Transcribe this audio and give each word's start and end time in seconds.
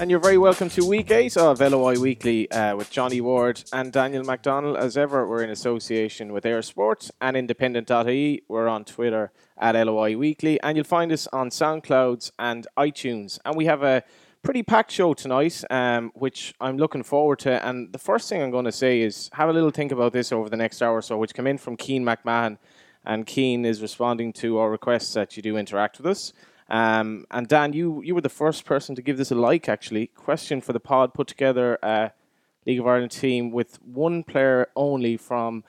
And 0.00 0.12
you're 0.12 0.20
very 0.20 0.38
welcome 0.38 0.68
to 0.70 0.86
week 0.86 1.10
eight 1.10 1.36
of 1.36 1.58
LOI 1.58 1.98
Weekly 1.98 2.48
uh, 2.52 2.76
with 2.76 2.88
Johnny 2.88 3.20
Ward 3.20 3.64
and 3.72 3.92
Daniel 3.92 4.22
McDonnell. 4.22 4.78
As 4.78 4.96
ever, 4.96 5.26
we're 5.26 5.42
in 5.42 5.50
association 5.50 6.32
with 6.32 6.44
Eir 6.44 6.64
Sports 6.64 7.10
and 7.20 7.36
Independent.ie. 7.36 8.42
We're 8.46 8.68
on 8.68 8.84
Twitter 8.84 9.32
at 9.58 9.74
LOI 9.74 10.16
Weekly, 10.16 10.60
and 10.62 10.76
you'll 10.76 10.84
find 10.84 11.10
us 11.10 11.26
on 11.32 11.50
SoundClouds 11.50 12.30
and 12.38 12.68
iTunes. 12.78 13.40
And 13.44 13.56
we 13.56 13.64
have 13.64 13.82
a 13.82 14.04
pretty 14.44 14.62
packed 14.62 14.92
show 14.92 15.14
tonight, 15.14 15.64
um, 15.68 16.12
which 16.14 16.54
I'm 16.60 16.78
looking 16.78 17.02
forward 17.02 17.40
to. 17.40 17.66
And 17.66 17.92
the 17.92 17.98
first 17.98 18.28
thing 18.28 18.40
I'm 18.40 18.52
going 18.52 18.66
to 18.66 18.72
say 18.72 19.00
is 19.00 19.28
have 19.32 19.48
a 19.48 19.52
little 19.52 19.72
think 19.72 19.90
about 19.90 20.12
this 20.12 20.30
over 20.30 20.48
the 20.48 20.56
next 20.56 20.80
hour 20.80 20.98
or 20.98 21.02
so, 21.02 21.18
which 21.18 21.34
come 21.34 21.48
in 21.48 21.58
from 21.58 21.76
Keen 21.76 22.04
McMahon. 22.04 22.58
And 23.04 23.26
Keen 23.26 23.64
is 23.64 23.82
responding 23.82 24.32
to 24.34 24.58
our 24.58 24.70
requests 24.70 25.12
that 25.14 25.36
you 25.36 25.42
do 25.42 25.56
interact 25.56 25.98
with 25.98 26.06
us. 26.06 26.32
Um, 26.68 27.24
and 27.30 27.48
Dan, 27.48 27.72
you 27.72 28.02
you 28.02 28.14
were 28.14 28.20
the 28.20 28.28
first 28.28 28.64
person 28.64 28.94
to 28.94 29.02
give 29.02 29.16
this 29.16 29.30
a 29.30 29.34
like. 29.34 29.68
Actually, 29.68 30.08
question 30.08 30.60
for 30.60 30.72
the 30.72 30.80
pod: 30.80 31.14
put 31.14 31.26
together 31.26 31.78
a 31.82 32.12
League 32.66 32.80
of 32.80 32.86
Ireland 32.86 33.12
team 33.12 33.50
with 33.50 33.80
one 33.82 34.22
player 34.22 34.68
only 34.76 35.16
from 35.16 35.64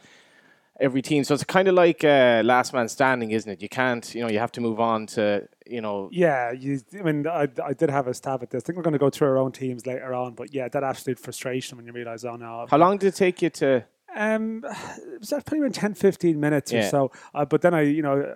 every 0.81 1.01
team. 1.01 1.23
So 1.23 1.33
it's 1.33 1.43
kind 1.43 1.67
of 1.67 1.75
like 1.75 2.03
uh, 2.03 2.41
last 2.43 2.73
man 2.73 2.87
standing, 2.89 3.31
isn't 3.31 3.51
it? 3.51 3.61
You 3.61 3.69
can't, 3.69 4.13
you 4.15 4.21
know, 4.21 4.29
you 4.29 4.39
have 4.39 4.51
to 4.53 4.61
move 4.61 4.79
on 4.79 5.07
to, 5.07 5.47
you 5.65 5.81
know. 5.81 6.09
Yeah, 6.11 6.51
you, 6.51 6.79
I 6.97 7.01
mean, 7.03 7.27
I, 7.27 7.47
I 7.63 7.73
did 7.73 7.89
have 7.89 8.07
a 8.07 8.13
stab 8.13 8.43
at 8.43 8.49
this. 8.49 8.63
I 8.63 8.65
think 8.65 8.77
we're 8.77 8.83
going 8.83 8.93
to 8.93 8.99
go 8.99 9.09
through 9.09 9.27
our 9.27 9.37
own 9.37 9.51
teams 9.51 9.85
later 9.85 10.13
on, 10.13 10.35
but 10.35 10.53
yeah, 10.53 10.69
that 10.69 10.83
absolute 10.83 11.19
frustration 11.19 11.77
when 11.77 11.85
you 11.85 11.91
realise, 11.91 12.23
oh 12.23 12.37
no. 12.37 12.65
How 12.69 12.77
long 12.77 12.97
did 12.97 13.07
it 13.07 13.15
take 13.15 13.41
you 13.41 13.49
to? 13.49 13.85
Um, 14.15 14.63
it 14.65 15.19
was 15.19 15.29
probably 15.29 15.59
around 15.59 15.75
10, 15.75 15.93
15 15.95 16.39
minutes 16.39 16.71
Yeah. 16.71 16.87
or 16.87 16.89
so. 16.89 17.11
Uh, 17.33 17.43
but 17.45 17.61
then 17.61 17.73
I, 17.73 17.81
you 17.81 18.01
know, 18.01 18.35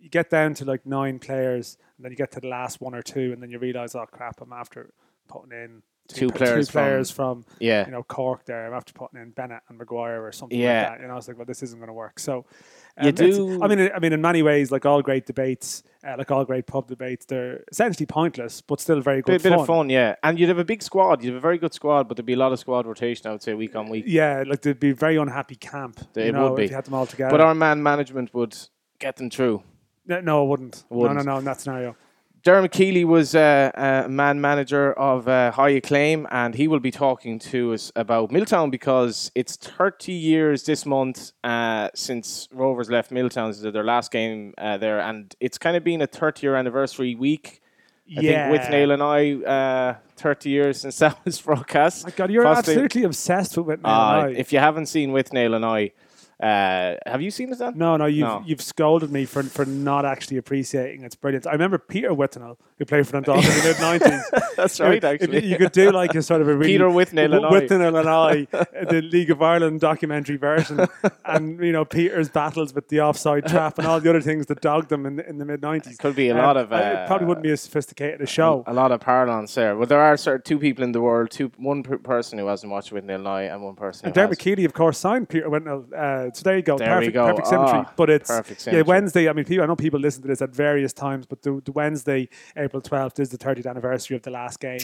you 0.00 0.08
get 0.08 0.28
down 0.28 0.54
to 0.54 0.64
like 0.64 0.84
nine 0.86 1.18
players, 1.20 1.78
and 1.96 2.04
then 2.04 2.10
you 2.12 2.16
get 2.16 2.32
to 2.32 2.40
the 2.40 2.48
last 2.48 2.80
one 2.80 2.94
or 2.94 3.02
two, 3.02 3.32
and 3.32 3.42
then 3.42 3.50
you 3.50 3.58
realise, 3.58 3.94
oh 3.94 4.06
crap, 4.10 4.40
I'm 4.40 4.52
after 4.52 4.90
putting 5.28 5.52
in 5.52 5.82
Two 6.08 6.28
p- 6.28 6.38
players 6.38 6.68
two 6.68 6.72
players 6.72 7.10
from, 7.10 7.44
Yeah. 7.58 7.84
you 7.84 7.90
know 7.90 8.04
Cork 8.04 8.44
there. 8.44 8.64
I'm 8.68 8.74
after 8.74 8.92
putting 8.92 9.20
in 9.20 9.30
Bennett 9.30 9.62
and 9.68 9.76
Maguire 9.76 10.24
or 10.24 10.30
something 10.30 10.56
Yeah. 10.56 10.82
like 10.82 10.88
that. 10.92 11.00
You 11.00 11.06
know, 11.08 11.14
I 11.14 11.16
was 11.16 11.26
like, 11.26 11.36
well, 11.36 11.46
this 11.46 11.64
isn't 11.64 11.78
going 11.80 11.88
to 11.88 11.92
work. 11.94 12.20
So. 12.20 12.44
You 12.98 13.02
um, 13.02 13.08
it's- 13.08 13.36
do- 13.36 13.60
I 13.62 13.66
mean, 13.66 13.90
I 13.94 13.98
mean, 13.98 14.12
in 14.12 14.20
many 14.20 14.40
ways, 14.42 14.70
like 14.70 14.86
all 14.86 15.02
great 15.02 15.26
debates, 15.26 15.82
uh, 16.06 16.14
like 16.16 16.30
all 16.30 16.44
great 16.44 16.66
pub 16.66 16.86
debates, 16.86 17.26
they're 17.26 17.64
essentially 17.72 18.06
pointless, 18.06 18.60
but 18.60 18.80
still 18.80 19.00
very 19.00 19.20
good 19.20 19.42
Bit, 19.42 19.50
bit 19.50 19.52
of 19.52 19.66
fun, 19.66 19.90
yeah. 19.90 20.14
And 20.22 20.38
you'd 20.38 20.48
have 20.48 20.58
a 20.58 20.64
big 20.64 20.80
squad. 20.80 21.22
You'd 21.24 21.30
have 21.34 21.38
a 21.38 21.40
very 21.40 21.58
good 21.58 21.74
squad, 21.74 22.06
but 22.06 22.16
there'd 22.16 22.24
be 22.24 22.34
a 22.34 22.38
lot 22.38 22.52
of 22.52 22.60
squad 22.60 22.86
rotation, 22.86 23.26
I 23.26 23.32
would 23.32 23.42
say, 23.42 23.52
week 23.54 23.74
on 23.74 23.88
week. 23.90 24.04
Yeah, 24.06 24.44
like 24.46 24.62
there'd 24.62 24.78
be 24.78 24.90
a 24.90 24.94
very 24.94 25.16
unhappy 25.16 25.56
camp. 25.56 25.98
They 26.14 26.26
you 26.26 26.32
know, 26.32 26.50
would 26.50 26.56
be. 26.56 26.64
if 26.66 26.70
you 26.70 26.76
had 26.76 26.84
them 26.84 26.94
all 26.94 27.06
together. 27.06 27.32
But 27.32 27.40
our 27.40 27.54
man 27.54 27.82
management 27.82 28.32
would 28.32 28.56
get 29.00 29.16
them 29.16 29.28
through. 29.28 29.62
No, 30.06 30.20
no, 30.20 30.44
it 30.44 30.48
wouldn't. 30.48 30.84
Wouldn't. 30.88 31.18
No, 31.18 31.22
no, 31.22 31.32
no, 31.32 31.38
in 31.38 31.44
that 31.44 31.60
scenario. 31.60 31.96
Dermot 32.46 32.70
Keely 32.70 33.04
was 33.04 33.34
uh, 33.34 33.72
a 33.74 34.08
man 34.08 34.40
manager 34.40 34.92
of 34.92 35.26
uh, 35.26 35.50
high 35.50 35.70
acclaim, 35.70 36.28
and 36.30 36.54
he 36.54 36.68
will 36.68 36.78
be 36.78 36.92
talking 36.92 37.40
to 37.40 37.74
us 37.74 37.90
about 37.96 38.30
Milltown 38.30 38.70
because 38.70 39.32
it's 39.34 39.56
30 39.56 40.12
years 40.12 40.62
this 40.62 40.86
month 40.86 41.32
uh, 41.42 41.88
since 41.96 42.48
Rovers 42.52 42.88
left 42.88 43.10
Milltown. 43.10 43.50
This 43.50 43.64
is 43.64 43.72
their 43.72 43.82
last 43.82 44.12
game 44.12 44.54
uh, 44.58 44.76
there, 44.78 45.00
and 45.00 45.34
it's 45.40 45.58
kind 45.58 45.76
of 45.76 45.82
been 45.82 46.02
a 46.02 46.06
30 46.06 46.46
year 46.46 46.54
anniversary 46.54 47.16
week. 47.16 47.62
I 48.16 48.20
yeah. 48.20 48.48
think 48.48 48.62
Withnail 48.62 48.92
and 48.92 49.02
I, 49.02 49.50
uh, 49.50 49.96
30 50.14 50.48
years 50.48 50.80
since 50.82 50.98
that 51.00 51.18
was 51.24 51.40
broadcast. 51.40 52.04
My 52.04 52.12
God, 52.12 52.30
you're 52.30 52.44
Possibly- 52.44 52.74
absolutely 52.74 53.02
obsessed 53.02 53.58
with 53.58 53.70
it 53.70 53.82
now. 53.82 53.88
Uh, 53.88 54.20
aren't 54.20 54.36
if 54.36 54.52
you 54.52 54.60
haven't 54.60 54.86
seen 54.86 55.10
Withnail 55.10 55.56
and 55.56 55.64
I, 55.64 55.90
uh, 56.42 56.96
have 57.06 57.22
you 57.22 57.30
seen 57.30 57.50
it 57.50 57.58
then? 57.58 57.78
no, 57.78 57.96
no, 57.96 58.04
you've 58.06 58.28
No. 58.28 58.42
you've 58.44 58.60
scolded 58.60 59.10
me 59.10 59.24
for 59.24 59.42
for 59.42 59.64
not 59.64 60.04
actually 60.04 60.36
appreciating. 60.36 61.02
It's 61.02 61.16
brilliant. 61.16 61.46
I 61.46 61.52
remember 61.52 61.78
Peter 61.78 62.10
Whitnell, 62.10 62.56
who 62.78 62.84
played 62.84 63.06
for 63.06 63.12
Dundalk 63.12 63.38
in 63.42 63.50
the 63.50 63.62
mid 63.64 63.80
nineties. 63.80 64.22
That's 64.56 64.78
right, 64.80 65.02
actually. 65.02 65.46
you 65.46 65.56
could 65.56 65.72
do 65.72 65.90
like 65.92 66.14
a 66.14 66.20
sort 66.22 66.42
of 66.42 66.48
a 66.48 66.54
really 66.54 66.72
Peter 66.72 66.88
Whitnell 66.88 67.34
and. 67.34 67.44
Whitnell 67.46 67.98
and 67.98 68.08
I, 68.08 68.84
the 68.84 69.00
League 69.00 69.30
of 69.30 69.40
Ireland 69.40 69.80
documentary 69.80 70.36
version, 70.36 70.86
and 71.24 71.58
you 71.64 71.72
know 71.72 71.84
Peter's 71.86 72.28
battles 72.28 72.74
with 72.74 72.88
the 72.88 73.00
offside 73.00 73.46
trap 73.46 73.78
and 73.78 73.86
all 73.86 73.98
the 74.00 74.10
other 74.10 74.20
things 74.20 74.44
that 74.46 74.60
dogged 74.60 74.90
them 74.90 75.06
in 75.06 75.16
the, 75.16 75.26
in 75.28 75.38
the 75.38 75.44
mid 75.46 75.62
nineties. 75.62 75.96
Could 75.96 76.16
be 76.16 76.28
a 76.28 76.34
lot 76.34 76.58
of, 76.58 76.70
it 76.70 76.74
uh, 76.74 77.06
probably 77.06 77.26
wouldn't 77.28 77.44
be 77.44 77.50
as 77.50 77.62
sophisticated 77.62 78.20
a 78.20 78.26
show. 78.26 78.62
A 78.66 78.74
lot 78.74 78.92
of 78.92 79.00
parlance 79.00 79.54
there. 79.54 79.74
Well, 79.74 79.86
there 79.86 80.00
are 80.02 80.16
sort 80.18 80.36
of 80.40 80.44
two 80.44 80.58
people 80.58 80.84
in 80.84 80.92
the 80.92 81.00
world, 81.00 81.30
two 81.30 81.50
one 81.56 81.82
person 81.82 82.38
who 82.38 82.46
hasn't 82.46 82.70
watched 82.70 82.92
Withnail 82.92 83.14
and 83.16 83.28
I, 83.28 83.42
and 83.44 83.62
one 83.62 83.74
person 83.74 84.04
who 84.04 84.06
And 84.08 84.14
Dermot 84.14 84.30
has. 84.38 84.44
Keely, 84.44 84.64
of 84.66 84.74
course, 84.74 84.98
signed 84.98 85.30
Peter 85.30 85.48
Whitnell. 85.48 85.86
Uh, 85.96 86.25
so 86.32 86.42
there 86.42 86.56
you 86.56 86.62
go. 86.62 86.76
There 86.78 86.88
perfect, 86.88 87.06
we 87.06 87.12
go. 87.12 87.26
perfect 87.26 87.46
symmetry. 87.48 87.78
Ah, 87.78 87.92
but 87.96 88.10
it's 88.10 88.28
perfect 88.28 88.66
yeah. 88.66 88.82
Wednesday. 88.82 89.28
I 89.28 89.32
mean, 89.32 89.44
people, 89.44 89.64
I 89.64 89.66
know 89.66 89.76
people 89.76 90.00
listen 90.00 90.22
to 90.22 90.28
this 90.28 90.42
at 90.42 90.50
various 90.50 90.92
times, 90.92 91.26
but 91.26 91.42
the, 91.42 91.60
the 91.64 91.72
Wednesday, 91.72 92.28
April 92.56 92.80
twelfth, 92.82 93.18
is 93.18 93.30
the 93.30 93.38
30th 93.38 93.66
anniversary 93.66 94.16
of 94.16 94.22
the 94.22 94.30
last 94.30 94.60
game. 94.60 94.80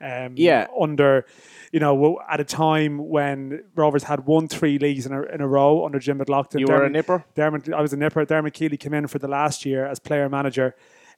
Um, 0.00 0.34
Yeah. 0.36 0.66
Under, 0.78 1.26
you 1.72 1.80
know, 1.80 2.20
at 2.28 2.40
a 2.40 2.44
time 2.44 2.98
when 3.08 3.64
Rovers 3.74 4.04
had 4.04 4.26
won 4.26 4.48
three 4.48 4.78
leagues 4.78 5.06
in 5.06 5.12
a, 5.12 5.22
in 5.22 5.40
a 5.40 5.48
row 5.48 5.84
under 5.84 5.98
Jim 5.98 6.18
McLaughlin. 6.18 6.60
You 6.60 6.66
were 6.66 6.84
a 6.84 6.90
nipper? 6.90 7.24
Dermot, 7.34 7.72
I 7.72 7.80
was 7.80 7.92
a 7.92 7.96
nipper. 7.96 8.24
Dermot 8.24 8.54
Keely 8.54 8.76
came 8.76 8.94
in 8.94 9.06
for 9.06 9.18
the 9.18 9.28
last 9.28 9.64
year 9.64 9.86
as 9.86 9.98
player 9.98 10.28
manager. 10.28 10.74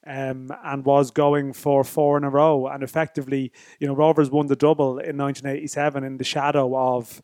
Um, 0.06 0.50
and 0.64 0.84
was 0.84 1.10
going 1.10 1.52
for 1.52 1.82
four 1.84 2.16
in 2.16 2.24
a 2.24 2.30
row, 2.30 2.68
and 2.68 2.82
effectively, 2.84 3.52
you 3.78 3.86
know, 3.86 3.94
Rovers 3.94 4.30
won 4.30 4.46
the 4.46 4.56
double 4.56 4.92
in 4.98 5.18
1987 5.18 6.04
in 6.04 6.16
the 6.16 6.24
shadow 6.24 6.74
of, 6.78 7.20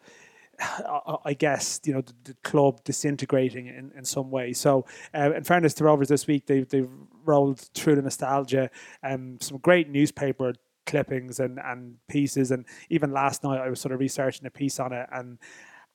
I 0.61 1.17
I 1.27 1.35
guess, 1.35 1.81
you 1.85 1.93
know, 1.93 2.01
the, 2.01 2.15
the 2.25 2.35
club 2.43 2.83
disintegrating 2.85 3.67
in, 3.67 3.93
in 3.97 4.05
some 4.05 4.31
way. 4.31 4.53
So, 4.53 4.85
uh, 5.15 5.33
in 5.33 5.45
fairness 5.45 5.75
to 5.75 5.85
Rovers 5.85 6.09
this 6.09 6.27
week, 6.27 6.47
they 6.47 6.61
they've 6.61 6.91
rolled 7.25 7.61
through 7.61 7.97
the 7.97 8.03
nostalgia, 8.03 8.71
and 9.03 9.43
some 9.43 9.59
great 9.59 9.89
newspaper 9.89 10.55
clippings 10.87 11.41
and 11.41 11.59
and 11.65 11.97
pieces, 12.09 12.51
and 12.51 12.65
even 12.91 13.11
last 13.13 13.43
night 13.45 13.61
I 13.61 13.69
was 13.71 13.81
sort 13.81 13.93
of 13.93 14.01
researching 14.01 14.47
a 14.47 14.51
piece 14.51 14.79
on 14.81 14.93
it, 14.93 15.09
and 15.13 15.39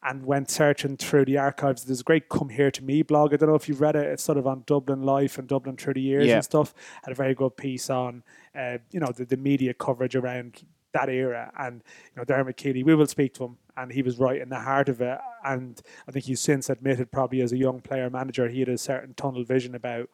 and 0.02 0.26
went 0.26 0.50
searching 0.50 0.96
through 0.96 1.26
the 1.26 1.38
archives. 1.38 1.84
There's 1.84 2.00
a 2.02 2.04
great 2.06 2.30
"Come 2.30 2.50
Here 2.50 2.72
to 2.72 2.84
Me" 2.84 3.02
blog. 3.02 3.34
I 3.34 3.38
don't 3.38 3.50
know 3.50 3.56
if 3.56 3.68
you've 3.68 3.82
read 3.82 3.96
it. 3.98 4.06
It's 4.06 4.24
sort 4.24 4.38
of 4.38 4.48
on 4.48 4.64
Dublin 4.66 5.04
life 5.04 5.38
and 5.38 5.48
Dublin 5.48 5.76
through 5.76 5.96
the 5.96 6.02
years 6.02 6.28
Yeah. 6.28 6.36
and 6.36 6.44
stuff. 6.44 6.74
Had 7.04 7.12
a 7.12 7.16
very 7.16 7.36
good 7.36 7.58
piece 7.58 7.90
on, 7.90 8.24
uh, 8.56 8.78
you 8.92 9.00
know, 9.02 9.12
the, 9.16 9.26
the 9.26 9.36
media 9.38 9.74
coverage 9.74 10.16
around 10.16 10.64
that 10.94 11.10
era. 11.10 11.52
And 11.60 11.84
you 12.06 12.12
know, 12.16 12.24
Dermot 12.24 12.56
Keely, 12.56 12.82
we 12.82 12.96
will 12.96 13.08
speak 13.08 13.34
to 13.36 13.44
him, 13.44 13.58
and 13.80 13.92
he 13.92 14.02
was 14.02 14.20
right 14.20 14.42
in 14.42 14.50
the 14.50 14.60
heart 14.60 14.90
of 14.90 15.02
it. 15.02 15.18
And 15.44 15.82
I 16.08 16.12
think 16.12 16.26
he's 16.26 16.42
since 16.42 16.70
admitted, 16.70 17.12
probably 17.12 17.42
as 17.42 17.52
a 17.52 17.58
young 17.58 17.82
player 17.82 18.10
manager, 18.10 18.48
he 18.48 18.60
had 18.60 18.70
a 18.70 18.78
certain 18.78 19.14
tunnel 19.16 19.44
vision 19.44 19.74
about. 19.76 20.10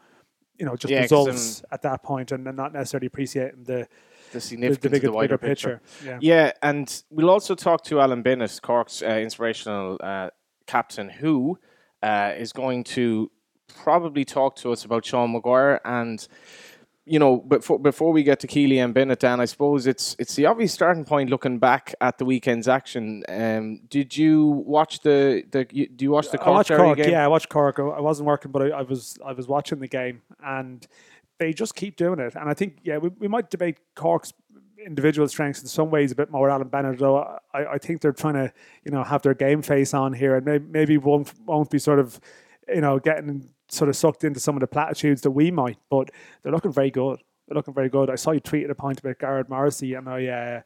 You 0.58 0.66
know, 0.66 0.78
just 0.78 0.90
Yeah, 0.90 1.02
results 1.02 1.64
at 1.70 1.82
that 1.82 2.02
point, 2.02 2.32
and 2.32 2.46
not 2.46 2.72
necessarily 2.72 3.08
appreciating 3.08 3.66
the 3.66 3.90
The 4.32 4.40
significance 4.40 4.82
the 4.82 4.88
of 4.88 4.92
bigger, 4.94 5.08
the 5.08 5.14
wider 5.14 5.38
bigger 5.38 5.50
picture. 5.50 5.82
Yeah. 6.06 6.20
Yeah, 6.22 6.52
and 6.62 7.04
we'll 7.10 7.30
also 7.30 7.56
talk 7.56 7.84
to 7.86 8.00
Alan 8.00 8.22
Bennett, 8.22 8.60
Cork's 8.62 9.02
uh, 9.02 9.20
inspirational 9.22 9.98
uh, 10.02 10.30
captain, 10.66 11.10
who 11.10 11.60
uh, 12.02 12.32
is 12.38 12.54
going 12.54 12.86
to 12.86 13.30
probably 13.68 14.24
talk 14.24 14.56
to 14.58 14.72
us 14.72 14.86
about 14.86 15.06
Sean 15.06 15.34
Maguire. 15.34 15.82
And 15.84 16.26
you 17.06 17.20
know, 17.20 17.38
before 17.38 17.78
before 17.80 18.12
we 18.12 18.24
get 18.24 18.40
to 18.40 18.48
Keely 18.48 18.80
and 18.80 18.94
Bennett, 18.94 19.20
Dan, 19.20 19.40
I 19.40 19.46
suppose 19.46 19.86
it's 19.86 20.16
it's 20.18 20.36
the 20.36 20.48
obvious 20.48 20.74
starting 20.74 21.06
point 21.06 21.30
looking 21.30 21.60
back 21.60 21.94
at 22.02 22.18
the 22.18 22.26
weekend's 22.26 22.68
action. 22.68 23.24
Um, 23.30 23.82
did 23.90 24.18
you 24.18 24.46
watch 24.48 25.02
the 25.02 25.44
the? 25.52 25.68
you- 25.72 25.88
Do 25.88 26.04
you 26.06 26.12
watch 26.12 26.30
the 26.32 26.42
I 26.42 26.44
Cork 26.44 26.56
watched 26.56 26.72
Cork. 26.72 26.98
game? 26.98 27.12
Yeah, 27.12 27.24
I 27.24 27.28
watched 27.28 27.50
Cork. 27.50 27.80
I 27.80 27.84
I 27.84 28.02
wasn't 28.02 28.26
working, 28.28 28.52
but 28.52 28.62
I, 28.64 28.80
I 28.80 28.82
was 28.82 29.18
I 29.24 29.34
was 29.34 29.48
watching 29.48 29.80
the 29.80 29.88
game, 29.88 30.22
and 30.44 30.86
they 31.38 31.54
just 31.54 31.76
keep 31.76 31.96
doing 31.96 32.20
it. 32.20 32.34
And 32.36 32.50
I 32.50 32.54
think 32.54 32.78
yeah, 32.84 32.98
we, 32.98 33.10
we 33.20 33.28
might 33.28 33.50
debate 33.52 33.78
Cork's 33.96 34.34
individual 34.84 35.28
strengths 35.28 35.62
in 35.62 35.68
some 35.68 35.90
ways 35.92 36.12
a 36.12 36.16
bit 36.16 36.30
more. 36.32 36.50
Alan 36.50 36.68
Bennett, 36.68 37.00
though, 37.00 37.18
I, 37.54 37.66
I 37.74 37.78
think 37.78 38.02
they're 38.02 38.14
trying 38.14 38.36
to 38.36 38.52
you 38.84 38.92
know 38.92 39.04
have 39.04 39.22
their 39.22 39.34
game 39.36 39.62
face 39.62 39.94
on 39.94 40.14
here, 40.14 40.36
and 40.36 40.46
maybe 40.46 40.66
maybe 40.70 40.98
won't 40.98 41.32
won't 41.46 41.70
be 41.70 41.78
sort 41.80 42.00
of 42.00 42.20
you 42.68 42.82
know 42.82 43.00
getting 43.00 43.50
sort 43.68 43.90
of 43.90 43.96
sucked 43.96 44.24
into 44.24 44.40
some 44.40 44.56
of 44.56 44.62
the 44.62 44.68
platitudes 44.68 45.22
that 45.22 45.32
we 45.32 45.52
might, 45.52 45.78
but 45.90 46.10
they're 46.42 46.52
looking 46.52 46.72
very 46.72 46.92
good. 46.92 47.22
They're 47.48 47.56
looking 47.56 47.74
very 47.74 47.90
good. 47.90 48.10
I 48.10 48.16
saw 48.16 48.32
you 48.32 48.42
tweeted 48.42 48.70
a 48.70 48.76
point 48.76 49.00
about 49.00 49.20
Gearóid 49.20 49.50
Morrissey, 49.50 49.94
and 49.94 50.10
I. 50.10 50.26
Uh, 50.28 50.62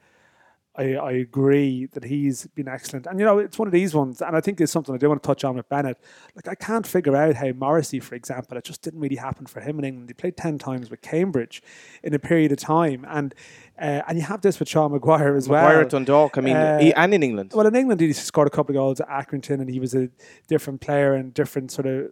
I, 0.79 0.93
I 0.95 1.11
agree 1.11 1.87
that 1.93 2.05
he's 2.05 2.47
been 2.55 2.67
excellent. 2.69 3.05
And, 3.05 3.19
you 3.19 3.25
know, 3.25 3.37
it's 3.37 3.59
one 3.59 3.67
of 3.67 3.71
these 3.73 3.93
ones, 3.93 4.21
and 4.21 4.35
I 4.35 4.39
think 4.41 4.61
it's 4.61 4.71
something 4.71 4.95
I 4.95 4.97
do 4.97 5.09
want 5.09 5.21
to 5.21 5.27
touch 5.27 5.43
on 5.43 5.55
with 5.57 5.67
Bennett. 5.67 5.97
Like, 6.35 6.47
I 6.47 6.55
can't 6.55 6.87
figure 6.87 7.15
out 7.15 7.35
how 7.35 7.49
Morrissey, 7.51 7.99
for 7.99 8.15
example, 8.15 8.57
it 8.57 8.63
just 8.63 8.81
didn't 8.81 9.01
really 9.01 9.17
happen 9.17 9.45
for 9.45 9.59
him 9.59 9.77
in 9.79 9.85
England. 9.85 10.09
He 10.09 10.13
played 10.13 10.37
10 10.37 10.57
times 10.57 10.89
with 10.89 11.01
Cambridge 11.01 11.61
in 12.03 12.13
a 12.13 12.19
period 12.19 12.51
of 12.53 12.59
time. 12.59 13.05
And 13.09 13.35
uh, 13.81 14.01
and 14.07 14.17
you 14.17 14.23
have 14.25 14.41
this 14.41 14.59
with 14.59 14.67
Sean 14.67 14.91
Maguire 14.91 15.35
as 15.35 15.47
Maguire 15.47 15.61
well. 15.63 15.67
Maguire 15.69 15.81
at 15.85 15.89
Dundalk. 15.89 16.37
I 16.37 16.41
mean, 16.41 16.55
Uh, 16.55 16.79
he- 16.79 16.93
and 16.93 17.13
in 17.13 17.23
England. 17.23 17.51
Well, 17.55 17.65
in 17.67 17.75
England, 17.75 18.01
he 18.01 18.11
scored 18.13 18.47
a 18.47 18.51
couple 18.51 18.73
of 18.73 18.79
goals 18.79 18.99
at 19.01 19.07
Accrington, 19.07 19.61
and 19.61 19.69
he 19.69 19.79
was 19.79 19.93
a 19.95 20.09
different 20.47 20.81
player 20.81 21.13
and 21.13 21.33
different 21.33 21.71
sort 21.71 21.87
of, 21.87 22.11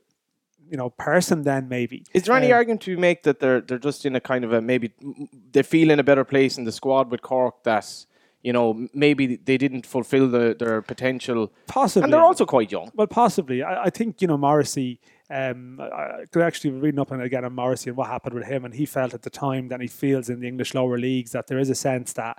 you 0.69 0.77
know, 0.77 0.89
person 0.91 1.43
then, 1.43 1.67
maybe. 1.69 2.03
Is 2.13 2.23
there 2.23 2.35
any 2.35 2.51
Um, 2.51 2.57
argument 2.57 2.81
to 2.81 2.95
make 2.97 3.23
that 3.23 3.39
they're 3.39 3.61
they're 3.61 3.77
just 3.79 4.05
in 4.05 4.15
a 4.15 4.21
kind 4.21 4.43
of 4.45 4.51
a 4.53 4.61
maybe 4.61 4.91
they 5.51 5.63
feel 5.63 5.89
in 5.91 5.99
a 5.99 6.03
better 6.03 6.23
place 6.25 6.57
in 6.57 6.63
the 6.65 6.71
squad 6.71 7.11
with 7.11 7.21
Cork 7.21 7.63
that 7.63 8.05
you 8.47 8.53
know 8.53 8.88
maybe 8.94 9.23
they 9.49 9.57
didn't 9.57 9.85
fulfil 9.85 10.25
the, 10.35 10.55
their 10.57 10.81
potential 10.81 11.51
Possibly. 11.67 12.03
and 12.05 12.13
they're 12.13 12.27
also 12.31 12.45
quite 12.45 12.71
young. 12.71 12.89
Well, 12.95 13.11
possibly. 13.23 13.61
I, 13.61 13.73
I 13.88 13.89
think 13.97 14.21
you 14.21 14.27
know 14.29 14.38
Morrissey. 14.38 14.91
um, 15.29 15.81
I 15.81 16.23
could 16.31 16.44
actually 16.49 16.71
be 16.71 16.79
reading 16.79 17.01
up 17.03 17.11
on 17.11 17.19
again 17.19 17.44
on 17.44 17.53
Morrissey 17.53 17.89
and 17.89 17.97
what 17.97 18.07
happened 18.07 18.35
with 18.35 18.47
him, 18.47 18.63
and 18.63 18.73
he 18.73 18.85
felt 18.85 19.13
at 19.13 19.23
the 19.23 19.29
time 19.29 19.67
that 19.67 19.81
he 19.81 19.88
feels 19.88 20.29
in 20.29 20.39
the 20.39 20.47
English 20.47 20.73
lower 20.73 20.97
leagues 20.97 21.31
that 21.31 21.47
there 21.47 21.59
is 21.59 21.69
a 21.69 21.75
sense 21.75 22.13
that 22.13 22.35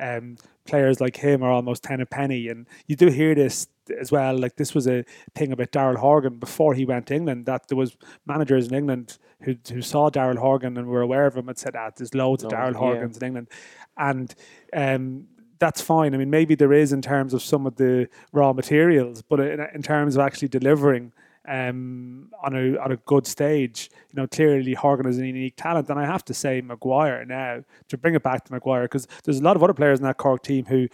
um, 0.00 0.36
players 0.64 1.00
like 1.00 1.16
him 1.16 1.44
are 1.44 1.52
almost 1.52 1.84
ten 1.84 2.00
a 2.00 2.06
penny, 2.06 2.48
and 2.48 2.66
you 2.88 2.96
do 2.96 3.06
hear 3.06 3.32
this 3.36 3.68
as 4.00 4.10
well. 4.10 4.36
Like 4.36 4.56
this 4.56 4.74
was 4.74 4.88
a 4.88 5.04
thing 5.36 5.52
about 5.52 5.70
Daryl 5.70 5.96
Horgan 5.96 6.40
before 6.40 6.74
he 6.74 6.84
went 6.84 7.06
to 7.06 7.14
England. 7.14 7.46
That 7.46 7.68
there 7.68 7.78
was 7.78 7.96
managers 8.26 8.66
in 8.66 8.74
England 8.74 9.18
who 9.44 9.54
who 9.72 9.82
saw 9.82 10.10
Daryl 10.10 10.38
Horgan 10.38 10.76
and 10.76 10.88
were 10.88 11.02
aware 11.02 11.26
of 11.26 11.36
him 11.36 11.48
and 11.48 11.56
said, 11.56 11.76
"Ah, 11.76 11.90
there's 11.96 12.14
loads 12.14 12.42
of 12.42 12.50
Daryl 12.50 12.74
Horgans 12.74 13.16
in 13.18 13.24
England," 13.28 13.48
and 13.96 14.34
um, 14.72 15.28
that's 15.62 15.80
fine. 15.80 16.12
I 16.12 16.18
mean, 16.18 16.28
maybe 16.28 16.56
there 16.56 16.72
is 16.72 16.92
in 16.92 17.02
terms 17.02 17.32
of 17.32 17.40
some 17.40 17.68
of 17.68 17.76
the 17.76 18.08
raw 18.32 18.52
materials, 18.52 19.22
but 19.22 19.38
in, 19.38 19.64
in 19.72 19.80
terms 19.80 20.16
of 20.16 20.20
actually 20.20 20.48
delivering 20.48 21.12
um, 21.46 22.32
on 22.42 22.56
a 22.56 22.76
on 22.78 22.90
a 22.90 22.96
good 22.96 23.28
stage, 23.28 23.88
you 24.10 24.20
know, 24.20 24.26
clearly 24.26 24.74
Horgan 24.74 25.06
is 25.06 25.20
a 25.20 25.26
unique 25.26 25.54
talent, 25.56 25.88
and 25.88 26.00
I 26.00 26.04
have 26.04 26.24
to 26.24 26.34
say 26.34 26.60
Maguire 26.62 27.24
now 27.24 27.62
to 27.88 27.96
bring 27.96 28.16
it 28.16 28.24
back 28.24 28.44
to 28.46 28.52
Maguire 28.52 28.82
because 28.82 29.06
there's 29.22 29.38
a 29.38 29.42
lot 29.44 29.54
of 29.54 29.62
other 29.62 29.72
players 29.72 30.00
in 30.00 30.04
that 30.04 30.16
Cork 30.16 30.42
team 30.42 30.64
who 30.64 30.88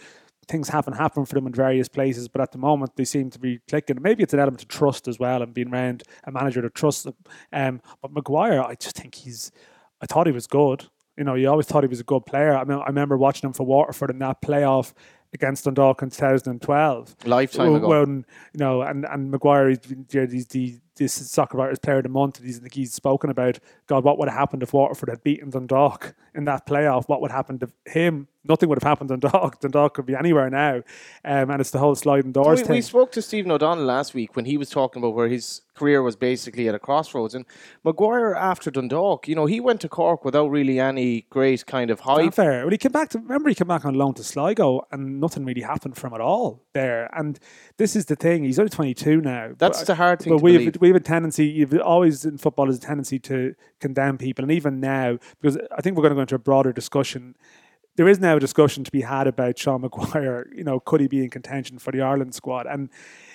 things 0.47 0.69
haven't 0.69 0.93
happened 0.93 1.27
for 1.27 1.33
them 1.33 1.47
in 1.47 1.53
various 1.53 1.87
places, 1.87 2.27
but 2.27 2.39
at 2.39 2.51
the 2.51 2.59
moment 2.59 2.95
they 2.95 3.05
seem 3.05 3.31
to 3.31 3.39
be 3.39 3.59
clicking. 3.67 3.99
Maybe 3.99 4.21
it's 4.21 4.35
an 4.35 4.39
element 4.39 4.61
of 4.61 4.67
trust 4.67 5.07
as 5.07 5.17
well 5.17 5.41
and 5.41 5.51
being 5.51 5.73
around 5.73 6.03
a 6.25 6.31
manager 6.31 6.61
to 6.61 6.69
trust 6.69 7.05
them. 7.05 7.15
Um, 7.51 7.81
but 8.03 8.11
Maguire, 8.11 8.61
I 8.61 8.75
just 8.75 8.95
think 8.95 9.15
he's. 9.15 9.51
I 9.99 10.05
thought 10.05 10.27
he 10.27 10.31
was 10.31 10.45
good. 10.45 10.85
You 11.19 11.25
know, 11.25 11.35
you 11.35 11.49
always 11.49 11.65
thought 11.65 11.83
he 11.83 11.87
was 11.87 11.99
a 11.99 12.05
good 12.05 12.25
player. 12.25 12.55
I 12.55 12.63
mean, 12.63 12.79
I 12.79 12.87
remember 12.87 13.17
watching 13.17 13.47
him 13.47 13.53
for 13.53 13.65
Waterford 13.65 14.09
in 14.09 14.19
that 14.19 14.41
playoff 14.41 14.93
against 15.33 15.65
Dundalk 15.65 16.01
in 16.01 16.09
2012. 16.09 17.15
Lifetime 17.25 17.75
ago. 17.75 17.89
When, 17.89 18.25
you 18.53 18.59
know, 18.59 18.81
and, 18.81 19.05
and 19.05 19.29
Maguire, 19.29 19.69
he's, 19.69 19.79
he's 20.09 20.47
the 20.47 20.79
this 20.99 21.13
soccer 21.13 21.57
writers 21.57 21.79
player 21.79 21.97
of 21.97 22.03
the 22.03 22.09
month. 22.09 22.41
He's, 22.43 22.61
he's 22.71 22.93
spoken 22.93 23.29
about, 23.29 23.59
God, 23.87 24.03
what 24.03 24.19
would 24.19 24.29
have 24.29 24.37
happened 24.37 24.61
if 24.61 24.73
Waterford 24.73 25.09
had 25.09 25.23
beaten 25.23 25.49
Dundalk 25.49 26.13
in 26.35 26.45
that 26.45 26.67
playoff? 26.67 27.09
What 27.09 27.21
would 27.21 27.31
happen 27.31 27.57
to 27.59 27.71
him 27.85 28.27
nothing 28.45 28.69
would 28.69 28.81
have 28.81 28.87
happened 28.87 29.11
in 29.11 29.19
Dundalk. 29.19 29.59
Dundalk 29.61 29.93
could 29.93 30.05
be 30.05 30.15
anywhere 30.15 30.49
now. 30.49 30.77
Um, 31.23 31.51
and 31.51 31.59
it's 31.59 31.71
the 31.71 31.79
whole 31.79 31.95
sliding 31.95 32.31
doors 32.31 32.59
we, 32.59 32.65
thing. 32.65 32.75
We 32.75 32.81
spoke 32.81 33.11
to 33.13 33.21
Stephen 33.21 33.51
O'Donnell 33.51 33.85
last 33.85 34.13
week 34.13 34.35
when 34.35 34.45
he 34.45 34.57
was 34.57 34.69
talking 34.69 35.01
about 35.01 35.13
where 35.13 35.27
his 35.27 35.61
career 35.75 36.01
was 36.01 36.15
basically 36.15 36.67
at 36.67 36.75
a 36.75 36.79
crossroads. 36.79 37.35
And 37.35 37.45
Maguire, 37.83 38.35
after 38.35 38.69
Dundalk, 38.69 39.27
you 39.27 39.35
know, 39.35 39.45
he 39.45 39.59
went 39.59 39.81
to 39.81 39.89
Cork 39.89 40.25
without 40.25 40.49
really 40.49 40.79
any 40.79 41.25
great 41.29 41.65
kind 41.65 41.89
of 41.89 42.01
hype. 42.01 42.25
Not 42.25 42.35
fair. 42.35 42.63
When 42.63 42.71
he 42.71 42.77
came 42.77 42.91
back 42.91 43.09
to, 43.09 43.19
remember, 43.19 43.49
he 43.49 43.55
came 43.55 43.67
back 43.67 43.85
on 43.85 43.93
loan 43.93 44.13
to 44.15 44.23
Sligo 44.23 44.85
and 44.91 45.19
nothing 45.19 45.45
really 45.45 45.61
happened 45.61 45.95
from 45.95 46.13
it 46.13 46.21
all 46.21 46.65
there. 46.73 47.09
And 47.17 47.39
this 47.77 47.95
is 47.95 48.05
the 48.05 48.15
thing. 48.15 48.43
He's 48.43 48.59
only 48.59 48.69
22 48.69 49.21
now. 49.21 49.51
That's 49.57 49.79
but, 49.79 49.87
the 49.87 49.95
hard 49.95 50.21
thing 50.21 50.33
but 50.33 50.41
we 50.41 50.65
have, 50.65 50.81
we 50.89 50.95
have 50.95 51.01
a 51.01 51.05
tendency, 51.05 51.45
you've 51.45 51.73
always 51.79 52.25
in 52.25 52.37
football, 52.37 52.65
there's 52.65 52.77
a 52.77 52.81
tendency 52.81 53.19
to 53.19 53.55
condemn 53.79 54.17
people. 54.17 54.43
And 54.43 54.51
even 54.51 54.79
now, 54.79 55.17
because 55.41 55.57
I 55.75 55.81
think 55.81 55.95
we're 55.95 56.03
going 56.03 56.11
to 56.11 56.15
go 56.15 56.21
into 56.21 56.35
a 56.35 56.39
broader 56.39 56.73
discussion 56.73 57.35
there 57.99 58.07
is 58.07 58.21
now 58.21 58.37
a 58.37 58.39
discussion 58.39 58.85
to 58.85 58.91
be 58.91 59.01
had 59.01 59.27
about 59.27 59.57
Sean 59.57 59.81
Maguire. 59.81 60.47
You 60.55 60.63
know, 60.63 60.79
could 60.79 61.01
he 61.01 61.07
be 61.07 61.21
in 61.21 61.29
contention 61.29 61.79
for 61.79 61.91
the 61.91 61.99
Ireland 61.99 62.33
squad? 62.33 62.65
And 62.65 62.89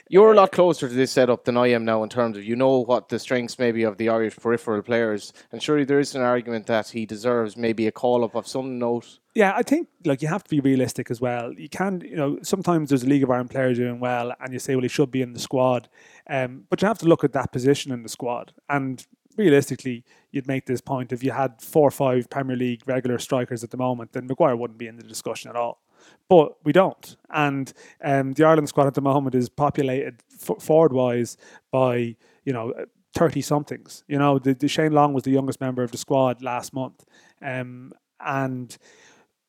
you're 0.08 0.28
a 0.28 0.32
uh, 0.32 0.36
lot 0.36 0.52
closer 0.52 0.88
to 0.88 0.94
this 0.94 1.12
setup 1.12 1.44
than 1.44 1.58
I 1.58 1.66
am 1.66 1.84
now 1.84 2.02
in 2.02 2.08
terms 2.08 2.38
of 2.38 2.44
you 2.44 2.56
know 2.56 2.78
what 2.78 3.10
the 3.10 3.18
strengths 3.18 3.58
maybe 3.58 3.82
of 3.82 3.98
the 3.98 4.08
Irish 4.08 4.36
peripheral 4.36 4.80
players, 4.80 5.34
and 5.52 5.62
surely 5.62 5.84
there 5.84 6.00
is 6.00 6.14
an 6.14 6.22
argument 6.22 6.64
that 6.68 6.88
he 6.88 7.04
deserves 7.04 7.58
maybe 7.58 7.86
a 7.86 7.92
call 7.92 8.24
up 8.24 8.34
of 8.34 8.48
some 8.48 8.78
note. 8.78 9.18
Yeah, 9.34 9.52
I 9.56 9.62
think 9.62 9.88
like 10.04 10.22
you 10.22 10.28
have 10.28 10.44
to 10.44 10.50
be 10.50 10.60
realistic 10.60 11.10
as 11.10 11.20
well. 11.20 11.52
You 11.52 11.69
can, 11.69 12.02
you 12.02 12.14
know, 12.14 12.38
sometimes 12.42 12.90
there's 12.90 13.02
a 13.02 13.08
League 13.08 13.25
of 13.25 13.31
Ireland 13.31 13.50
player 13.50 13.75
doing 13.75 13.98
well, 13.98 14.32
and 14.40 14.52
you 14.52 14.60
say, 14.60 14.76
well, 14.76 14.82
he 14.82 14.88
should 14.88 15.10
be 15.10 15.22
in 15.22 15.32
the 15.32 15.40
squad, 15.40 15.88
um, 16.31 16.64
but 16.70 16.81
you 16.81 16.86
have 16.86 16.98
to 16.98 17.06
look 17.06 17.25
at 17.25 17.32
that 17.32 17.50
position 17.50 17.90
in 17.90 18.04
the 18.04 18.08
squad, 18.08 18.52
and 18.69 19.04
realistically, 19.36 20.04
you'd 20.31 20.46
make 20.46 20.66
this 20.66 20.81
point 20.81 21.12
if 21.12 21.25
you 21.25 21.32
had 21.32 21.60
four 21.60 21.88
or 21.88 21.90
five 21.90 22.31
Premier 22.31 22.56
League 22.56 22.82
regular 22.86 23.19
strikers 23.19 23.64
at 23.64 23.70
the 23.70 23.76
moment, 23.76 24.12
then 24.12 24.26
Maguire 24.26 24.56
wouldn't 24.56 24.78
be 24.78 24.86
in 24.86 24.96
the 24.96 25.02
discussion 25.02 25.50
at 25.50 25.56
all. 25.56 25.82
But 26.28 26.56
we 26.64 26.72
don't. 26.72 27.16
And 27.30 27.72
um, 28.02 28.32
the 28.32 28.44
Ireland 28.44 28.69
squad 28.69 28.87
at 28.87 28.94
the 28.94 29.00
moment 29.00 29.34
is 29.34 29.48
populated 29.48 30.22
f- 30.32 30.62
forward 30.62 30.92
wise 30.92 31.37
by, 31.70 32.16
you 32.44 32.52
know, 32.52 32.72
30 33.14 33.40
somethings. 33.40 34.04
You 34.06 34.19
know, 34.19 34.38
the, 34.38 34.54
the, 34.54 34.69
Shane 34.69 34.92
Long 34.92 35.14
was 35.14 35.22
the 35.22 35.30
youngest 35.30 35.60
member 35.60 35.82
of 35.82 35.92
the 35.92 35.98
squad 35.98 36.42
last 36.42 36.75
month. 36.75 37.04
Um, 37.40 37.92
and 38.20 38.76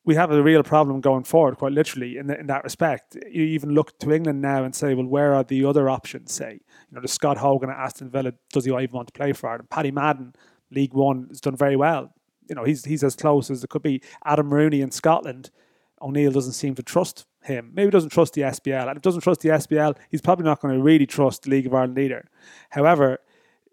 we 0.06 0.14
have 0.14 0.30
a 0.30 0.40
real 0.40 0.62
problem 0.62 1.00
going 1.00 1.24
forward, 1.24 1.58
quite 1.58 1.72
literally, 1.72 2.16
in, 2.16 2.28
the, 2.28 2.38
in 2.38 2.46
that 2.46 2.62
respect. 2.62 3.16
You 3.28 3.42
even 3.42 3.74
look 3.74 3.98
to 3.98 4.12
England 4.12 4.40
now 4.40 4.62
and 4.62 4.74
say, 4.74 4.94
well, 4.94 5.04
where 5.04 5.34
are 5.34 5.42
the 5.42 5.64
other 5.64 5.90
options, 5.90 6.32
say? 6.32 6.52
You 6.52 6.94
know, 6.94 7.00
the 7.00 7.08
Scott 7.08 7.36
Hogan 7.38 7.70
at 7.70 7.76
Aston 7.76 8.08
Villa, 8.08 8.32
does 8.52 8.64
he 8.64 8.70
even 8.70 8.92
want 8.92 9.08
to 9.08 9.12
play 9.12 9.32
for 9.32 9.50
Ireland? 9.50 9.68
Paddy 9.68 9.90
Madden, 9.90 10.34
League 10.70 10.94
One, 10.94 11.26
has 11.28 11.40
done 11.40 11.56
very 11.56 11.74
well. 11.74 12.14
You 12.48 12.54
know, 12.54 12.62
he's, 12.62 12.84
he's 12.84 13.02
as 13.02 13.16
close 13.16 13.50
as 13.50 13.64
it 13.64 13.68
could 13.68 13.82
be. 13.82 14.00
Adam 14.24 14.54
Rooney 14.54 14.80
in 14.80 14.92
Scotland, 14.92 15.50
O'Neill 16.00 16.30
doesn't 16.30 16.52
seem 16.52 16.76
to 16.76 16.84
trust 16.84 17.26
him. 17.42 17.72
Maybe 17.74 17.90
doesn't 17.90 18.10
trust 18.10 18.34
the 18.34 18.42
SPL. 18.42 18.88
And 18.88 18.96
if 18.96 19.02
doesn't 19.02 19.22
trust 19.22 19.40
the 19.40 19.48
SPL, 19.48 19.96
he's 20.08 20.20
probably 20.20 20.44
not 20.44 20.60
going 20.60 20.76
to 20.76 20.82
really 20.82 21.06
trust 21.06 21.42
the 21.42 21.50
League 21.50 21.66
of 21.66 21.74
Ireland 21.74 21.98
either. 21.98 22.28
However, 22.70 23.18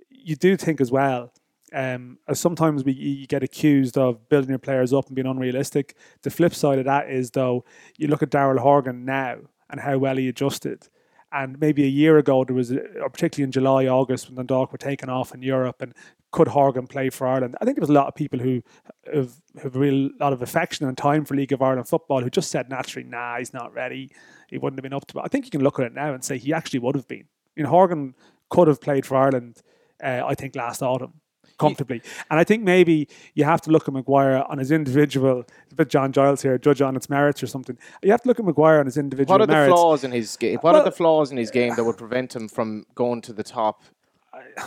you 0.09 0.35
do 0.35 0.57
think 0.57 0.81
as 0.81 0.91
well 0.91 1.31
um, 1.73 2.19
as 2.27 2.39
sometimes 2.39 2.83
we 2.83 2.93
you 2.93 3.27
get 3.27 3.43
accused 3.43 3.97
of 3.97 4.29
building 4.29 4.49
your 4.49 4.59
players 4.59 4.93
up 4.93 5.07
and 5.07 5.15
being 5.15 5.27
unrealistic. 5.27 5.95
The 6.21 6.29
flip 6.29 6.53
side 6.53 6.79
of 6.79 6.85
that 6.85 7.09
is 7.09 7.31
though 7.31 7.65
you 7.97 8.07
look 8.07 8.23
at 8.23 8.29
Daryl 8.29 8.59
Horgan 8.59 9.05
now 9.05 9.37
and 9.69 9.81
how 9.81 9.97
well 9.97 10.17
he 10.17 10.29
adjusted. 10.29 10.87
And 11.31 11.59
maybe 11.59 11.83
a 11.83 11.87
year 11.87 12.19
ago, 12.19 12.45
there 12.45 12.55
was, 12.55 12.71
or 12.71 13.09
particularly 13.09 13.45
in 13.45 13.51
July, 13.51 13.87
August, 13.87 14.27
when 14.27 14.35
the 14.35 14.43
Dundalk 14.43 14.71
were 14.71 14.77
taken 14.77 15.09
off 15.09 15.33
in 15.33 15.41
Europe, 15.41 15.81
and 15.81 15.95
could 16.31 16.47
Horgan 16.47 16.85
play 16.85 17.09
for 17.09 17.25
Ireland? 17.25 17.55
I 17.59 17.65
think 17.65 17.75
there 17.75 17.81
was 17.81 17.89
a 17.89 17.93
lot 17.93 18.07
of 18.07 18.13
people 18.13 18.37
who 18.37 18.61
have, 19.11 19.33
have 19.59 19.75
a 19.75 19.79
real 19.79 20.11
lot 20.19 20.31
of 20.31 20.43
affection 20.43 20.87
and 20.87 20.95
time 20.95 21.25
for 21.25 21.33
League 21.33 21.51
of 21.51 21.63
Ireland 21.63 21.89
football 21.89 22.21
who 22.21 22.29
just 22.29 22.51
said 22.51 22.69
naturally, 22.69 23.09
nah, 23.09 23.39
he's 23.39 23.51
not 23.51 23.73
ready. 23.73 24.11
He 24.47 24.59
wouldn't 24.59 24.77
have 24.77 24.83
been 24.83 24.93
up 24.93 25.07
to 25.07 25.17
it. 25.17 25.23
I 25.25 25.27
think 25.27 25.45
you 25.45 25.51
can 25.51 25.63
look 25.63 25.79
at 25.79 25.87
it 25.87 25.93
now 25.95 26.13
and 26.13 26.23
say 26.23 26.37
he 26.37 26.53
actually 26.53 26.79
would 26.79 26.93
have 26.93 27.07
been. 27.07 27.25
I 27.25 27.61
mean, 27.61 27.65
Horgan 27.65 28.13
could 28.51 28.67
have 28.67 28.79
played 28.79 29.03
for 29.03 29.17
Ireland, 29.17 29.63
uh, 30.03 30.21
I 30.23 30.35
think, 30.35 30.55
last 30.55 30.83
autumn 30.83 31.13
comfortably. 31.57 32.01
And 32.29 32.39
I 32.39 32.43
think 32.43 32.63
maybe 32.63 33.07
you 33.35 33.43
have 33.43 33.61
to 33.61 33.71
look 33.71 33.87
at 33.87 33.93
Maguire 33.93 34.43
on 34.49 34.57
his 34.57 34.71
individual. 34.71 35.45
A 35.71 35.75
bit 35.75 35.89
John 35.89 36.11
Giles 36.11 36.41
here, 36.41 36.57
judge 36.57 36.81
on 36.81 36.95
its 36.95 37.09
merits 37.09 37.41
or 37.41 37.47
something. 37.47 37.77
You 38.01 38.11
have 38.11 38.21
to 38.21 38.27
look 38.27 38.39
at 38.39 38.45
Maguire 38.45 38.79
on 38.79 38.85
his 38.85 38.97
individual. 38.97 39.33
What 39.33 39.41
are 39.41 39.51
merits. 39.51 39.71
the 39.71 39.75
flaws 39.75 40.03
in 40.03 40.11
his 40.11 40.37
game? 40.37 40.55
What 40.55 40.73
well, 40.73 40.81
are 40.81 40.85
the 40.85 40.91
flaws 40.91 41.31
in 41.31 41.37
his 41.37 41.51
game 41.51 41.75
that 41.75 41.83
would 41.83 41.97
prevent 41.97 42.35
him 42.35 42.47
from 42.47 42.85
going 42.95 43.21
to 43.21 43.33
the 43.33 43.43
top? 43.43 43.83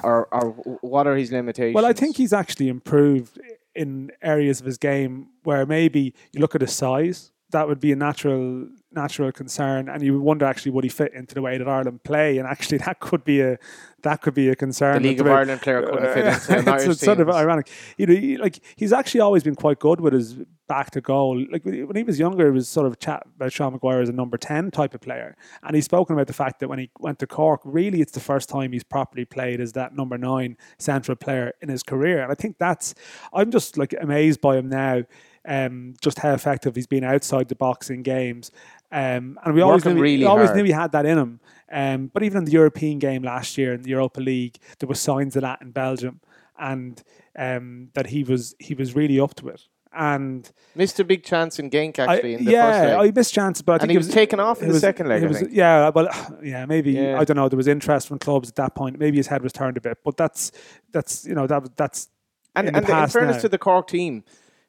Or, 0.02 0.26
or 0.32 0.50
what 0.80 1.06
are 1.06 1.16
his 1.16 1.30
limitations? 1.30 1.74
Well, 1.74 1.86
I 1.86 1.92
think 1.92 2.16
he's 2.16 2.32
actually 2.32 2.68
improved 2.68 3.38
in 3.74 4.10
areas 4.22 4.60
of 4.60 4.66
his 4.66 4.78
game 4.78 5.28
where 5.44 5.66
maybe 5.66 6.14
you 6.32 6.40
look 6.40 6.54
at 6.54 6.60
his 6.60 6.72
size. 6.72 7.30
That 7.50 7.68
would 7.68 7.78
be 7.78 7.92
a 7.92 7.96
natural 7.96 8.68
natural 8.96 9.30
concern, 9.30 9.88
and 9.88 10.02
you 10.02 10.20
wonder 10.20 10.44
actually 10.44 10.72
would 10.72 10.84
he 10.84 10.90
fit 10.90 11.12
into 11.14 11.34
the 11.34 11.42
way 11.42 11.58
that 11.58 11.68
Ireland 11.68 12.02
play, 12.02 12.38
and 12.38 12.48
actually 12.48 12.78
that 12.86 13.00
could 13.00 13.22
be 13.22 13.40
a 13.40 13.58
that 14.06 14.22
could 14.22 14.34
be 14.34 14.48
a 14.48 14.54
concern. 14.54 15.02
The 15.02 15.08
League 15.08 15.20
of 15.20 15.26
Ireland 15.26 15.62
player 15.62 15.82
couldn't 15.82 16.14
fit 16.14 16.58
into 16.58 16.76
It's 16.90 17.00
sort 17.00 17.20
of 17.20 17.28
ironic. 17.28 17.68
You 17.96 18.06
know, 18.06 18.42
like 18.42 18.60
he's 18.76 18.92
actually 18.92 19.20
always 19.20 19.42
been 19.42 19.56
quite 19.56 19.78
good 19.80 20.00
with 20.00 20.12
his 20.12 20.36
back 20.68 20.90
to 20.92 21.00
goal. 21.00 21.44
Like 21.50 21.64
when 21.64 21.96
he 21.96 22.04
was 22.04 22.18
younger, 22.18 22.46
it 22.48 22.52
was 22.52 22.68
sort 22.68 22.86
of 22.86 22.98
chat 22.98 23.24
about 23.34 23.52
Sean 23.52 23.72
Maguire 23.72 24.00
as 24.00 24.08
a 24.08 24.12
number 24.12 24.36
ten 24.36 24.70
type 24.70 24.94
of 24.94 25.00
player, 25.00 25.36
and 25.62 25.74
he's 25.74 25.84
spoken 25.84 26.14
about 26.14 26.28
the 26.28 26.32
fact 26.32 26.60
that 26.60 26.68
when 26.68 26.78
he 26.78 26.90
went 27.00 27.18
to 27.18 27.26
Cork, 27.26 27.60
really 27.64 28.00
it's 28.00 28.12
the 28.12 28.20
first 28.20 28.48
time 28.48 28.72
he's 28.72 28.84
properly 28.84 29.24
played 29.24 29.60
as 29.60 29.72
that 29.72 29.94
number 29.94 30.16
nine 30.16 30.56
central 30.78 31.16
player 31.16 31.52
in 31.60 31.68
his 31.68 31.82
career, 31.82 32.22
and 32.22 32.30
I 32.30 32.34
think 32.34 32.58
that's 32.58 32.94
I'm 33.32 33.50
just 33.50 33.76
like 33.76 33.94
amazed 34.00 34.40
by 34.40 34.56
him 34.56 34.68
now. 34.68 35.02
Um, 35.48 35.94
just 36.02 36.18
how 36.18 36.32
effective 36.32 36.74
he's 36.74 36.88
been 36.88 37.04
outside 37.04 37.48
the 37.48 37.54
box 37.54 37.88
in 37.88 38.02
games. 38.02 38.50
Um, 38.92 39.38
and 39.44 39.54
we 39.54 39.62
always 39.62 39.84
knew, 39.84 39.94
really 39.94 40.18
we 40.18 40.24
always 40.24 40.48
hard. 40.48 40.58
knew 40.58 40.64
he 40.64 40.70
had 40.70 40.92
that 40.92 41.06
in 41.06 41.18
him. 41.18 41.40
Um, 41.70 42.10
but 42.12 42.22
even 42.22 42.38
in 42.38 42.44
the 42.44 42.52
European 42.52 42.98
game 42.98 43.22
last 43.22 43.58
year 43.58 43.74
in 43.74 43.82
the 43.82 43.90
Europa 43.90 44.20
League, 44.20 44.58
there 44.78 44.88
were 44.88 44.94
signs 44.94 45.34
of 45.36 45.42
that 45.42 45.60
in 45.60 45.72
Belgium, 45.72 46.20
and 46.58 47.02
um, 47.36 47.88
that 47.94 48.06
he 48.06 48.22
was 48.22 48.54
he 48.58 48.74
was 48.74 48.94
really 48.94 49.18
up 49.18 49.34
to 49.36 49.48
it. 49.48 49.62
And 49.92 50.50
missed 50.74 51.00
a 51.00 51.04
big 51.04 51.24
chance 51.24 51.58
in 51.58 51.70
Genk 51.70 51.98
actually. 51.98 52.34
I, 52.34 52.38
in 52.38 52.44
the 52.44 52.52
yeah, 52.52 53.00
I 53.00 53.10
missed 53.10 53.34
chances, 53.34 53.62
but 53.62 53.80
I 53.80 53.84
and 53.84 53.90
he 53.90 53.96
was, 53.96 54.06
was 54.06 54.14
taken 54.14 54.38
off 54.38 54.60
in 54.60 54.68
the 54.68 54.74
was, 54.74 54.82
second 54.82 55.08
leg. 55.08 55.26
Was, 55.26 55.42
yeah, 55.50 55.88
well, 55.88 56.08
yeah, 56.42 56.66
maybe 56.66 56.92
yeah. 56.92 57.18
I 57.18 57.24
don't 57.24 57.36
know. 57.36 57.48
There 57.48 57.56
was 57.56 57.66
interest 57.66 58.06
from 58.06 58.18
clubs 58.18 58.48
at 58.48 58.56
that 58.56 58.74
point. 58.74 58.98
Maybe 58.98 59.16
his 59.16 59.26
head 59.26 59.42
was 59.42 59.52
turned 59.52 59.76
a 59.76 59.80
bit, 59.80 59.98
but 60.04 60.16
that's 60.16 60.52
that's 60.92 61.24
you 61.24 61.34
know 61.34 61.46
that 61.46 61.76
that's 61.76 62.08
and 62.54 62.68
in 62.68 62.76
and 62.76 62.88
in 62.88 63.08
fairness 63.08 63.36
now. 63.36 63.42
to 63.42 63.48
the 63.48 63.58
Cork 63.58 63.88
team, 63.88 64.22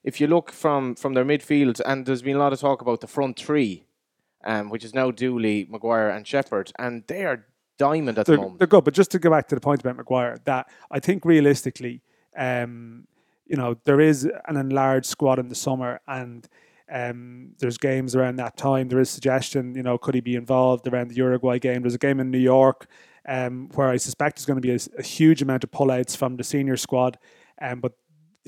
if 0.03 0.19
you 0.19 0.27
look 0.27 0.51
from 0.51 0.95
from 0.95 1.13
their 1.13 1.25
midfield, 1.25 1.81
and 1.85 2.05
there's 2.05 2.21
been 2.23 2.37
a 2.37 2.39
lot 2.39 2.53
of 2.53 2.59
talk 2.59 2.81
about 2.81 3.01
the 3.01 3.07
front 3.07 3.37
three 3.37 3.83
um, 4.47 4.69
which 4.71 4.83
is 4.83 4.93
now 4.95 5.11
Dooley, 5.11 5.67
Maguire, 5.69 6.09
and 6.09 6.25
Sheppard, 6.25 6.71
and 6.79 7.03
they 7.05 7.23
are 7.25 7.45
diamond 7.77 8.17
at 8.17 8.25
they're, 8.25 8.37
the 8.37 8.41
moment. 8.41 8.59
They're 8.59 8.67
good, 8.67 8.83
but 8.83 8.95
just 8.95 9.11
to 9.11 9.19
go 9.19 9.29
back 9.29 9.47
to 9.49 9.55
the 9.55 9.61
point 9.61 9.81
about 9.81 9.97
Maguire, 9.97 10.37
that 10.45 10.67
I 10.89 10.99
think 10.99 11.25
realistically, 11.25 12.01
um, 12.35 13.05
you 13.45 13.57
know, 13.57 13.75
there 13.83 14.01
is 14.01 14.27
an 14.47 14.57
enlarged 14.57 15.05
squad 15.05 15.37
in 15.37 15.49
the 15.49 15.55
summer, 15.55 15.99
and 16.07 16.47
um, 16.91 17.51
there's 17.59 17.77
games 17.77 18.15
around 18.15 18.37
that 18.37 18.57
time. 18.57 18.87
There 18.87 18.99
is 18.99 19.09
suggestion, 19.09 19.75
you 19.75 19.83
know, 19.83 19.97
could 19.97 20.15
he 20.15 20.21
be 20.21 20.35
involved 20.35 20.87
around 20.87 21.09
the 21.09 21.15
Uruguay 21.15 21.59
game? 21.59 21.81
There's 21.81 21.95
a 21.95 21.99
game 21.99 22.19
in 22.19 22.31
New 22.31 22.39
York. 22.39 22.87
um, 23.27 23.69
where 23.75 23.89
I 23.89 23.97
suspect 23.97 24.37
there's 24.37 24.45
going 24.45 24.61
to 24.61 24.61
be 24.61 24.71
a, 24.71 24.79
a 24.97 25.03
huge 25.03 25.41
amount 25.41 25.63
of 25.63 25.71
pullouts 25.71 26.15
from 26.15 26.37
the 26.37 26.43
senior 26.43 26.77
squad. 26.77 27.17
Um, 27.61 27.81
but 27.81 27.93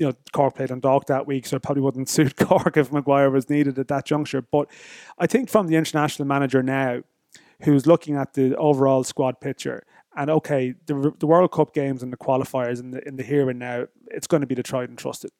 you 0.00 0.06
know, 0.06 0.14
Cork 0.32 0.56
played 0.56 0.72
on 0.72 0.80
Dock 0.80 1.06
that 1.06 1.26
week, 1.26 1.46
so 1.46 1.56
it 1.56 1.62
probably 1.62 1.82
wouldn't 1.82 2.08
suit 2.16 2.36
Cork 2.36 2.76
if 2.76 2.90
Maguire 2.90 3.30
was 3.30 3.48
needed 3.48 3.78
at 3.78 3.88
that 3.88 4.06
juncture. 4.06 4.40
But 4.40 4.68
I 5.18 5.26
think 5.26 5.50
from 5.50 5.68
the 5.68 5.76
international 5.76 6.26
manager 6.26 6.62
now, 6.62 7.02
who's 7.62 7.86
looking 7.86 8.16
at 8.16 8.32
the 8.32 8.56
overall 8.56 9.04
squad 9.04 9.40
picture, 9.40 9.84
and 10.16 10.30
okay, 10.30 10.74
the, 10.86 11.14
the 11.18 11.26
World 11.26 11.52
Cup 11.52 11.74
games 11.74 12.02
and 12.02 12.12
the 12.12 12.16
qualifiers 12.16 12.80
in 12.80 12.90
the 12.90 13.06
in 13.06 13.16
the 13.16 13.22
here 13.22 13.48
and 13.50 13.58
now, 13.58 13.86
it's 14.08 14.26
going 14.26 14.40
to 14.40 14.46
be 14.46 14.54
the 14.54 14.62
tried 14.62 14.88
and 14.88 14.98
trusted. 14.98 15.30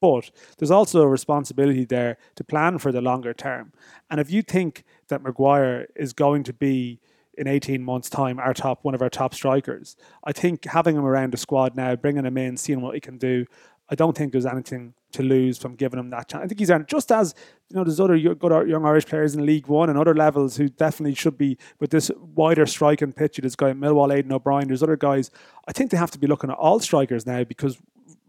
But 0.00 0.30
there's 0.58 0.70
also 0.70 1.02
a 1.02 1.08
responsibility 1.08 1.84
there 1.84 2.16
to 2.36 2.42
plan 2.42 2.78
for 2.78 2.90
the 2.90 3.02
longer 3.02 3.34
term. 3.34 3.72
And 4.10 4.18
if 4.18 4.30
you 4.30 4.40
think 4.40 4.84
that 5.08 5.22
Maguire 5.22 5.88
is 5.94 6.14
going 6.14 6.42
to 6.44 6.54
be 6.54 7.00
in 7.34 7.46
18 7.46 7.82
months' 7.82 8.10
time 8.10 8.38
our 8.38 8.52
top 8.54 8.82
one 8.82 8.94
of 8.94 9.02
our 9.02 9.10
top 9.10 9.34
strikers, 9.34 9.96
I 10.24 10.32
think 10.32 10.64
having 10.64 10.96
him 10.96 11.04
around 11.04 11.32
the 11.32 11.36
squad 11.36 11.76
now, 11.76 11.96
bringing 11.96 12.24
him 12.24 12.38
in, 12.38 12.56
seeing 12.56 12.80
what 12.80 12.94
he 12.94 13.00
can 13.00 13.18
do, 13.18 13.46
I 13.90 13.96
don't 13.96 14.16
think 14.16 14.32
there's 14.32 14.46
anything 14.46 14.94
to 15.12 15.22
lose 15.22 15.58
from 15.58 15.74
giving 15.74 15.98
him 15.98 16.10
that 16.10 16.28
chance. 16.28 16.44
I 16.44 16.46
think 16.46 16.60
he's 16.60 16.70
earned 16.70 16.86
just 16.86 17.10
as 17.10 17.34
you 17.68 17.76
know. 17.76 17.84
There's 17.84 17.98
other 17.98 18.16
good 18.16 18.68
young 18.68 18.86
Irish 18.86 19.06
players 19.06 19.34
in 19.34 19.44
League 19.44 19.66
One 19.66 19.90
and 19.90 19.98
other 19.98 20.14
levels 20.14 20.56
who 20.56 20.68
definitely 20.68 21.14
should 21.14 21.36
be 21.36 21.58
with 21.80 21.90
this 21.90 22.10
wider 22.18 22.66
striking 22.66 23.12
pitch. 23.12 23.38
This 23.38 23.56
guy 23.56 23.72
Millwall, 23.72 24.12
Aiden 24.12 24.30
O'Brien. 24.30 24.68
There's 24.68 24.82
other 24.82 24.96
guys. 24.96 25.30
I 25.66 25.72
think 25.72 25.90
they 25.90 25.96
have 25.96 26.12
to 26.12 26.18
be 26.18 26.28
looking 26.28 26.50
at 26.50 26.56
all 26.56 26.78
strikers 26.78 27.26
now 27.26 27.42
because 27.42 27.78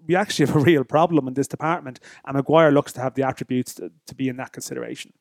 we 0.07 0.15
actually 0.15 0.47
have 0.47 0.55
a 0.55 0.59
real 0.71 0.83
problem 0.83 1.27
in 1.27 1.35
this 1.35 1.47
department, 1.47 1.99
and 2.25 2.35
Maguire 2.35 2.71
looks 2.71 2.93
to 2.93 3.01
have 3.01 3.13
the 3.13 3.23
attributes 3.23 3.75
to, 3.75 3.91
to 4.07 4.15
be 4.15 4.29
in 4.29 4.37
that 4.37 4.51
consideration. 4.51 5.13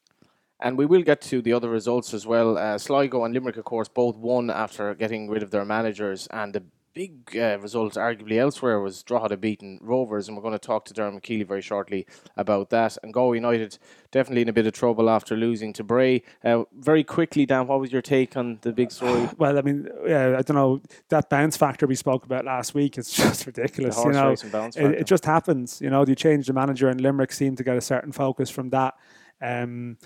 And 0.63 0.77
we 0.77 0.85
will 0.85 1.03
get 1.03 1.23
to 1.23 1.41
the 1.41 1.55
other 1.55 1.71
results 1.71 2.13
as 2.13 2.27
well. 2.27 2.59
Uh, 2.59 2.77
Sligo 2.77 3.25
and 3.25 3.33
Limerick, 3.33 3.57
of 3.57 3.65
course, 3.65 3.89
both 3.89 4.17
won 4.17 4.51
after 4.51 4.95
getting 4.95 5.31
rid 5.31 5.43
of 5.43 5.51
their 5.51 5.65
managers, 5.65 6.27
and 6.29 6.55
the 6.55 6.63
big 6.93 7.37
uh, 7.37 7.59
result, 7.61 7.95
arguably 7.95 8.37
elsewhere, 8.37 8.81
was 8.81 9.03
Drogheda 9.03 9.37
beating 9.37 9.79
Rovers, 9.83 10.29
and 10.29 10.37
we're 10.37 10.43
going 10.43 10.53
to 10.53 10.59
talk 10.59 10.85
to 10.87 10.95
Dermot 10.95 11.23
Keely 11.23 11.45
very 11.45 11.63
shortly 11.63 12.07
about 12.37 12.71
that. 12.71 12.99
And 13.03 13.13
Galway 13.13 13.37
United 13.37 13.79
definitely 14.11 14.43
in 14.43 14.49
a 14.49 14.53
bit 14.53 14.67
of 14.67 14.73
trouble 14.73 15.09
after 15.09 15.37
losing 15.37 15.73
to 15.75 15.85
Bray. 15.85 16.23
Uh, 16.45 16.65
very 16.73 17.05
quickly, 17.05 17.47
Dan, 17.47 17.67
what 17.67 17.81
was 17.81 17.93
your 17.93 18.03
take 18.03 18.37
on 18.37 18.59
the 18.63 18.73
big 18.73 18.91
story? 18.91 19.29
Well, 19.39 19.57
I 19.57 19.63
mean, 19.63 19.89
yeah, 20.07 20.37
I 20.39 20.43
don't 20.43 20.57
know 20.57 20.83
that 21.09 21.31
bounce 21.31 21.57
factor 21.57 21.87
we 21.87 21.95
spoke 21.95 22.25
about 22.25 22.45
last 22.45 22.75
week 22.75 22.99
is 22.99 23.11
just 23.13 23.47
ridiculous. 23.47 23.97
you 24.05 24.13
know, 24.13 24.33
it, 24.33 24.77
it, 24.77 25.07
just 25.07 25.25
happens. 25.25 25.81
You 25.81 25.89
know, 25.89 26.05
you 26.07 26.15
change 26.15 26.47
the 26.47 26.53
manager, 26.53 26.89
and 26.89 27.01
Limerick 27.01 27.33
seem 27.33 27.57
to 27.57 27.65
get 27.65 27.77
a 27.77 27.81
certain 27.81 28.13
focus 28.13 28.51
from 28.51 28.71
that. 28.71 28.95
Um, 29.41 29.97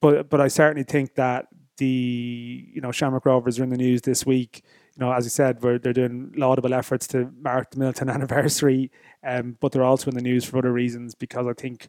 but 0.00 0.30
but 0.30 0.40
I 0.40 0.48
certainly 0.48 0.84
think 0.84 1.16
that 1.16 1.48
the 1.76 2.66
you 2.72 2.80
know 2.80 2.92
Shamrock 2.92 3.26
Rovers 3.26 3.58
are 3.58 3.64
in 3.64 3.70
the 3.70 3.76
news 3.76 4.02
this 4.02 4.24
week 4.24 4.62
you 5.00 5.06
know, 5.06 5.12
as 5.12 5.24
you 5.24 5.30
said, 5.30 5.60
they're 5.60 5.78
doing 5.78 6.32
laudable 6.36 6.74
efforts 6.74 7.06
to 7.08 7.32
mark 7.40 7.70
the 7.70 7.78
Milltown 7.78 8.10
anniversary, 8.10 8.90
um, 9.26 9.56
but 9.58 9.72
they're 9.72 9.82
also 9.82 10.10
in 10.10 10.16
the 10.16 10.22
news 10.22 10.44
for 10.44 10.58
other 10.58 10.72
reasons 10.72 11.14
because 11.14 11.46
I 11.46 11.54
think 11.54 11.88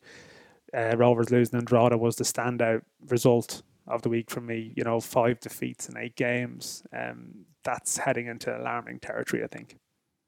uh, 0.74 0.96
Rovers 0.96 1.30
losing 1.30 1.60
in 1.60 1.66
Drogheda 1.66 1.98
was 1.98 2.16
the 2.16 2.24
standout 2.24 2.84
result 3.10 3.64
of 3.88 4.02
the 4.02 4.10
week 4.10 4.30
for 4.30 4.40
me. 4.40 4.72
You 4.78 4.86
know, 4.86 5.02
five 5.02 5.42
defeats 5.42 5.90
in 5.90 5.98
eight 5.98 6.16
games. 6.16 6.84
Um, 6.98 7.46
that's 7.64 7.98
heading 7.98 8.28
into 8.28 8.58
alarming 8.58 9.00
territory, 9.00 9.44
I 9.44 9.48
think. 9.48 9.76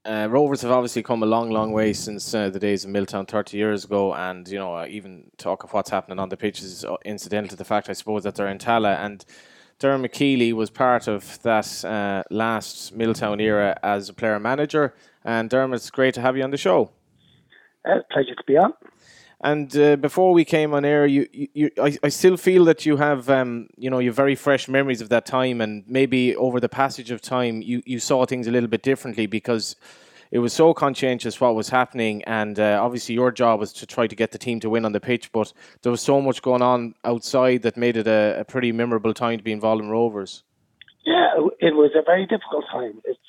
Uh, 0.04 0.28
Rovers 0.30 0.62
have 0.64 0.72
obviously 0.72 1.04
come 1.04 1.24
a 1.24 1.26
long, 1.26 1.50
long 1.52 1.72
way 1.72 1.94
since 1.94 2.34
uh, 2.34 2.50
the 2.50 2.60
days 2.60 2.84
of 2.84 2.92
Milltown 2.92 3.26
30 3.26 3.56
years 3.56 3.86
ago, 3.86 4.14
and 4.14 4.46
you 4.50 4.60
know, 4.60 4.86
even 4.86 5.32
talk 5.38 5.64
of 5.64 5.72
what's 5.72 5.90
happening 5.90 6.20
on 6.20 6.28
the 6.28 6.36
pitches 6.36 6.66
is 6.66 6.84
uh, 6.84 6.98
incidental 7.06 7.48
to 7.52 7.56
the 7.56 7.64
fact, 7.64 7.90
I 7.90 7.94
suppose, 7.94 8.24
that 8.24 8.36
they're 8.36 8.50
in 8.50 8.58
Tallaght 8.58 9.00
and 9.00 9.24
Dermot 9.84 10.14
Keely 10.14 10.54
was 10.54 10.70
part 10.70 11.10
of 11.10 11.42
that 11.42 11.84
uh, 11.84 12.24
last 12.32 12.96
Milltown 12.96 13.42
era 13.42 13.78
as 13.84 14.08
a 14.08 14.14
player 14.14 14.40
manager. 14.40 14.94
And 15.26 15.50
Dermot, 15.50 15.76
it's 15.76 15.92
great 15.92 16.14
to 16.14 16.22
have 16.22 16.38
you 16.38 16.44
on 16.44 16.52
the 16.52 16.58
show. 16.58 16.92
Uh, 17.86 18.00
pleasure 18.10 18.34
to 18.34 18.44
be 18.48 18.56
on. 18.56 18.72
And 19.42 19.76
uh, 19.76 19.98
before 19.98 20.32
we 20.32 20.46
came 20.46 20.74
on 20.74 20.86
air, 20.86 21.06
you, 21.06 21.28
you, 21.34 21.48
you 21.54 21.70
I, 21.82 21.98
I 22.02 22.08
still 22.08 22.38
feel 22.38 22.64
that 22.64 22.86
you 22.86 22.96
have, 22.96 23.30
um, 23.30 23.68
you 23.76 23.90
know, 23.90 24.00
you 24.00 24.14
very 24.14 24.36
fresh 24.36 24.70
memories 24.70 25.02
of 25.02 25.10
that 25.10 25.26
time, 25.26 25.60
and 25.60 25.84
maybe 25.86 26.34
over 26.38 26.62
the 26.62 26.70
passage 26.70 27.12
of 27.12 27.20
time, 27.22 27.62
you, 27.62 27.84
you 27.86 28.00
saw 28.00 28.26
things 28.26 28.48
a 28.48 28.52
little 28.52 28.70
bit 28.70 28.84
differently 28.84 29.26
because 29.26 29.76
it 30.34 30.40
was 30.40 30.52
so 30.52 30.74
conscientious 30.74 31.40
what 31.40 31.54
was 31.54 31.70
happening, 31.70 32.24
and 32.24 32.60
uh, 32.60 32.80
obviously 32.82 33.14
your 33.14 33.32
job 33.32 33.60
was 33.60 33.72
to 33.74 33.86
try 33.86 34.08
to 34.08 34.16
get 34.16 34.32
the 34.32 34.40
team 34.40 34.60
to 34.62 34.70
win 34.70 34.84
on 34.84 34.92
the 34.92 35.00
pitch. 35.00 35.32
But 35.32 35.54
there 35.84 35.92
was 35.92 36.02
so 36.02 36.20
much 36.20 36.42
going 36.42 36.64
on 36.64 36.96
outside 37.04 37.62
that 37.62 37.78
made 37.78 37.98
it 37.98 38.08
a, 38.08 38.40
a 38.40 38.44
pretty 38.44 38.72
memorable 38.72 39.14
time 39.14 39.38
to 39.38 39.44
be 39.44 39.52
involved 39.52 39.84
in 39.84 39.92
Rovers. 39.92 40.42
Yeah, 41.06 41.36
it 41.60 41.76
was 41.76 41.92
a 41.96 42.02
very 42.04 42.26
difficult 42.26 42.66
time. 42.72 43.00
It's, 43.06 43.20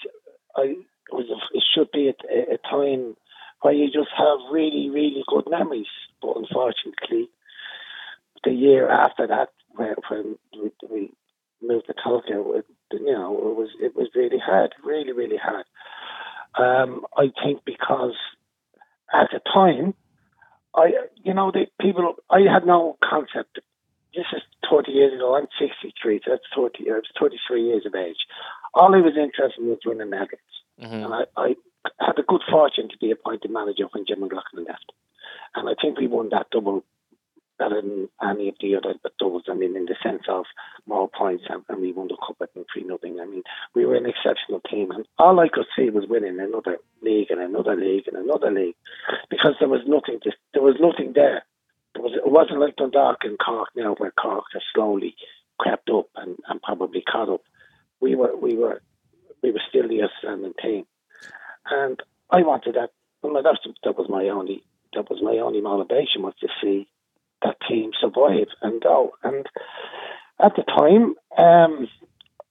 I, 0.57 0.63
it 0.63 1.13
was, 1.13 1.27
a, 1.29 1.37
it 1.55 1.63
should 1.75 1.91
be 1.93 2.09
a, 2.09 2.55
a 2.55 2.59
time 2.71 3.17
where 3.61 3.75
you 3.75 3.89
just 3.89 4.09
have 4.17 4.39
really, 4.51 4.89
really 4.89 5.25
good 5.29 5.45
memories. 5.51 5.93
But 6.23 6.39
unfortunately, 6.39 7.29
the 8.45 8.53
year 8.53 8.89
after 8.89 9.27
that, 9.27 9.51
when, 9.77 9.95
when 10.09 10.37
we 10.91 11.13
moved 11.61 11.87
to 11.89 11.95
Tolka, 11.95 12.63
you 12.93 13.13
know, 13.13 13.37
it 13.37 13.57
was 13.57 13.69
it 13.79 13.95
was 13.95 14.09
really 14.15 14.39
hard, 14.39 14.75
really, 14.83 15.13
really 15.13 15.37
hard. 15.37 15.67
Um, 16.57 17.05
I 17.17 17.33
think 17.43 17.65
because 17.65 18.15
at 19.13 19.29
the 19.33 19.41
time, 19.53 19.95
I 20.75 20.93
you 21.23 21.35
know 21.35 21.51
the 21.51 21.67
people 21.81 22.15
I 22.31 22.41
had 22.41 22.67
no 22.67 22.97
concept. 23.03 23.61
This 24.15 24.27
is 24.33 24.43
30 24.71 24.93
years 24.93 25.13
ago. 25.13 25.35
I'm 25.35 25.49
63, 25.59 26.21
so 26.25 26.31
that's 26.31 26.45
30. 26.55 26.89
I 26.89 26.95
was 26.95 27.03
33 27.19 27.65
years 27.65 27.85
of 27.85 27.97
age. 27.97 28.19
All 28.73 28.95
I 28.95 29.01
was 29.01 29.17
interested 29.17 29.61
in 29.61 29.71
was 29.71 29.81
winning 29.85 30.11
medals, 30.11 30.39
mm-hmm. 30.81 30.95
and 30.95 31.13
I, 31.13 31.25
I 31.37 31.57
had 31.99 32.15
the 32.17 32.23
good 32.23 32.43
fortune 32.49 32.89
to 32.91 32.99
be 32.99 33.11
appointed 33.11 33.51
manager 33.51 33.87
when 33.91 34.07
Jim 34.07 34.21
McLaughlin 34.21 34.67
left, 34.67 34.93
and 35.57 35.69
I 35.69 35.75
think 35.81 35.99
we 35.99 36.07
won 36.07 36.29
that 36.31 36.51
double 36.51 36.85
better 37.59 37.81
than 37.81 38.09
any 38.23 38.49
of 38.49 38.55
the 38.61 38.77
other 38.77 38.95
doubles. 39.19 39.45
I 39.49 39.55
mean, 39.55 39.77
in 39.77 39.87
the 39.87 39.97
sense 40.03 40.23
of 40.29 40.45
more 40.87 41.09
points, 41.09 41.45
and, 41.49 41.63
and 41.69 41.81
we 41.81 41.93
won 41.93 42.09
the 42.09 42.17
cup 42.17 42.37
at 42.43 42.51
three 42.55 42.85
nothing. 42.85 43.19
I 43.21 43.27
mean, 43.27 43.43
we 43.75 43.85
were 43.85 43.97
an 43.97 44.07
exceptional 44.07 44.61
team, 44.71 44.91
and 44.91 45.07
all 45.19 45.39
I 45.41 45.49
could 45.49 45.67
see 45.77 45.91
was 45.91 46.07
winning 46.09 46.39
another 46.41 46.79
league 47.03 47.31
and 47.31 47.41
another 47.41 47.77
league 47.77 48.09
and 48.09 48.17
another 48.17 48.51
league, 48.51 48.77
because 49.31 49.55
there 49.59 49.69
was 49.69 49.83
nothing. 49.87 50.21
Just, 50.23 50.37
there 50.53 50.63
was 50.63 50.77
nothing 50.81 51.13
there. 51.15 51.45
There 51.95 52.03
was, 52.03 52.13
it 52.15 52.31
wasn't 52.31 52.61
like 52.61 52.77
Dundalk 52.77 53.19
and 53.23 53.39
Cork 53.39 53.69
now, 53.77 53.95
where 53.99 54.11
Cork 54.11 54.45
has 54.53 54.63
slowly 54.75 55.15
crept 55.59 55.89
up 55.91 56.09
and, 56.17 56.37
and 56.49 56.63
probably 56.63 57.03
caught 57.03 57.29
up. 57.29 57.43
We 58.01 58.17
were, 58.17 58.37
we 58.37 58.57
were, 58.57 58.83
we 59.43 59.53
were 59.53 59.63
still 59.69 59.89
the 59.89 60.03
outstanding 60.03 60.55
team, 60.61 60.87
and 61.71 62.01
I 62.31 62.43
wanted 62.43 62.75
that. 62.75 62.91
Well, 63.23 63.43
that 63.43 63.97
was 63.97 64.09
my 64.11 64.29
only 64.29 64.63
that 64.95 65.09
was 65.09 65.23
my 65.23 65.39
only 65.39 65.61
motivation 65.61 66.23
was 66.23 66.35
to 66.41 66.49
see 66.63 66.87
that 67.45 67.57
team 67.69 67.91
survive 68.01 68.49
and 68.63 68.83
go. 68.83 69.13
And 69.23 69.47
at 70.43 70.53
the 70.57 70.63
time, 70.63 71.15
um, 71.39 71.89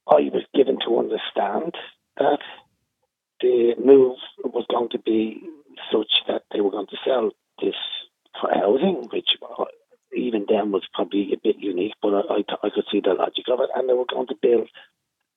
I 0.07 0.29
was 0.31 0.43
given 0.53 0.77
to 0.85 0.99
understand 0.99 1.73
that 2.17 2.39
the 3.41 3.73
move 3.83 4.17
was 4.43 4.65
going 4.69 4.89
to 4.89 4.99
be 4.99 5.41
such 5.91 6.11
that 6.27 6.43
they 6.51 6.61
were 6.61 6.71
going 6.71 6.87
to 6.87 6.97
sell 7.05 7.31
this 7.61 7.75
for 8.39 8.49
housing, 8.53 9.07
which 9.11 9.29
even 10.15 10.45
then 10.47 10.71
was 10.71 10.83
probably 10.93 11.33
a 11.33 11.37
bit 11.43 11.57
unique, 11.59 11.93
but 12.01 12.13
I, 12.13 12.35
I, 12.35 12.67
I 12.67 12.69
could 12.69 12.85
see 12.91 13.01
the 13.03 13.13
logic 13.13 13.45
of 13.51 13.59
it. 13.59 13.69
And 13.75 13.89
they 13.89 13.93
were 13.93 14.05
going 14.09 14.27
to 14.27 14.35
build 14.41 14.69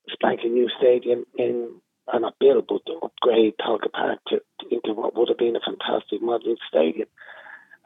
a 0.08 0.12
spanking 0.12 0.54
new 0.54 0.68
stadium 0.78 1.25
in, 1.38 1.80
and 2.12 2.22
not 2.22 2.38
build, 2.38 2.66
but 2.68 2.82
upgrade 3.02 3.54
Tolka 3.60 3.90
Park 3.92 4.20
to, 4.28 4.40
into 4.70 4.92
what 4.92 5.16
would 5.16 5.28
have 5.28 5.38
been 5.38 5.56
a 5.56 5.60
fantastic 5.60 6.22
modern 6.22 6.56
stadium. 6.68 7.08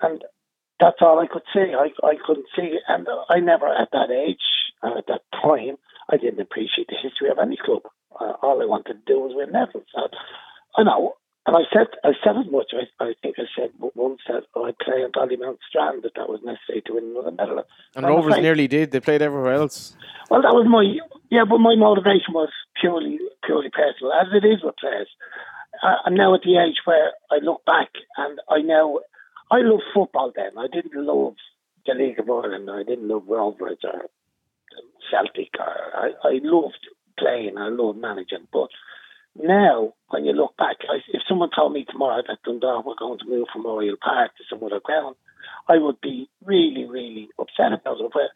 And 0.03 0.23
that's 0.81 0.99
all 1.01 1.21
I 1.21 1.27
could 1.27 1.43
see. 1.53 1.73
I, 1.77 1.91
I 2.05 2.15
couldn't 2.27 2.47
see, 2.57 2.79
and 2.89 3.07
I 3.29 3.39
never, 3.39 3.69
at 3.69 3.91
that 3.93 4.11
age, 4.11 4.43
uh, 4.83 4.99
at 4.99 5.07
that 5.09 5.23
time, 5.33 5.77
I 6.11 6.17
didn't 6.17 6.41
appreciate 6.41 6.89
the 6.89 6.97
history 7.01 7.31
of 7.31 7.39
any 7.39 7.57
club. 7.63 7.83
Uh, 8.19 8.33
all 8.43 8.61
I 8.61 8.67
wanted 8.67 8.95
to 8.95 9.01
do 9.07 9.21
was 9.21 9.33
win 9.35 9.53
medals. 9.53 9.87
Uh, 9.97 10.09
I 10.77 10.83
know, 10.83 11.15
and 11.47 11.57
I 11.57 11.63
said, 11.73 11.89
I 12.05 12.13
said 12.25 12.37
as 12.37 12.51
much. 12.51 12.73
I, 12.73 13.05
I 13.05 13.13
think 13.23 13.37
I 13.39 13.45
said 13.57 13.71
once 13.95 14.21
that 14.29 14.45
oh, 14.55 14.65
I'd 14.65 14.79
play 14.79 15.05
on 15.05 15.13
Dollymount 15.13 15.59
Strand 15.69 16.03
that 16.03 16.13
that 16.17 16.29
was 16.29 16.41
necessary 16.45 16.83
to 16.87 16.95
win 16.95 17.13
another 17.13 17.31
medal. 17.31 17.59
And, 17.95 18.05
and 18.05 18.07
Rovers 18.07 18.39
nearly 18.39 18.69
did. 18.69 18.91
They 18.91 19.01
played 19.01 19.23
everywhere 19.23 19.55
else. 19.55 19.97
Well, 20.31 20.43
that 20.43 20.55
was 20.55 20.67
my 20.69 20.85
yeah, 21.31 21.45
but 21.49 21.59
my 21.59 21.77
motivation 21.77 22.35
was 22.35 22.51
purely 22.81 23.19
purely 23.45 23.71
personal, 23.71 24.13
as 24.13 24.29
it 24.33 24.47
is 24.47 24.63
with 24.63 24.77
players. 24.77 25.09
I'm 25.83 26.15
now 26.15 26.35
at 26.35 26.43
the 26.43 26.59
age 26.59 26.77
where 26.85 27.13
I 27.31 27.39
look 27.43 27.65
back 27.65 27.89
and 28.17 28.39
I 28.51 28.61
know 28.61 29.01
I 29.51 29.59
loved 29.59 29.83
football 29.95 30.33
then. 30.35 30.53
I 30.59 30.67
didn't 30.73 30.95
love 30.95 31.35
the 31.87 31.95
League 31.95 32.19
of 32.19 32.31
Ireland. 32.31 32.71
I 32.71 32.83
didn't 32.83 33.09
love 33.09 33.25
Rovers 33.29 33.79
or 33.85 34.07
Celtic. 35.11 35.55
Or, 35.59 35.67
I, 35.95 36.11
I 36.29 36.41
loved 36.43 36.87
playing. 37.19 37.59
I 37.59 37.69
loved 37.69 37.99
managing. 37.99 38.47
But 38.53 38.71
now, 39.37 39.95
when 40.09 40.25
you 40.25 40.33
look 40.33 40.57
back, 40.57 40.77
if 41.13 41.23
someone 41.29 41.51
told 41.55 41.73
me 41.73 41.85
tomorrow 41.85 42.23
that 42.27 42.43
Dundalk 42.45 42.85
were 42.85 42.95
going 42.99 43.19
to 43.19 43.29
move 43.29 43.47
from 43.53 43.67
Oriel 43.67 43.97
Park 44.01 44.33
to 44.37 44.45
some 44.49 44.63
other 44.65 44.81
ground, 44.81 45.17
I 45.69 45.79
would 45.79 46.01
be 46.01 46.29
really, 46.45 46.85
really 46.85 47.29
upset 47.39 47.73
about 47.73 48.01
it. 48.01 48.31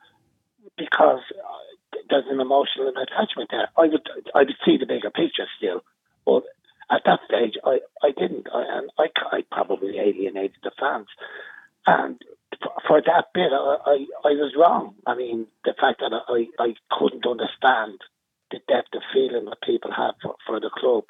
Because 0.76 1.20
uh, 1.30 1.98
there's 2.08 2.24
an 2.28 2.40
emotional 2.40 2.88
attachment 2.88 3.50
there. 3.50 3.68
I 3.76 3.86
would 3.86 4.08
I 4.34 4.38
would 4.40 4.56
see 4.64 4.78
the 4.78 4.86
bigger 4.86 5.10
picture 5.10 5.46
still, 5.58 5.84
but 6.24 6.42
at 6.90 7.02
that 7.04 7.20
stage 7.26 7.54
I, 7.64 7.80
I 8.02 8.10
didn't, 8.10 8.48
I, 8.52 8.78
and 8.78 8.90
I, 8.98 9.06
I 9.36 9.44
probably 9.50 9.98
alienated 9.98 10.58
the 10.62 10.72
fans, 10.78 11.08
and 11.86 12.20
for 12.86 13.00
that 13.00 13.26
bit 13.34 13.52
I, 13.52 13.76
I, 13.86 14.06
I 14.24 14.32
was 14.32 14.54
wrong. 14.56 14.94
I 15.06 15.14
mean 15.14 15.46
the 15.64 15.74
fact 15.80 16.00
that 16.00 16.12
I, 16.12 16.46
I 16.62 16.74
couldn't 16.90 17.26
understand 17.26 18.00
the 18.50 18.60
depth 18.68 18.94
of 18.94 19.02
feeling 19.12 19.46
that 19.46 19.62
people 19.62 19.90
had 19.92 20.12
for, 20.22 20.36
for 20.46 20.60
the 20.60 20.70
club. 20.70 21.04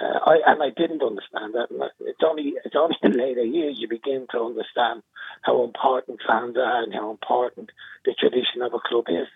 Uh, 0.00 0.18
I 0.26 0.38
and 0.46 0.62
I 0.62 0.70
didn't 0.76 1.02
understand 1.02 1.54
that. 1.54 1.68
It's 2.00 2.20
only 2.24 2.54
it's 2.64 2.76
only 2.76 2.96
in 3.02 3.12
later 3.12 3.44
years 3.44 3.78
you 3.78 3.88
begin 3.88 4.26
to 4.32 4.40
understand 4.40 5.02
how 5.42 5.64
important 5.64 6.20
fans 6.26 6.56
are 6.56 6.82
and 6.82 6.92
how 6.92 7.10
important 7.10 7.70
the 8.04 8.14
tradition 8.18 8.62
of 8.62 8.74
a 8.74 8.80
club 8.80 9.06
is. 9.08 9.28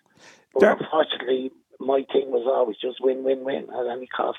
But 0.52 0.80
unfortunately, 0.80 1.52
my 1.78 2.04
thing 2.12 2.30
was 2.30 2.46
always 2.46 2.76
just 2.76 3.00
win, 3.00 3.24
win, 3.24 3.44
win 3.44 3.68
at 3.70 3.86
any 3.86 4.06
cost. 4.06 4.38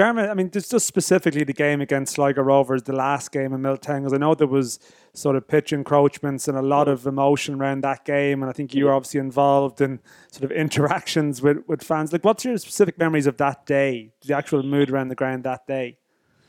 Dermot, 0.00 0.30
I 0.30 0.32
mean, 0.32 0.50
just 0.50 0.70
specifically 0.86 1.44
the 1.44 1.52
game 1.52 1.82
against 1.82 2.14
Sligo 2.14 2.40
Rovers, 2.40 2.84
the 2.84 2.94
last 2.94 3.32
game 3.32 3.52
in 3.52 3.60
because 3.60 4.14
I 4.14 4.16
know 4.16 4.34
there 4.34 4.46
was 4.46 4.78
sort 5.12 5.36
of 5.36 5.46
pitch 5.46 5.74
encroachments 5.74 6.48
and 6.48 6.56
a 6.56 6.62
lot 6.62 6.88
of 6.88 7.06
emotion 7.06 7.56
around 7.56 7.82
that 7.82 8.06
game, 8.06 8.42
and 8.42 8.48
I 8.48 8.54
think 8.54 8.74
you 8.74 8.86
were 8.86 8.94
obviously 8.94 9.20
involved 9.20 9.82
in 9.82 10.00
sort 10.32 10.44
of 10.44 10.52
interactions 10.56 11.42
with, 11.42 11.58
with 11.66 11.82
fans. 11.82 12.14
Like, 12.14 12.24
what's 12.24 12.46
your 12.46 12.56
specific 12.56 12.96
memories 12.98 13.26
of 13.26 13.36
that 13.36 13.66
day, 13.66 14.10
the 14.24 14.34
actual 14.34 14.62
mood 14.62 14.88
around 14.90 15.08
the 15.08 15.14
ground 15.14 15.44
that 15.44 15.66
day? 15.66 15.98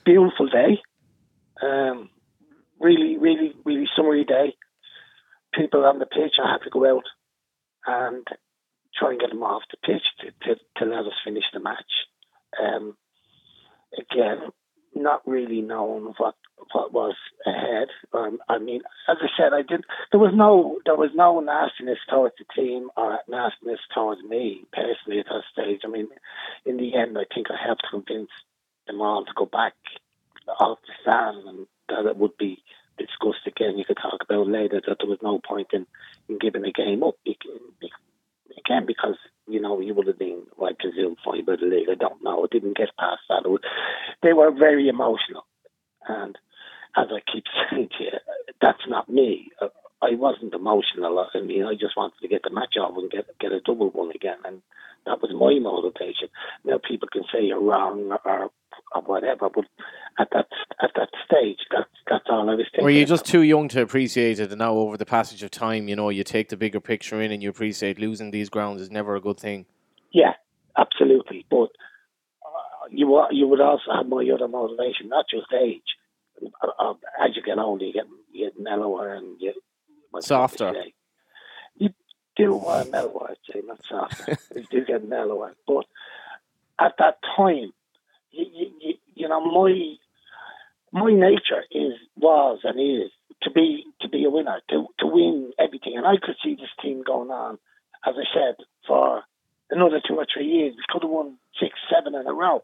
Beautiful 0.06 0.48
day. 0.48 0.80
Um, 1.62 2.10
really, 2.80 3.18
really, 3.18 3.52
really 3.66 3.90
summery 3.98 4.24
day. 4.24 4.56
People 5.54 5.84
on 5.84 6.00
the 6.00 6.06
pitch, 6.06 6.36
I 6.42 6.54
had 6.54 6.64
to 6.64 6.70
go 6.70 6.90
out 6.90 7.04
and 7.86 8.26
try 8.98 9.10
and 9.10 9.20
get 9.20 9.32
them 9.32 9.44
off 9.44 9.64
the 9.72 9.78
pitch 9.86 10.04
to, 10.22 10.32
to, 10.48 10.56
to 10.78 10.86
let 10.86 11.06
us 11.06 11.20
finish 11.26 11.44
the 11.54 11.60
match. 11.60 11.92
Um, 12.58 12.96
again, 13.98 14.50
not 14.96 15.22
really 15.26 15.62
knowing 15.62 16.14
what 16.18 16.36
what 16.74 16.94
was 16.94 17.16
ahead. 17.46 17.88
Um, 18.14 18.40
I 18.50 18.60
mean, 18.60 18.82
as 19.10 19.18
I 19.22 19.28
said, 19.38 19.54
I 19.54 19.62
didn't. 19.62 19.86
There 20.12 20.20
was 20.20 20.34
no 20.36 20.80
there 20.86 20.96
was 20.96 21.12
no 21.16 21.40
nastiness 21.40 22.00
towards 22.10 22.36
the 22.38 22.46
team 22.56 22.90
or 22.98 23.20
nastiness 23.28 23.80
towards 23.94 24.22
me 24.24 24.66
personally 24.74 25.20
at 25.20 25.26
that 25.28 25.44
stage. 25.52 25.82
I 25.84 25.88
mean, 25.88 26.08
in 26.66 26.78
the 26.78 26.96
end, 26.96 27.18
I 27.18 27.24
think 27.34 27.48
I 27.50 27.64
helped 27.64 27.84
convince 27.90 28.30
them 28.88 29.02
all 29.02 29.26
to 29.26 29.32
go 29.36 29.46
back 29.46 29.74
off 30.60 30.80
the 30.86 30.94
stand 31.02 31.48
and 31.48 31.68
that 31.90 32.10
it 32.10 32.18
would 32.18 32.38
be 32.38 32.62
discussed 32.98 33.48
again. 33.48 33.78
You 33.78 33.86
could 33.86 33.98
talk 33.98 34.22
about 34.22 34.48
later 34.48 34.82
that 34.86 34.98
there 35.00 35.10
was 35.10 35.20
no 35.22 35.40
point 35.40 35.68
in, 35.74 35.86
in 36.30 36.38
giving 36.38 36.62
the 36.62 36.72
game 36.72 37.04
up 37.04 37.16
again 38.58 38.86
because 38.86 39.16
you 39.48 39.62
know 39.62 39.80
you 39.80 39.94
would 39.94 40.08
have 40.08 40.20
been, 40.20 40.44
I 40.62 40.72
presume, 40.78 41.16
fine 41.24 41.46
by 41.46 41.56
the 41.56 41.68
league. 41.68 41.90
I 41.90 41.96
don't 41.96 42.24
know. 42.24 42.44
It 42.44 42.52
didn't 42.52 42.78
get 42.78 42.96
past 42.98 43.22
that. 43.30 43.50
Was, 43.50 43.62
they 44.24 44.34
were 44.34 44.52
very 44.52 44.88
emotional, 44.88 45.46
and 46.08 46.38
as 46.98 47.08
I 47.12 47.20
keep 47.32 47.46
saying 47.72 47.90
to 47.98 48.04
you, 48.04 48.12
that's 48.62 48.86
not 48.88 49.10
me. 49.10 49.50
Uh, 49.62 49.68
I 50.02 50.16
wasn't 50.16 50.54
emotional. 50.54 51.26
I 51.34 51.42
mean, 51.42 51.64
I 51.64 51.74
just 51.74 51.96
wanted 51.96 52.18
to 52.22 52.28
get 52.28 52.42
the 52.44 52.50
match 52.50 52.76
off 52.80 52.98
and 52.98 53.12
get 53.12 53.26
get 53.40 53.52
a 53.52 53.62
double 53.62 53.90
one 53.92 54.12
again, 54.16 54.38
and 54.46 54.62
that 55.06 55.22
was 55.22 55.32
my 55.34 55.58
motivation. 55.60 56.30
Now 56.66 56.80
people 56.82 57.08
can 57.12 57.24
say 57.32 57.44
you're 57.44 57.62
wrong 57.62 58.12
or, 58.26 58.50
or 58.94 59.02
whatever, 59.04 59.50
but 59.54 59.66
at 60.20 60.30
that 60.34 60.48
at 60.82 60.92
that 60.96 61.10
stage, 61.26 61.60
that's 61.70 61.90
that's 62.12 62.26
all 62.30 62.50
I 62.50 62.56
was 62.56 62.66
thinking. 62.72 62.84
Were 62.84 62.90
you 62.90 63.06
just 63.06 63.26
too 63.26 63.42
young 63.42 63.70
to 63.70 63.82
appreciate 63.82 64.40
it, 64.40 64.50
and 64.52 64.60
now 64.60 64.74
over 64.74 64.98
the 64.98 65.06
passage 65.06 65.44
of 65.44 65.52
time, 65.52 65.88
you 65.88 65.96
know, 65.96 66.10
you 66.10 66.26
take 66.26 66.50
the 66.50 66.58
bigger 66.58 66.82
picture 66.82 67.22
in, 67.22 67.32
and 67.32 67.42
you 67.42 67.50
appreciate 67.50 68.00
losing 68.00 68.32
these 68.32 68.50
grounds 68.50 68.82
is 68.82 68.92
never 68.92 69.16
a 69.16 69.22
good 69.22 69.40
thing. 69.40 69.66
Yeah, 70.12 70.34
absolutely. 70.78 71.46
But 71.50 71.70
uh, 72.46 72.88
you 72.90 73.26
you 73.32 73.48
would 73.48 73.62
also 73.62 73.94
have 73.96 74.08
my 74.08 74.30
other 74.34 74.50
motivation, 74.50 75.08
not 75.08 75.26
just 75.32 75.48
age. 75.54 75.82
Uh, 76.80 76.94
as 77.24 77.36
you 77.36 77.42
get 77.42 77.58
older, 77.58 77.86
you 77.86 77.94
get 77.94 78.06
you 78.34 78.50
get 78.50 78.60
mellower 78.60 79.14
and 79.14 79.40
you 79.40 79.54
softer. 80.20 80.74
You 81.76 81.90
do 82.36 82.60
uh, 82.60 82.84
mellower, 82.92 83.32
I'd 83.32 83.54
say, 83.54 83.62
not 83.66 83.80
softer. 83.90 84.38
you 84.56 84.66
do 84.70 84.86
get 84.86 85.08
mellower, 85.08 85.56
but 85.66 85.86
at 86.78 86.94
that 87.00 87.20
time, 87.38 87.72
you, 88.32 88.46
you, 88.82 88.94
you 89.16 89.30
know, 89.30 89.40
my 89.40 89.96
my 90.92 91.12
nature 91.12 91.64
is 91.72 91.94
was 92.18 92.60
and 92.64 92.80
is 92.80 93.12
to 93.44 93.52
be 93.52 93.86
to 94.02 94.10
be 94.10 94.26
a 94.26 94.30
winner, 94.30 94.62
to 94.70 94.88
to 95.00 95.08
win 95.08 95.52
everything. 95.60 95.98
And 95.98 96.06
I 96.06 96.18
could 96.22 96.36
see 96.44 96.56
this 96.56 96.70
team 96.82 97.04
going 97.04 97.32
on, 97.32 97.58
as 98.06 98.16
I 98.18 98.26
said, 98.34 98.56
for 98.88 99.24
another 99.70 100.02
two 100.06 100.16
or 100.16 100.28
three 100.32 100.48
years. 100.48 100.76
We 100.76 100.84
could 100.90 101.04
have 101.04 101.12
won 101.12 101.38
six, 101.60 101.80
seven 101.90 102.16
in 102.16 102.28
a 102.28 102.34
row. 102.34 102.64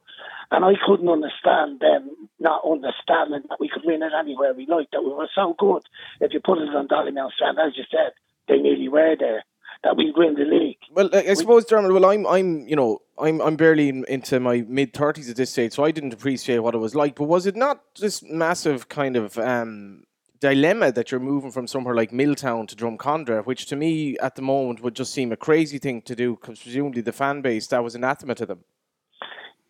And 0.51 0.63
I 0.63 0.73
couldn't 0.85 1.09
understand 1.09 1.79
them 1.79 2.11
not 2.39 2.63
understanding 2.65 3.43
that 3.49 3.59
we 3.59 3.69
could 3.69 3.83
win 3.85 4.03
it 4.03 4.11
anywhere 4.17 4.53
we 4.53 4.65
liked, 4.67 4.91
that 4.91 5.03
we 5.03 5.11
were 5.11 5.29
so 5.33 5.55
good. 5.57 5.83
If 6.21 6.33
you 6.33 6.39
put 6.39 6.59
it 6.59 6.75
on 6.75 6.87
Dollymount 6.87 7.33
Strand, 7.33 7.57
as 7.59 7.75
you 7.75 7.83
said, 7.89 8.11
they 8.47 8.57
nearly 8.57 8.87
were 8.87 9.15
there. 9.19 9.43
That 9.83 9.95
we 9.95 10.11
win 10.15 10.33
the 10.33 10.43
league. 10.43 10.77
Well, 10.91 11.09
I, 11.13 11.19
I 11.29 11.33
suppose, 11.35 11.63
Dermot. 11.65 11.93
Well, 11.93 12.05
I'm, 12.05 12.25
I'm, 12.25 12.67
you 12.67 12.75
know, 12.75 12.99
I'm, 13.19 13.39
I'm 13.41 13.55
barely 13.55 13.89
in, 13.89 14.05
into 14.05 14.39
my 14.39 14.65
mid 14.67 14.91
thirties 14.91 15.29
at 15.29 15.35
this 15.35 15.51
stage, 15.51 15.73
so 15.73 15.83
I 15.83 15.91
didn't 15.91 16.13
appreciate 16.13 16.59
what 16.59 16.73
it 16.73 16.79
was 16.79 16.95
like. 16.95 17.15
But 17.15 17.25
was 17.25 17.45
it 17.45 17.55
not 17.55 17.81
this 17.99 18.23
massive 18.23 18.89
kind 18.89 19.15
of 19.15 19.37
um, 19.37 20.03
dilemma 20.39 20.91
that 20.91 21.11
you're 21.11 21.19
moving 21.19 21.51
from 21.51 21.67
somewhere 21.67 21.93
like 21.93 22.11
Milltown 22.11 22.65
to 22.67 22.75
Drumcondra, 22.75 23.45
which 23.45 23.67
to 23.67 23.75
me 23.75 24.17
at 24.17 24.35
the 24.35 24.41
moment 24.41 24.81
would 24.81 24.95
just 24.95 25.13
seem 25.13 25.31
a 25.31 25.37
crazy 25.37 25.77
thing 25.77 26.01
to 26.01 26.15
do, 26.15 26.35
because 26.35 26.59
presumably 26.59 27.01
the 27.01 27.13
fan 27.13 27.41
base 27.41 27.67
that 27.67 27.83
was 27.83 27.93
anathema 27.93 28.33
to 28.33 28.47
them. 28.47 28.63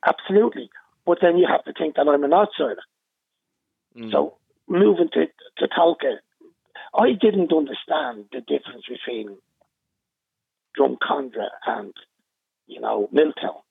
Absolutely, 0.05 0.69
but 1.05 1.17
then 1.21 1.37
you 1.37 1.45
have 1.47 1.65
to 1.65 1.73
think 1.73 1.97
that 1.97 2.07
I'm 2.07 2.23
an 2.23 2.33
outsider. 2.33 2.81
Mm. 3.97 4.11
So 4.11 4.37
moving 4.67 5.09
to 5.13 5.25
to 5.57 5.67
Tolka, 5.67 6.15
I 6.97 7.11
didn't 7.11 7.51
understand 7.51 8.25
the 8.31 8.39
difference 8.39 8.85
between 8.87 9.37
Drumcondra 10.77 11.47
and 11.65 11.93
you 12.67 12.79
know 12.79 13.09
Milltown. 13.11 13.61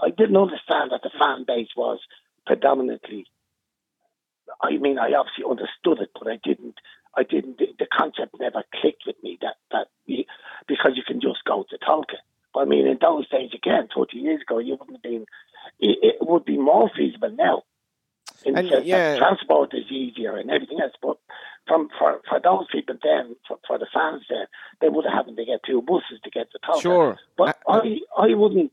I 0.00 0.10
didn't 0.10 0.36
understand 0.36 0.90
that 0.90 1.02
the 1.02 1.10
fan 1.18 1.44
base 1.46 1.68
was 1.76 1.98
predominantly. 2.46 3.26
I 4.62 4.76
mean, 4.78 4.98
I 4.98 5.12
obviously 5.12 5.44
understood 5.48 6.00
it, 6.00 6.10
but 6.18 6.30
I 6.30 6.38
didn't. 6.42 6.76
I 7.16 7.24
didn't. 7.24 7.58
The 7.58 7.86
concept 7.92 8.34
never 8.40 8.64
clicked 8.80 9.04
with 9.06 9.16
me 9.22 9.38
that 9.42 9.56
that 9.70 9.88
you, 10.06 10.24
because 10.66 10.92
you 10.96 11.02
can 11.06 11.20
just 11.20 11.44
go 11.44 11.64
to 11.68 11.78
Tolka. 11.78 12.20
But 12.54 12.60
I 12.60 12.64
mean, 12.64 12.86
in 12.86 12.98
those 13.00 13.28
days, 13.28 13.50
again, 13.54 13.88
30 13.94 14.18
years 14.18 14.42
ago, 14.42 14.58
you 14.58 14.76
wouldn't 14.78 14.96
have 14.96 15.02
been. 15.02 15.26
It, 15.78 15.98
it 16.02 16.16
would 16.20 16.44
be 16.44 16.58
more 16.58 16.90
feasible 16.96 17.30
now. 17.30 17.62
In 18.44 18.56
And, 18.56 18.66
the 18.66 18.70
sense 18.70 18.86
yeah. 18.86 19.18
transport 19.18 19.72
is 19.74 19.90
easier 19.90 20.36
and 20.36 20.50
everything 20.50 20.80
else, 20.80 20.94
but 21.00 21.18
from 21.66 21.88
for, 21.98 22.20
for 22.28 22.40
those 22.40 22.66
people 22.72 22.96
then, 23.02 23.36
for, 23.46 23.58
for 23.66 23.78
the 23.78 23.86
fans 23.94 24.22
there, 24.28 24.48
they 24.80 24.88
would 24.88 25.04
have 25.04 25.14
having 25.14 25.36
to 25.36 25.44
get 25.44 25.60
two 25.66 25.80
buses 25.82 26.18
to 26.24 26.30
get 26.30 26.50
to 26.52 26.58
Tolka. 26.58 26.82
Sure. 26.82 27.16
But 27.38 27.58
Uh, 27.68 27.80
I, 27.84 27.98
I 28.30 28.34
wouldn't, 28.34 28.72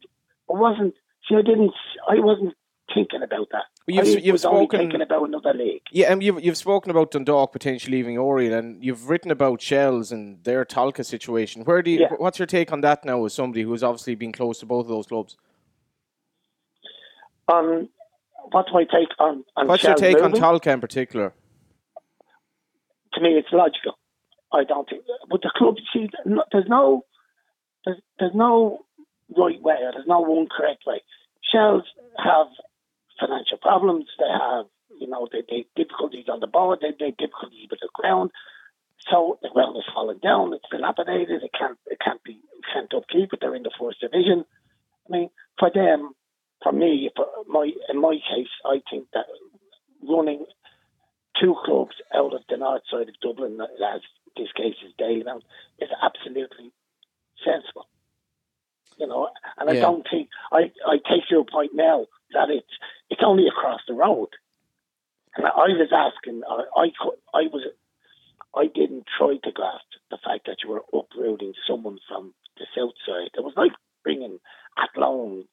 I 0.49 0.53
wasn't, 0.57 0.95
see, 1.27 1.35
I 1.35 1.41
didn't, 1.41 1.71
I 2.09 2.19
wasn't 2.19 2.55
thinking 2.93 3.21
about 3.21 3.47
that. 3.51 3.65
Well, 3.87 3.97
you've- 3.97 4.17
I 4.17 4.21
you've 4.21 4.39
spoken- 4.39 4.79
thinking 4.79 5.01
about 5.01 5.27
another 5.27 5.53
league. 5.53 5.81
Yeah, 5.91 6.11
and 6.11 6.23
you've 6.23 6.43
you've 6.43 6.57
spoken 6.57 6.89
about 6.89 7.11
Dundalk 7.11 7.51
potentially 7.51 7.97
leaving 7.97 8.17
Oriel, 8.17 8.53
and 8.53 8.83
you've 8.83 9.07
written 9.09 9.29
about 9.29 9.61
Shels 9.61 10.11
and 10.11 10.43
their 10.43 10.65
Tolka 10.65 11.05
situation. 11.05 11.63
Where 11.65 11.81
do 11.83 11.91
you? 11.91 11.99
Yeah. 12.01 12.13
What's 12.17 12.39
your 12.39 12.45
take 12.47 12.71
on 12.71 12.81
that 12.81 13.05
now, 13.05 13.23
as 13.25 13.33
somebody 13.35 13.61
who's 13.61 13.83
obviously 13.83 14.15
been 14.15 14.31
close 14.31 14.59
to 14.59 14.65
both 14.65 14.85
of 14.85 14.89
those 14.89 15.05
clubs? 15.07 15.37
On 17.47 17.89
what's 18.51 18.69
my 18.73 18.83
take 18.83 19.09
on, 19.19 19.43
on 19.55 19.67
What's 19.67 19.83
your 19.83 19.91
Shell 19.97 19.97
take 20.13 20.21
on? 20.23 20.31
Tolka 20.33 20.71
in 20.73 20.81
particular? 20.81 21.33
To 23.13 23.21
me, 23.21 23.29
it's 23.29 23.51
logical. 23.51 23.97
I 24.53 24.63
don't 24.63 24.87
think. 24.89 25.03
But 25.29 25.41
the 25.41 25.51
club, 25.55 25.75
see, 25.93 26.09
there's 26.51 26.67
no, 26.67 27.05
there's, 27.85 28.01
there's 28.19 28.35
no 28.35 28.85
right 29.37 29.61
way 29.61 29.75
or 29.81 29.91
there's 29.93 30.07
no 30.07 30.21
one 30.21 30.47
correct 30.49 30.83
way. 30.85 31.01
Shels 31.51 31.83
have 32.17 32.47
financial 33.19 33.57
problems. 33.61 34.05
They 34.17 34.29
have, 34.29 34.65
you 34.99 35.07
know, 35.07 35.27
they, 35.31 35.43
they 35.49 35.65
difficulties 35.75 36.25
on 36.29 36.39
the 36.39 36.47
board. 36.47 36.79
They, 36.81 36.91
they 36.99 37.11
difficulties 37.11 37.67
with 37.69 37.79
the 37.81 37.89
ground. 37.93 38.31
So 39.09 39.39
the 39.41 39.49
ground 39.53 39.77
is 39.77 39.83
falling 39.93 40.19
down. 40.19 40.53
It's 40.53 40.65
dilapidated. 40.69 41.43
It 41.43 41.51
can't, 41.57 41.77
it 41.87 41.99
can't 42.03 42.23
be, 42.23 42.41
can't 42.73 42.93
upkeep 42.93 43.33
it. 43.33 43.39
They're 43.41 43.55
in 43.55 43.63
the 43.63 43.71
first 43.79 44.01
division. 44.01 44.45
I 45.07 45.11
mean, 45.11 45.29
for 45.57 45.71
them, 45.73 46.11
for 46.61 46.71
me, 46.71 47.09
for 47.15 47.25
my, 47.47 47.71
in 47.89 48.01
my 48.01 48.17
case, 48.29 48.51
I 48.65 48.81
think 48.89 49.07
that 49.13 49.25
running 50.07 50.45
two 51.39 51.55
clubs 51.65 51.95
out 52.13 52.33
of 52.33 52.41
the 52.49 52.57
north 52.57 52.83
side 52.89 53.09
of 53.09 53.19
Dublin, 53.21 53.59
as 53.61 54.01
this 54.37 54.51
case 54.55 54.75
is 54.85 54.93
Dalymount, 54.99 55.43
is 55.79 55.89
absolutely 56.01 56.71
sensible. 57.43 57.87
You 58.97 59.07
know, 59.07 59.29
and 59.57 59.69
yeah. 59.69 59.77
I 59.77 59.81
don't 59.81 60.05
think 60.09 60.29
I, 60.51 60.71
I 60.85 60.97
take 61.09 61.29
your 61.31 61.45
point 61.45 61.71
now 61.73 62.07
that 62.33 62.49
it's 62.49 62.67
it's 63.09 63.21
only 63.25 63.47
across 63.47 63.79
the 63.87 63.93
road. 63.93 64.29
And 65.37 65.45
I, 65.45 65.49
was 65.49 65.89
asking, 65.93 66.41
I, 66.49 66.63
I 66.75 66.85
I 67.33 67.43
was 67.43 67.65
I 68.55 68.65
didn't 68.65 69.05
try 69.17 69.37
to 69.41 69.51
grasp 69.51 69.85
the 70.11 70.17
fact 70.17 70.47
that 70.47 70.57
you 70.63 70.71
were 70.71 70.83
uprooting 70.91 71.53
someone 71.67 71.99
from 72.09 72.33
the 72.57 72.65
south 72.75 72.95
side. 73.05 73.29
It 73.37 73.43
was 73.43 73.53
like 73.55 73.71
bringing 74.03 74.39
Athlone 74.77 75.45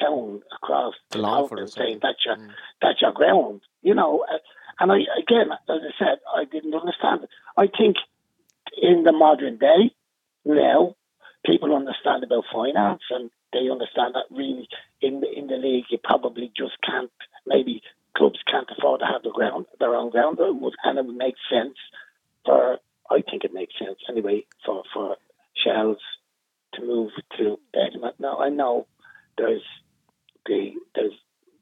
town 0.00 0.42
across 0.54 0.94
the, 1.10 1.18
the 1.18 1.24
south 1.24 1.52
and 1.52 1.70
saying 1.70 1.98
that's 2.02 2.24
your 2.24 2.36
mm. 2.36 2.50
that's 2.80 3.02
your 3.02 3.12
ground. 3.12 3.62
You 3.82 3.94
know, 3.94 4.24
uh, 4.32 4.38
and 4.80 4.92
I 4.92 4.98
again, 5.20 5.50
as 5.52 5.58
I 5.68 5.92
said, 5.98 6.18
I 6.34 6.44
didn't 6.44 6.74
understand 6.74 7.24
it. 7.24 7.30
I 7.56 7.66
think 7.66 7.96
in 8.80 9.04
the 9.04 9.12
modern 9.12 9.58
day 9.58 9.94
now, 10.44 10.94
people 11.44 11.74
understand 11.74 12.24
about 12.24 12.44
finance 12.52 13.02
and 13.10 13.30
they 13.52 13.70
understand 13.70 14.14
that 14.14 14.26
really 14.30 14.68
in 15.00 15.20
the, 15.20 15.32
in 15.32 15.46
the 15.46 15.56
league 15.56 15.84
you 15.90 15.98
probably 16.02 16.52
just 16.56 16.74
can't 16.84 17.10
maybe 17.46 17.82
clubs 18.16 18.38
can't 18.50 18.68
afford 18.76 19.00
to 19.00 19.06
have 19.06 19.22
the 19.22 19.30
ground 19.30 19.66
their 19.78 19.94
own 19.94 20.10
ground 20.10 20.38
and 20.38 20.98
it 20.98 21.04
would 21.04 21.16
make 21.16 21.36
sense 21.50 21.76
for 22.44 22.78
I 23.10 23.22
think 23.22 23.44
it 23.44 23.54
makes 23.54 23.74
sense 23.78 23.98
anyway 24.08 24.44
for 24.64 24.82
for 24.92 25.16
Shels 25.64 25.98
to 26.74 26.82
move 26.82 27.10
to 27.38 27.58
Edinburgh. 27.74 28.12
Now 28.18 28.38
I 28.38 28.48
know 28.48 28.86
there's 29.36 29.62
the 30.46 30.72
there's 30.94 31.12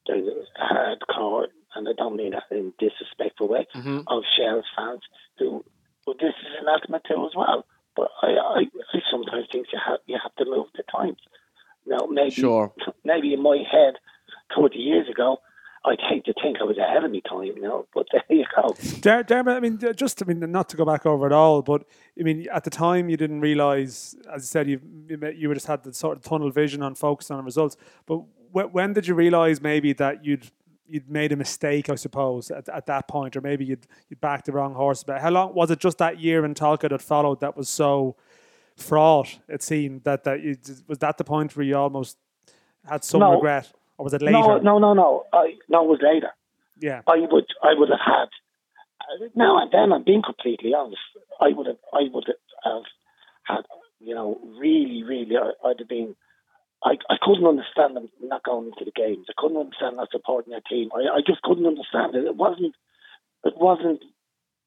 there's 0.07 0.47
hardcore 0.61 1.47
and 1.77 1.89
I 1.89 1.93
don't 1.97 2.17
mean 2.17 2.33
that 2.33 2.45
in 2.51 2.73
a 2.79 2.85
disrespectful 2.85 3.49
way 3.49 3.67
mm-hmm. 3.75 4.01
of 4.07 4.23
Shels 4.37 4.65
fans 4.77 5.01
who 5.39 5.65
well, 6.07 6.17
this 6.21 6.35
is 6.41 6.53
an 6.61 6.67
anathema 6.67 7.01
too 7.07 7.27
as 7.27 7.35
well. 7.37 7.65
But 7.97 8.09
I, 8.23 8.29
I, 8.29 8.61
I 8.95 8.99
sometimes 9.11 9.47
think 9.51 9.67
you 9.73 9.79
have 9.85 10.01
you 10.07 10.19
have 10.23 10.35
to 10.37 10.45
move 10.45 10.67
the 10.77 10.83
times. 10.91 11.19
Now 11.87 12.07
maybe 12.11 12.31
sure. 12.31 12.73
maybe 13.05 13.33
in 13.33 13.43
my 13.43 13.59
head 13.71 13.95
twenty 14.55 14.79
years 14.79 15.09
ago 15.09 15.39
I'd 15.87 16.01
hate 16.01 16.25
to 16.25 16.35
think 16.43 16.57
I 16.61 16.65
was 16.65 16.79
ahead 16.79 17.05
of 17.05 17.13
my 17.13 17.21
time, 17.21 17.45
you 17.45 17.61
know, 17.61 17.87
but 17.95 18.07
there 18.13 18.23
you 18.29 18.45
go. 18.55 18.75
Der- 19.01 19.23
Dermot, 19.23 19.57
I 19.57 19.61
mean, 19.61 19.79
just, 19.95 20.21
I 20.21 20.27
mean, 20.27 20.41
not 20.51 20.69
to 20.71 20.77
go 20.77 20.85
back 20.85 21.07
over 21.07 21.27
it 21.27 21.33
all, 21.33 21.63
but 21.63 21.85
I 22.19 22.25
mean, 22.25 22.47
at 22.53 22.65
the 22.65 22.71
time 22.71 23.09
you 23.09 23.17
didn't 23.17 23.41
realise, 23.41 24.17
as 24.33 24.43
you 24.43 24.47
said, 24.47 24.69
you 24.69 24.81
you 25.37 25.55
just 25.55 25.69
had 25.69 25.85
the 25.85 25.95
sort 25.95 26.17
of 26.17 26.25
tunnel 26.25 26.51
vision 26.51 26.83
on 26.83 26.97
focus 26.97 27.31
on 27.31 27.45
results. 27.45 27.77
But 28.05 28.23
when 28.51 28.95
did 28.95 29.07
you 29.07 29.15
realise 29.15 29.61
maybe 29.61 29.93
that 29.95 30.25
you'd 30.25 30.51
you'd 30.89 31.11
made 31.11 31.33
a 31.33 31.37
mistake, 31.37 31.89
I 31.89 31.95
suppose, 31.95 32.51
at, 32.51 32.69
at 32.69 32.87
that 32.87 33.09
point, 33.09 33.37
or 33.37 33.41
maybe 33.41 33.65
you'd 33.65 33.87
you'd 34.09 34.21
backed 34.21 34.47
the 34.47 34.53
wrong 34.53 34.75
horse. 34.75 35.03
But 35.05 35.21
how 35.21 35.31
long 35.31 35.55
was 35.55 35.71
it? 35.71 35.79
Just 35.79 35.99
that 35.99 36.21
year 36.21 36.45
in 36.45 36.55
Tolka 36.55 36.89
that 36.91 37.03
followed 37.03 37.41
that 37.41 37.57
was 37.57 37.69
so 37.69 38.17
fraught. 38.77 39.39
It 39.49 39.63
seemed 39.63 40.05
that 40.05 40.25
that 40.25 40.43
you, 40.43 40.57
was 40.87 40.99
that 40.99 41.19
the 41.19 41.25
point 41.25 41.57
where 41.57 41.65
you 41.65 41.77
almost 41.77 42.19
had 42.89 43.05
some 43.05 43.21
no. 43.21 43.35
regret 43.35 43.73
or 43.99 44.05
was 44.05 44.15
it 44.15 44.23
later? 44.23 44.33
No, 44.33 44.59
no, 44.59 44.79
no, 44.79 44.95
no. 44.95 45.25
I, 45.33 45.55
no, 45.69 45.85
it 45.85 45.89
was 45.89 46.01
later. 46.03 46.31
Yeah. 46.79 47.03
I 47.07 47.17
would, 47.19 47.47
I 47.63 47.75
would 47.75 47.89
have 47.89 48.01
had. 48.05 48.29
Now 49.35 49.59
and 49.63 49.71
then, 49.71 49.93
I'm 49.93 50.05
being 50.05 50.23
completely 50.23 50.75
honest. 50.75 51.01
I 51.41 51.49
would 51.49 51.67
have, 51.67 51.79
I 51.93 52.03
would 52.13 52.27
have 52.65 52.83
had, 53.45 53.63
you 54.01 54.15
know, 54.15 54.39
really, 54.59 55.03
really, 55.05 55.37
I, 55.37 55.69
would 55.69 55.79
have 55.79 55.89
been. 55.89 56.17
I, 56.85 56.99
I 57.11 57.17
couldn't 57.23 57.47
understand 57.47 57.97
them 57.97 58.09
not 58.23 58.45
going 58.45 58.67
into 58.67 58.85
the 58.85 58.93
games. 58.95 59.27
I 59.29 59.35
couldn't 59.37 59.59
understand 59.59 59.97
not 59.97 60.11
supporting 60.13 60.53
their 60.53 60.65
team. 60.69 60.91
I, 60.95 61.19
I 61.19 61.21
just 61.27 61.43
couldn't 61.43 61.67
understand 61.67 62.15
it. 62.15 62.25
It 62.25 62.37
wasn't. 62.37 62.75
It 63.45 63.55
wasn't. 63.57 64.03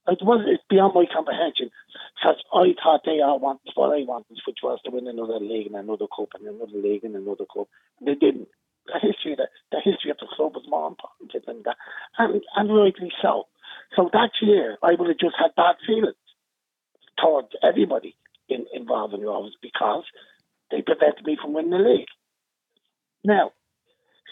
It 0.07 0.19
was. 0.21 0.45
It's 0.47 0.63
beyond 0.69 0.93
my 0.95 1.05
comprehension. 1.11 1.71
Because 2.17 2.41
I 2.53 2.73
thought 2.83 3.01
they 3.05 3.21
all 3.21 3.39
wanted 3.39 3.71
what 3.75 3.95
I 3.95 4.03
wanted, 4.03 4.39
which 4.47 4.59
was 4.63 4.79
to 4.85 4.91
win 4.91 5.07
another 5.07 5.39
league 5.39 5.67
and 5.67 5.75
another 5.75 6.07
cup 6.09 6.29
and 6.35 6.47
another 6.47 6.77
league 6.77 7.03
and 7.03 7.15
another 7.15 7.45
cup. 7.53 7.67
And 7.99 8.09
They 8.09 8.15
didn't 8.15 8.49
the 8.87 8.99
history 9.01 9.35
the, 9.35 9.47
the 9.71 9.81
history 9.83 10.11
of 10.11 10.17
the 10.19 10.27
club 10.35 10.53
was 10.55 10.65
more 10.67 10.87
important 10.87 11.31
than 11.45 11.63
that, 11.65 11.77
and 12.17 12.41
and 12.55 12.75
rightly 12.75 13.11
so. 13.21 13.47
So 13.95 14.09
that 14.13 14.31
year, 14.41 14.77
I 14.83 14.93
would 14.97 15.07
have 15.09 15.19
just 15.19 15.35
had 15.39 15.55
bad 15.55 15.75
feelings 15.85 16.15
towards 17.21 17.49
everybody 17.63 18.15
in, 18.49 18.65
involved 18.73 19.13
in 19.13 19.21
Rovers 19.21 19.55
because 19.61 20.03
they 20.71 20.81
prevented 20.81 21.25
me 21.25 21.37
from 21.41 21.53
winning 21.53 21.71
the 21.71 21.77
league. 21.77 22.07
Now, 23.23 23.51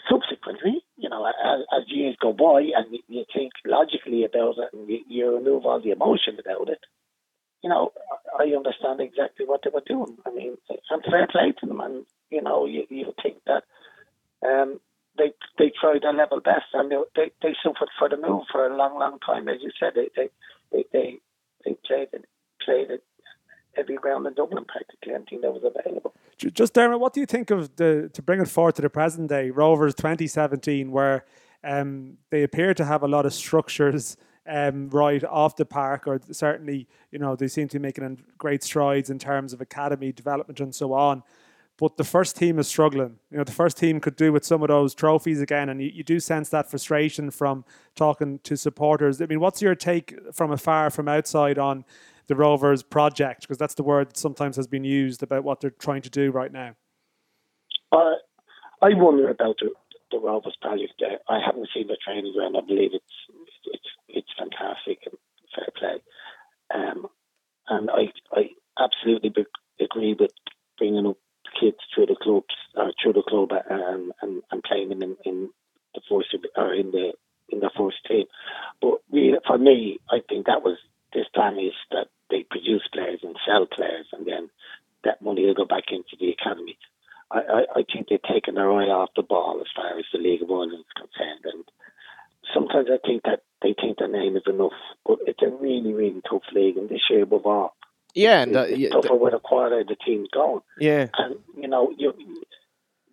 subsequently, 0.08 0.82
you 0.96 1.08
know, 1.08 1.26
as, 1.26 1.60
as 1.76 1.82
years 1.88 2.16
go 2.20 2.32
by 2.32 2.60
and 2.60 2.92
you, 2.92 3.00
you, 3.08 3.24
think 3.34 3.52
logically 3.66 4.24
about 4.24 4.56
it 4.58 4.70
and 4.72 4.88
you, 4.88 5.00
you 5.08 5.34
remove 5.34 5.66
all 5.66 5.80
the 5.80 5.90
emotion 5.90 6.38
about 6.38 6.68
it, 6.68 6.80
you 7.62 7.68
know, 7.68 7.92
I 8.38 8.44
understand 8.56 9.00
exactly 9.00 9.44
what 9.46 9.60
they 9.64 9.70
were 9.72 9.82
doing. 9.86 10.16
I 10.26 10.30
mean, 10.30 10.56
and 10.90 11.04
fair 11.04 11.26
play 11.26 11.52
to 11.60 11.66
them. 11.66 11.80
And, 11.80 12.06
you 12.30 12.40
know, 12.40 12.66
you, 12.66 12.84
you 12.88 13.12
think 13.22 13.38
that 13.46 13.64
um, 14.46 14.80
they 15.16 15.32
they 15.58 15.72
tried 15.80 16.02
their 16.02 16.12
level 16.12 16.40
best, 16.40 16.66
and 16.72 16.90
they, 16.90 16.96
they 17.16 17.30
they 17.42 17.56
suffered 17.62 17.88
for 17.98 18.08
the 18.08 18.16
move 18.16 18.44
for 18.52 18.64
a 18.66 18.76
long, 18.76 18.98
long 18.98 19.18
time. 19.18 19.48
As 19.48 19.56
you 19.60 19.70
said, 19.78 19.94
they 19.96 20.08
they 20.14 20.28
they 20.70 20.84
they, 20.92 21.18
they 21.64 21.76
played 21.84 22.08
it 22.12 22.24
played 22.64 22.90
it 22.90 23.02
every 23.76 23.96
ground 23.96 24.26
in 24.26 24.34
Dublin 24.34 24.64
practically, 24.64 25.14
anything 25.14 25.40
that 25.40 25.52
was 25.52 25.62
available. 25.64 26.14
Just 26.38 26.74
Dermot, 26.74 27.00
what 27.00 27.12
do 27.12 27.20
you 27.20 27.26
think 27.26 27.50
of 27.50 27.74
the 27.76 28.10
to 28.12 28.22
bring 28.22 28.40
it 28.40 28.48
forward 28.48 28.76
to 28.76 28.82
the 28.82 28.90
present 28.90 29.28
day 29.28 29.50
Rovers 29.50 29.94
2017, 29.94 30.90
where 30.90 31.24
um, 31.64 32.16
they 32.30 32.44
appear 32.44 32.74
to 32.74 32.84
have 32.84 33.02
a 33.02 33.08
lot 33.08 33.26
of 33.26 33.34
structures. 33.34 34.16
Um, 34.50 34.88
right 34.88 35.22
off 35.24 35.56
the 35.56 35.66
park, 35.66 36.06
or 36.06 36.18
certainly, 36.30 36.88
you 37.10 37.18
know, 37.18 37.36
they 37.36 37.48
seem 37.48 37.68
to 37.68 37.78
be 37.78 37.82
making 37.82 38.24
great 38.38 38.62
strides 38.62 39.10
in 39.10 39.18
terms 39.18 39.52
of 39.52 39.60
academy 39.60 40.10
development 40.10 40.58
and 40.60 40.74
so 40.74 40.94
on 40.94 41.22
but 41.78 41.96
the 41.96 42.04
first 42.04 42.36
team 42.36 42.58
is 42.58 42.66
struggling. 42.66 43.18
You 43.30 43.38
know, 43.38 43.44
the 43.44 43.52
first 43.52 43.78
team 43.78 44.00
could 44.00 44.16
do 44.16 44.32
with 44.32 44.44
some 44.44 44.62
of 44.62 44.68
those 44.68 44.94
trophies 44.94 45.40
again, 45.40 45.68
and 45.68 45.80
you, 45.80 45.90
you 45.94 46.02
do 46.02 46.18
sense 46.18 46.48
that 46.48 46.68
frustration 46.68 47.30
from 47.30 47.64
talking 47.94 48.40
to 48.40 48.56
supporters. 48.56 49.22
I 49.22 49.26
mean, 49.26 49.38
what's 49.40 49.62
your 49.62 49.76
take 49.76 50.14
from 50.32 50.50
afar, 50.50 50.90
from 50.90 51.08
outside, 51.08 51.56
on 51.56 51.84
the 52.28 52.36
Rovers 52.36 52.82
project? 52.82 53.42
Because 53.42 53.58
that's 53.58 53.74
the 53.74 53.82
word 53.82 54.10
that 54.10 54.16
sometimes 54.16 54.56
has 54.56 54.66
been 54.66 54.84
used 54.84 55.22
about 55.22 55.44
what 55.44 55.60
they're 55.60 55.70
trying 55.70 56.02
to 56.02 56.10
do 56.10 56.30
right 56.30 56.52
now. 56.52 56.74
Uh, 57.90 58.14
I 58.80 58.94
wonder 58.94 59.28
about 59.28 59.56
the, 59.60 59.70
the 60.12 60.18
Rovers 60.18 60.56
project. 60.60 61.02
I 61.28 61.40
haven't 61.44 61.68
seen 61.74 61.88
the 61.88 61.96
training 62.04 62.32
ground. 62.36 62.56
I 62.56 62.66
believe 62.66 62.90
it's 62.92 63.04
it's 63.66 63.88
it's 64.08 64.28
fantastic 64.38 65.00
and 65.06 65.18
fair 65.54 65.68
play. 65.76 66.02
Um, 66.74 67.06
and 67.68 67.90
I 67.90 68.12
I 68.32 68.50
absolutely 68.78 69.34
agree 69.80 70.14
with 70.18 70.30
bringing 70.78 71.06
up 71.06 71.16
kids 71.58 71.78
through 71.94 72.06
the 72.06 72.16
clubs 72.20 72.54
uh, 72.76 72.92
through 73.02 73.14
the 73.14 73.22
club 73.22 73.50
and, 73.68 74.12
and, 74.22 74.42
and 74.50 74.62
playing 74.62 74.90
them 74.90 75.02
in, 75.02 75.16
in 75.24 75.48
the 75.94 76.00
first 76.08 76.34
or 76.56 76.74
in 76.74 76.90
the 76.90 77.12
in 77.50 77.60
the 77.60 77.70
first 77.76 77.96
team. 78.06 78.26
But 78.80 78.98
really, 79.10 79.38
for 79.46 79.58
me, 79.58 79.98
I 80.10 80.18
think 80.28 80.46
that 80.46 80.62
was 80.62 80.78
this 81.14 81.26
plan 81.34 81.58
is 81.58 81.72
that 81.90 82.08
they 82.30 82.44
produce 82.50 82.86
players 82.92 83.20
and 83.22 83.36
sell 83.46 83.66
players, 83.66 84.06
and 84.12 84.26
then 84.26 84.50
that 85.04 85.22
money 85.22 85.46
will 85.46 85.54
go 85.54 85.64
back 85.64 85.90
into 85.90 86.16
the 86.18 86.30
academy. 86.30 86.78
I, 87.30 87.38
I, 87.38 87.60
I 87.76 87.84
think 87.92 88.08
they've 88.08 88.22
taken 88.22 88.54
their 88.54 88.70
eye 88.72 88.88
off 88.88 89.10
the 89.16 89.22
ball 89.22 89.60
as 89.60 89.68
far 89.74 89.98
as 89.98 90.04
the 90.12 90.18
League 90.18 90.42
of 90.42 90.50
Ireland 90.50 90.72
is 90.80 90.92
concerned, 90.96 91.44
and 91.44 91.64
sometimes 92.54 92.88
I 92.90 92.98
think 93.06 93.22
that 93.24 93.42
they 93.62 93.74
think 93.78 93.98
their 93.98 94.08
name 94.08 94.36
is 94.36 94.44
enough, 94.46 94.72
but 95.04 95.18
it's 95.26 95.42
a 95.42 95.48
really, 95.48 95.92
really 95.92 96.22
tough 96.28 96.42
league, 96.52 96.76
and 96.76 96.88
this 96.88 97.02
year 97.10 97.22
above 97.22 97.46
all, 97.46 97.76
yeah, 98.14 98.42
and 98.42 98.56
uh, 98.56 98.66
yeah, 98.66 98.90
tougher 98.90 99.14
with 99.14 99.34
a 99.34 99.38
quarter 99.38 99.80
of 99.80 99.86
the 99.86 99.96
team's 99.96 100.28
going. 100.32 100.60
Yeah, 100.78 101.08
and 101.18 101.36
you 101.56 101.68
know, 101.68 101.92
you 101.96 102.12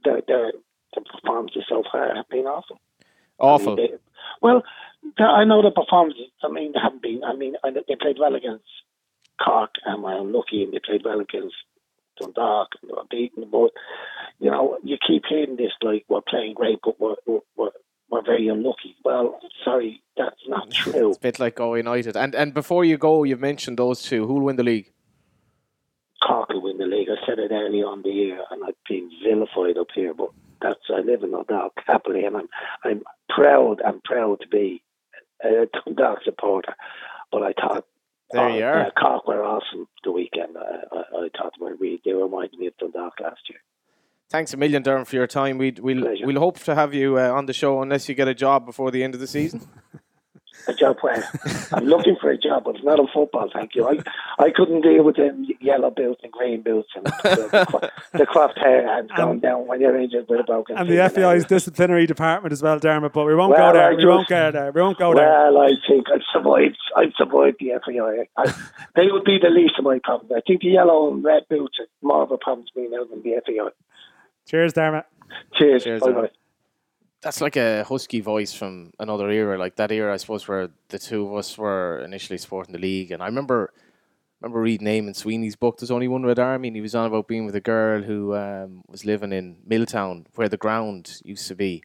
the 0.04 0.22
the, 0.28 0.52
the 0.94 1.02
performances 1.02 1.64
so 1.68 1.84
far 1.92 2.16
have 2.16 2.30
been 2.30 2.46
awful. 2.46 2.80
Awful. 3.38 3.74
I 3.74 3.76
mean, 3.76 3.92
they, 3.92 3.98
well, 4.42 4.64
I 5.20 5.44
know 5.44 5.62
the 5.62 5.72
performances. 5.72 6.32
I 6.44 6.50
mean, 6.50 6.72
they 6.72 6.80
haven't 6.82 7.02
been. 7.02 7.22
I 7.24 7.36
mean, 7.36 7.56
they 7.64 7.96
played 8.00 8.18
well 8.20 8.36
against 8.36 8.64
Cork, 9.44 9.72
and 9.86 10.04
we're 10.04 10.20
unlucky, 10.20 10.64
and 10.64 10.74
they 10.74 10.80
played 10.80 11.04
well 11.04 11.20
against 11.20 11.56
Dundalk, 12.20 12.70
and 12.82 12.90
they 12.90 12.94
were 12.94 13.04
beaten. 13.10 13.46
But 13.52 13.72
you 14.40 14.52
know, 14.52 14.78
you 14.84 14.98
keep 15.06 15.24
hearing 15.28 15.56
this 15.58 15.72
like 15.82 16.06
we're 16.08 16.22
playing 16.22 16.54
great, 16.54 16.80
but 16.84 17.00
we're, 17.00 17.16
we're 17.26 17.70
we're 18.10 18.24
very 18.24 18.48
unlucky. 18.48 18.96
Well, 19.04 19.40
sorry, 19.64 20.02
that's 20.18 20.42
not 20.48 20.72
true. 20.72 21.10
it's 21.10 21.18
a 21.18 21.22
bit 21.22 21.40
like 21.40 21.56
Galway 21.56 21.80
United. 21.80 22.16
And 22.16 22.36
and 22.36 22.54
before 22.54 22.86
you 22.86 22.98
go, 22.98 23.24
you've 23.24 23.42
mentioned 23.42 23.78
those 23.78 24.02
two. 24.02 24.28
Who 24.28 24.36
will 24.36 24.42
win 24.42 24.56
the 24.56 24.64
league? 24.64 24.92
Cork 26.26 26.50
will 26.50 26.62
win 26.62 26.78
the 26.78 26.86
league. 26.86 27.10
I 27.10 27.26
said 27.26 27.40
it 27.40 27.52
early 27.52 27.84
on 27.84 28.02
the 28.02 28.10
year, 28.10 28.42
and 28.52 28.64
I've 28.64 28.74
been 28.88 29.10
vilified 29.24 29.78
up 29.78 29.88
here, 29.94 30.14
but 30.14 30.30
that's 30.62 30.80
I 30.90 31.02
live 31.02 31.24
in 31.24 31.32
Dundalk 31.32 31.74
happily, 31.86 32.26
and 32.26 32.38
I'm 32.38 32.48
I'm 32.84 33.02
proud. 33.30 33.82
I'm 33.86 34.02
proud 34.02 34.40
to 34.42 34.48
be 34.48 34.82
a 35.44 35.68
Dundalk 35.86 36.20
supporter. 36.24 36.74
But 37.32 37.44
I 37.44 37.54
thought 37.54 37.86
there 38.32 38.50
you 38.50 38.64
uh, 38.64 38.68
are. 38.68 38.86
Uh, 38.86 38.92
Cork 38.92 39.28
were 39.28 39.44
awesome 39.44 39.88
the 40.04 40.12
weekend. 40.12 40.58
I, 40.58 40.96
I, 40.96 41.26
I 41.26 41.30
thought 41.38 41.54
they 41.60 41.66
were 41.66 41.76
they 42.04 42.14
reminded 42.14 42.60
me 42.60 42.68
of 42.68 42.78
Dundalk 42.78 43.20
last 43.22 43.42
year. 43.50 43.60
Thanks 44.30 44.54
a 44.54 44.58
million, 44.58 44.84
Darren, 44.84 45.06
for 45.06 45.16
your 45.16 45.28
time. 45.28 45.58
We'd, 45.60 45.80
we'll 45.80 46.04
we'll 46.22 46.40
hope 46.40 46.60
to 46.62 46.74
have 46.74 46.94
you 46.94 47.20
uh, 47.20 47.32
on 47.32 47.46
the 47.46 47.54
show 47.54 47.82
unless 47.82 48.10
you 48.10 48.16
get 48.16 48.28
a 48.28 48.34
job 48.34 48.66
before 48.66 48.90
the 48.90 49.04
end 49.04 49.14
of 49.14 49.20
the 49.20 49.28
season. 49.28 49.62
a 50.68 50.74
job 50.74 50.98
where 51.02 51.24
I'm 51.72 51.86
looking 51.86 52.16
for 52.20 52.30
a 52.30 52.38
job, 52.38 52.64
but 52.66 52.76
it's 52.76 52.84
not 52.84 53.00
in 53.00 53.08
football. 53.14 53.50
Thank 53.54 53.76
you. 53.76 53.88
I 53.88 54.00
I 54.40 54.52
couldn't 54.52 54.82
deal 54.82 55.04
with 55.04 55.16
the 55.16 55.56
yellow 55.60 55.92
boots 55.92 56.22
and 56.24 56.32
green 56.32 56.62
boots 56.62 56.90
and 56.96 57.06
the, 57.06 57.92
the 58.14 58.26
cropped 58.26 58.58
hair 58.58 58.88
and 58.98 59.10
going 59.16 59.40
down 59.40 59.68
when 59.68 59.82
you're 59.82 59.98
injured 60.00 60.26
with 60.28 60.40
a 60.40 60.44
broken. 60.44 60.78
And 60.78 60.90
the 60.90 61.10
FAI's 61.10 61.46
disciplinary 61.46 62.06
department 62.06 62.54
as 62.54 62.62
well, 62.62 62.80
Dermot. 62.80 63.14
But 63.14 63.26
we 63.26 63.36
won't 63.36 63.52
well, 63.52 63.74
go 63.74 63.80
there. 63.80 63.96
we 63.96 64.06
won't 64.06 64.28
go 64.28 64.52
there. 64.52 64.72
We 64.72 64.82
won't 64.82 64.98
go 64.98 65.10
well, 65.10 65.18
there. 65.18 65.54
Well, 65.54 65.64
I 65.64 65.72
think 65.88 66.08
I've 66.14 66.22
survived. 66.34 66.78
I've 66.96 67.14
survived 67.18 67.58
the 67.60 67.80
FAI. 67.86 68.28
I, 68.38 68.54
they 68.96 69.12
would 69.12 69.24
be 69.24 69.38
the 69.42 69.50
least 69.50 69.74
of 69.78 69.86
my 69.86 70.00
problems. 70.04 70.32
I 70.36 70.42
think 70.46 70.62
the 70.62 70.70
yellow 70.70 71.14
and 71.14 71.24
red 71.24 71.44
boots 71.50 71.78
are 71.80 71.88
more 72.02 72.24
of 72.24 72.32
a 72.32 72.38
problem 72.38 72.66
to 72.74 72.82
me 72.82 72.88
now 72.90 73.04
than 73.06 73.22
the 73.24 73.42
FAI. 73.46 73.70
Cheers, 74.48 74.74
Dermot. 74.74 75.06
Cheers. 75.56 75.84
Cheers 75.84 76.02
bye 76.02 76.12
bye. 76.12 76.30
That's 77.26 77.42
like 77.42 77.56
a 77.56 77.84
husky 77.84 78.22
voice 78.22 78.54
from 78.54 78.92
another 79.00 79.32
era, 79.32 79.58
like 79.58 79.78
that 79.78 79.92
era, 79.92 80.14
I 80.14 80.18
suppose, 80.18 80.48
where 80.48 80.70
the 80.90 81.00
two 81.00 81.26
of 81.28 81.34
us 81.36 81.58
were 81.58 82.04
initially 82.06 82.38
supporting 82.38 82.74
the 82.74 82.78
league. 82.78 83.10
And 83.10 83.24
I 83.24 83.26
remember, 83.26 83.74
remember 84.40 84.62
reading 84.62 84.86
Eamonn 84.86 85.16
Sweeney's 85.16 85.56
book. 85.56 85.80
There's 85.80 85.90
only 85.90 86.08
one 86.08 86.22
Red 86.22 86.38
Army, 86.38 86.68
and 86.68 86.78
he 86.78 86.84
was 86.84 86.94
on 86.94 87.08
about 87.08 87.28
being 87.28 87.48
with 87.48 87.56
a 87.56 87.62
girl 87.62 88.04
who 88.04 88.36
um, 88.36 88.84
was 88.88 89.06
living 89.06 89.34
in 89.34 89.58
Milltown, 89.66 90.28
where 90.36 90.48
the 90.48 90.56
ground 90.56 91.20
used 91.26 91.48
to 91.48 91.56
be, 91.56 91.82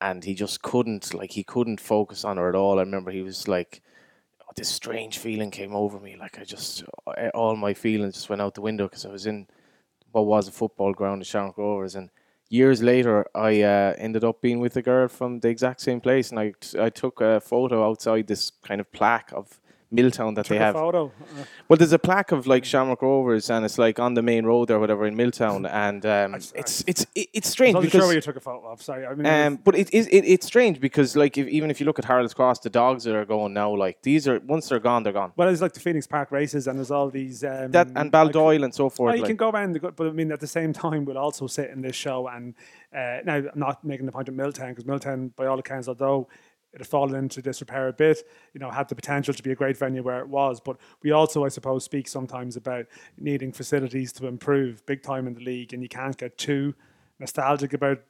and 0.00 0.22
he 0.22 0.34
just 0.34 0.62
couldn't, 0.62 1.12
like, 1.12 1.32
he 1.32 1.42
couldn't 1.42 1.80
focus 1.80 2.24
on 2.24 2.36
her 2.36 2.48
at 2.48 2.54
all. 2.54 2.78
I 2.78 2.82
remember 2.82 3.10
he 3.10 3.22
was 3.22 3.48
like, 3.48 3.82
oh, 4.40 4.52
this 4.54 4.68
strange 4.68 5.18
feeling 5.18 5.50
came 5.50 5.74
over 5.74 5.98
me, 5.98 6.14
like 6.14 6.38
I 6.38 6.44
just, 6.44 6.84
all 7.34 7.56
my 7.56 7.74
feelings 7.74 8.14
just 8.14 8.28
went 8.28 8.40
out 8.40 8.54
the 8.54 8.60
window 8.60 8.86
because 8.86 9.04
I 9.04 9.10
was 9.10 9.26
in 9.26 9.48
what 10.12 10.26
was 10.26 10.46
a 10.46 10.52
football 10.52 10.92
ground 10.92 11.26
Shamrock 11.26 11.58
Rovers, 11.58 11.96
and 11.96 12.10
years 12.54 12.82
later, 12.82 13.26
I 13.34 13.62
uh, 13.62 13.94
ended 13.98 14.22
up 14.22 14.40
being 14.40 14.60
with 14.60 14.76
a 14.76 14.82
girl 14.82 15.08
from 15.08 15.40
the 15.40 15.48
exact 15.48 15.80
same 15.80 16.00
place, 16.00 16.30
and 16.30 16.38
I, 16.38 16.52
t- 16.60 16.78
I 16.80 16.88
took 16.88 17.20
a 17.20 17.40
photo 17.40 17.84
outside 17.88 18.28
this 18.28 18.52
kind 18.62 18.80
of 18.80 18.90
plaque 18.92 19.32
of 19.32 19.60
Milltown 19.90 20.34
that 20.34 20.46
Took 20.46 20.50
they 20.50 20.58
have. 20.58 20.74
photo. 20.74 21.12
Well, 21.68 21.76
there's 21.76 21.92
a 21.92 21.98
plaque 21.98 22.32
of 22.32 22.46
like 22.46 22.64
Shamrock 22.64 23.00
Rovers, 23.02 23.48
and 23.50 23.64
it's 23.64 23.78
like 23.78 23.98
on 24.00 24.14
the 24.14 24.22
main 24.22 24.44
road 24.44 24.70
or 24.70 24.80
whatever 24.80 25.06
in 25.06 25.14
Milltown, 25.16 25.66
and 25.86 26.04
um, 26.06 26.34
it's 26.34 26.52
it's 26.86 27.06
it- 27.14 27.28
it's 27.32 27.48
I 27.48 27.50
strange 27.50 27.74
wasn't 27.76 27.92
sure 27.92 28.06
where 28.06 28.14
you 28.14 28.20
took 28.20 28.36
a 28.36 28.40
photo 28.40 28.66
of. 28.68 28.82
Sorry, 28.82 29.06
I 29.06 29.14
mean, 29.14 29.26
Um, 29.26 29.56
but 29.62 29.74
it 29.76 29.92
is 29.94 30.06
it, 30.08 30.24
it's 30.24 30.46
strange 30.46 30.80
because 30.80 31.14
like 31.16 31.38
if, 31.38 31.46
even 31.48 31.70
if 31.70 31.78
you 31.80 31.86
look 31.86 31.98
at 31.98 32.04
Harold's 32.04 32.34
Cross, 32.34 32.60
the 32.60 32.70
dogs 32.70 33.04
that 33.04 33.14
are 33.14 33.24
going 33.24 33.52
now, 33.54 33.74
like 33.74 34.02
these 34.02 34.26
are 34.26 34.40
once 34.40 34.68
they're 34.68 34.80
gone, 34.80 35.02
they're 35.04 35.12
gone. 35.12 35.32
well, 35.36 35.48
it's 35.48 35.60
like 35.62 35.72
the 35.74 35.80
Phoenix 35.80 36.06
Park 36.06 36.32
races, 36.32 36.66
and 36.66 36.78
there's 36.78 36.90
all 36.90 37.08
these 37.10 37.44
um, 37.44 37.70
That 37.70 37.86
and 37.94 37.96
like- 37.96 38.32
Baldoyle 38.32 38.64
and 38.64 38.74
so 38.74 38.88
forth. 38.90 39.14
you 39.14 39.20
like, 39.22 39.28
can 39.28 39.36
go 39.36 39.50
around, 39.50 39.80
go- 39.80 39.90
but 39.92 40.06
I 40.08 40.10
mean, 40.10 40.32
at 40.32 40.40
the 40.40 40.46
same 40.46 40.72
time, 40.72 41.04
we'll 41.04 41.18
also 41.18 41.46
sit 41.46 41.70
in 41.70 41.82
this 41.82 41.94
show. 41.96 42.26
And 42.28 42.54
uh, 42.92 43.18
now, 43.24 43.36
I'm 43.36 43.50
not 43.54 43.84
making 43.84 44.06
the 44.06 44.12
point 44.12 44.28
of 44.28 44.34
Milltown 44.34 44.70
because 44.70 44.86
Milltown, 44.86 45.28
by 45.36 45.46
all 45.46 45.58
accounts, 45.58 45.88
although 45.88 46.28
it 46.74 46.80
had 46.80 46.86
fallen 46.86 47.14
into 47.14 47.40
disrepair 47.40 47.86
a 47.86 47.92
bit, 47.92 48.26
you 48.52 48.58
know, 48.60 48.70
had 48.70 48.88
the 48.88 48.96
potential 48.96 49.32
to 49.32 49.42
be 49.42 49.52
a 49.52 49.54
great 49.54 49.76
venue 49.76 50.02
where 50.02 50.18
it 50.18 50.28
was. 50.28 50.60
But 50.60 50.76
we 51.02 51.12
also, 51.12 51.44
I 51.44 51.48
suppose, 51.48 51.84
speak 51.84 52.08
sometimes 52.08 52.56
about 52.56 52.86
needing 53.16 53.52
facilities 53.52 54.12
to 54.14 54.26
improve 54.26 54.84
big 54.84 55.02
time 55.02 55.28
in 55.28 55.34
the 55.34 55.44
league, 55.44 55.72
and 55.72 55.82
you 55.82 55.88
can't 55.88 56.16
get 56.16 56.36
too 56.36 56.74
nostalgic 57.20 57.72
about 57.72 58.00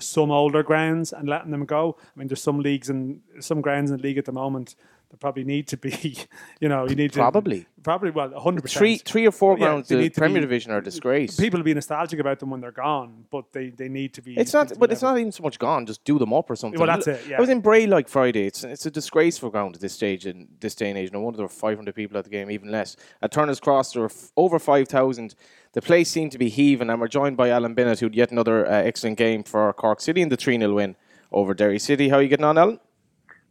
some 0.00 0.30
older 0.30 0.62
grounds 0.62 1.12
and 1.12 1.28
letting 1.28 1.52
them 1.52 1.64
go. 1.64 1.96
I 2.00 2.18
mean, 2.18 2.28
there's 2.28 2.42
some 2.42 2.60
leagues 2.60 2.90
and 2.90 3.20
some 3.40 3.60
grounds 3.60 3.90
in 3.90 3.96
the 3.96 4.02
league 4.02 4.18
at 4.18 4.24
the 4.24 4.32
moment 4.32 4.74
that 5.10 5.20
probably 5.20 5.44
need 5.44 5.66
to 5.68 5.76
be, 5.76 6.18
you 6.60 6.68
know, 6.68 6.86
you 6.86 6.94
need 6.94 7.12
to 7.12 7.18
Probably. 7.18 7.66
probably 7.82 8.10
well, 8.10 8.38
hundred 8.38 8.62
percent. 8.62 8.78
three 8.78 8.96
three 8.96 9.26
or 9.26 9.32
four 9.32 9.56
grounds 9.56 9.88
they 9.88 9.94
in 9.94 10.00
the 10.00 10.04
need 10.04 10.14
Premier 10.14 10.36
be- 10.36 10.40
Division 10.42 10.72
are 10.72 10.78
a 10.78 10.84
disgrace. 10.84 11.36
People 11.36 11.58
will 11.60 11.64
be 11.64 11.72
nostalgic 11.74 12.20
about 12.20 12.38
them 12.40 12.50
when 12.50 12.60
they're 12.60 12.72
gone, 12.72 13.24
but 13.30 13.52
they, 13.52 13.70
they 13.70 13.88
need 13.88 14.12
to 14.14 14.22
be. 14.22 14.36
It's 14.36 14.52
not, 14.52 14.72
but 14.78 14.92
it's 14.92 15.00
not 15.02 15.18
even 15.18 15.32
so 15.32 15.42
much 15.42 15.58
gone. 15.58 15.86
Just 15.86 16.04
do 16.04 16.18
them 16.18 16.32
up 16.34 16.50
or 16.50 16.56
something. 16.56 16.78
Well, 16.78 16.88
that's 16.88 17.06
it, 17.06 17.26
yeah. 17.26 17.38
I 17.38 17.40
was 17.40 17.48
in 17.48 17.60
Bray 17.60 17.86
like 17.86 18.08
Friday. 18.08 18.46
It's 18.46 18.64
it's 18.64 18.84
a 18.84 18.90
disgraceful 18.90 19.50
ground 19.50 19.76
at 19.76 19.80
this 19.80 19.94
stage 19.94 20.26
in 20.26 20.48
this 20.60 20.74
day 20.74 20.90
and 20.90 20.98
age. 20.98 21.10
No 21.10 21.20
wonder 21.20 21.38
there 21.38 21.44
were 21.46 21.48
500 21.48 21.94
people 21.94 22.18
at 22.18 22.24
the 22.24 22.30
game, 22.30 22.50
even 22.50 22.70
less. 22.70 22.96
At 23.22 23.32
Turner's 23.32 23.60
Cross, 23.60 23.92
there 23.92 24.02
were 24.02 24.10
f- 24.10 24.30
over 24.36 24.58
5,000. 24.58 25.34
The 25.72 25.82
place 25.82 26.10
seemed 26.10 26.32
to 26.32 26.38
be 26.38 26.48
heaving, 26.48 26.90
and 26.90 27.00
we're 27.00 27.08
joined 27.08 27.36
by 27.36 27.48
Alan 27.50 27.74
Bennett, 27.74 28.00
who 28.00 28.06
had 28.06 28.14
yet 28.14 28.30
another 28.30 28.66
uh, 28.66 28.70
excellent 28.70 29.16
game 29.18 29.42
for 29.42 29.72
Cork 29.72 30.00
City 30.00 30.20
in 30.20 30.28
the 30.28 30.36
3 30.36 30.58
0 30.58 30.74
win 30.74 30.96
over 31.32 31.54
Derry 31.54 31.78
City. 31.78 32.08
How 32.10 32.16
are 32.16 32.22
you 32.22 32.28
getting 32.28 32.44
on, 32.44 32.58
Alan? 32.58 32.80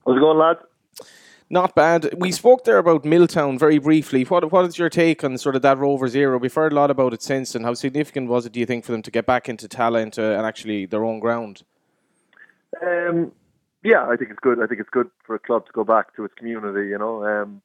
How's 0.06 0.18
it 0.18 0.20
going, 0.20 0.38
lads? 0.38 0.60
Not 1.50 1.76
bad. 1.76 2.14
We 2.18 2.34
spoke 2.34 2.66
there 2.66 2.78
about 2.78 3.06
Milltown 3.06 3.58
very 3.58 3.78
briefly. 3.78 4.24
What 4.24 4.52
what 4.52 4.66
is 4.66 4.78
your 4.78 4.90
take 4.90 5.24
on 5.24 5.38
sort 5.38 5.56
of 5.56 5.62
that 5.62 5.78
Rover 5.78 6.10
zero? 6.10 6.38
We've 6.38 6.54
heard 6.54 6.74
a 6.74 6.76
lot 6.76 6.92
about 6.92 7.14
it 7.14 7.22
since, 7.22 7.56
and 7.56 7.64
how 7.64 7.74
significant 7.74 8.28
was 8.28 8.46
it? 8.46 8.52
Do 8.52 8.60
you 8.60 8.66
think 8.66 8.84
for 8.84 8.92
them 8.92 9.02
to 9.04 9.12
get 9.12 9.26
back 9.26 9.48
into 9.48 9.70
Tallaght 9.70 10.20
uh, 10.20 10.38
and 10.38 10.46
actually 10.46 10.86
their 10.86 11.06
own 11.06 11.20
ground? 11.20 11.64
Um, 12.82 13.32
yeah, 13.82 14.06
I 14.06 14.18
think 14.18 14.32
it's 14.32 14.42
good. 14.42 14.62
I 14.62 14.68
think 14.68 14.82
it's 14.82 14.90
good 14.90 15.10
for 15.26 15.36
a 15.36 15.40
club 15.40 15.66
to 15.68 15.72
go 15.72 15.86
back 15.86 16.14
to 16.18 16.26
its 16.26 16.34
community. 16.34 16.90
You 16.90 16.98
know, 16.98 17.24
um, 17.24 17.62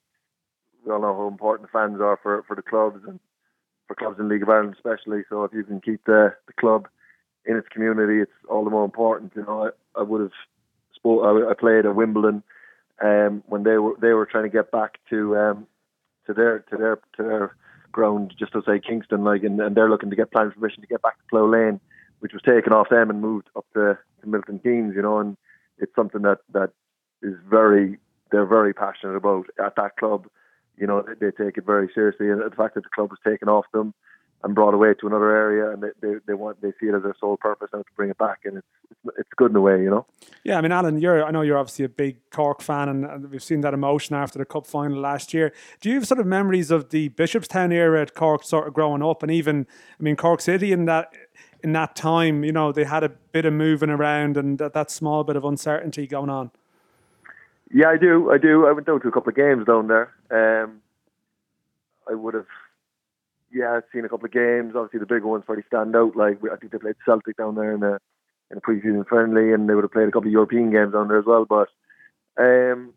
we 0.86 0.92
all 0.92 1.00
know 1.00 1.16
how 1.16 1.26
important 1.26 1.68
the 1.68 1.76
fans 1.76 2.00
are 2.00 2.18
for, 2.22 2.44
for 2.46 2.54
the 2.54 2.62
clubs 2.62 3.00
and 3.06 3.18
for 3.88 3.96
clubs 3.96 4.20
in 4.20 4.28
League 4.28 4.42
of 4.42 4.48
Ireland, 4.48 4.76
especially. 4.76 5.22
So 5.28 5.42
if 5.42 5.52
you 5.52 5.64
can 5.64 5.80
keep 5.80 6.04
the, 6.04 6.34
the 6.46 6.52
club 6.52 6.86
in 7.44 7.56
its 7.56 7.66
community, 7.68 8.20
it's 8.20 8.30
all 8.48 8.62
the 8.62 8.70
more 8.70 8.84
important. 8.84 9.32
You 9.34 9.42
know, 9.42 9.64
I, 9.66 10.00
I 10.00 10.02
would 10.04 10.20
have. 10.20 10.30
I, 11.04 11.50
I 11.50 11.54
played 11.58 11.84
at 11.84 11.96
Wimbledon 11.96 12.44
um, 13.02 13.42
when 13.46 13.64
they 13.64 13.78
were 13.78 13.94
they 14.00 14.12
were 14.12 14.26
trying 14.26 14.44
to 14.44 14.50
get 14.50 14.70
back 14.70 14.98
to 15.10 15.36
um, 15.36 15.66
to 16.26 16.32
their 16.32 16.60
to 16.70 16.76
their 16.76 16.96
to 17.16 17.22
their 17.22 17.56
ground 17.90 18.34
just 18.38 18.56
outside 18.56 18.84
Kingston, 18.84 19.22
like, 19.22 19.42
and, 19.42 19.60
and 19.60 19.76
they're 19.76 19.90
looking 19.90 20.08
to 20.08 20.16
get 20.16 20.32
planning 20.32 20.52
permission 20.52 20.80
to 20.80 20.86
get 20.86 21.02
back 21.02 21.18
to 21.18 21.24
Plough 21.28 21.46
Lane, 21.46 21.78
which 22.20 22.32
was 22.32 22.40
taken 22.40 22.72
off 22.72 22.88
them 22.88 23.10
and 23.10 23.20
moved 23.20 23.48
up 23.54 23.66
to, 23.74 23.98
to 24.22 24.26
Milton 24.26 24.58
Keynes. 24.60 24.94
You 24.94 25.02
know, 25.02 25.18
and 25.18 25.36
it's 25.78 25.94
something 25.94 26.22
that 26.22 26.38
that 26.52 26.70
is 27.22 27.34
very 27.48 27.98
they're 28.30 28.46
very 28.46 28.72
passionate 28.72 29.16
about 29.16 29.46
at 29.64 29.76
that 29.76 29.96
club. 29.96 30.26
You 30.76 30.86
know, 30.86 31.02
they, 31.02 31.26
they 31.26 31.44
take 31.44 31.58
it 31.58 31.66
very 31.66 31.90
seriously, 31.94 32.30
and 32.30 32.40
the 32.40 32.56
fact 32.56 32.74
that 32.76 32.84
the 32.84 32.90
club 32.94 33.10
was 33.10 33.18
taken 33.24 33.48
off 33.48 33.66
them 33.72 33.94
and 34.44 34.54
brought 34.54 34.74
away 34.74 34.94
to 34.94 35.06
another 35.06 35.30
area, 35.30 35.70
and 35.70 35.82
they, 35.82 35.88
they, 36.00 36.14
they 36.26 36.34
want 36.34 36.60
they 36.60 36.72
see 36.80 36.86
it 36.86 36.94
as 36.94 37.02
their 37.02 37.14
sole 37.18 37.36
purpose 37.36 37.68
now 37.72 37.80
to 37.80 37.92
bring 37.96 38.10
it 38.10 38.18
back, 38.18 38.40
and 38.44 38.58
it's 38.58 38.66
it's, 38.90 39.18
it's 39.18 39.30
good 39.36 39.50
in 39.50 39.56
a 39.56 39.60
way, 39.60 39.82
you 39.82 39.90
know. 39.90 40.06
Yeah, 40.44 40.58
I 40.58 40.60
mean, 40.60 40.72
Alan, 40.72 41.00
you're 41.00 41.24
I 41.24 41.30
know 41.30 41.42
you're 41.42 41.58
obviously 41.58 41.84
a 41.84 41.88
big 41.88 42.18
Cork 42.30 42.60
fan, 42.60 42.88
and, 42.88 43.30
we've 43.30 43.42
seen 43.42 43.60
that 43.60 43.74
emotion 43.74 44.16
after 44.16 44.38
the 44.38 44.44
cup 44.44 44.66
final 44.66 44.98
last 44.98 45.32
year. 45.32 45.52
Do 45.80 45.88
you 45.88 45.96
have 45.96 46.06
sort 46.06 46.20
of 46.20 46.26
memories 46.26 46.70
of 46.70 46.90
the 46.90 47.10
Bishopstown 47.10 47.72
era 47.72 48.02
at 48.02 48.14
Cork, 48.14 48.44
sort 48.44 48.66
of 48.66 48.74
growing 48.74 49.02
up, 49.02 49.22
and 49.22 49.30
even 49.30 49.66
I 49.98 50.02
mean 50.02 50.16
Cork 50.16 50.40
City 50.40 50.72
in 50.72 50.86
that 50.86 51.12
in 51.62 51.72
that 51.72 51.94
time? 51.94 52.44
You 52.44 52.52
know, 52.52 52.72
they 52.72 52.84
had 52.84 53.04
a 53.04 53.08
bit 53.08 53.44
of 53.44 53.52
moving 53.52 53.90
around 53.90 54.36
and 54.36 54.58
that, 54.58 54.72
that 54.72 54.90
small 54.90 55.24
bit 55.24 55.36
of 55.36 55.44
uncertainty 55.44 56.06
going 56.06 56.30
on. 56.30 56.50
Yeah, 57.72 57.88
I 57.88 57.96
do. 57.96 58.30
I 58.30 58.38
do. 58.38 58.66
I 58.66 58.72
went 58.72 58.86
down 58.86 59.00
to 59.00 59.08
a 59.08 59.12
couple 59.12 59.30
of 59.30 59.36
games 59.36 59.66
down 59.66 59.88
there. 59.88 60.12
Um, 60.30 60.82
I 62.10 62.14
would 62.14 62.34
have, 62.34 62.46
yeah, 63.52 63.76
I'd 63.76 63.82
seen 63.92 64.04
a 64.04 64.08
couple 64.08 64.26
of 64.26 64.32
games. 64.32 64.74
Obviously, 64.74 65.00
the 65.00 65.06
bigger 65.06 65.26
ones 65.26 65.44
probably 65.44 65.64
stand 65.66 65.94
out. 65.94 66.16
Like 66.16 66.38
I 66.50 66.56
think 66.56 66.72
they 66.72 66.78
played 66.78 66.96
Celtic 67.04 67.36
down 67.36 67.54
there 67.54 67.74
in 67.74 67.82
a 67.82 67.98
in 68.50 68.58
a 68.58 68.60
preseason 68.60 69.06
friendly, 69.06 69.52
and 69.52 69.68
they 69.68 69.74
would 69.74 69.84
have 69.84 69.92
played 69.92 70.08
a 70.08 70.12
couple 70.12 70.28
of 70.28 70.32
European 70.32 70.70
games 70.70 70.92
down 70.92 71.08
there 71.08 71.18
as 71.18 71.26
well. 71.26 71.44
But 71.44 71.68
um, 72.38 72.92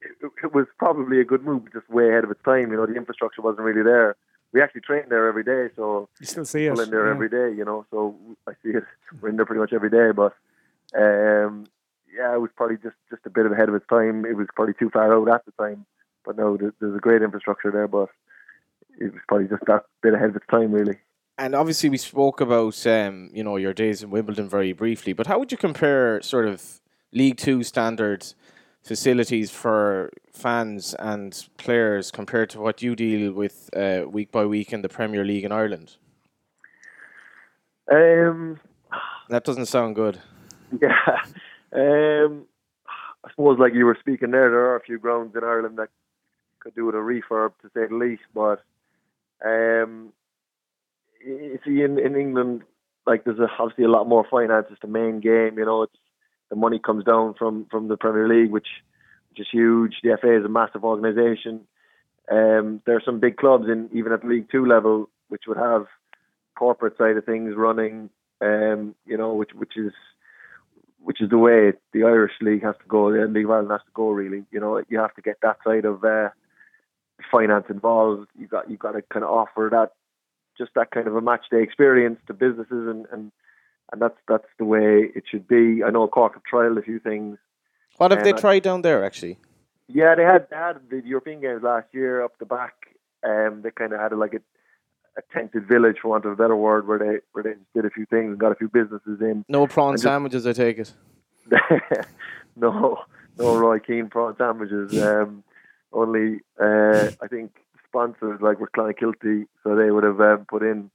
it, 0.00 0.30
it 0.44 0.54
was 0.54 0.66
probably 0.78 1.20
a 1.20 1.24
good 1.24 1.44
move, 1.44 1.72
just 1.72 1.88
way 1.90 2.08
ahead 2.08 2.24
of 2.24 2.30
its 2.30 2.42
time. 2.44 2.70
You 2.70 2.76
know, 2.76 2.86
the 2.86 2.94
infrastructure 2.96 3.42
wasn't 3.42 3.62
really 3.62 3.82
there. 3.82 4.16
We 4.52 4.60
actually 4.60 4.80
trained 4.80 5.10
there 5.10 5.28
every 5.28 5.44
day, 5.44 5.68
so 5.76 6.08
You 6.18 6.26
still 6.26 6.44
see 6.44 6.66
it. 6.66 6.78
in 6.78 6.90
there 6.90 7.06
yeah. 7.06 7.12
every 7.12 7.28
day, 7.28 7.56
you 7.56 7.64
know. 7.64 7.86
So 7.90 8.16
I 8.48 8.52
see 8.62 8.70
it. 8.70 8.84
We're 9.20 9.28
in 9.28 9.36
there 9.36 9.46
pretty 9.46 9.60
much 9.60 9.72
every 9.72 9.90
day, 9.90 10.10
but 10.10 10.34
um, 10.96 11.66
yeah, 12.12 12.34
it 12.34 12.40
was 12.40 12.50
probably 12.56 12.76
just 12.76 12.96
just 13.08 13.22
a 13.26 13.30
bit 13.30 13.46
ahead 13.46 13.68
of 13.68 13.74
its 13.74 13.86
time. 13.88 14.24
It 14.24 14.36
was 14.36 14.48
probably 14.54 14.74
too 14.74 14.90
far 14.90 15.14
out 15.14 15.28
at 15.28 15.44
the 15.46 15.52
time, 15.52 15.86
but 16.24 16.36
no, 16.36 16.56
there, 16.56 16.74
there's 16.80 16.96
a 16.96 17.00
great 17.00 17.22
infrastructure 17.22 17.70
there, 17.70 17.86
but 17.86 18.08
it 18.98 19.12
was 19.12 19.22
probably 19.28 19.48
just 19.48 19.64
that 19.66 19.84
bit 20.02 20.14
ahead 20.14 20.30
of 20.30 20.36
its 20.36 20.46
time, 20.50 20.72
really. 20.72 20.98
And 21.38 21.54
obviously, 21.54 21.88
we 21.88 21.96
spoke 21.96 22.40
about 22.40 22.86
um, 22.86 23.30
you 23.32 23.42
know 23.42 23.56
your 23.56 23.72
days 23.72 24.02
in 24.02 24.10
Wimbledon 24.10 24.48
very 24.48 24.72
briefly. 24.72 25.12
But 25.12 25.26
how 25.26 25.38
would 25.38 25.52
you 25.52 25.58
compare 25.58 26.20
sort 26.22 26.46
of 26.46 26.80
League 27.12 27.36
Two 27.36 27.62
standards 27.62 28.34
facilities 28.82 29.50
for 29.50 30.10
fans 30.32 30.94
and 30.98 31.46
players 31.58 32.10
compared 32.10 32.48
to 32.50 32.60
what 32.60 32.80
you 32.80 32.96
deal 32.96 33.32
with 33.32 33.68
uh, 33.76 34.04
week 34.08 34.32
by 34.32 34.44
week 34.46 34.72
in 34.72 34.82
the 34.82 34.88
Premier 34.88 35.24
League 35.24 35.44
in 35.44 35.52
Ireland? 35.52 35.96
Um, 37.90 38.58
That 39.28 39.44
doesn't 39.44 39.66
sound 39.66 39.94
good. 39.94 40.18
yeah, 40.80 41.22
um, 41.72 42.46
I 43.24 43.30
suppose 43.30 43.58
like 43.58 43.74
you 43.74 43.86
were 43.86 43.96
speaking 44.00 44.30
there, 44.30 44.50
there 44.50 44.66
are 44.66 44.76
a 44.76 44.82
few 44.82 44.98
grounds 44.98 45.34
in 45.36 45.44
Ireland 45.44 45.78
that 45.78 45.88
could 46.60 46.74
do 46.74 46.86
with 46.86 46.94
a 46.94 46.98
refurb, 46.98 47.52
to 47.62 47.68
say 47.74 47.86
the 47.86 47.94
least. 47.94 48.22
But 48.34 48.62
um, 49.44 50.12
you 51.24 51.58
see, 51.64 51.82
in, 51.82 51.98
in 51.98 52.16
England, 52.16 52.62
like 53.06 53.24
there's 53.24 53.38
a, 53.38 53.48
obviously 53.58 53.84
a 53.84 53.90
lot 53.90 54.08
more 54.08 54.26
finances 54.30 54.76
to 54.80 54.86
main 54.86 55.20
game. 55.20 55.58
You 55.58 55.64
know, 55.64 55.82
it's 55.82 55.96
the 56.50 56.56
money 56.56 56.78
comes 56.78 57.04
down 57.04 57.34
from 57.38 57.66
from 57.70 57.88
the 57.88 57.96
Premier 57.96 58.28
League, 58.28 58.50
which 58.50 58.68
which 59.30 59.40
is 59.40 59.46
huge. 59.50 59.96
The 60.02 60.16
FA 60.20 60.38
is 60.38 60.44
a 60.44 60.48
massive 60.48 60.84
organisation. 60.84 61.60
Um, 62.30 62.80
there 62.86 62.96
are 62.96 63.02
some 63.04 63.20
big 63.20 63.36
clubs 63.36 63.66
in 63.68 63.88
even 63.92 64.12
at 64.12 64.22
the 64.22 64.28
League 64.28 64.50
Two 64.50 64.66
level 64.66 65.08
which 65.28 65.44
would 65.46 65.56
have 65.56 65.86
corporate 66.56 66.98
side 66.98 67.16
of 67.16 67.24
things 67.24 67.54
running. 67.56 68.10
Um, 68.42 68.94
you 69.06 69.16
know, 69.16 69.34
which 69.34 69.50
which 69.54 69.76
is 69.76 69.92
which 71.02 71.20
is 71.20 71.30
the 71.30 71.38
way 71.38 71.72
the 71.92 72.04
Irish 72.04 72.32
league 72.40 72.62
has 72.62 72.76
to 72.76 72.88
go. 72.88 73.10
The 73.12 73.26
League 73.26 73.46
of 73.46 73.50
Ireland 73.50 73.70
has 73.70 73.80
to 73.80 73.92
go. 73.94 74.10
Really, 74.10 74.44
you 74.50 74.60
know, 74.60 74.82
you 74.88 74.98
have 74.98 75.14
to 75.14 75.22
get 75.22 75.38
that 75.42 75.58
side 75.64 75.84
of 75.84 76.04
uh, 76.04 76.30
finance 77.30 77.66
involved. 77.68 78.28
You 78.38 78.46
got 78.46 78.70
you 78.70 78.76
got 78.76 78.92
to 78.92 79.02
kind 79.02 79.24
of 79.24 79.30
offer 79.30 79.68
that 79.72 79.92
just 80.58 80.72
that 80.74 80.90
kind 80.90 81.06
of 81.06 81.16
a 81.16 81.20
match 81.20 81.46
day 81.50 81.62
experience 81.62 82.18
to 82.26 82.34
businesses, 82.34 82.88
and 82.88 83.06
and 83.12 83.32
and 83.92 84.00
that's 84.00 84.16
that's 84.28 84.46
the 84.58 84.64
way 84.64 85.10
it 85.14 85.24
should 85.30 85.48
be. 85.48 85.82
I 85.84 85.90
know 85.90 86.06
Cork 86.08 86.34
have 86.34 86.44
tried 86.44 86.76
a 86.76 86.82
few 86.82 86.98
things. 86.98 87.38
What 87.96 88.10
have 88.10 88.24
they 88.24 88.32
I- 88.32 88.40
tried 88.40 88.62
down 88.62 88.82
there 88.82 89.04
actually? 89.04 89.38
Yeah, 89.88 90.14
they 90.14 90.22
had 90.22 90.46
they 90.50 90.56
had 90.56 90.78
the 90.88 91.02
European 91.04 91.40
games 91.40 91.62
last 91.62 91.88
year 91.92 92.22
up 92.22 92.38
the 92.38 92.46
back. 92.46 92.74
Um, 93.26 93.62
they 93.62 93.70
kind 93.70 93.92
of 93.92 94.00
had 94.00 94.12
like 94.12 94.34
a 94.34 94.40
a 95.16 95.22
tented 95.32 95.66
village, 95.66 95.96
for 96.00 96.08
want 96.08 96.24
of 96.24 96.32
a 96.32 96.36
better 96.36 96.56
word, 96.56 96.86
where 96.86 96.98
they 96.98 97.18
where 97.32 97.42
they 97.42 97.54
did 97.74 97.84
a 97.84 97.90
few 97.90 98.06
things 98.06 98.30
and 98.30 98.38
got 98.38 98.52
a 98.52 98.54
few 98.54 98.68
businesses 98.68 99.20
in. 99.20 99.44
No 99.48 99.66
prawn 99.66 99.98
sandwiches, 99.98 100.46
I 100.46 100.52
take 100.52 100.78
it. 100.78 100.92
no, 102.56 103.00
no 103.36 103.56
Roy 103.58 103.80
Keane 103.80 104.08
prawn 104.08 104.36
sandwiches. 104.36 105.00
Um, 105.02 105.42
only 105.92 106.40
uh, 106.60 107.10
I 107.20 107.26
think 107.28 107.52
sponsors 107.90 108.40
like 108.40 108.60
were 108.60 108.70
Clonakilty, 108.74 109.46
so 109.62 109.74
they 109.74 109.90
would 109.90 110.04
have 110.04 110.20
um, 110.20 110.46
put 110.48 110.62
in, 110.62 110.90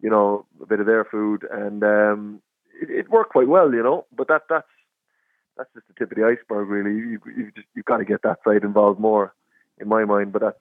you 0.00 0.10
know, 0.10 0.44
a 0.62 0.66
bit 0.66 0.80
of 0.80 0.86
their 0.86 1.04
food, 1.04 1.46
and 1.50 1.82
um, 1.82 2.42
it, 2.80 2.90
it, 2.90 3.10
worked 3.10 3.30
quite 3.30 3.48
well, 3.48 3.72
you 3.72 3.82
know. 3.82 4.04
But 4.14 4.28
that 4.28 4.42
that's 4.48 4.68
that's 5.56 5.70
just 5.74 5.86
the 5.88 5.94
tip 5.94 6.12
of 6.12 6.16
the 6.16 6.24
iceberg, 6.24 6.68
really. 6.68 6.90
You 6.90 7.20
you 7.26 7.52
just 7.54 7.66
you've 7.74 7.86
got 7.86 7.98
to 7.98 8.04
get 8.04 8.22
that 8.22 8.38
side 8.44 8.62
involved 8.62 9.00
more, 9.00 9.34
in 9.78 9.88
my 9.88 10.04
mind. 10.04 10.32
But 10.32 10.42
that's 10.42 10.58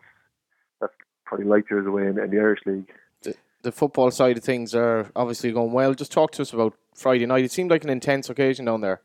that's 0.79 0.93
probably 1.25 1.45
light 1.45 1.65
years 1.69 1.85
away 1.85 2.03
in, 2.03 2.17
in 2.19 2.29
the 2.29 2.39
Irish 2.39 2.61
league. 2.65 2.89
The, 3.23 3.35
the 3.63 3.71
football 3.71 4.11
side 4.11 4.38
of 4.38 4.43
things 4.43 4.73
are 4.73 5.11
obviously 5.15 5.51
going 5.51 5.73
well. 5.73 5.93
Just 5.93 6.11
talk 6.11 6.31
to 6.33 6.41
us 6.41 6.53
about 6.53 6.73
Friday 6.93 7.25
night. 7.25 7.43
It 7.43 7.51
seemed 7.51 7.71
like 7.71 7.83
an 7.83 7.89
intense 7.89 8.29
occasion 8.29 8.65
down 8.65 8.81
there. 8.81 9.01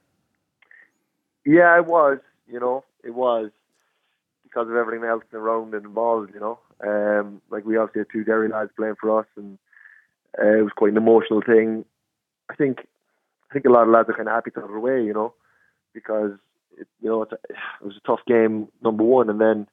Yeah, 1.44 1.76
it 1.78 1.86
was. 1.86 2.18
You 2.46 2.60
know, 2.60 2.84
it 3.02 3.14
was 3.14 3.50
because 4.50 4.68
of 4.68 4.76
everything 4.76 5.08
else 5.08 5.24
around 5.32 5.74
and 5.74 5.84
involved. 5.84 6.32
You 6.34 6.40
know, 6.40 6.58
um, 6.84 7.40
like 7.50 7.64
we 7.64 7.76
obviously 7.76 8.00
had 8.00 8.08
two 8.12 8.24
Derry 8.24 8.48
lads 8.48 8.70
playing 8.76 8.96
for 9.00 9.20
us, 9.20 9.26
and 9.36 9.58
uh, 10.38 10.58
it 10.58 10.62
was 10.62 10.72
quite 10.76 10.92
an 10.92 10.98
emotional 10.98 11.42
thing. 11.42 11.84
I 12.50 12.54
think, 12.54 12.80
I 13.50 13.54
think 13.54 13.64
a 13.64 13.70
lot 13.70 13.84
of 13.84 13.90
lads 13.90 14.08
are 14.08 14.14
kind 14.14 14.28
of 14.28 14.34
happy 14.34 14.50
to 14.52 14.60
have 14.60 14.70
it 14.70 14.76
away. 14.76 15.04
You 15.04 15.14
know, 15.14 15.34
because 15.94 16.32
it, 16.78 16.88
you 17.00 17.08
know 17.08 17.22
a, 17.22 17.34
it 17.34 17.84
was 17.86 17.96
a 17.96 18.06
tough 18.06 18.20
game, 18.26 18.68
number 18.82 19.04
one, 19.04 19.30
and 19.30 19.40
then 19.40 19.66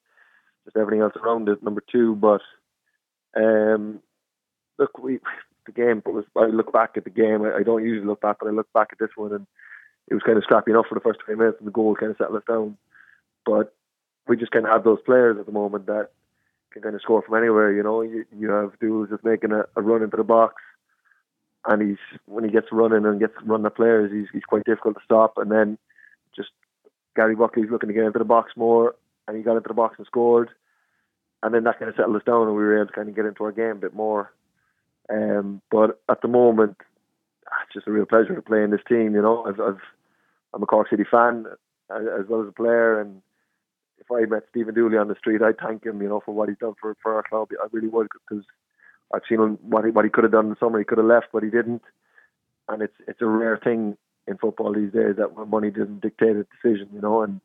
just 0.65 0.77
everything 0.77 1.01
else 1.01 1.13
around 1.15 1.49
it, 1.49 1.63
number 1.63 1.83
two. 1.91 2.15
But 2.15 2.41
um, 3.35 3.99
look, 4.77 4.97
we 4.99 5.19
the 5.67 5.71
game. 5.71 6.01
But 6.03 6.13
was 6.13 6.25
I 6.35 6.45
look 6.45 6.73
back 6.73 6.91
at 6.97 7.03
the 7.03 7.11
game. 7.11 7.43
I, 7.43 7.57
I 7.59 7.63
don't 7.63 7.83
usually 7.83 8.07
look 8.07 8.21
back, 8.21 8.37
but 8.39 8.47
I 8.47 8.51
look 8.51 8.71
back 8.73 8.89
at 8.91 8.99
this 8.99 9.15
one 9.15 9.33
and 9.33 9.45
it 10.07 10.13
was 10.13 10.23
kind 10.23 10.37
of 10.37 10.43
scrappy 10.43 10.71
enough 10.71 10.85
for 10.87 10.95
the 10.95 11.01
first 11.01 11.19
20 11.25 11.37
minutes 11.37 11.57
and 11.59 11.67
the 11.67 11.71
goal 11.71 11.95
kind 11.95 12.11
of 12.11 12.17
settled 12.17 12.37
us 12.37 12.47
down. 12.47 12.77
But 13.45 13.75
we 14.27 14.37
just 14.37 14.51
kind 14.51 14.65
of 14.65 14.71
have 14.71 14.83
those 14.83 15.01
players 15.05 15.37
at 15.39 15.45
the 15.45 15.51
moment 15.51 15.85
that 15.87 16.09
can 16.71 16.81
kind 16.81 16.95
of 16.95 17.01
score 17.01 17.21
from 17.21 17.37
anywhere. 17.37 17.71
You 17.73 17.83
know, 17.83 18.01
you, 18.01 18.25
you 18.37 18.49
have 18.49 18.77
Douls 18.79 19.09
just 19.09 19.23
making 19.23 19.51
a, 19.51 19.63
a, 19.75 19.81
run 19.81 20.03
into 20.03 20.17
the 20.17 20.23
box, 20.23 20.61
and 21.65 21.81
he's 21.81 22.19
when 22.25 22.43
he 22.43 22.49
gets 22.49 22.67
running 22.71 23.05
and 23.05 23.19
gets 23.19 23.33
run 23.43 23.63
the 23.63 23.69
players, 23.69 24.11
he's 24.11 24.27
he's 24.31 24.43
quite 24.43 24.65
difficult 24.65 24.95
to 24.95 25.01
stop. 25.03 25.33
And 25.37 25.51
then 25.51 25.77
just 26.35 26.49
Gary 27.15 27.35
Buckley's 27.35 27.71
looking 27.71 27.87
to 27.87 27.93
get 27.93 28.03
into 28.03 28.19
the 28.19 28.25
box 28.25 28.51
more, 28.55 28.95
and 29.27 29.37
he 29.37 29.43
got 29.43 29.57
into 29.57 29.67
the 29.67 29.73
box 29.73 29.95
and 29.97 30.07
scored. 30.07 30.49
And 31.43 31.53
then 31.53 31.63
that 31.65 31.79
kind 31.79 31.89
of 31.89 31.95
settled 31.95 32.15
us 32.15 32.23
down, 32.25 32.47
and 32.47 32.55
we 32.55 32.63
were 32.63 32.77
able 32.77 32.87
to 32.87 32.93
kind 32.93 33.09
of 33.09 33.15
get 33.15 33.25
into 33.25 33.43
our 33.43 33.51
game 33.51 33.71
a 33.71 33.75
bit 33.75 33.93
more. 33.93 34.33
Um, 35.09 35.61
but 35.71 36.01
at 36.09 36.21
the 36.21 36.27
moment, 36.27 36.77
ah, 37.47 37.55
it's 37.63 37.73
just 37.73 37.87
a 37.87 37.91
real 37.91 38.05
pleasure 38.05 38.35
to 38.35 38.41
play 38.41 38.63
in 38.63 38.71
this 38.71 38.81
team. 38.87 39.13
You 39.13 39.21
know, 39.21 39.45
I've, 39.45 39.59
I've 39.59 39.79
I'm 40.53 40.63
a 40.63 40.65
Cork 40.65 40.89
City 40.89 41.03
fan 41.09 41.45
as 41.89 42.25
well 42.27 42.41
as 42.41 42.49
a 42.49 42.51
player, 42.51 42.99
and 42.99 43.21
if 43.99 44.11
I 44.11 44.25
met 44.25 44.43
Stephen 44.49 44.73
Dooley 44.73 44.97
on 44.97 45.07
the 45.07 45.15
street, 45.15 45.41
I'd 45.41 45.57
thank 45.57 45.85
him, 45.85 46.01
you 46.01 46.09
know, 46.09 46.21
for 46.23 46.33
what 46.33 46.49
he's 46.49 46.57
done 46.57 46.75
for 46.79 46.95
for 47.01 47.15
our 47.15 47.23
club. 47.23 47.49
I 47.61 47.67
really 47.71 47.87
would 47.87 48.07
because 48.11 48.45
I've 49.13 49.21
seen 49.27 49.39
what 49.61 49.85
he, 49.85 49.91
what 49.91 50.05
he 50.05 50.11
could 50.11 50.23
have 50.23 50.33
done 50.33 50.45
in 50.45 50.49
the 50.51 50.57
summer. 50.59 50.79
He 50.79 50.85
could 50.85 50.97
have 50.97 51.07
left, 51.07 51.27
but 51.31 51.43
he 51.43 51.49
didn't, 51.49 51.83
and 52.69 52.81
it's 52.81 52.95
it's 53.07 53.21
a 53.21 53.25
rare 53.25 53.57
thing 53.57 53.97
in 54.27 54.37
football 54.37 54.73
these 54.73 54.91
days 54.91 55.15
that 55.17 55.47
money 55.47 55.71
doesn't 55.71 56.01
dictate 56.01 56.35
a 56.35 56.45
decision, 56.45 56.89
you 56.93 57.01
know, 57.01 57.21
and 57.21 57.39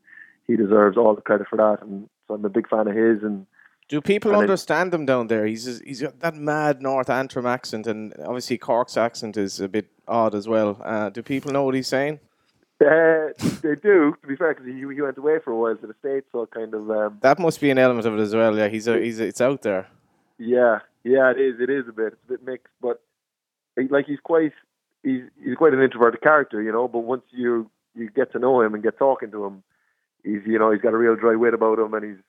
he 0.47 0.57
deserves 0.57 0.97
all 0.97 1.15
the 1.15 1.21
credit 1.23 1.47
for 1.49 1.57
that. 1.57 1.79
And 1.81 2.09
so 2.27 2.35
I'm 2.35 2.45
a 2.45 2.49
big 2.49 2.69
fan 2.69 2.89
of 2.89 2.97
his. 2.97 3.23
And 3.23 3.47
do 3.89 4.01
people 4.01 4.35
understand 4.35 4.93
it, 4.93 4.97
him 4.97 5.07
down 5.07 5.29
there? 5.29 5.47
He's 5.47 5.81
he's 5.81 6.03
got 6.03 6.21
that 6.21 6.35
mad 6.35 6.83
North 6.83 7.11
Antrim 7.11 7.47
accent, 7.47 7.87
and 7.87 8.15
obviously 8.25 8.59
Cork's 8.59 8.97
accent 8.97 9.37
is 9.37 9.61
a 9.61 9.69
bit 9.69 9.87
odd 10.09 10.35
as 10.35 10.49
well. 10.49 10.81
Uh, 10.85 11.11
do 11.11 11.23
people 11.23 11.53
know 11.53 11.63
what 11.63 11.75
he's 11.75 11.89
saying? 11.89 12.21
Uh, 12.81 13.33
they 13.63 13.77
do, 13.77 14.15
to 14.21 14.27
be 14.27 14.35
fair, 14.35 14.55
because 14.55 14.67
he, 14.67 14.73
he 14.73 15.01
went 15.01 15.17
away 15.17 15.39
for 15.45 15.53
a 15.53 15.57
while 15.57 15.77
to 15.77 15.87
the 15.87 15.95
states, 16.01 16.27
so 16.33 16.47
kind 16.47 16.75
of. 16.75 16.91
Um, 16.91 17.19
that 17.21 17.39
must 17.39 17.61
be 17.61 17.71
an 17.71 17.79
element 17.79 18.07
of 18.07 18.19
it 18.19 18.21
as 18.21 18.35
well. 18.35 18.57
Yeah, 18.57 18.69
he's 18.69 18.89
a, 18.89 18.99
he's 18.99 19.21
a, 19.21 19.27
it's 19.27 19.41
out 19.41 19.63
there. 19.63 19.89
Yeah, 20.39 20.81
yeah, 21.05 21.31
it 21.31 21.41
is. 21.41 21.61
It 21.61 21.71
is 21.71 21.87
a 21.89 21.93
bit. 21.93 22.15
It's 22.15 22.23
a 22.25 22.33
bit 22.33 22.45
mixed, 22.45 22.73
but 22.81 23.01
like 23.91 24.07
he's 24.07 24.21
quite 24.21 24.53
he's 25.03 25.23
he's 25.43 25.57
quite 25.57 25.75
an 25.75 25.83
introverted 25.83 26.23
character, 26.23 26.63
you 26.63 26.73
know. 26.73 26.89
But 26.89 27.01
once 27.01 27.23
you 27.31 27.71
you 27.95 28.11
get 28.11 28.33
to 28.33 28.39
know 28.39 28.61
him 28.61 28.75
and 28.75 28.83
get 28.83 28.99
talking 28.99 29.31
to 29.31 29.45
him, 29.45 29.63
he's 30.25 30.41
you 30.47 30.59
know 30.59 30.71
he's 30.73 30.81
got 30.81 30.95
a 30.95 30.99
real 30.99 31.17
dry 31.17 31.37
wit 31.37 31.55
about 31.55 31.79
him, 31.79 31.95
and 31.95 32.05
he's 32.05 32.23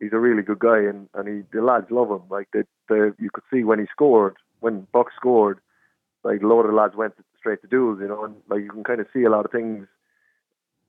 he's 0.00 0.12
a 0.12 0.18
really 0.18 0.42
good 0.42 0.58
guy, 0.58 0.78
and 0.78 1.08
and 1.14 1.28
he 1.28 1.42
the 1.52 1.62
lads 1.62 1.90
love 1.90 2.10
him. 2.10 2.22
Like 2.30 2.48
the 2.52 2.66
the 2.88 3.14
you 3.18 3.30
could 3.32 3.44
see 3.52 3.64
when 3.64 3.78
he 3.78 3.86
scored, 3.90 4.36
when 4.60 4.86
Buck 4.92 5.08
scored, 5.16 5.60
like 6.24 6.42
a 6.42 6.46
lot 6.46 6.62
of 6.62 6.70
the 6.70 6.76
lads 6.76 6.96
went 6.96 7.14
straight 7.38 7.60
to 7.62 7.68
Douls, 7.68 7.98
you 8.00 8.08
know, 8.08 8.24
and 8.24 8.34
like 8.48 8.62
you 8.62 8.70
can 8.70 8.82
kind 8.82 9.00
of 9.00 9.06
see 9.12 9.24
a 9.24 9.30
lot 9.30 9.44
of 9.44 9.52
things 9.52 9.86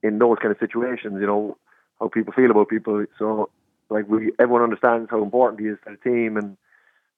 in 0.02 0.18
those 0.18 0.38
kind 0.42 0.52
of 0.52 0.60
situations, 0.60 1.18
you 1.20 1.28
know, 1.28 1.58
how 2.00 2.08
people 2.08 2.34
feel 2.34 2.52
about 2.52 2.70
people. 2.70 3.06
So 3.20 3.50
like 3.90 4.08
we 4.08 4.32
everyone 4.40 4.64
understands 4.64 5.10
how 5.12 5.22
important 5.22 5.62
he 5.62 5.68
is 5.68 5.78
to 5.86 5.92
the 5.92 6.10
team 6.10 6.38
and 6.38 6.58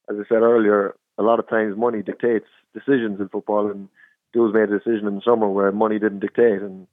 as 0.09 0.15
I 0.19 0.27
said 0.27 0.41
earlier, 0.41 0.95
a 1.17 1.23
lot 1.23 1.39
of 1.39 1.49
times 1.49 1.77
money 1.77 2.01
dictates 2.01 2.47
decisions 2.73 3.19
in 3.19 3.29
football 3.29 3.69
and 3.69 3.87
Douls 4.33 4.53
made 4.53 4.69
a 4.69 4.79
decision 4.79 5.07
in 5.07 5.15
the 5.15 5.21
summer 5.23 5.49
where 5.49 5.71
money 5.71 5.99
didn't 5.99 6.19
dictate 6.19 6.61
and 6.61 6.87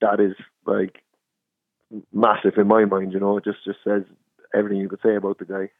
that 0.00 0.20
is 0.20 0.34
like 0.66 1.02
massive 2.12 2.54
in 2.56 2.66
my 2.66 2.84
mind, 2.84 3.12
you 3.12 3.20
know, 3.20 3.36
it 3.38 3.44
just 3.44 3.64
just 3.64 3.78
says 3.84 4.02
everything 4.54 4.78
you 4.78 4.88
could 4.88 5.02
say 5.02 5.16
about 5.16 5.38
the 5.38 5.44
guy. 5.44 5.70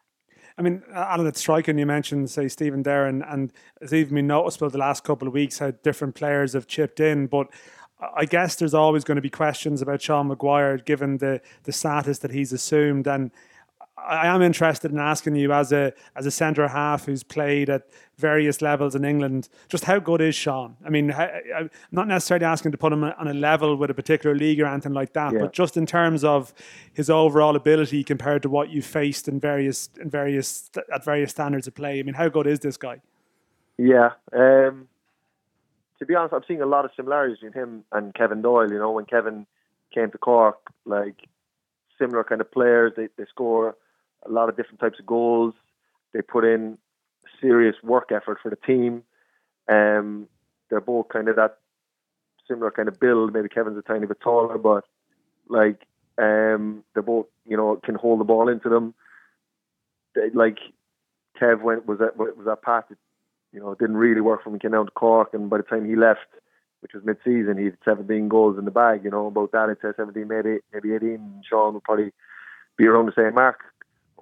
I 0.58 0.62
mean, 0.62 0.82
Alan, 0.92 1.26
it's 1.26 1.40
striking. 1.40 1.78
You 1.78 1.86
mentioned, 1.86 2.30
say, 2.30 2.48
Stephen 2.48 2.82
Darren, 2.84 3.22
and 3.30 3.52
it's 3.80 3.92
even 3.92 4.14
been 4.14 4.26
noticeable 4.26 4.70
the 4.70 4.78
last 4.78 5.04
couple 5.04 5.26
of 5.26 5.34
weeks 5.34 5.58
how 5.58 5.70
different 5.82 6.14
players 6.14 6.52
have 6.52 6.66
chipped 6.66 7.00
in. 7.00 7.26
But 7.26 7.48
I 8.16 8.24
guess 8.24 8.56
there's 8.56 8.74
always 8.74 9.04
going 9.04 9.16
to 9.16 9.22
be 9.22 9.30
questions 9.30 9.80
about 9.80 10.02
Sean 10.02 10.28
Maguire, 10.28 10.78
given 10.78 11.18
the 11.18 11.40
the 11.64 11.72
status 11.72 12.18
that 12.18 12.32
he's 12.32 12.52
assumed. 12.52 13.06
And 13.06 13.30
I 14.06 14.26
am 14.26 14.42
interested 14.42 14.90
in 14.90 14.98
asking 14.98 15.36
you, 15.36 15.52
as 15.52 15.72
a 15.72 15.92
as 16.16 16.26
a 16.26 16.30
centre 16.30 16.66
half 16.68 17.06
who's 17.06 17.22
played 17.22 17.70
at 17.70 17.88
various 18.16 18.62
levels 18.62 18.94
in 18.94 19.04
England, 19.04 19.48
just 19.68 19.84
how 19.84 19.98
good 19.98 20.20
is 20.20 20.34
Sean? 20.34 20.76
I 20.84 20.90
mean, 20.90 21.12
I'm 21.12 21.70
not 21.90 22.08
necessarily 22.08 22.46
asking 22.46 22.72
to 22.72 22.78
put 22.78 22.92
him 22.92 23.04
on 23.04 23.28
a 23.28 23.34
level 23.34 23.76
with 23.76 23.90
a 23.90 23.94
particular 23.94 24.34
league 24.34 24.60
or 24.60 24.66
anything 24.66 24.92
like 24.92 25.12
that, 25.12 25.32
yeah. 25.32 25.40
but 25.40 25.52
just 25.52 25.76
in 25.76 25.86
terms 25.86 26.24
of 26.24 26.52
his 26.92 27.10
overall 27.10 27.56
ability 27.56 28.04
compared 28.04 28.42
to 28.42 28.48
what 28.48 28.70
you 28.70 28.82
faced 28.82 29.28
in 29.28 29.40
various 29.40 29.88
in 30.00 30.10
various 30.10 30.70
at 30.92 31.04
various 31.04 31.30
standards 31.30 31.66
of 31.66 31.74
play. 31.74 31.98
I 31.98 32.02
mean, 32.02 32.14
how 32.14 32.28
good 32.28 32.46
is 32.46 32.60
this 32.60 32.76
guy? 32.76 33.00
Yeah. 33.78 34.10
Um, 34.32 34.88
to 35.98 36.06
be 36.06 36.14
honest, 36.14 36.34
I'm 36.34 36.42
seeing 36.48 36.62
a 36.62 36.66
lot 36.66 36.84
of 36.84 36.90
similarities 36.96 37.38
between 37.38 37.62
him 37.62 37.84
and 37.92 38.14
Kevin 38.14 38.42
Doyle. 38.42 38.70
You 38.70 38.78
know, 38.78 38.90
when 38.90 39.04
Kevin 39.04 39.46
came 39.94 40.10
to 40.10 40.18
Cork, 40.18 40.58
like 40.84 41.16
similar 41.98 42.24
kind 42.24 42.40
of 42.40 42.50
players, 42.50 42.92
they, 42.96 43.08
they 43.16 43.24
score 43.28 43.76
a 44.26 44.30
lot 44.30 44.48
of 44.48 44.56
different 44.56 44.80
types 44.80 44.98
of 44.98 45.06
goals. 45.06 45.54
They 46.12 46.22
put 46.22 46.44
in 46.44 46.78
serious 47.40 47.76
work 47.82 48.12
effort 48.12 48.38
for 48.42 48.50
the 48.50 48.56
team. 48.56 49.02
Um, 49.68 50.28
they're 50.70 50.80
both 50.80 51.08
kind 51.08 51.28
of 51.28 51.36
that 51.36 51.58
similar 52.48 52.70
kind 52.70 52.88
of 52.88 52.98
build. 53.00 53.32
Maybe 53.32 53.48
Kevin's 53.48 53.78
a 53.78 53.82
tiny 53.82 54.06
bit 54.06 54.20
taller, 54.20 54.58
but 54.58 54.84
like 55.48 55.86
um, 56.18 56.84
they're 56.94 57.02
both 57.02 57.26
you 57.46 57.56
know 57.56 57.80
can 57.84 57.94
hold 57.94 58.20
the 58.20 58.24
ball 58.24 58.48
into 58.48 58.68
them. 58.68 58.94
They, 60.14 60.30
like 60.30 60.58
Kev 61.40 61.62
went 61.62 61.86
was 61.86 61.98
that 61.98 62.16
was 62.16 62.32
that 62.44 62.62
pass 62.62 62.84
that 62.88 62.98
you 63.52 63.60
know 63.60 63.74
didn't 63.74 63.96
really 63.96 64.20
work 64.20 64.42
for 64.42 64.50
him. 64.50 64.58
Came 64.58 64.72
down 64.72 64.86
to 64.86 64.92
Cork, 64.92 65.34
and 65.34 65.48
by 65.48 65.58
the 65.58 65.62
time 65.62 65.88
he 65.88 65.96
left, 65.96 66.26
which 66.80 66.92
was 66.94 67.04
mid-season, 67.04 67.58
he 67.58 67.64
had 67.64 67.78
17 67.84 68.28
goals 68.28 68.58
in 68.58 68.64
the 68.64 68.70
bag. 68.70 69.04
You 69.04 69.10
know 69.10 69.26
about 69.26 69.52
that, 69.52 69.68
it's 69.68 69.82
17, 69.82 70.26
maybe 70.26 70.58
maybe 70.72 70.94
18. 70.94 71.42
Sean 71.48 71.74
would 71.74 71.84
probably 71.84 72.12
be 72.76 72.86
around 72.86 73.06
the 73.06 73.12
same 73.16 73.34
mark 73.34 73.71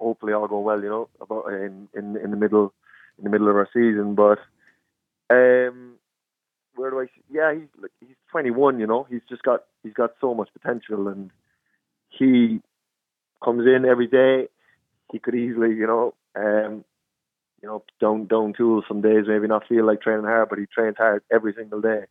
hopefully 0.01 0.33
all 0.33 0.47
go 0.47 0.59
well, 0.59 0.81
you 0.81 0.89
know, 0.89 1.09
about 1.19 1.47
in, 1.47 1.87
in 1.93 2.17
in 2.17 2.31
the 2.31 2.37
middle 2.37 2.73
in 3.17 3.23
the 3.23 3.29
middle 3.29 3.49
of 3.49 3.55
our 3.55 3.69
season. 3.73 4.15
But 4.15 4.39
um, 5.29 5.95
where 6.75 6.89
do 6.89 6.99
I? 6.99 7.05
Yeah, 7.29 7.53
he's 7.53 7.69
like, 7.81 7.91
he's 7.99 8.15
21. 8.31 8.79
You 8.79 8.87
know, 8.87 9.05
he's 9.09 9.21
just 9.29 9.43
got 9.43 9.61
he's 9.83 9.93
got 9.93 10.11
so 10.19 10.33
much 10.33 10.49
potential, 10.53 11.07
and 11.07 11.31
he 12.09 12.61
comes 13.43 13.65
in 13.65 13.85
every 13.85 14.07
day. 14.07 14.47
He 15.11 15.19
could 15.19 15.35
easily, 15.35 15.75
you 15.75 15.87
know, 15.87 16.13
um, 16.35 16.83
you 17.61 17.67
know, 17.67 17.83
down 17.99 18.25
down 18.25 18.53
tools 18.53 18.85
some 18.87 19.01
days, 19.01 19.25
maybe 19.27 19.47
not 19.47 19.67
feel 19.67 19.85
like 19.85 20.01
training 20.01 20.25
hard, 20.25 20.49
but 20.49 20.59
he 20.59 20.65
trains 20.65 20.95
hard 20.97 21.23
every 21.31 21.53
single 21.53 21.81
day, 21.81 22.05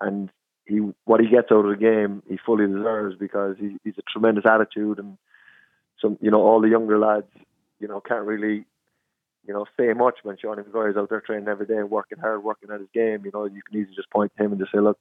and 0.00 0.30
he 0.66 0.76
what 1.04 1.20
he 1.20 1.28
gets 1.28 1.50
out 1.50 1.64
of 1.64 1.70
the 1.70 1.76
game, 1.76 2.22
he 2.28 2.38
fully 2.44 2.66
deserves 2.66 3.16
because 3.18 3.56
he, 3.58 3.76
he's 3.84 3.98
a 3.98 4.02
tremendous 4.12 4.44
attitude 4.46 4.98
and 4.98 5.18
some, 6.00 6.18
you 6.20 6.30
know, 6.30 6.42
all 6.42 6.60
the 6.60 6.68
younger 6.68 6.98
lads, 6.98 7.26
you 7.80 7.88
know, 7.88 8.00
can't 8.00 8.24
really, 8.24 8.64
you 9.46 9.54
know, 9.54 9.66
say 9.78 9.92
much 9.92 10.18
when 10.22 10.36
Sean 10.36 10.56
Maguire's 10.56 10.96
out 10.96 11.10
there 11.10 11.20
training 11.20 11.48
every 11.48 11.66
day 11.66 11.76
and 11.76 11.90
working 11.90 12.18
hard, 12.18 12.42
working 12.42 12.70
at 12.70 12.80
his 12.80 12.88
game. 12.92 13.24
You 13.24 13.30
know, 13.32 13.44
you 13.44 13.62
can 13.62 13.80
easily 13.80 13.96
just 13.96 14.10
point 14.10 14.32
to 14.36 14.44
him 14.44 14.52
and 14.52 14.60
just 14.60 14.72
say, 14.72 14.80
look, 14.80 14.98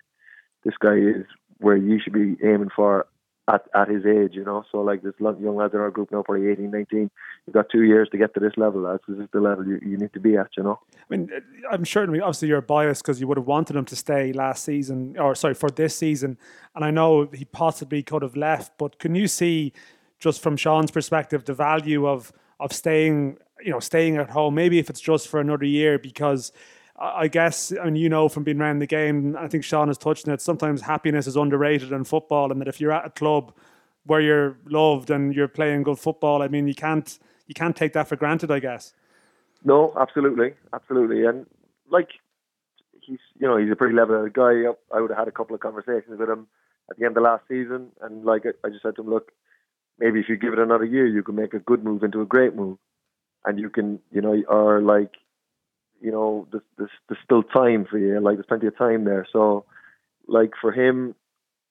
this 0.63 0.75
guy 0.79 0.95
is 0.95 1.25
where 1.59 1.77
you 1.77 1.99
should 1.99 2.13
be 2.13 2.37
aiming 2.43 2.69
for 2.75 3.07
at, 3.47 3.63
at 3.73 3.87
his 3.87 4.05
age, 4.05 4.31
you 4.33 4.43
know. 4.43 4.63
So 4.71 4.81
like 4.81 5.01
this 5.01 5.13
young 5.19 5.55
lads 5.55 5.73
in 5.73 5.79
our 5.79 5.91
group 5.91 6.11
now, 6.11 6.21
probably 6.21 6.49
18, 6.49 6.69
19, 6.69 7.09
you've 7.45 7.53
got 7.53 7.69
two 7.69 7.83
years 7.83 8.09
to 8.11 8.17
get 8.17 8.33
to 8.33 8.39
this 8.39 8.53
level. 8.57 8.83
That's 8.83 9.03
this 9.07 9.19
is 9.19 9.29
the 9.31 9.39
level 9.39 9.65
you, 9.65 9.79
you 9.81 9.97
need 9.97 10.13
to 10.13 10.19
be 10.19 10.35
at, 10.35 10.47
you 10.57 10.63
know. 10.63 10.79
I 10.95 10.99
mean, 11.09 11.29
uh, 11.33 11.39
I'm 11.71 11.83
sure. 11.83 12.03
Obviously 12.03 12.49
you're 12.49 12.61
biased 12.61 13.03
because 13.03 13.21
you 13.21 13.27
would 13.27 13.37
have 13.37 13.47
wanted 13.47 13.75
him 13.75 13.85
to 13.85 13.95
stay 13.95 14.33
last 14.33 14.63
season, 14.63 15.17
or 15.17 15.33
sorry, 15.35 15.53
for 15.53 15.69
this 15.69 15.95
season. 15.95 16.37
And 16.75 16.83
I 16.83 16.91
know 16.91 17.29
he 17.33 17.45
possibly 17.45 18.03
could 18.03 18.21
have 18.21 18.35
left, 18.35 18.77
but 18.77 18.99
can 18.99 19.15
you 19.15 19.27
see, 19.27 19.71
just 20.19 20.41
from 20.41 20.57
Sean's 20.57 20.91
perspective, 20.91 21.45
the 21.45 21.53
value 21.53 22.07
of 22.07 22.31
of 22.59 22.73
staying, 22.73 23.37
you 23.61 23.71
know, 23.71 23.79
staying 23.79 24.17
at 24.17 24.29
home? 24.31 24.55
Maybe 24.55 24.79
if 24.79 24.89
it's 24.89 25.01
just 25.01 25.27
for 25.27 25.39
another 25.39 25.65
year, 25.65 25.99
because 25.99 26.51
I 26.99 27.27
guess, 27.27 27.71
and 27.71 27.97
you 27.97 28.09
know 28.09 28.27
from 28.27 28.43
being 28.43 28.59
around 28.59 28.79
the 28.79 28.87
game, 28.87 29.35
I 29.37 29.47
think 29.47 29.63
Sean 29.63 29.87
has 29.87 29.97
touched 29.97 30.27
on 30.27 30.33
it. 30.33 30.41
Sometimes 30.41 30.81
happiness 30.81 31.27
is 31.27 31.35
underrated 31.35 31.91
in 31.91 32.03
football, 32.03 32.51
and 32.51 32.59
that 32.59 32.67
if 32.67 32.81
you're 32.81 32.91
at 32.91 33.05
a 33.05 33.11
club 33.11 33.53
where 34.05 34.21
you're 34.21 34.57
loved 34.65 35.11
and 35.11 35.35
you're 35.35 35.47
playing 35.47 35.83
good 35.83 35.99
football, 35.99 36.41
I 36.41 36.47
mean, 36.47 36.67
you 36.67 36.75
can't 36.75 37.19
you 37.45 37.53
can't 37.53 37.75
take 37.75 37.93
that 37.93 38.07
for 38.07 38.15
granted. 38.15 38.49
I 38.49 38.59
guess. 38.59 38.93
No, 39.63 39.93
absolutely, 39.99 40.53
absolutely, 40.73 41.25
and 41.25 41.45
like 41.89 42.09
he's 43.01 43.19
you 43.39 43.47
know 43.47 43.57
he's 43.57 43.71
a 43.71 43.75
pretty 43.75 43.95
level-headed 43.95 44.33
guy. 44.33 44.63
I 44.91 44.99
would 44.99 45.11
have 45.11 45.19
had 45.19 45.27
a 45.27 45.31
couple 45.31 45.53
of 45.53 45.61
conversations 45.61 46.19
with 46.19 46.29
him 46.29 46.47
at 46.89 46.97
the 46.97 47.05
end 47.05 47.15
of 47.15 47.23
last 47.23 47.43
season, 47.47 47.91
and 48.01 48.25
like 48.25 48.43
I 48.63 48.69
just 48.69 48.81
said 48.81 48.95
to 48.95 49.01
him, 49.03 49.09
look, 49.09 49.31
maybe 49.99 50.19
if 50.19 50.29
you 50.29 50.37
give 50.37 50.53
it 50.53 50.59
another 50.59 50.85
year, 50.85 51.07
you 51.07 51.23
can 51.23 51.35
make 51.35 51.53
a 51.53 51.59
good 51.59 51.83
move 51.83 52.03
into 52.03 52.21
a 52.21 52.25
great 52.25 52.55
move, 52.55 52.77
and 53.45 53.59
you 53.59 53.69
can 53.69 53.99
you 54.11 54.21
know 54.21 54.41
or 54.47 54.81
like 54.81 55.11
you 56.01 56.11
know, 56.11 56.47
there's, 56.51 56.63
there's, 56.77 56.89
there's 57.07 57.19
still 57.23 57.43
time 57.43 57.85
for 57.89 57.97
you. 57.97 58.19
Like 58.19 58.35
there's 58.35 58.45
plenty 58.45 58.67
of 58.67 58.77
time 58.77 59.05
there. 59.05 59.25
So, 59.31 59.65
like 60.27 60.51
for 60.59 60.71
him, 60.71 61.15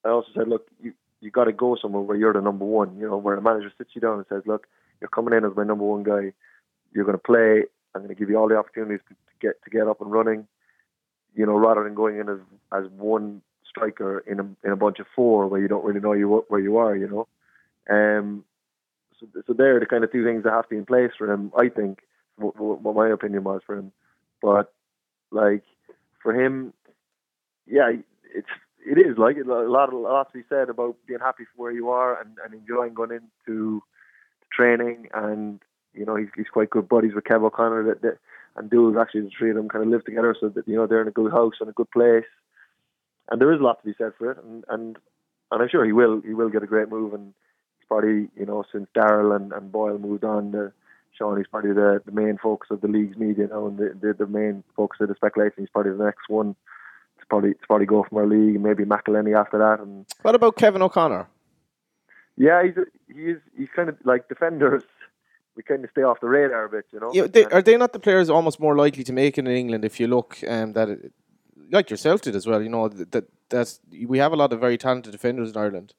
I 0.05 0.09
also 0.09 0.29
said, 0.35 0.47
look, 0.47 0.67
you 0.81 0.93
you 1.19 1.31
got 1.31 1.45
to 1.45 1.53
go 1.53 1.75
somewhere 1.81 2.03
where 2.03 2.17
you're 2.17 2.33
the 2.33 2.41
number 2.41 2.65
one. 2.65 2.97
You 2.97 3.07
know, 3.07 3.17
where 3.17 3.35
a 3.35 3.41
manager 3.41 3.71
sits 3.77 3.91
you 3.93 4.01
down 4.01 4.17
and 4.17 4.25
says, 4.29 4.43
look, 4.45 4.67
you're 5.01 5.09
coming 5.09 5.33
in 5.33 5.45
as 5.45 5.55
my 5.55 5.63
number 5.63 5.83
one 5.83 6.03
guy. 6.03 6.33
You're 6.93 7.05
going 7.05 7.17
to 7.17 7.23
play. 7.23 7.63
I'm 7.95 8.01
going 8.03 8.09
to 8.09 8.19
give 8.19 8.29
you 8.29 8.37
all 8.37 8.47
the 8.47 8.57
opportunities 8.57 8.99
to, 9.07 9.13
to 9.13 9.33
get 9.41 9.63
to 9.63 9.69
get 9.69 9.87
up 9.87 10.01
and 10.01 10.11
running. 10.11 10.47
You 11.35 11.45
know, 11.45 11.57
rather 11.57 11.83
than 11.83 11.95
going 11.95 12.19
in 12.19 12.29
as 12.29 12.39
as 12.71 12.89
one 12.97 13.41
striker 13.67 14.19
in 14.19 14.39
a 14.39 14.43
in 14.63 14.71
a 14.71 14.75
bunch 14.75 14.99
of 14.99 15.07
four 15.15 15.47
where 15.47 15.61
you 15.61 15.67
don't 15.67 15.85
really 15.85 15.99
know 15.99 16.13
you 16.13 16.45
where 16.49 16.61
you 16.61 16.77
are. 16.77 16.95
You 16.95 17.07
know, 17.07 17.27
um, 17.89 18.43
so 19.19 19.27
so 19.45 19.53
they're 19.53 19.79
the 19.79 19.85
kind 19.85 20.03
of 20.03 20.11
two 20.11 20.23
things 20.23 20.43
that 20.43 20.51
have 20.51 20.63
to 20.65 20.69
be 20.69 20.77
in 20.77 20.85
place 20.85 21.11
for 21.17 21.31
him. 21.31 21.51
I 21.57 21.69
think 21.69 21.99
what, 22.37 22.81
what 22.81 22.95
my 22.95 23.09
opinion 23.09 23.43
was 23.43 23.61
for 23.65 23.77
him. 23.77 23.91
But 24.41 24.71
like 25.31 25.63
for 26.21 26.33
him, 26.33 26.73
yeah, 27.65 27.91
it's 28.33 28.47
it 28.85 28.97
is 28.97 29.17
like 29.17 29.37
a 29.37 29.47
lot, 29.47 29.91
a 29.91 29.97
lot 29.97 30.31
to 30.31 30.37
be 30.37 30.45
said 30.47 30.69
about 30.69 30.95
being 31.07 31.19
happy 31.19 31.43
for 31.43 31.63
where 31.63 31.71
you 31.71 31.89
are 31.89 32.19
and, 32.19 32.37
and 32.43 32.53
enjoying 32.53 32.93
going 32.93 33.11
into 33.11 33.81
training. 34.51 35.07
And 35.13 35.59
you 35.93 36.05
know, 36.05 36.15
he's 36.15 36.29
he's 36.35 36.47
quite 36.51 36.69
good 36.69 36.87
buddies 36.87 37.13
with 37.13 37.25
Kev 37.25 37.43
O'Connor. 37.43 37.83
That, 37.87 38.01
that 38.01 38.17
and 38.55 38.69
Duels 38.69 38.95
actually 38.99 39.21
the 39.21 39.31
three 39.37 39.49
of 39.49 39.55
them 39.55 39.69
kind 39.69 39.83
of 39.83 39.89
live 39.91 40.05
together, 40.05 40.35
so 40.39 40.49
that 40.49 40.67
you 40.67 40.75
know 40.75 40.87
they're 40.87 41.01
in 41.01 41.07
a 41.07 41.11
good 41.11 41.31
house 41.31 41.55
and 41.59 41.69
a 41.69 41.73
good 41.73 41.91
place. 41.91 42.25
And 43.29 43.41
there 43.41 43.51
is 43.51 43.59
a 43.59 43.63
lot 43.63 43.81
to 43.81 43.85
be 43.85 43.95
said 43.97 44.13
for 44.17 44.31
it, 44.31 44.37
and 44.43 44.63
and 44.69 44.97
and 45.51 45.61
I'm 45.61 45.69
sure 45.69 45.85
he 45.85 45.91
will 45.91 46.21
he 46.21 46.33
will 46.33 46.49
get 46.49 46.63
a 46.63 46.67
great 46.67 46.89
move. 46.89 47.13
And 47.13 47.33
probably 47.87 48.29
you 48.37 48.45
know 48.45 48.63
since 48.71 48.87
Daryl 48.95 49.35
and, 49.35 49.51
and 49.53 49.71
Boyle 49.71 49.97
moved 49.97 50.23
on. 50.23 50.51
The, 50.51 50.71
Sean, 51.17 51.37
he's 51.37 51.47
probably 51.47 51.73
the, 51.73 51.99
the 52.05 52.11
main 52.11 52.37
focus 52.37 52.69
of 52.69 52.81
the 52.81 52.87
league's 52.87 53.17
media 53.17 53.47
now, 53.47 53.65
and 53.65 53.77
the, 53.77 53.97
the, 53.99 54.13
the 54.13 54.27
main 54.27 54.63
focus 54.75 54.99
of 55.01 55.09
the 55.09 55.15
speculation. 55.15 55.55
He's 55.57 55.69
probably 55.69 55.93
the 55.93 56.03
next 56.03 56.29
one. 56.29 56.55
It's 57.17 57.25
probably 57.27 57.51
it's 57.51 57.65
probably 57.65 57.87
go 57.87 58.05
from 58.07 58.19
our 58.19 58.27
league, 58.27 58.61
maybe 58.61 58.83
McEleney 58.83 59.35
after 59.37 59.57
that. 59.57 59.79
And 59.79 60.05
what 60.21 60.35
about 60.35 60.57
Kevin 60.57 60.81
O'Connor? 60.81 61.27
Yeah, 62.35 62.63
he's 62.63 62.77
a, 62.77 62.85
he's 63.11 63.37
he's 63.57 63.69
kind 63.75 63.89
of 63.89 63.97
like 64.03 64.29
defenders. 64.29 64.83
We 65.55 65.63
kind 65.63 65.83
of 65.83 65.89
stay 65.89 66.03
off 66.03 66.19
the 66.21 66.27
radar 66.27 66.65
a 66.65 66.69
bit, 66.69 66.85
you 66.93 66.99
know. 66.99 67.11
Yeah, 67.11 67.25
they, 67.25 67.45
are 67.45 67.63
they 67.63 67.77
not 67.77 67.91
the 67.91 67.99
players 67.99 68.29
almost 68.29 68.59
more 68.59 68.75
likely 68.75 69.03
to 69.03 69.11
make 69.11 69.39
it 69.39 69.47
in 69.47 69.51
England 69.51 69.83
if 69.83 69.99
you 69.99 70.05
look 70.05 70.37
um, 70.47 70.73
that, 70.73 70.87
it, 70.87 71.11
like 71.71 71.89
yourself 71.89 72.21
did 72.21 72.35
as 72.35 72.45
well? 72.45 72.61
You 72.61 72.69
know 72.69 72.87
that 72.89 73.25
that's 73.49 73.79
we 74.07 74.19
have 74.19 74.33
a 74.33 74.35
lot 74.35 74.53
of 74.53 74.59
very 74.59 74.77
talented 74.77 75.11
defenders 75.11 75.49
in 75.49 75.57
Ireland. 75.57 75.95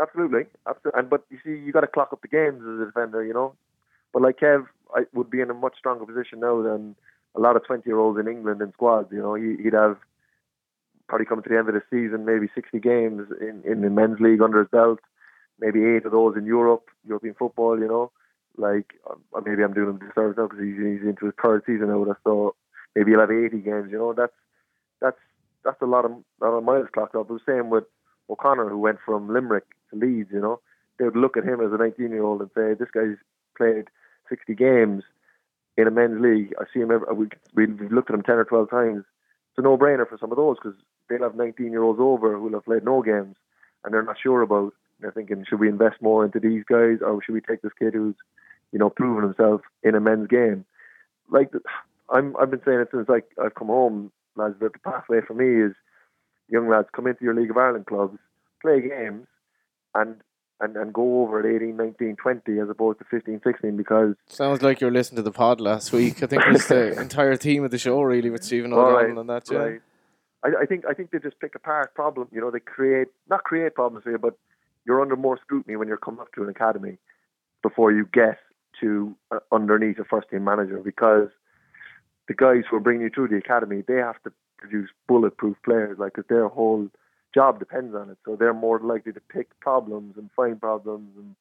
Absolutely, 0.00 0.46
absolutely. 0.68 0.98
And 0.98 1.10
but 1.10 1.24
you 1.30 1.38
see, 1.44 1.50
you 1.60 1.72
got 1.72 1.80
to 1.80 1.86
clock 1.88 2.12
up 2.12 2.22
the 2.22 2.28
games 2.28 2.62
as 2.62 2.80
a 2.80 2.86
defender. 2.86 3.24
You 3.24 3.34
know, 3.34 3.54
but 4.12 4.22
like 4.22 4.38
Kev, 4.38 4.66
I 4.94 5.04
would 5.12 5.30
be 5.30 5.40
in 5.40 5.50
a 5.50 5.54
much 5.54 5.76
stronger 5.78 6.06
position 6.06 6.40
now 6.40 6.62
than 6.62 6.94
a 7.36 7.40
lot 7.40 7.56
of 7.56 7.64
20 7.66 7.82
year 7.86 7.98
olds 7.98 8.18
in 8.18 8.28
England 8.28 8.62
in 8.62 8.72
squads. 8.72 9.08
You 9.12 9.20
know, 9.20 9.34
he, 9.34 9.56
would 9.62 9.72
have 9.74 9.96
probably 11.08 11.26
come 11.26 11.42
to 11.42 11.48
the 11.48 11.58
end 11.58 11.68
of 11.68 11.74
the 11.74 11.82
season, 11.90 12.24
maybe 12.24 12.48
60 12.54 12.78
games 12.78 13.28
in, 13.40 13.62
in 13.70 13.80
the 13.80 13.90
men's 13.90 14.20
league 14.20 14.42
under 14.42 14.60
his 14.60 14.68
belt, 14.70 15.00
maybe 15.58 15.84
eight 15.84 16.04
of 16.04 16.12
those 16.12 16.36
in 16.36 16.46
Europe, 16.46 16.88
European 17.06 17.34
football, 17.34 17.78
you 17.78 17.88
know. 17.88 18.12
Like, 18.56 18.94
uh, 19.08 19.40
maybe 19.44 19.62
I'm 19.62 19.72
doing 19.72 19.90
him 19.90 19.98
disservice 19.98 20.36
now 20.36 20.48
because 20.48 20.62
he's, 20.64 20.76
he's 20.76 21.08
into 21.08 21.26
his 21.26 21.34
third 21.42 21.62
season 21.64 21.88
now 21.88 21.98
with 22.00 22.10
us, 22.10 22.16
so 22.24 22.54
maybe 22.94 23.12
he'll 23.12 23.20
have 23.20 23.30
80 23.30 23.58
games, 23.58 23.88
you 23.90 23.98
know. 23.98 24.12
That's 24.12 24.32
that's 25.00 25.18
that's 25.64 25.80
a 25.80 25.86
lot 25.86 26.04
of, 26.04 26.12
lot 26.40 26.56
of 26.56 26.64
miles 26.64 26.88
clocked 26.92 27.14
up. 27.14 27.28
The 27.28 27.38
same 27.46 27.70
with 27.70 27.84
O'Connor, 28.30 28.68
who 28.68 28.78
went 28.78 28.98
from 29.04 29.32
Limerick 29.32 29.64
to 29.90 29.96
Leeds, 29.96 30.30
you 30.32 30.40
know. 30.40 30.60
They 30.98 31.04
would 31.04 31.16
look 31.16 31.36
at 31.36 31.44
him 31.44 31.60
as 31.60 31.72
a 31.72 31.76
19 31.76 32.10
year 32.10 32.24
old 32.24 32.40
and 32.40 32.50
say, 32.54 32.74
this 32.74 32.90
guy's 32.92 33.16
played 33.56 33.88
60 34.28 34.54
games 34.54 35.04
in 35.76 35.86
a 35.86 35.90
men's 35.90 36.20
league. 36.20 36.54
I 36.60 36.64
see 36.72 36.80
him. 36.80 36.90
Every, 36.90 37.06
we, 37.54 37.66
we've 37.66 37.92
looked 37.92 38.10
at 38.10 38.14
him 38.14 38.22
10 38.22 38.34
or 38.34 38.44
12 38.44 38.70
times. 38.70 39.04
It's 39.50 39.58
a 39.58 39.62
no-brainer 39.62 40.08
for 40.08 40.18
some 40.18 40.32
of 40.32 40.36
those 40.36 40.56
because 40.62 40.78
they'll 41.08 41.22
have 41.22 41.36
19 41.36 41.70
year 41.70 41.82
olds 41.82 42.00
over 42.00 42.36
who'll 42.36 42.52
have 42.52 42.64
played 42.64 42.84
no 42.84 43.02
games 43.02 43.36
and 43.84 43.94
they're 43.94 44.02
not 44.02 44.16
sure 44.20 44.42
about. 44.42 44.74
They're 45.00 45.12
thinking, 45.12 45.44
should 45.48 45.60
we 45.60 45.68
invest 45.68 46.02
more 46.02 46.24
into 46.24 46.40
these 46.40 46.64
guys 46.68 46.98
or 47.00 47.22
should 47.22 47.34
we 47.34 47.40
take 47.40 47.62
this 47.62 47.72
kid 47.78 47.94
who's, 47.94 48.16
you 48.72 48.80
know, 48.80 48.90
proven 48.90 49.22
himself 49.22 49.60
in 49.84 49.94
a 49.94 50.00
men's 50.00 50.26
game? 50.26 50.64
Like 51.30 51.52
I'm, 52.10 52.36
I've 52.36 52.50
been 52.50 52.62
saying 52.64 52.80
it 52.80 52.88
since 52.90 53.08
like 53.08 53.26
I've 53.42 53.54
come 53.54 53.68
home, 53.68 54.10
lads. 54.34 54.56
That 54.60 54.72
the 54.72 54.78
pathway 54.80 55.20
for 55.20 55.34
me 55.34 55.62
is 55.62 55.76
young 56.48 56.68
lads 56.68 56.88
come 56.94 57.06
into 57.06 57.24
your 57.24 57.34
League 57.34 57.50
of 57.50 57.56
Ireland 57.56 57.86
clubs, 57.86 58.18
play 58.62 58.80
games, 58.80 59.26
and 59.94 60.16
and, 60.60 60.76
and 60.76 60.92
go 60.92 61.22
over 61.22 61.38
at 61.38 61.46
18, 61.46 61.76
19, 61.76 62.16
20 62.16 62.58
as 62.58 62.68
opposed 62.68 62.98
to 62.98 63.04
15, 63.04 63.40
16 63.44 63.76
because... 63.76 64.14
Sounds 64.26 64.60
like 64.60 64.80
you 64.80 64.88
were 64.88 64.92
listening 64.92 65.16
to 65.16 65.22
the 65.22 65.30
pod 65.30 65.60
last 65.60 65.92
week. 65.92 66.20
I 66.20 66.26
think 66.26 66.42
it 66.44 66.52
was 66.52 66.66
the 66.66 67.00
entire 67.00 67.36
theme 67.36 67.62
of 67.62 67.70
the 67.70 67.78
show 67.78 68.02
really 68.02 68.28
with 68.28 68.42
Stephen 68.42 68.72
O'Donnell 68.72 68.92
right, 68.92 69.16
and 69.16 69.30
that, 69.30 69.48
yeah. 69.50 69.58
Right. 69.58 69.80
I, 70.44 70.62
I, 70.62 70.66
think 70.66 70.84
I 70.88 70.94
think 70.94 71.12
they 71.12 71.20
just 71.20 71.38
pick 71.38 71.54
apart 71.54 71.94
problems. 71.94 72.30
You 72.32 72.40
know, 72.40 72.50
they 72.50 72.58
create, 72.60 73.06
not 73.30 73.44
create 73.44 73.74
problems 73.74 74.04
here, 74.04 74.18
but 74.18 74.36
you're 74.84 75.00
under 75.00 75.16
more 75.16 75.38
scrutiny 75.38 75.76
when 75.76 75.86
you're 75.86 75.96
coming 75.96 76.20
up 76.20 76.32
to 76.34 76.42
an 76.42 76.48
academy 76.48 76.98
before 77.62 77.92
you 77.92 78.08
get 78.12 78.38
to 78.80 79.14
uh, 79.30 79.38
underneath 79.52 79.98
a 79.98 80.04
first 80.04 80.28
team 80.30 80.44
manager 80.44 80.80
because 80.84 81.28
the 82.26 82.34
guys 82.34 82.64
who 82.68 82.76
are 82.76 82.80
bringing 82.80 83.02
you 83.02 83.10
through 83.10 83.28
the 83.28 83.36
academy, 83.36 83.82
they 83.86 83.94
have 83.94 84.20
to 84.22 84.32
produce 84.58 84.90
bulletproof 85.06 85.56
players, 85.64 85.98
like, 85.98 86.14
because 86.14 86.28
their 86.28 86.48
whole 86.48 86.88
job 87.34 87.58
depends 87.58 87.94
on 87.94 88.10
it. 88.10 88.18
So 88.24 88.36
they're 88.36 88.54
more 88.54 88.80
likely 88.80 89.12
to 89.12 89.20
pick 89.20 89.58
problems 89.60 90.14
and 90.16 90.30
find 90.34 90.60
problems 90.60 91.10
and, 91.16 91.34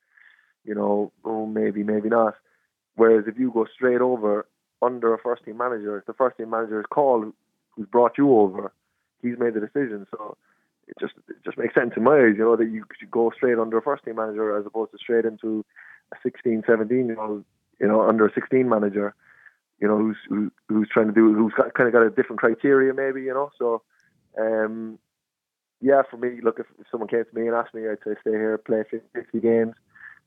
you 0.65 0.75
know, 0.75 1.11
oh, 1.25 1.45
maybe, 1.45 1.83
maybe 1.83 2.09
not. 2.09 2.35
Whereas 2.95 3.25
if 3.27 3.37
you 3.37 3.51
go 3.51 3.65
straight 3.73 4.01
over 4.01 4.47
under 4.81 5.13
a 5.13 5.19
first 5.19 5.45
team 5.45 5.57
manager, 5.57 5.97
if 5.97 6.05
the 6.05 6.13
first 6.13 6.37
team 6.37 6.49
manager 6.49 6.79
is 6.79 6.85
called 6.89 7.33
who's 7.71 7.87
brought 7.87 8.17
you 8.17 8.37
over, 8.37 8.71
he's 9.21 9.37
made 9.37 9.53
the 9.53 9.59
decision. 9.59 10.07
So 10.11 10.37
it 10.87 10.95
just 10.99 11.13
it 11.29 11.37
just 11.43 11.57
makes 11.57 11.75
sense 11.75 11.93
in 11.95 12.03
my 12.03 12.17
eyes, 12.17 12.35
you 12.37 12.43
know, 12.43 12.55
that 12.55 12.69
you 12.69 12.85
should 12.99 13.11
go 13.11 13.31
straight 13.35 13.59
under 13.59 13.77
a 13.77 13.81
first 13.81 14.03
team 14.03 14.15
manager 14.15 14.57
as 14.57 14.65
opposed 14.65 14.91
to 14.91 14.97
straight 14.97 15.25
into 15.25 15.65
a 16.11 16.15
16, 16.23 16.63
17 16.65 17.07
year 17.07 17.19
old, 17.19 17.43
you 17.79 17.87
know, 17.87 18.01
under 18.01 18.25
a 18.27 18.33
16 18.33 18.67
manager, 18.67 19.13
you 19.79 19.87
know, 19.87 19.97
who's 19.97 20.17
who, 20.29 20.51
who's 20.69 20.89
trying 20.91 21.07
to 21.07 21.13
do, 21.13 21.33
who's 21.33 21.53
got, 21.55 21.73
kind 21.73 21.87
of 21.87 21.93
got 21.93 22.03
a 22.03 22.09
different 22.09 22.39
criteria, 22.39 22.93
maybe, 22.93 23.21
you 23.21 23.33
know. 23.33 23.51
So, 23.57 23.81
um, 24.39 24.97
yeah, 25.81 26.01
for 26.09 26.17
me, 26.17 26.39
look, 26.41 26.59
if, 26.59 26.65
if 26.79 26.87
someone 26.89 27.09
came 27.09 27.23
to 27.23 27.39
me 27.39 27.47
and 27.47 27.55
asked 27.55 27.73
me, 27.73 27.87
I'd 27.87 27.97
say 28.03 28.15
stay 28.21 28.31
here, 28.31 28.57
play 28.57 28.83
50 29.13 29.39
games, 29.39 29.75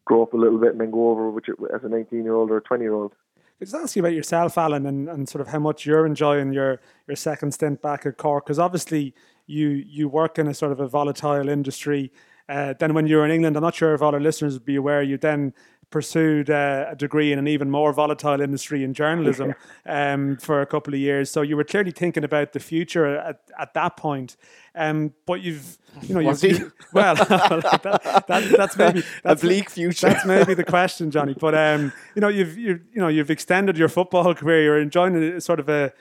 grow 0.05 0.22
up 0.22 0.32
a 0.32 0.36
little 0.36 0.59
bit, 0.59 0.72
and 0.72 0.80
then 0.80 0.90
go 0.90 1.11
over 1.11 1.40
you 1.46 1.68
as 1.74 1.82
a 1.82 1.88
19 1.88 2.22
year 2.22 2.34
old 2.34 2.51
or 2.51 2.59
a 2.59 2.62
20 2.62 2.82
year 2.82 2.94
old. 2.94 3.12
Just 3.59 3.74
ask 3.74 3.94
you 3.94 4.01
about 4.01 4.14
yourself, 4.14 4.57
Alan, 4.57 4.86
and, 4.86 5.09
and 5.09 5.28
sort 5.28 5.42
of 5.42 5.48
how 5.48 5.59
much 5.59 5.84
you're 5.84 6.07
enjoying 6.07 6.53
your, 6.53 6.80
your 7.07 7.16
second 7.16 7.53
stint 7.53 7.82
back 7.82 8.07
at 8.07 8.16
Cork, 8.16 8.46
because 8.46 8.59
obviously 8.59 9.14
you 9.46 9.68
you 9.68 10.09
work 10.09 10.38
in 10.38 10.46
a 10.46 10.55
sort 10.55 10.72
of 10.72 10.80
a 10.80 10.88
volatile 10.88 11.48
industry. 11.48 12.11
Uh, 12.48 12.72
then 12.78 12.94
when 12.94 13.07
you 13.07 13.16
were 13.16 13.24
in 13.24 13.30
England, 13.30 13.57
I'm 13.57 13.62
not 13.62 13.74
sure 13.74 13.92
if 13.92 14.01
all 14.01 14.14
our 14.14 14.20
listeners 14.20 14.55
would 14.55 14.64
be 14.64 14.76
aware, 14.76 15.03
you 15.03 15.18
then 15.18 15.53
pursued 15.91 16.49
uh, 16.49 16.86
a 16.88 16.97
degree 16.97 17.32
in 17.32 17.38
an 17.38 17.49
even 17.49 17.70
more 17.70 17.93
volatile 17.93 18.41
industry 18.41 18.84
in 18.84 18.95
journalism 18.95 19.55
um, 19.86 20.36
for 20.36 20.62
a 20.62 20.66
couple 20.66 20.95
of 20.95 21.01
years. 21.01 21.30
So 21.30 21.43
you 21.43 21.57
were 21.57 21.64
clearly 21.64 21.91
thinking 21.91 22.24
about 22.24 22.53
the 22.53 22.61
future 22.61 23.16
at, 23.16 23.41
at 23.59 23.74
that 23.74 23.97
point. 23.97 24.36
Um, 24.74 25.12
but 25.26 25.43
you've, 25.43 25.78
you 26.03 26.14
know, 26.14 26.20
you've, 26.30 26.43
you, 26.45 26.72
well, 26.93 27.14
that, 27.16 28.24
that, 28.28 28.55
that's 28.57 28.76
maybe 28.78 29.03
that's 29.22 29.43
a 29.43 29.47
bleak 29.47 29.68
future. 29.68 30.09
That's 30.09 30.24
maybe 30.24 30.55
the 30.55 30.64
question, 30.64 31.11
Johnny. 31.11 31.34
But 31.34 31.55
um, 31.55 31.93
you 32.14 32.20
know, 32.20 32.28
you've 32.28 32.57
you, 32.57 32.80
you 32.93 33.01
know 33.01 33.09
you've 33.09 33.30
extended 33.30 33.76
your 33.76 33.88
football 33.88 34.32
career. 34.34 34.62
You're 34.62 34.80
enjoying 34.80 35.16
a, 35.16 35.41
sort 35.41 35.59
of 35.59 35.68
a 35.68 35.93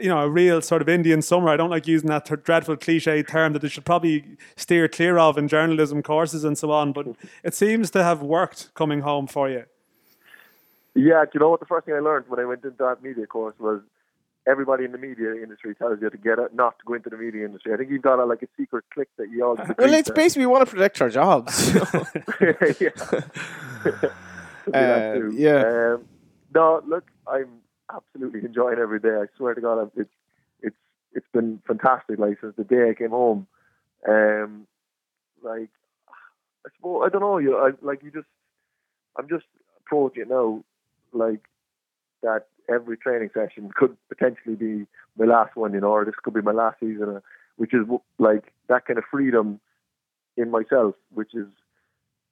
you 0.00 0.08
know, 0.08 0.18
a 0.18 0.28
real 0.28 0.60
sort 0.62 0.82
of 0.82 0.88
Indian 0.88 1.22
summer. 1.22 1.48
I 1.48 1.56
don't 1.56 1.70
like 1.70 1.86
using 1.86 2.08
that 2.08 2.26
ter- 2.26 2.36
dreadful 2.36 2.76
cliche 2.76 3.22
term 3.22 3.52
that 3.52 3.62
they 3.62 3.68
should 3.68 3.84
probably 3.84 4.36
steer 4.56 4.88
clear 4.88 5.18
of 5.18 5.38
in 5.38 5.48
journalism 5.48 6.02
courses 6.02 6.44
and 6.44 6.56
so 6.56 6.70
on. 6.70 6.92
But 6.92 7.08
it 7.42 7.54
seems 7.54 7.90
to 7.92 8.02
have 8.02 8.22
worked 8.22 8.72
coming 8.74 9.00
home 9.00 9.26
for 9.26 9.48
you. 9.48 9.64
Yeah, 10.94 11.24
do 11.24 11.30
you 11.34 11.40
know 11.40 11.50
what? 11.50 11.60
The 11.60 11.66
first 11.66 11.86
thing 11.86 11.94
I 11.94 11.98
learned 11.98 12.26
when 12.28 12.38
I 12.38 12.44
went 12.44 12.64
into 12.64 12.76
that 12.78 13.02
media 13.02 13.26
course 13.26 13.54
was 13.58 13.80
everybody 14.46 14.84
in 14.84 14.92
the 14.92 14.98
media 14.98 15.34
industry 15.34 15.74
tells 15.74 16.00
you 16.00 16.10
to 16.10 16.16
get 16.16 16.38
it, 16.38 16.54
not 16.54 16.78
to 16.78 16.84
go 16.84 16.94
into 16.94 17.10
the 17.10 17.16
media 17.16 17.44
industry. 17.44 17.72
I 17.72 17.76
think 17.76 17.90
you've 17.90 18.02
got 18.02 18.18
a, 18.18 18.24
like 18.24 18.42
a 18.42 18.48
secret 18.56 18.84
click 18.92 19.08
that 19.16 19.30
you 19.30 19.44
all. 19.44 19.56
Well, 19.56 19.94
it's 19.94 20.10
basically 20.10 20.46
we 20.46 20.52
want 20.52 20.68
to 20.68 20.74
protect 20.74 21.00
our 21.02 21.10
jobs. 21.10 21.74
yeah. 22.80 22.90
Uh, 24.72 25.28
yeah. 25.32 25.92
Um, 25.92 26.08
no, 26.54 26.82
look, 26.86 27.04
I'm 27.26 27.48
absolutely 27.94 28.40
enjoying 28.40 28.78
every 28.78 29.00
day. 29.00 29.14
I 29.14 29.26
swear 29.36 29.54
to 29.54 29.60
God, 29.60 29.90
it's 29.96 30.10
it's 30.62 30.76
it's 31.12 31.26
been 31.32 31.60
fantastic. 31.66 32.18
Like 32.18 32.38
since 32.40 32.54
the 32.56 32.64
day 32.64 32.90
I 32.90 32.94
came 32.94 33.10
home, 33.10 33.46
um, 34.08 34.66
like 35.42 35.70
I 36.66 36.70
suppose 36.76 37.02
I 37.06 37.08
don't 37.10 37.20
know. 37.20 37.38
You 37.38 37.56
I, 37.56 37.70
like 37.82 38.02
you 38.02 38.10
just 38.10 38.26
I'm 39.16 39.28
just 39.28 39.46
approaching 39.80 40.22
it 40.22 40.28
now, 40.28 40.64
like 41.12 41.42
that 42.22 42.46
every 42.68 42.96
training 42.96 43.30
session 43.34 43.70
could 43.74 43.96
potentially 44.08 44.56
be 44.56 44.86
my 45.18 45.26
last 45.26 45.56
one, 45.56 45.74
you 45.74 45.80
know, 45.80 45.90
or 45.90 46.04
this 46.04 46.14
could 46.22 46.34
be 46.34 46.40
my 46.40 46.52
last 46.52 46.80
season, 46.80 47.16
uh, 47.16 47.20
which 47.56 47.74
is 47.74 47.86
like 48.18 48.52
that 48.68 48.86
kind 48.86 48.98
of 48.98 49.04
freedom 49.10 49.60
in 50.36 50.50
myself, 50.50 50.94
which 51.12 51.34
is 51.34 51.46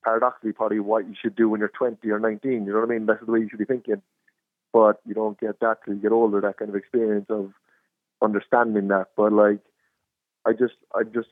paradoxically 0.02 0.52
probably 0.52 0.80
what 0.80 1.06
you 1.06 1.14
should 1.20 1.36
do 1.36 1.48
when 1.48 1.60
you're 1.60 1.68
20 1.68 2.08
or 2.10 2.18
19. 2.18 2.50
You 2.52 2.72
know 2.72 2.80
what 2.80 2.88
I 2.88 2.92
mean? 2.92 3.06
That's 3.06 3.24
the 3.24 3.30
way 3.30 3.40
you 3.40 3.48
should 3.48 3.58
be 3.58 3.64
thinking. 3.64 4.02
But 4.72 5.00
you 5.06 5.14
don't 5.14 5.38
get 5.38 5.60
that 5.60 5.78
till 5.84 5.94
you 5.94 6.00
get 6.00 6.12
older. 6.12 6.40
That 6.40 6.56
kind 6.56 6.68
of 6.68 6.76
experience 6.76 7.26
of 7.28 7.52
understanding 8.22 8.88
that. 8.88 9.08
But 9.16 9.32
like, 9.32 9.60
I 10.46 10.52
just, 10.52 10.74
I'm 10.94 11.12
just 11.12 11.28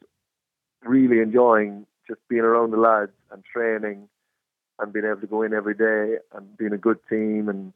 really 0.85 1.21
enjoying 1.21 1.87
just 2.07 2.21
being 2.29 2.43
around 2.43 2.73
the 2.73 2.77
lads 2.77 3.13
and 3.31 3.43
training 3.45 4.09
and 4.79 4.93
being 4.93 5.05
able 5.05 5.21
to 5.21 5.27
go 5.27 5.43
in 5.43 5.55
every 5.55 5.75
day 5.75 6.19
and 6.35 6.57
being 6.57 6.73
a 6.73 6.79
good 6.79 6.99
team 7.09 7.49
and 7.49 7.73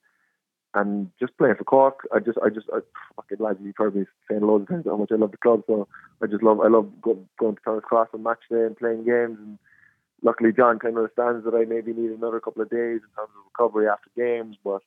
and 0.75 1.11
just 1.21 1.37
playing 1.39 1.55
for 1.55 1.65
Cork. 1.65 2.07
I 2.13 2.19
just, 2.19 2.37
I 2.45 2.49
just, 2.49 2.67
I 2.73 2.81
fucking 3.17 3.39
lads, 3.39 3.61
you've 3.63 3.77
heard 3.77 3.95
me 3.95 4.05
saying 4.29 4.43
loads 4.43 4.63
of 4.63 4.69
times 4.69 4.85
how 4.87 4.97
much 4.97 5.13
I 5.13 5.17
love 5.17 5.31
the 5.31 5.37
club. 5.37 5.63
So 5.67 5.87
I 6.21 6.27
just 6.27 6.43
love, 6.43 6.61
I 6.61 6.69
love 6.69 6.91
going 7.01 7.27
to 7.39 7.57
Turner's 7.65 7.85
Cross 7.85 8.09
on 8.13 8.25
match 8.25 8.41
day 8.51 8.65
and 8.65 8.77
playing 8.77 9.05
games. 9.05 9.39
And 9.39 9.59
luckily, 10.23 10.53
John 10.53 10.81
kind 10.81 10.97
of 10.97 11.05
understands 11.05 11.45
that 11.45 11.55
I 11.55 11.65
maybe 11.65 11.93
need 11.93 12.11
another 12.11 12.41
couple 12.41 12.63
of 12.63 12.71
days 12.71 13.01
in 13.07 13.11
terms 13.15 13.31
of 13.39 13.45
recovery 13.53 13.87
after 13.87 14.11
games. 14.17 14.57
But 14.65 14.83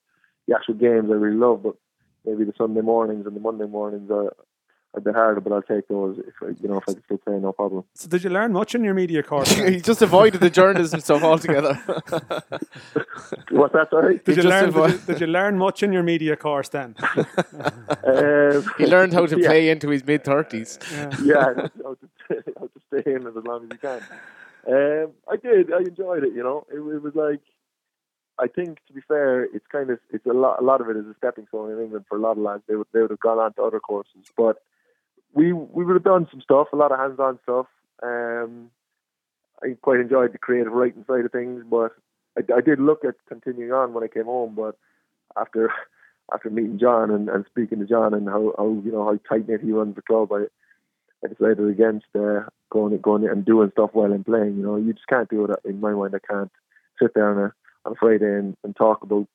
the 0.48 0.56
actual 0.56 0.76
games 0.76 1.10
I 1.10 1.16
really 1.16 1.38
love. 1.38 1.64
But 1.64 1.76
maybe 2.26 2.44
the 2.44 2.54
Sunday 2.58 2.82
mornings 2.82 3.26
and 3.26 3.36
the 3.36 3.40
Monday 3.40 3.66
mornings 3.66 4.10
are 4.12 4.34
a 4.98 5.02
bit 5.02 5.16
harder, 5.16 5.40
but 5.42 5.54
I'll 5.54 5.62
take 5.62 5.88
those 5.88 6.18
if 6.18 6.34
I, 6.42 6.48
you 6.62 6.68
know 6.68 6.78
if 6.78 6.84
I 6.88 6.94
can 6.94 7.04
still 7.04 7.18
play, 7.20 7.38
no 7.40 7.52
problem. 7.52 7.84
So, 7.94 8.08
did 8.08 8.24
you 8.24 8.30
learn 8.30 8.52
much 8.52 8.74
in 8.76 8.84
your 8.84 8.94
media 8.94 9.24
course? 9.24 9.52
he 9.76 9.80
just 9.80 10.02
avoided 10.02 10.42
the 10.42 10.50
journalism 10.50 11.00
stuff 11.00 11.24
altogether. 11.24 11.74
What's 13.52 13.74
that? 13.74 13.88
Sorry. 13.90 14.18
Did 14.18 14.28
you, 14.28 14.44
just 14.44 14.48
learn, 14.48 14.70
avoid- 14.70 14.92
did, 14.92 15.00
you, 15.00 15.06
did 15.14 15.22
you 15.22 15.28
learn 15.28 15.58
much 15.58 15.84
in 15.84 15.94
your 15.94 16.04
media 16.04 16.36
course 16.36 16.70
then? 16.70 16.96
Um, 18.04 18.66
he 18.78 18.86
learned 18.86 19.12
how 19.14 19.26
to 19.26 19.38
yeah. 19.38 19.48
play 19.48 19.70
into 19.70 19.90
his 19.90 20.06
mid 20.06 20.24
thirties. 20.24 20.80
Yeah. 20.92 21.10
yeah, 21.24 21.44
how 21.44 21.52
to, 21.54 22.44
how 22.58 22.68
to 22.68 22.80
stay 22.88 23.12
in 23.12 23.28
it 23.28 23.34
as 23.38 23.44
long 23.44 23.64
as 23.66 23.70
you 23.72 23.78
can. 23.78 24.02
Um, 24.68 25.12
I 25.30 25.36
did. 25.36 25.74
I 25.74 25.80
enjoyed 25.80 26.24
it. 26.24 26.34
You 26.34 26.44
know, 26.44 26.66
it, 26.72 26.78
it 26.78 27.02
was 27.02 27.16
like 27.16 27.42
I 28.40 28.48
think 28.48 28.86
to 28.88 28.94
be 28.94 29.02
fair, 29.02 29.46
it's 29.46 29.66
kind 29.72 29.90
of 29.90 30.00
it's 30.12 30.26
a 30.26 30.34
lot. 30.34 30.60
A 30.60 30.64
lot 30.64 30.82
of 30.82 30.90
it 30.90 30.98
is 30.98 31.06
a 31.06 31.16
stepping 31.18 31.48
stone 31.48 31.72
in 31.72 31.82
England 31.82 32.06
for 32.08 32.18
a 32.18 32.22
lot 32.22 32.34
of 32.34 32.38
lads. 32.38 32.64
They 32.68 32.76
would 32.76 32.88
they 32.94 33.02
would 33.02 33.10
have 33.10 33.20
gone 33.20 33.40
on 33.40 33.54
to 33.54 33.64
other 33.64 33.80
courses, 33.80 34.26
but 34.36 34.58
we 35.34 35.54
we 35.54 35.86
would 35.86 35.96
have 35.96 36.04
done 36.04 36.28
some 36.30 36.42
stuff, 36.42 36.68
a 36.72 36.76
lot 36.76 36.92
of 36.92 37.00
hands-on 37.00 37.40
stuff. 37.44 37.68
Um, 38.04 38.70
I 39.64 39.76
quite 39.82 40.00
enjoyed 40.00 40.34
the 40.34 40.38
creative 40.38 40.72
writing 40.72 41.04
side 41.08 41.26
of 41.26 41.32
things, 41.32 41.64
but 41.70 41.94
I, 42.38 42.42
I 42.58 42.62
did 42.62 42.80
look 42.80 43.04
at 43.04 43.16
continuing 43.28 43.72
on 43.72 43.94
when 43.94 44.04
I 44.04 44.08
came 44.08 44.26
home. 44.26 44.54
But 44.56 44.78
after 45.36 45.72
after 46.34 46.50
meeting 46.50 46.80
John 46.80 47.10
and, 47.10 47.30
and 47.30 47.46
speaking 47.50 47.80
to 47.80 47.86
John 47.86 48.14
and 48.14 48.28
how, 48.28 48.54
how 48.58 48.82
you 48.84 48.92
know 48.92 49.06
how 49.06 49.20
tight 49.28 49.48
knit 49.48 49.62
he 49.62 49.72
runs 49.72 49.96
the 49.96 50.02
club, 50.04 50.32
I 50.32 50.46
I 51.24 51.30
decided 51.30 51.68
against 51.68 52.06
uh, 52.16 52.42
going 52.70 52.98
going 53.00 53.28
and 53.28 53.46
doing 53.46 53.72
stuff 53.72 53.92
while 53.94 54.14
I'm 54.14 54.24
playing. 54.24 54.58
You 54.58 54.64
know, 54.64 54.76
you 54.76 54.94
just 54.94 55.08
can't 55.08 55.30
do 55.30 55.46
it 55.46 55.60
in 55.66 55.80
my 55.80 55.92
mind. 55.94 56.14
I 56.16 56.34
can't 56.34 56.52
sit 57.02 57.14
there 57.16 57.32
and 57.32 57.52
on 57.88 57.94
a 57.94 57.96
Friday 57.96 58.26
and, 58.26 58.56
and 58.64 58.76
talk 58.76 59.02
about 59.02 59.28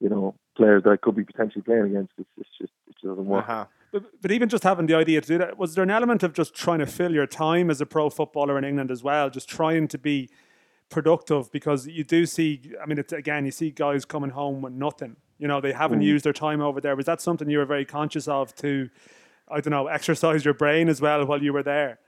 you 0.00 0.08
know 0.08 0.34
players 0.56 0.82
that 0.84 0.90
I 0.90 0.96
could 0.96 1.14
be 1.14 1.24
potentially 1.24 1.62
playing 1.62 1.86
against. 1.86 2.12
It's, 2.18 2.28
it's 2.38 2.48
just 2.58 2.72
it 2.88 2.94
just 2.94 3.04
doesn't 3.04 3.26
work. 3.26 3.48
Uh-huh. 3.48 3.66
But, 3.92 4.04
but 4.22 4.30
even 4.30 4.48
just 4.48 4.62
having 4.62 4.86
the 4.86 4.94
idea 4.94 5.20
to 5.20 5.26
do 5.26 5.38
that, 5.38 5.58
was 5.58 5.74
there 5.74 5.82
an 5.82 5.90
element 5.90 6.22
of 6.22 6.32
just 6.32 6.54
trying 6.54 6.78
to 6.78 6.86
fill 6.86 7.12
your 7.12 7.26
time 7.26 7.70
as 7.70 7.80
a 7.80 7.86
pro 7.86 8.08
footballer 8.08 8.56
in 8.56 8.64
England 8.64 8.90
as 8.90 9.02
well, 9.02 9.30
just 9.30 9.48
trying 9.48 9.88
to 9.88 9.98
be 9.98 10.30
productive? 10.90 11.50
Because 11.50 11.88
you 11.88 12.04
do 12.04 12.24
see, 12.24 12.72
I 12.80 12.86
mean, 12.86 12.98
it's, 12.98 13.12
again, 13.12 13.44
you 13.44 13.50
see 13.50 13.70
guys 13.72 14.04
coming 14.04 14.30
home 14.30 14.62
with 14.62 14.74
nothing. 14.74 15.16
You 15.38 15.48
know, 15.48 15.60
they 15.60 15.72
haven't 15.72 16.02
used 16.02 16.24
their 16.24 16.32
time 16.32 16.60
over 16.60 16.80
there. 16.80 16.94
Was 16.94 17.06
that 17.06 17.20
something 17.20 17.50
you 17.50 17.58
were 17.58 17.64
very 17.64 17.84
conscious 17.84 18.28
of 18.28 18.54
to, 18.56 18.90
I 19.48 19.60
don't 19.60 19.72
know, 19.72 19.88
exercise 19.88 20.44
your 20.44 20.54
brain 20.54 20.88
as 20.88 21.00
well 21.00 21.26
while 21.26 21.42
you 21.42 21.52
were 21.52 21.64
there? 21.64 21.98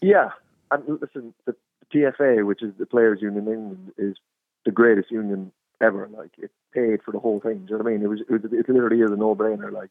Yeah, 0.00 0.30
and 0.70 0.98
listen, 1.00 1.34
the 1.44 1.54
PFA, 1.94 2.46
which 2.46 2.62
is 2.62 2.72
the 2.78 2.86
players' 2.86 3.20
union 3.20 3.46
in 3.46 3.52
England, 3.52 3.92
is 3.98 4.16
the 4.64 4.70
greatest 4.70 5.10
union 5.10 5.52
ever. 5.80 6.08
Like 6.16 6.32
it 6.38 6.50
paid 6.72 7.02
for 7.02 7.12
the 7.12 7.18
whole 7.18 7.40
thing. 7.40 7.64
Do 7.66 7.72
you 7.72 7.78
know 7.78 7.84
what 7.84 7.90
I 7.90 7.92
mean? 7.94 8.02
It 8.02 8.08
was, 8.08 8.20
it, 8.20 8.30
was, 8.30 8.44
it 8.44 8.68
literally 8.68 9.00
is 9.00 9.10
a 9.10 9.16
no-brainer. 9.16 9.72
Like, 9.72 9.90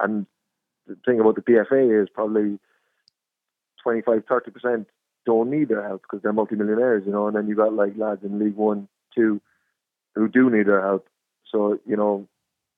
and 0.00 0.26
the 0.86 0.96
thing 1.06 1.20
about 1.20 1.36
the 1.36 1.42
PFA 1.42 2.02
is 2.02 2.08
probably 2.08 2.58
25, 3.82 4.22
30 4.28 4.50
percent 4.50 4.88
don't 5.24 5.50
need 5.50 5.68
their 5.68 5.86
help 5.86 6.02
because 6.02 6.22
they're 6.22 6.32
multimillionaires, 6.32 7.04
you 7.06 7.12
know. 7.12 7.26
And 7.26 7.36
then 7.36 7.48
you 7.48 7.54
got 7.54 7.72
like 7.72 7.96
lads 7.96 8.24
in 8.24 8.38
League 8.38 8.56
One, 8.56 8.88
Two, 9.14 9.40
who 10.14 10.28
do 10.28 10.50
need 10.50 10.66
their 10.66 10.82
help. 10.82 11.06
So 11.50 11.78
you 11.86 11.96
know, 11.96 12.28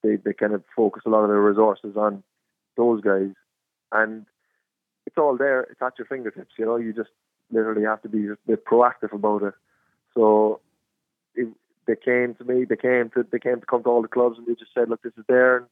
they 0.03 0.17
they 0.17 0.33
kind 0.33 0.53
of 0.53 0.63
focus 0.75 1.03
a 1.05 1.09
lot 1.09 1.23
of 1.23 1.29
their 1.29 1.41
resources 1.41 1.95
on 1.95 2.23
those 2.77 3.01
guys, 3.01 3.31
and 3.91 4.25
it's 5.05 5.17
all 5.17 5.37
there. 5.37 5.61
It's 5.61 5.81
at 5.81 5.97
your 5.97 6.05
fingertips. 6.05 6.53
You 6.57 6.65
know, 6.65 6.77
you 6.77 6.93
just 6.93 7.09
literally 7.51 7.83
have 7.83 8.01
to 8.03 8.09
be 8.09 8.27
a 8.27 8.37
bit 8.45 8.65
proactive 8.65 9.13
about 9.13 9.43
it. 9.43 9.53
So 10.13 10.61
it, 11.35 11.47
they 11.87 11.95
came 11.95 12.35
to 12.35 12.43
me. 12.43 12.65
They 12.65 12.75
came 12.75 13.09
to 13.15 13.25
they 13.31 13.39
came 13.39 13.59
to 13.59 13.65
come 13.65 13.83
to 13.83 13.89
all 13.89 14.01
the 14.01 14.07
clubs, 14.07 14.37
and 14.37 14.47
they 14.47 14.55
just 14.55 14.73
said, 14.73 14.89
"Look, 14.89 15.03
this 15.03 15.13
is 15.17 15.25
there." 15.27 15.57
And 15.57 15.67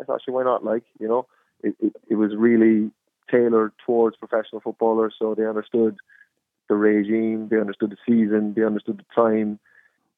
I 0.00 0.04
thought, 0.04 0.22
"Sure, 0.24 0.34
why 0.34 0.44
not?" 0.44 0.64
Like 0.64 0.84
you 0.98 1.08
know, 1.08 1.26
it, 1.62 1.74
it 1.80 1.96
it 2.10 2.14
was 2.16 2.34
really 2.36 2.90
tailored 3.30 3.72
towards 3.84 4.16
professional 4.16 4.60
footballers, 4.60 5.14
so 5.18 5.34
they 5.34 5.46
understood 5.46 5.96
the 6.68 6.74
regime, 6.74 7.48
they 7.48 7.58
understood 7.58 7.90
the 7.90 7.96
season, 8.06 8.54
they 8.54 8.64
understood 8.64 8.98
the 8.98 9.14
time. 9.14 9.58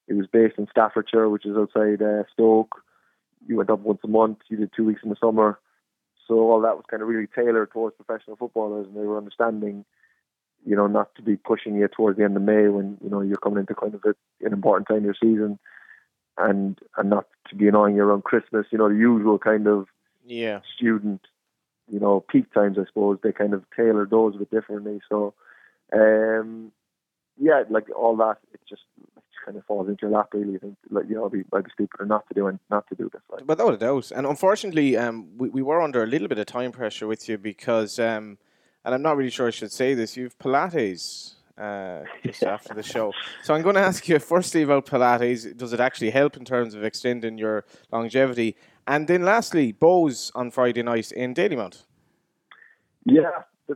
It 0.07 0.15
was 0.15 0.27
based 0.27 0.59
in 0.59 0.67
Staffordshire, 0.71 1.29
which 1.29 1.45
is 1.45 1.57
outside 1.57 2.03
uh, 2.03 2.25
Stoke. 2.33 2.83
You 3.47 3.57
went 3.57 3.71
up 3.71 3.81
once 3.81 4.01
a 4.05 4.09
month. 4.09 4.39
You 4.49 4.57
did 4.57 4.71
two 4.75 4.85
weeks 4.85 5.03
in 5.05 5.11
the 5.11 5.17
summer. 5.21 5.59
So 6.27 6.35
all 6.51 6.61
that 6.63 6.77
was 6.77 6.85
kind 6.91 7.03
of 7.03 7.09
really 7.09 7.27
tailored 7.27 7.71
towards 7.71 7.97
professional 7.97 8.37
footballers, 8.37 8.87
and 8.87 8.97
they 8.97 9.07
were 9.07 9.19
understanding, 9.19 9.85
you 10.67 10.77
know, 10.77 10.87
not 10.87 11.15
to 11.15 11.23
be 11.23 11.37
pushing 11.37 11.77
you 11.77 11.89
towards 11.89 12.19
the 12.19 12.25
end 12.25 12.37
of 12.37 12.43
May 12.43 12.69
when 12.69 12.99
you 13.03 13.11
know 13.11 13.21
you're 13.21 13.37
coming 13.39 13.61
into 13.61 13.75
kind 13.75 13.95
of 13.95 14.03
a, 14.05 14.15
an 14.45 14.53
important 14.53 14.89
time 14.89 14.99
of 14.99 15.05
your 15.05 15.15
season, 15.21 15.59
and 16.37 16.79
and 16.97 17.11
not 17.11 17.27
to 17.49 17.55
be 17.57 17.69
annoying 17.69 17.97
you 17.97 18.03
around 18.03 18.25
Christmas. 18.25 18.67
You 18.71 18.79
know, 18.79 18.89
the 18.89 18.95
usual 18.95 19.39
kind 19.39 19.67
of 19.67 19.87
Yeah. 20.27 20.61
student, 20.77 21.23
you 21.91 21.99
know, 22.01 22.21
peak 22.21 22.53
times. 22.53 22.77
I 22.79 22.85
suppose 22.87 23.19
they 23.23 23.33
kind 23.33 23.55
of 23.55 23.65
tailored 23.77 24.11
those 24.11 24.35
a 24.35 24.39
bit 24.39 24.51
differently. 24.51 25.01
So, 25.09 25.33
um, 25.93 26.73
yeah, 27.41 27.63
like 27.71 27.87
all 27.97 28.17
that, 28.17 28.39
it 28.53 28.61
just 28.69 28.83
it 29.17 29.23
kind 29.45 29.57
of 29.57 29.65
falls 29.65 29.89
into 29.89 30.03
your 30.03 30.11
lap. 30.11 30.29
Really, 30.35 30.57
I 30.57 30.59
think, 30.59 30.77
like 30.91 31.09
you 31.09 31.15
know, 31.15 31.27
I'd 31.27 31.33
be, 31.33 31.45
I'd 31.53 31.65
be 31.65 31.71
stupid 31.73 32.07
not 32.09 32.27
to 32.29 32.35
do 32.35 32.47
and 32.49 32.59
not 32.71 32.87
to 32.89 32.95
do 32.95 33.09
this. 33.13 33.23
Like. 33.31 33.47
Without 33.49 33.73
a 33.75 33.77
doubt. 33.79 34.11
And 34.11 34.27
unfortunately, 34.27 34.97
um, 34.97 35.29
we, 35.39 35.49
we 35.49 35.63
were 35.63 35.81
under 35.81 36.03
a 36.03 36.07
little 36.07 36.29
bit 36.29 36.39
of 36.39 36.47
time 36.47 36.73
pressure 36.73 37.07
with 37.07 37.29
you 37.29 37.39
because, 37.39 37.99
um, 37.99 38.39
and 38.89 38.95
I'm 38.95 39.03
not 39.03 39.19
really 39.19 39.29
sure 39.29 39.47
I 39.47 39.51
should 39.51 39.71
say 39.71 39.93
this, 39.93 40.17
you've 40.17 40.39
Pilates 40.39 41.35
uh, 41.59 42.05
just 42.25 42.43
after 42.43 42.73
the 42.73 42.83
show. 42.83 43.13
So 43.43 43.55
I'm 43.55 43.61
going 43.61 43.75
to 43.75 43.83
ask 43.83 44.09
you 44.09 44.19
firstly 44.19 44.63
about 44.63 44.87
Pilates. 44.87 45.55
Does 45.55 45.75
it 45.75 45.81
actually 45.81 46.09
help 46.09 46.39
in 46.39 46.47
terms 46.47 46.73
of 46.73 46.83
extending 46.83 47.37
your 47.37 47.67
longevity? 47.93 48.57
And 48.87 49.07
then 49.07 49.25
lastly, 49.27 49.75
Bohs 49.75 50.33
on 50.35 50.51
Friday 50.51 50.83
night 50.83 51.13
in 51.13 51.35
Dalymount. 51.35 51.85
Yeah. 53.05 53.43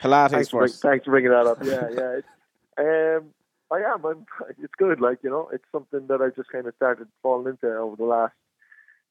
Pilates 0.00 0.30
thanks, 0.30 0.48
for, 0.50 0.58
bring- 0.60 0.68
first. 0.68 0.82
thanks 0.82 1.04
for 1.04 1.10
bringing 1.10 1.32
that 1.32 1.46
up. 1.48 1.58
Yeah, 1.64 1.88
yeah. 1.90 3.16
Um, 3.18 3.24
I 3.72 3.78
am. 3.92 4.04
I'm. 4.04 4.24
It's 4.62 4.74
good. 4.78 5.00
Like 5.00 5.18
you 5.24 5.30
know, 5.30 5.50
it's 5.52 5.64
something 5.72 6.06
that 6.06 6.22
I 6.22 6.28
just 6.28 6.48
kind 6.50 6.68
of 6.68 6.74
started 6.76 7.08
falling 7.24 7.48
into 7.48 7.76
over 7.76 7.96
the 7.96 8.04
last 8.04 8.34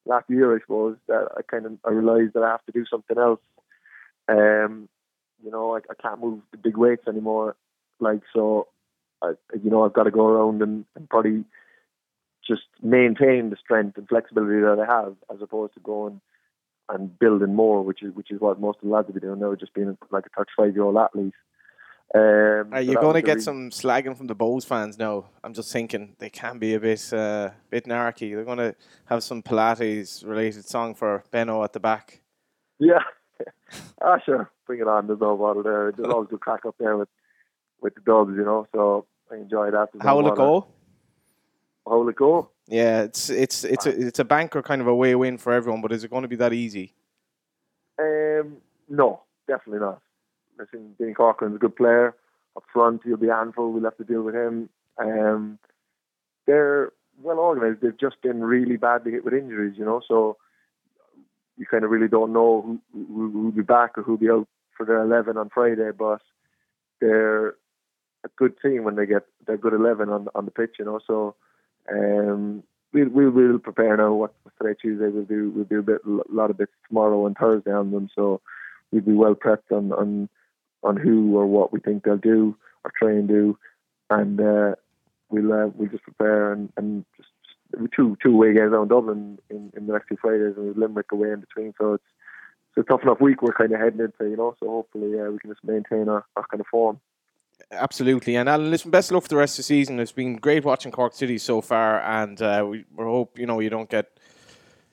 last 0.06 0.30
year, 0.30 0.56
I 0.56 0.62
suppose. 0.62 0.96
That 1.10 1.28
I 1.38 1.42
kind 1.42 1.66
of 1.66 1.74
I 1.86 1.90
realized 1.90 2.34
that 2.36 2.44
I 2.44 2.52
have 2.52 2.66
to 2.68 2.72
do 2.72 2.86
something 2.86 3.18
else. 3.18 3.42
Um, 4.30 4.88
you 5.44 5.52
know, 5.52 5.76
I, 5.76 5.80
I 5.90 6.02
can't 6.02 6.22
move 6.22 6.42
the 6.52 6.58
big 6.58 6.78
weights 6.78 7.08
anymore. 7.08 7.56
Like 8.00 8.22
so, 8.34 8.68
I, 9.22 9.34
you 9.62 9.70
know, 9.70 9.86
I've 9.86 9.94
got 9.94 10.04
to 10.04 10.12
go 10.12 10.26
around 10.26 10.62
and, 10.62 10.86
and 10.96 11.10
probably 11.10 11.44
just 12.48 12.64
maintain 12.82 13.50
the 13.50 13.58
strength 13.58 13.98
and 13.98 14.08
flexibility 14.08 14.62
that 14.62 14.80
I 14.80 14.92
have, 14.92 15.16
as 15.34 15.42
opposed 15.42 15.74
to 15.76 15.80
going 15.80 16.22
and 16.90 17.18
building 17.20 17.56
more, 17.56 17.84
which 17.84 18.04
is 18.04 18.14
which 18.14 18.32
is 18.32 18.42
what 18.42 18.60
most 18.60 18.80
of 18.82 18.90
the 18.90 18.94
lads 18.94 19.08
will 19.08 19.14
be 19.14 19.20
doing 19.20 19.40
now, 19.40 19.56
just 19.56 19.74
being 19.74 19.98
like 20.12 20.26
a 20.26 20.46
35 20.58 20.76
year 20.76 20.84
old 20.84 20.98
athlete. 20.98 21.34
Um, 22.14 22.74
Are 22.74 22.82
you 22.82 22.96
going 22.96 23.14
to 23.14 23.22
get 23.22 23.36
reason. 23.36 23.72
some 23.72 23.90
slagging 23.90 24.18
from 24.18 24.28
the 24.28 24.36
Bohs 24.36 24.66
fans 24.66 24.98
now? 24.98 25.30
I'm 25.46 25.54
just 25.54 25.72
thinking 25.72 26.18
they 26.20 26.30
can 26.30 26.60
be 26.60 26.74
a 26.74 26.80
bit 26.80 27.14
uh, 27.14 27.52
bit 27.70 27.86
narky. 27.86 28.36
They're 28.36 28.44
going 28.44 28.58
to 28.58 28.76
have 29.06 29.24
some 29.24 29.42
Pilates 29.42 30.28
related 30.28 30.68
song 30.68 30.94
for 30.94 31.24
Benno 31.32 31.64
at 31.64 31.72
the 31.72 31.80
back. 31.80 32.22
Yeah. 32.80 33.04
Ah, 34.02 34.20
sure. 34.26 34.50
Bring 34.66 34.82
it 34.82 34.88
on. 34.88 35.08
There's 35.08 35.20
no 35.20 35.38
bother 35.38 35.64
there. 35.64 35.92
There's 35.92 36.12
always 36.12 36.30
good 36.30 36.40
crack 36.40 36.66
up 36.66 36.76
there 36.80 36.98
with 36.98 37.10
with 37.82 37.96
the 37.96 38.02
dogs, 38.02 38.34
you 38.36 38.44
know. 38.44 38.68
So 38.74 39.06
I 39.32 39.36
enjoy 39.36 39.72
that. 39.72 39.90
There's 39.92 40.04
no 40.04 40.10
How 40.10 40.18
will 40.18 40.32
it 40.32 40.36
go? 40.36 40.68
How 41.88 41.98
will 41.98 42.10
it 42.10 42.16
go? 42.16 42.50
Yeah, 42.68 43.02
it's 43.04 43.30
it's 43.30 43.64
it's 43.64 43.86
a, 43.86 44.08
it's 44.08 44.20
a 44.20 44.24
banker 44.24 44.62
kind 44.62 44.82
of 44.82 44.88
a 44.88 44.96
way 44.96 45.16
win 45.16 45.38
for 45.38 45.52
everyone, 45.52 45.82
but 45.82 45.92
is 45.92 46.04
it 46.04 46.12
going 46.12 46.22
to 46.22 46.28
be 46.28 46.36
that 46.38 46.54
easy? 46.54 46.94
Um, 48.00 48.58
no, 48.90 49.22
definitely 49.48 49.80
not. 49.80 50.02
Listen, 50.58 50.96
Dinny 51.00 51.14
Corcoran's 51.14 51.56
a 51.56 51.60
good 51.60 51.76
player. 51.76 52.16
Up 52.56 52.64
front, 52.72 53.02
he'll 53.04 53.18
be 53.18 53.28
handful. 53.28 53.72
We'll 53.72 53.84
have 53.84 53.98
to 53.98 54.04
deal 54.04 54.24
with 54.24 54.36
him. 54.36 54.70
Um, 54.98 55.58
they're 56.46 56.92
well 57.22 57.40
organised. 57.40 57.82
They've 57.82 57.98
just 57.98 58.22
been 58.22 58.42
really 58.44 58.78
badly 58.78 59.12
hit 59.12 59.24
with 59.24 59.34
injuries, 59.34 59.76
you 59.78 59.86
know. 59.86 60.02
So 60.08 60.38
you 61.62 61.68
kind 61.68 61.84
of 61.84 61.92
really 61.92 62.08
don't 62.08 62.34
know 62.34 62.80
who 62.92 63.06
who 63.08 63.32
who'll 63.32 63.52
be 63.52 63.62
back 63.62 63.96
or 63.96 64.02
who'll 64.02 64.18
be 64.18 64.32
out 64.32 64.48
for 64.76 64.84
their 64.84 65.00
eleven 65.04 65.38
on 65.38 65.50
Friday. 65.54 65.92
But 65.98 66.22
they're 67.00 67.50
a 68.24 68.30
good 68.36 68.56
team 68.64 68.84
when 68.84 68.96
they 68.96 69.06
get 69.06 69.28
their 69.46 69.58
good 69.58 69.74
eleven 69.74 70.10
on 70.10 70.28
on 70.34 70.46
the 70.46 70.52
pitch, 70.52 70.78
you 70.80 70.86
know. 70.86 71.00
So 71.06 71.36
um, 71.88 72.64
we'll 72.94 73.10
we'll 73.10 73.30
we'll 73.30 73.60
prepare 73.60 73.96
now. 73.96 74.12
What 74.14 74.34
today 74.60 74.76
Tuesday? 74.82 75.10
We'll 75.10 75.26
do 75.26 75.52
we'll 75.52 75.66
do 75.66 75.80
a 75.80 75.84
bit 75.84 76.02
a 76.04 76.34
lot 76.34 76.50
of 76.50 76.58
bits 76.58 76.74
tomorrow 76.88 77.28
and 77.28 77.38
Thursday 77.38 77.72
on 77.72 77.92
them. 77.92 78.10
So 78.16 78.42
we'll 78.92 79.04
be 79.04 79.14
well 79.14 79.36
prepped 79.36 79.72
on 79.72 79.92
on 79.92 80.30
on 80.82 80.98
who 80.98 81.38
or 81.38 81.46
what 81.46 81.72
we 81.72 81.80
think 81.80 82.04
they'll 82.04 82.18
do 82.18 82.58
or 82.84 82.92
try 82.98 83.12
and 83.12 83.28
do, 83.28 83.56
and 84.10 84.42
uh, 84.42 84.74
we'll 85.30 85.54
uh, 85.54 85.68
we'll 85.76 85.90
just 85.90 86.04
prepare 86.06 86.54
and 86.54 86.74
and 86.76 87.06
just 87.18 87.30
two 87.96 88.18
two 88.22 88.34
away 88.34 88.54
games 88.54 88.74
out 88.74 88.84
in 88.84 88.88
Dublin 88.88 89.40
in, 89.50 89.72
in 89.76 89.88
the 89.88 89.94
next 89.94 90.08
two 90.08 90.18
Fridays 90.22 90.56
and 90.58 90.68
we've 90.68 90.78
Limerick 90.78 91.12
away 91.12 91.32
in 91.32 91.40
between. 91.40 91.74
So 91.80 91.94
it's 91.96 92.04
it's 92.76 92.86
a 92.88 92.90
tough 92.90 93.04
enough 93.04 93.20
week 93.20 93.42
we're 93.42 93.54
kind 93.54 93.72
of 93.74 93.80
heading 93.80 94.00
into, 94.00 94.30
you 94.30 94.38
know. 94.38 94.56
So 94.60 94.70
hopefully 94.70 95.12
yeah, 95.16 95.28
we 95.30 95.40
can 95.40 95.50
just 95.50 95.64
maintain 95.64 96.10
our, 96.10 96.26
our 96.36 96.46
kind 96.50 96.62
of 96.62 96.68
form. 96.68 97.00
Absolutely. 97.72 98.36
And 98.36 98.50
Alan, 98.50 98.72
listen, 98.72 98.92
best 98.92 99.12
of 99.12 99.16
luck 99.16 99.24
for 99.24 99.30
the 99.30 99.36
rest 99.36 99.54
of 99.54 99.58
the 99.58 99.64
season. 99.64 100.00
It's 100.00 100.12
been 100.12 100.38
great 100.38 100.66
watching 100.66 100.92
Cork 100.92 101.14
City 101.14 101.38
so 101.38 101.62
far, 101.62 102.02
and 102.02 102.42
uh, 102.42 102.66
we, 102.68 102.86
we 102.96 103.04
hope 103.04 103.38
you 103.38 103.46
know 103.46 103.60
you 103.60 103.70
don't 103.70 103.90
get 103.90 104.18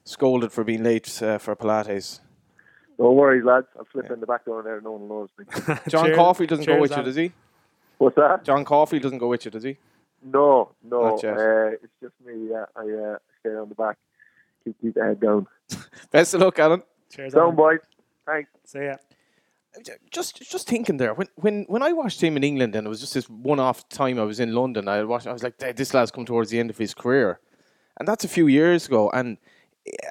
scolded 0.05 0.53
for 0.53 0.65
being 0.65 0.83
late 0.83 1.23
uh, 1.23 1.39
for 1.39 1.55
Pilates. 1.57 2.21
No 2.99 3.13
worries, 3.13 3.45
lads. 3.45 3.67
I'll 3.79 3.87
slip 3.93 4.11
in 4.11 4.21
the 4.21 4.27
back 4.27 4.45
door 4.45 4.63
there. 4.63 4.81
No 4.81 4.93
one 4.93 5.09
knows 5.09 5.29
me. 5.39 5.45
John 5.89 6.07
Cheers- 6.07 6.17
Caulfield 6.17 6.51
doesn't 6.51 6.65
go 6.65 6.73
cheers, 6.73 6.81
with 6.81 6.97
you, 6.97 7.03
does 7.05 7.17
he? 7.17 7.33
What's 7.99 8.17
that? 8.17 8.45
John 8.45 8.65
Caulfield 8.65 9.03
doesn't 9.03 9.19
go 9.19 9.29
with 9.29 9.45
you, 9.45 9.51
does 9.51 9.63
he? 9.63 9.77
No, 10.23 10.73
no. 10.83 11.11
Not 11.11 11.23
yet. 11.23 11.37
Uh, 11.37 11.71
it's 11.83 11.93
just 12.03 12.15
me. 12.25 12.49
Yeah, 12.51 12.65
I 12.77 12.81
uh, 12.81 13.19
stay 13.41 13.55
on 13.55 13.69
the 13.69 13.75
back. 13.75 13.97
Keep 14.65 14.81
keep 14.81 14.95
the 14.95 15.05
head 15.05 15.21
down. 15.21 15.47
Best 16.11 16.35
of 16.35 16.41
luck, 16.41 16.59
Alan. 16.59 16.83
Cheers. 17.11 17.33
Down, 17.33 17.43
Alan. 17.43 17.57
boys. 17.57 17.79
Thanks. 18.27 18.51
See 18.65 18.85
ya. 18.85 18.97
Just, 20.11 20.51
just 20.51 20.67
thinking 20.67 20.97
there 20.97 21.15
when, 21.15 21.29
when, 21.37 21.65
when 21.69 21.83
I 21.85 21.93
watched 21.93 22.21
him 22.21 22.37
in 22.37 22.43
England, 22.43 22.75
and 22.75 22.85
it 22.87 22.91
was 22.91 22.99
just 23.01 23.15
this 23.15 23.29
one-off 23.29 23.89
time 23.89 24.19
I 24.19 24.25
was 24.25 24.41
in 24.41 24.53
London. 24.53 24.89
I 24.89 25.05
watched. 25.05 25.29
I 25.29 25.33
was 25.33 25.45
like, 25.45 25.59
this 25.59 25.95
lad's 25.95 26.11
come 26.11 26.25
towards 26.25 26.51
the 26.51 26.59
end 26.59 26.71
of 26.71 26.79
his 26.79 26.95
career, 26.95 27.39
and 27.99 28.09
that's 28.09 28.25
a 28.25 28.29
few 28.29 28.49
years 28.49 28.87
ago. 28.87 29.09
And 29.11 29.39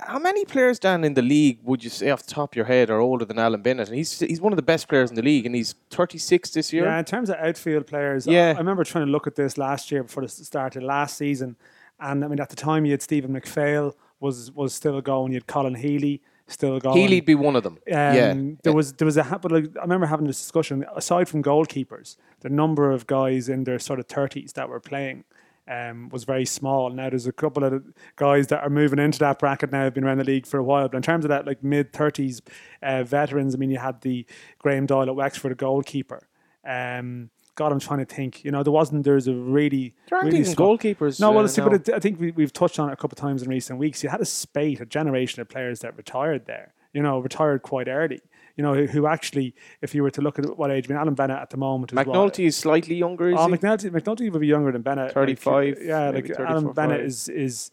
how 0.03 0.19
many 0.19 0.45
players 0.45 0.79
down 0.79 1.03
in 1.03 1.13
the 1.13 1.21
league 1.21 1.59
would 1.63 1.83
you 1.83 1.89
say 1.89 2.09
off 2.09 2.23
the 2.25 2.33
top 2.33 2.53
of 2.53 2.55
your 2.55 2.65
head 2.65 2.89
are 2.89 2.99
older 2.99 3.25
than 3.25 3.39
Alan 3.39 3.61
Bennett? 3.61 3.87
And 3.89 3.97
he's 3.97 4.19
he's 4.19 4.41
one 4.41 4.53
of 4.53 4.57
the 4.57 4.61
best 4.63 4.87
players 4.87 5.09
in 5.09 5.15
the 5.15 5.21
league, 5.21 5.45
and 5.45 5.53
he's 5.55 5.75
36 5.91 6.51
this 6.51 6.71
year. 6.73 6.85
Yeah, 6.85 6.99
in 6.99 7.05
terms 7.05 7.29
of 7.29 7.35
outfield 7.37 7.87
players, 7.87 8.27
I- 8.27 8.31
Yeah. 8.31 8.53
I, 8.55 8.59
remember 8.59 8.83
trying 8.83 9.05
to 9.05 9.11
look 9.11 9.27
at 9.27 9.35
this 9.35 9.57
last 9.57 9.91
year 9.91 10.03
before 10.03 10.23
the 10.23 10.29
start 10.29 10.75
of 10.75 10.83
last 10.83 11.17
season, 11.17 11.55
and 11.99 12.23
I 12.23 12.27
mean 12.27 12.39
at 12.39 12.49
the 12.49 12.55
time 12.55 12.85
you 12.85 12.91
had 12.91 13.01
Stephen 13.01 13.33
McPhail 13.33 13.93
was 14.19 14.51
was 14.51 14.73
still 14.73 15.01
going, 15.01 15.31
you 15.33 15.37
had 15.37 15.47
Colin 15.47 15.75
Healy 15.75 16.21
still 16.47 16.79
going. 16.79 16.97
Healy'd 16.97 17.25
be 17.25 17.35
one 17.35 17.55
of 17.57 17.63
them. 17.63 17.73
Um, 17.73 17.79
yeah, 17.91 18.33
there 18.63 18.73
was 18.73 18.93
there 18.93 19.05
was 19.05 19.17
a 19.17 19.39
but 19.41 19.51
like, 19.51 19.65
I 19.77 19.81
remember 19.81 20.05
having 20.07 20.27
this 20.27 20.39
discussion. 20.39 20.85
Aside 20.95 21.27
from 21.27 21.43
goalkeepers, 21.43 22.15
the 22.39 22.49
number 22.49 22.91
of 22.91 23.05
guys 23.07 23.49
in 23.49 23.65
their 23.65 23.79
sort 23.79 23.99
of 23.99 24.05
thirties 24.07 24.53
that 24.53 24.69
were 24.69 24.79
playing 24.79 25.23
um, 25.67 26.09
was 26.09 26.23
very 26.23 26.45
small. 26.45 26.89
Now 26.89 27.09
there's 27.09 27.27
a 27.27 27.31
couple 27.31 27.63
of 27.63 27.83
guys 28.15 28.47
that 28.47 28.63
are 28.63 28.69
moving 28.69 28.99
into 28.99 29.19
that 29.19 29.39
bracket 29.39 29.71
now. 29.71 29.83
Have 29.83 29.93
been 29.93 30.03
around 30.03 30.17
the 30.19 30.23
league 30.23 30.45
for 30.45 30.57
a 30.57 30.63
while, 30.63 30.87
but 30.87 30.97
in 30.97 31.03
terms 31.03 31.25
of 31.25 31.29
that 31.29 31.45
like 31.45 31.63
mid 31.63 31.91
thirties 31.93 32.41
uh, 32.81 33.03
veterans, 33.03 33.55
I 33.55 33.57
mean 33.57 33.69
you 33.71 33.79
had 33.79 34.01
the 34.01 34.25
Graham 34.59 34.85
Doyle 34.85 35.09
at 35.09 35.15
Wexford, 35.15 35.51
a 35.51 35.55
goalkeeper. 35.55 36.27
Um, 36.65 37.29
God, 37.55 37.71
I'm 37.71 37.79
trying 37.79 37.99
to 37.99 38.05
think. 38.05 38.43
You 38.45 38.51
know, 38.51 38.61
there 38.61 38.71
wasn't. 38.71 39.03
There's 39.03 39.27
a 39.27 39.33
really, 39.33 39.95
There 40.09 40.17
aren't 40.19 40.27
really 40.27 40.39
even 40.41 40.53
small- 40.53 40.77
goalkeepers, 40.77 41.19
No, 41.19 41.31
well, 41.31 41.45
uh, 41.45 41.47
see, 41.47 41.61
now. 41.61 41.69
but 41.69 41.87
it, 41.89 41.93
I 41.95 41.99
think 41.99 42.19
we, 42.19 42.29
we've 42.31 42.53
touched 42.53 42.77
on 42.79 42.89
it 42.89 42.93
a 42.93 42.95
couple 42.95 43.15
of 43.15 43.19
times 43.19 43.41
in 43.41 43.49
recent 43.49 43.79
weeks. 43.79 44.03
You 44.03 44.09
had 44.09 44.21
a 44.21 44.25
spate, 44.25 44.79
a 44.79 44.85
generation 44.85 45.41
of 45.41 45.49
players 45.49 45.79
that 45.79 45.97
retired 45.97 46.45
there. 46.45 46.73
You 46.93 47.01
know, 47.01 47.17
retired 47.19 47.63
quite 47.63 47.87
early. 47.87 48.21
You 48.57 48.63
know, 48.63 48.73
who, 48.73 48.85
who 48.87 49.07
actually, 49.07 49.55
if 49.81 49.95
you 49.95 50.03
were 50.03 50.09
to 50.11 50.21
look 50.21 50.39
at 50.39 50.57
what 50.57 50.71
age, 50.71 50.87
I 50.87 50.93
mean, 50.93 50.99
Alan 50.99 51.13
Bennett 51.13 51.37
at 51.39 51.49
the 51.51 51.57
moment 51.57 51.91
is 51.93 51.95
what, 51.95 52.07
McNulty 52.07 52.45
is 52.47 52.55
slightly 52.57 52.95
younger. 52.95 53.29
Is 53.29 53.35
Oh? 53.37 53.47
McNulty, 53.47 53.89
McNulty 53.91 54.31
would 54.31 54.41
be 54.41 54.47
younger 54.47 54.71
than 54.71 54.81
Bennett. 54.81 55.05
like, 55.05 55.13
35, 55.13 55.77
yeah, 55.81 56.09
like 56.09 56.25
34, 56.27 56.45
Alan 56.47 56.73
Bennett 56.73 56.97
5. 57.01 57.05
is 57.05 57.29
is. 57.29 57.71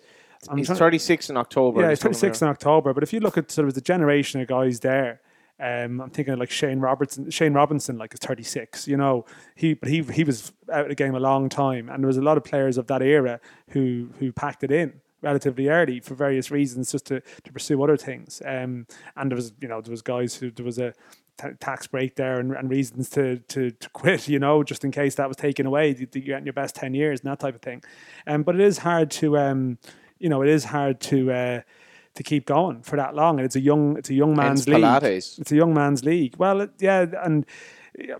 I'm 0.50 0.58
he's 0.58 0.66
trying- 0.66 0.78
36 0.78 1.30
in 1.30 1.36
October. 1.38 1.80
yeah, 1.80 1.88
he's 1.88 2.00
36 2.02 2.42
in 2.42 2.48
October. 2.48 2.92
But 2.92 3.02
if 3.02 3.12
you 3.14 3.20
look 3.20 3.38
at 3.38 3.50
sort 3.50 3.66
of 3.66 3.72
the 3.74 3.80
generation 3.80 4.42
of 4.42 4.46
guys 4.46 4.80
there, 4.80 5.22
um, 5.58 6.02
I'm 6.02 6.10
thinking 6.10 6.34
of 6.34 6.38
like 6.40 6.50
Shane 6.50 6.80
Robertson. 6.80 7.30
Shane 7.30 7.54
Robinson, 7.54 7.96
like 7.96 8.12
is 8.12 8.20
36. 8.20 8.86
You 8.86 8.98
know, 8.98 9.24
he 9.54 9.72
but 9.72 9.88
he 9.88 10.02
he 10.02 10.22
was 10.22 10.52
out 10.70 10.82
of 10.82 10.88
the 10.90 10.94
game 10.94 11.14
a 11.14 11.20
long 11.20 11.48
time, 11.48 11.88
and 11.88 12.02
there 12.02 12.08
was 12.08 12.18
a 12.18 12.22
lot 12.22 12.36
of 12.36 12.44
players 12.44 12.76
of 12.76 12.88
that 12.88 13.00
era 13.00 13.40
who 13.70 14.10
who 14.18 14.32
packed 14.32 14.62
it 14.64 14.70
in 14.70 15.00
relatively 15.24 15.68
early 15.68 15.98
for 16.00 16.14
various 16.14 16.50
reasons, 16.50 16.92
just 16.92 17.06
to, 17.06 17.20
to 17.42 17.52
pursue 17.52 17.82
other 17.82 17.96
things. 17.96 18.40
Um, 18.44 18.86
and 19.16 19.30
there 19.30 19.36
was 19.36 19.52
you 19.60 19.68
know 19.68 19.80
there 19.80 19.90
was 19.90 20.02
guys 20.02 20.36
who 20.36 20.50
there 20.50 20.64
was 20.64 20.78
a 20.78 20.92
tax 21.58 21.88
break 21.88 22.14
there 22.14 22.38
and, 22.38 22.52
and 22.52 22.70
reasons 22.70 23.10
to, 23.10 23.38
to 23.38 23.70
to 23.70 23.90
quit. 23.90 24.28
You 24.34 24.38
know, 24.38 24.62
just 24.62 24.84
in 24.84 24.92
case 24.92 25.16
that 25.16 25.26
was 25.28 25.36
taken 25.36 25.66
away, 25.66 25.88
you- 25.88 26.06
getting 26.06 26.46
your 26.46 26.52
best 26.52 26.76
10 26.76 26.94
years 26.94 27.20
and 27.20 27.30
that 27.30 27.40
type 27.40 27.54
of 27.54 27.62
thing. 27.62 27.82
Um, 28.26 28.42
but 28.44 28.54
it 28.54 28.60
is 28.60 28.78
hard 28.78 29.10
to 29.12 29.36
um, 29.38 29.78
you 30.18 30.28
know, 30.28 30.42
it 30.42 30.48
is 30.48 30.64
hard 30.64 31.00
to. 31.00 31.32
Uh, 31.32 31.60
to 32.16 32.22
keep 32.22 32.46
going 32.46 32.80
for 32.80 32.94
that 32.94 33.16
long, 33.16 33.40
and 33.40 33.44
it's 33.44 33.56
a 33.56 33.60
young, 33.60 33.96
it's 33.98 34.08
a 34.08 34.14
young 34.14 34.36
man's 34.36 34.64
Hence 34.64 34.68
league. 34.68 34.84
Pilates. 34.84 35.36
It's 35.40 35.50
a 35.50 35.56
young 35.56 35.74
man's 35.74 36.04
league. 36.04 36.36
Well, 36.38 36.60
it, 36.60 36.70
yeah, 36.78 37.06
and 37.24 37.44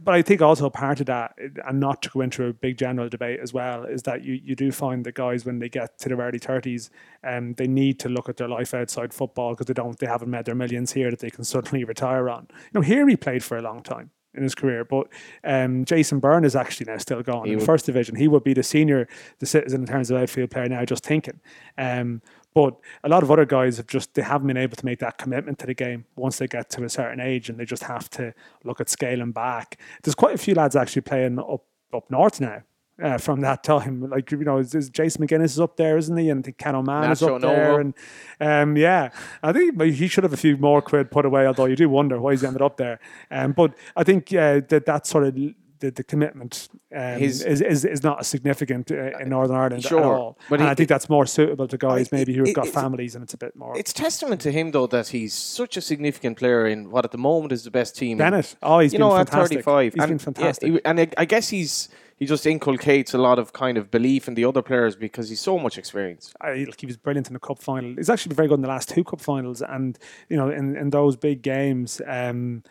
but 0.03 0.15
I 0.15 0.23
think 0.23 0.41
also 0.41 0.71
part 0.71 1.01
of 1.01 1.07
that, 1.07 1.35
and 1.67 1.81
not 1.81 2.01
to 2.03 2.11
go 2.11 2.21
into 2.21 2.47
a 2.47 2.53
big 2.53 2.79
general 2.79 3.09
debate 3.09 3.41
as 3.41 3.53
well, 3.53 3.85
is 3.85 4.03
that 4.05 4.23
you, 4.23 4.35
you 4.35 4.55
do 4.55 4.71
find 4.71 5.05
that 5.05 5.15
guys 5.15 5.45
when 5.45 5.59
they 5.59 5.69
get 5.69 5.99
to 5.99 6.09
their 6.09 6.19
early 6.19 6.39
thirties, 6.39 6.91
um, 7.25 7.55
they 7.55 7.67
need 7.67 7.99
to 8.01 8.09
look 8.09 8.29
at 8.29 8.37
their 8.37 8.49
life 8.49 8.73
outside 8.73 9.13
football 9.13 9.51
because 9.51 9.67
they 9.67 9.75
don't, 9.75 9.99
they 9.99 10.07
haven't 10.07 10.31
made 10.31 10.45
their 10.45 10.55
millions 10.55 10.93
here 10.93 11.11
that 11.11 11.19
they 11.19 11.31
can 11.31 11.45
suddenly 11.45 11.85
retire 11.85 12.31
on. 12.31 12.47
You 12.51 12.81
know, 12.81 12.81
here 12.83 13.09
he 13.09 13.17
played 13.17 13.43
for 13.43 13.59
a 13.59 13.63
long 13.63 13.83
time 13.83 14.11
in 14.33 14.43
his 14.43 14.55
career, 14.55 14.85
but 14.85 15.09
um, 15.45 15.85
Jason 15.85 16.19
Byrne 16.19 16.45
is 16.45 16.57
actually 16.57 16.87
now 16.87 16.99
still 16.99 17.23
going 17.23 17.47
in 17.47 17.53
the 17.53 17.57
would- 17.57 17.67
first 17.67 17.87
division. 17.87 18.17
He 18.17 18.29
would 18.29 18.45
be 18.45 18.55
the 18.55 18.63
senior, 18.63 19.09
the 19.39 19.47
citizen 19.47 19.83
in 19.83 19.87
terms 19.87 20.11
of 20.11 20.17
outfield 20.17 20.51
player 20.51 20.69
now. 20.69 20.85
Just 20.85 21.05
thinking. 21.05 21.41
Um, 21.79 22.23
but 22.55 22.77
a 23.03 23.09
lot 23.09 23.23
of 23.23 23.31
other 23.31 23.45
guys 23.45 23.77
have 23.77 23.89
just 23.89 24.15
they 24.15 24.23
haven't 24.23 24.47
been 24.47 24.57
able 24.57 24.77
to 24.77 24.85
make 24.85 25.01
that 25.01 25.19
commitment 25.19 25.59
to 25.59 25.67
the 25.67 25.75
game 25.75 26.07
once 26.17 26.39
they 26.39 26.47
get 26.47 26.71
to 26.71 26.85
a 26.85 26.89
certain 26.89 27.21
age, 27.21 27.49
and 27.49 27.59
they 27.59 27.65
just 27.65 27.83
have 27.85 28.09
to 28.11 28.33
look 28.63 28.81
at 28.81 28.89
scaling 28.89 29.33
back. 29.33 29.79
There's 30.03 30.15
quite 30.15 30.35
a 30.35 30.39
few 30.39 30.55
lads 30.55 30.77
actually 30.77 31.03
playing 31.03 31.39
up 31.39 31.65
up 31.93 32.11
north 32.11 32.41
now. 32.41 32.63
Uh, 33.03 33.19
from 33.19 33.41
that 33.41 33.65
time, 33.65 34.09
like 34.09 34.31
you 34.31 34.45
know, 34.45 34.59
is, 34.59 34.73
is 34.73 34.89
Jason 34.89 35.27
McGuinness 35.27 35.47
is 35.47 35.59
up 35.59 35.77
there, 35.77 35.97
isn't 35.99 36.17
he? 36.17 36.31
And 36.31 36.39
I 36.39 36.43
think 36.45 36.59
Ken 36.59 36.77
Oman 36.77 37.11
is 37.11 37.25
up 37.25 37.41
there, 37.41 37.81
and 37.81 37.93
um, 38.39 38.77
yeah, 38.77 39.11
I 39.43 39.53
think 39.53 39.83
he 39.83 40.07
should 40.07 40.23
have 40.23 40.33
a 40.33 40.37
few 40.37 40.57
more 40.57 40.81
quid 40.81 41.11
put 41.11 41.27
away. 41.27 41.45
Although 41.45 41.65
you 41.65 41.75
do 41.75 41.89
wonder 41.89 42.21
why 42.21 42.31
he's 42.31 42.45
ended 42.45 42.63
up 42.63 42.77
there. 42.77 43.01
Um, 43.33 43.51
but 43.51 43.75
I 43.97 44.05
think 44.05 44.33
uh, 44.33 44.61
that 44.69 44.87
that 44.87 45.09
sort 45.09 45.25
of 45.25 45.37
the, 45.85 45.91
the 45.91 46.05
commitment 46.05 46.69
um, 46.95 47.21
is, 47.21 47.43
is 47.43 47.85
is 47.85 48.03
not 48.03 48.21
as 48.21 48.27
significant 48.29 48.91
uh, 48.91 49.19
in 49.23 49.29
Northern 49.29 49.57
Ireland 49.57 49.83
Sure, 49.83 50.01
at 50.01 50.05
all. 50.07 50.39
but 50.49 50.61
and 50.61 50.69
he- 50.69 50.73
I 50.73 50.75
think 50.75 50.89
that's 50.89 51.09
more 51.09 51.27
suitable 51.27 51.69
to 51.69 51.77
guys 51.79 52.09
I- 52.13 52.17
maybe 52.17 52.33
who've 52.35 52.49
it- 52.49 52.55
got 52.55 52.69
families, 52.69 53.15
and 53.15 53.23
it's 53.23 53.35
a 53.35 53.39
bit 53.39 53.55
more. 53.57 53.77
It's 53.77 53.93
testament 53.93 54.41
to 54.43 54.51
him 54.53 54.71
though 54.71 54.87
that 54.89 55.09
he's 55.09 55.35
such 55.35 55.77
a 55.77 55.81
significant 55.81 56.39
player 56.39 56.67
in 56.67 56.91
what 56.91 57.05
at 57.05 57.11
the 57.13 57.19
moment 57.19 57.53
is 57.53 57.65
the 57.65 57.71
best 57.71 57.97
team. 57.97 58.13
in- 58.13 58.19
Bennett, 58.19 58.57
oh, 58.63 58.79
he's 58.81 58.93
you 58.93 58.99
been 58.99 59.09
know, 59.09 59.17
at 59.17 59.29
35. 59.29 59.95
He's 59.95 60.03
and, 60.03 60.11
been 60.11 60.19
fantastic. 60.19 60.73
Yeah, 60.73 60.79
and 60.85 61.01
I, 61.19 61.25
guess 61.25 61.49
he's 61.51 61.89
he 62.17 62.27
just 62.27 62.47
inculcates 62.47 63.13
a 63.13 63.19
lot 63.19 63.39
of 63.39 63.53
kind 63.53 63.77
of 63.77 63.91
belief 63.91 64.29
in 64.29 64.35
the 64.35 64.45
other 64.45 64.63
players 64.63 64.95
because 64.97 65.29
he's 65.29 65.41
so 65.41 65.59
much 65.59 65.77
experience. 65.79 66.33
I, 66.41 66.67
he 66.79 66.87
was 66.87 66.97
brilliant 66.97 67.27
in 67.27 67.35
the 67.35 67.41
cup 67.41 67.59
final. 67.59 67.95
He's 67.97 68.09
actually 68.09 68.31
been 68.31 68.37
very 68.37 68.49
good 68.49 68.55
in 68.63 68.63
the 68.63 68.69
last 68.69 68.89
two 68.89 69.05
cup 69.05 69.21
finals, 69.21 69.63
and 69.63 69.99
you 70.29 70.37
know, 70.37 70.49
in, 70.49 70.77
in 70.77 70.91
those 70.91 71.17
big 71.17 71.43
games, 71.43 72.01
um, 72.07 72.63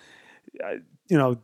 uh, 0.63 0.75
you 1.13 1.19
know, 1.19 1.37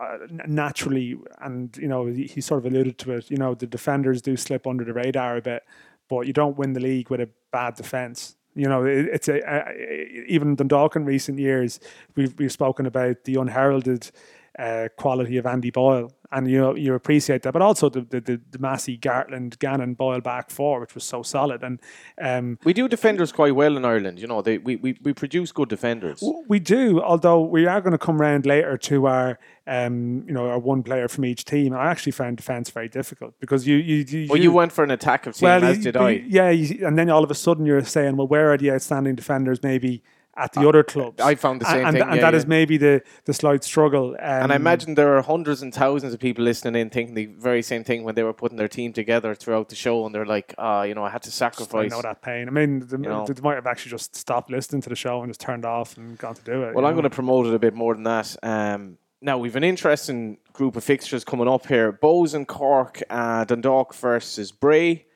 uh, 0.00 0.18
naturally, 0.46 1.14
and 1.42 1.76
you 1.76 1.86
know, 1.86 2.06
he, 2.06 2.40
sort 2.40 2.64
of 2.64 2.72
alluded 2.72 2.96
to 3.00 3.12
it. 3.12 3.30
You 3.30 3.36
know, 3.36 3.54
the 3.54 3.66
defenders 3.66 4.22
do 4.22 4.34
slip 4.34 4.66
under 4.66 4.82
the 4.82 4.94
radar 4.94 5.36
a 5.36 5.42
bit, 5.42 5.62
but 6.08 6.26
you 6.26 6.32
don't 6.32 6.56
win 6.56 6.72
the 6.72 6.80
league 6.80 7.10
with 7.10 7.20
a 7.20 7.28
bad 7.52 7.74
defense. 7.74 8.36
You 8.54 8.66
know, 8.66 8.86
it, 8.86 9.08
it's 9.12 9.28
a, 9.28 9.40
a 9.46 10.24
even 10.26 10.56
Dundalk 10.56 10.96
in 10.96 11.04
recent 11.04 11.38
years. 11.38 11.80
We've 12.16 12.34
we've 12.38 12.50
spoken 12.50 12.86
about 12.86 13.24
the 13.24 13.34
unheralded 13.34 14.10
uh, 14.58 14.88
quality 14.96 15.36
of 15.36 15.46
Andy 15.46 15.70
Boyle, 15.70 16.12
and 16.32 16.50
you 16.50 16.58
know 16.58 16.74
you 16.74 16.94
appreciate 16.94 17.42
that, 17.42 17.52
but 17.52 17.62
also 17.62 17.88
the 17.88 18.00
the, 18.02 18.20
the, 18.20 18.40
the 18.50 18.58
Massey, 18.58 18.98
Gartland, 18.98 19.58
Gannon, 19.58 19.94
Boyle 19.94 20.20
back 20.20 20.50
four, 20.50 20.80
which 20.80 20.94
was 20.94 21.04
so 21.04 21.22
solid, 21.22 21.62
and 21.62 21.80
um, 22.20 22.58
We 22.64 22.72
do 22.72 22.88
defenders 22.88 23.32
quite 23.32 23.54
well 23.54 23.76
in 23.76 23.84
Ireland. 23.84 24.18
You 24.18 24.26
know, 24.26 24.42
they 24.42 24.58
we, 24.58 24.76
we, 24.76 24.98
we 25.02 25.12
produce 25.12 25.52
good 25.52 25.68
defenders. 25.68 26.22
we 26.48 26.58
do. 26.58 27.00
Although 27.00 27.42
we 27.42 27.66
are 27.66 27.80
going 27.80 27.92
to 27.92 27.98
come 27.98 28.20
round 28.20 28.44
later 28.46 28.76
to 28.76 29.06
our 29.06 29.38
um, 29.66 30.24
you 30.26 30.32
know 30.32 30.48
our 30.48 30.58
one 30.58 30.82
player 30.82 31.06
from 31.08 31.24
each 31.24 31.44
team. 31.44 31.72
I 31.74 31.86
actually 31.90 32.12
found 32.12 32.36
defence 32.36 32.70
very 32.70 32.88
difficult 32.88 33.34
because 33.40 33.66
you 33.66 33.76
you 33.76 34.04
you, 34.08 34.26
Well, 34.28 34.40
you 34.40 34.52
went 34.52 34.72
for 34.72 34.82
an 34.84 34.90
attack 34.90 35.26
of 35.26 35.36
team, 35.36 35.48
as 35.48 35.78
did 35.78 35.96
I. 35.96 36.24
Yeah, 36.26 36.50
you, 36.50 36.86
and 36.86 36.98
then 36.98 37.08
all 37.08 37.22
of 37.24 37.30
a 37.30 37.34
sudden 37.34 37.66
you're 37.66 37.84
saying, 37.84 38.16
well, 38.16 38.26
where 38.26 38.52
are 38.52 38.58
the 38.58 38.72
outstanding 38.72 39.14
defenders? 39.14 39.62
Maybe 39.62 40.02
at 40.36 40.52
the 40.52 40.68
other 40.68 40.82
clubs. 40.82 41.20
Uh, 41.20 41.26
I 41.26 41.34
found 41.34 41.60
the 41.60 41.66
same 41.66 41.86
and, 41.86 41.92
thing, 41.94 42.02
and 42.02 42.14
yeah, 42.16 42.20
that 42.20 42.34
is 42.34 42.44
yeah. 42.44 42.48
maybe 42.48 42.76
the 42.76 43.02
the 43.24 43.34
slight 43.34 43.64
struggle. 43.64 44.10
Um, 44.12 44.42
And 44.42 44.52
I 44.52 44.56
imagine 44.56 44.94
there 44.94 45.16
are 45.16 45.22
hundreds 45.22 45.62
and 45.62 45.74
thousands 45.74 46.14
of 46.14 46.20
people 46.20 46.44
listening 46.44 46.80
in 46.80 46.90
thinking 46.90 47.14
the 47.14 47.26
very 47.26 47.62
same 47.62 47.84
thing 47.84 48.04
when 48.04 48.14
they 48.14 48.22
were 48.22 48.32
putting 48.32 48.56
their 48.56 48.68
team 48.68 48.92
together 48.92 49.34
throughout 49.34 49.68
the 49.68 49.76
show, 49.76 50.06
and 50.06 50.14
they're 50.14 50.26
like, 50.26 50.54
"Ah, 50.58 50.82
you 50.82 50.94
know, 50.94 51.04
I 51.04 51.10
had 51.10 51.22
to 51.22 51.30
sacrifice. 51.30 51.68
I 51.68 51.88
sacrifice." 51.88 51.90
know 51.90 52.08
that 52.08 52.22
pain. 52.22 52.48
I 52.48 52.50
mean, 52.50 52.86
they, 52.86 52.96
know. 52.96 53.26
they 53.26 53.40
might 53.42 53.56
have 53.56 53.66
actually 53.66 53.90
just 53.90 54.16
stopped 54.16 54.50
listening 54.50 54.82
to 54.82 54.88
the 54.88 54.96
show 54.96 55.20
and 55.22 55.30
just 55.30 55.40
turned 55.40 55.64
off 55.64 55.96
and 55.96 56.16
gone 56.18 56.34
to 56.34 56.42
do 56.42 56.62
it. 56.64 56.74
Well, 56.74 56.86
I'm 56.86 56.94
going 56.94 57.04
to 57.04 57.10
promote 57.10 57.46
it 57.46 57.54
a 57.54 57.58
bit 57.58 57.74
more 57.74 57.94
than 57.94 58.04
that. 58.04 58.36
Um, 58.42 58.98
now 59.20 59.36
we've 59.36 59.56
an 59.56 59.64
interesting 59.64 60.38
group 60.52 60.76
of 60.76 60.84
fixtures 60.84 61.24
coming 61.24 61.48
up 61.48 61.66
here: 61.66 61.92
Bohs 61.92 62.34
and 62.34 62.46
Cork, 62.46 63.02
uh, 63.10 63.44
Dundalk 63.44 63.94
versus 63.94 64.52
Bray, 64.52 65.06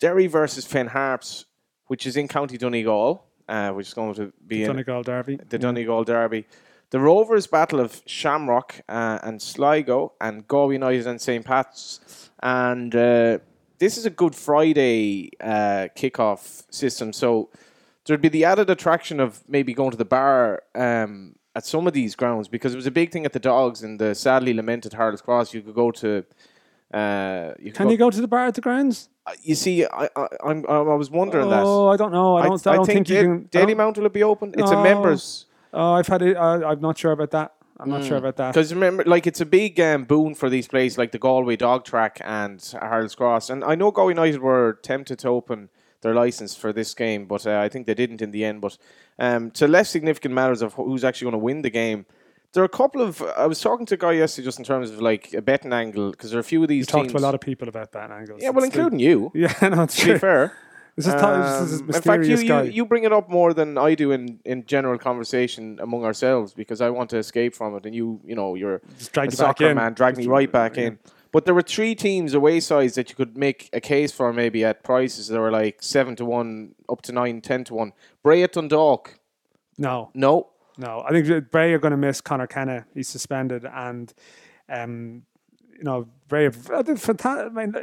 Derry 0.00 0.26
versus 0.26 0.66
Finn 0.66 0.88
Harps, 0.88 1.46
which 1.86 2.06
is 2.06 2.16
in 2.16 2.28
County 2.28 2.58
Donegal, 2.58 3.24
uh, 3.48 3.70
which 3.70 3.88
is 3.88 3.94
going 3.94 4.14
to 4.14 4.32
be 4.46 4.62
in 4.62 4.68
Donegal 4.68 5.02
Derby. 5.02 5.38
the 5.48 5.58
Donegal 5.58 6.04
Derby. 6.04 6.46
The 6.90 7.00
Rovers 7.00 7.46
battle 7.46 7.80
of 7.80 8.02
Shamrock 8.06 8.80
uh, 8.88 9.18
and 9.22 9.42
Sligo 9.42 10.12
and 10.20 10.46
Galway 10.46 10.74
United 10.74 11.06
and 11.06 11.20
St. 11.20 11.44
Pat's. 11.44 12.30
And 12.40 12.94
uh, 12.94 13.38
this 13.78 13.98
is 13.98 14.06
a 14.06 14.10
Good 14.10 14.34
Friday 14.34 15.30
uh, 15.40 15.88
kickoff 15.96 16.62
system. 16.70 17.12
So 17.12 17.50
there'd 18.04 18.20
be 18.20 18.28
the 18.28 18.44
added 18.44 18.70
attraction 18.70 19.18
of 19.18 19.42
maybe 19.48 19.74
going 19.74 19.90
to 19.90 19.96
the 19.96 20.04
bar 20.04 20.62
um, 20.74 21.34
at 21.56 21.66
some 21.66 21.86
of 21.86 21.92
these 21.92 22.14
grounds 22.14 22.48
because 22.48 22.74
it 22.74 22.76
was 22.76 22.86
a 22.86 22.90
big 22.90 23.10
thing 23.10 23.24
at 23.24 23.32
the 23.32 23.40
Dogs 23.40 23.82
and 23.82 23.98
the 23.98 24.14
sadly 24.14 24.54
lamented 24.54 24.92
Harold's 24.92 25.22
Cross. 25.22 25.54
You 25.54 25.62
could 25.62 25.74
go 25.74 25.90
to. 25.90 26.24
Uh, 26.92 27.54
you 27.58 27.72
could 27.72 27.74
Can 27.74 27.90
you 27.90 27.96
go 27.96 28.10
to 28.10 28.20
the 28.20 28.28
bar 28.28 28.46
at 28.46 28.54
the 28.54 28.60
grounds? 28.60 29.08
You 29.42 29.54
see, 29.54 29.86
I, 29.86 30.08
I, 30.14 30.26
I'm, 30.44 30.66
I 30.68 30.80
was 30.80 31.10
wondering 31.10 31.48
that. 31.48 31.62
Oh, 31.64 31.88
I 31.88 31.96
don't 31.96 32.12
know. 32.12 32.36
I 32.36 32.46
don't. 32.46 32.66
I, 32.66 32.76
don't 32.76 32.86
think, 32.86 33.08
you 33.08 33.14
Da- 33.16 33.22
can. 33.22 33.44
Dalymount 33.48 33.96
will 33.98 34.08
be 34.10 34.22
open. 34.22 34.54
It's 34.56 34.70
a 34.70 34.82
members. 34.82 35.46
Oh, 35.72 35.92
I've 35.94 36.06
had 36.06 36.22
it. 36.22 36.36
Uh, 36.36 36.60
I'm 36.66 36.80
not 36.80 36.98
sure 36.98 37.12
about 37.12 37.30
that. 37.30 37.54
I'm 37.80 37.90
not 37.90 38.04
sure 38.04 38.18
about 38.18 38.36
that. 38.36 38.52
Because 38.54 38.72
remember, 38.72 39.02
like 39.04 39.26
it's 39.26 39.40
a 39.40 39.46
big 39.46 39.80
um, 39.80 40.04
boon 40.04 40.34
for 40.34 40.48
these 40.48 40.68
places, 40.68 40.96
like 40.96 41.10
the 41.10 41.18
Galway 41.18 41.56
Dog 41.56 41.84
Track 41.84 42.20
and 42.22 42.62
Harold's 42.80 43.14
Cross. 43.14 43.50
And 43.50 43.64
I 43.64 43.74
know 43.74 43.90
Galway 43.90 44.12
United 44.12 44.40
were 44.40 44.78
tempted 44.82 45.18
to 45.20 45.28
open 45.28 45.70
their 46.02 46.14
license 46.14 46.54
for 46.54 46.72
this 46.72 46.94
game, 46.94 47.26
but 47.26 47.46
uh, 47.46 47.58
I 47.58 47.68
think 47.68 47.86
they 47.86 47.94
didn't 47.94 48.22
in 48.22 48.30
the 48.30 48.44
end. 48.44 48.60
But 48.60 48.78
um, 49.18 49.50
to 49.52 49.66
less 49.66 49.90
significant 49.90 50.34
matters 50.34 50.62
of 50.62 50.74
who's 50.74 51.02
actually 51.02 51.26
going 51.26 51.32
to 51.32 51.38
win 51.38 51.62
the 51.62 51.70
game, 51.70 52.06
there 52.54 52.62
are 52.62 52.66
a 52.66 52.68
couple 52.70 53.02
of. 53.02 53.20
I 53.36 53.46
was 53.46 53.60
talking 53.60 53.84
to 53.86 53.94
a 53.94 53.98
guy 53.98 54.12
yesterday 54.12 54.46
just 54.46 54.58
in 54.58 54.64
terms 54.64 54.90
of 54.90 55.00
like 55.02 55.32
a 55.34 55.42
betting 55.42 55.72
angle 55.72 56.10
because 56.12 56.30
there 56.30 56.38
are 56.38 56.40
a 56.40 56.44
few 56.44 56.62
of 56.62 56.68
these 56.68 56.86
Talked 56.86 57.10
to 57.10 57.16
a 57.16 57.18
lot 57.18 57.34
of 57.34 57.40
people 57.40 57.68
about 57.68 57.92
that 57.92 58.10
angles. 58.10 58.40
yeah, 58.42 58.50
well, 58.50 58.64
It's 58.64 58.74
the- 58.74 58.80
including 58.80 59.00
you. 59.00 59.30
Yeah, 59.34 59.52
no, 59.68 59.82
it's 59.82 59.96
To 59.96 60.04
be 60.04 60.10
true. 60.12 60.18
fair. 60.18 60.52
This 60.96 61.08
is, 61.08 61.14
t- 61.14 61.18
this 61.20 61.72
is 61.72 61.80
Um, 61.80 61.86
in 61.90 62.02
fact, 62.02 62.24
you, 62.24 62.36
you, 62.38 62.62
you 62.70 62.86
bring 62.86 63.02
it 63.02 63.12
up 63.12 63.28
more 63.28 63.52
than 63.52 63.76
I 63.76 63.96
do 63.96 64.12
in, 64.12 64.38
in 64.44 64.64
general 64.64 64.96
conversation 64.96 65.80
among 65.82 66.04
ourselves 66.04 66.54
because 66.54 66.80
I 66.80 66.88
want 66.90 67.10
to 67.10 67.18
escape 67.18 67.52
from 67.56 67.74
it, 67.76 67.84
and 67.84 67.92
you 67.96 68.20
you 68.24 68.36
know 68.36 68.54
you're 68.54 68.80
Just 68.98 69.12
drag 69.12 69.28
a 69.32 69.36
soccer 69.36 69.70
in. 69.70 69.76
man, 69.76 69.94
drag 69.94 70.16
me 70.16 70.26
right 70.28 70.50
back 70.52 70.76
yeah. 70.76 70.84
in. 70.86 70.98
But 71.32 71.46
there 71.46 71.54
were 71.54 71.62
three 71.76 71.96
teams 71.96 72.32
away 72.32 72.60
sides 72.60 72.94
that 72.94 73.10
you 73.10 73.16
could 73.16 73.36
make 73.36 73.68
a 73.72 73.80
case 73.80 74.12
for 74.12 74.32
maybe 74.32 74.64
at 74.64 74.84
prices 74.84 75.26
that 75.26 75.40
were 75.40 75.50
like 75.50 75.82
seven 75.82 76.14
to 76.14 76.24
one, 76.24 76.76
up 76.88 77.02
to 77.02 77.12
nine, 77.12 77.40
ten 77.40 77.64
to 77.64 77.74
one. 77.74 77.92
Bray 78.22 78.44
at 78.44 78.52
Dundalk, 78.52 79.18
No, 79.76 80.10
no. 80.14 80.50
No. 80.78 81.04
I 81.06 81.10
think 81.10 81.50
Bray 81.50 81.72
are 81.72 81.78
going 81.78 81.92
to 81.92 81.96
miss 81.96 82.20
Conor 82.20 82.46
Kenna. 82.46 82.86
He's 82.94 83.08
suspended, 83.08 83.64
and 83.64 84.12
um, 84.68 85.22
you 85.76 85.84
know, 85.84 86.08
Bray. 86.28 86.46
I 86.46 86.50
think 86.50 86.98
fanta- 86.98 87.46
I 87.46 87.48
mean, 87.48 87.74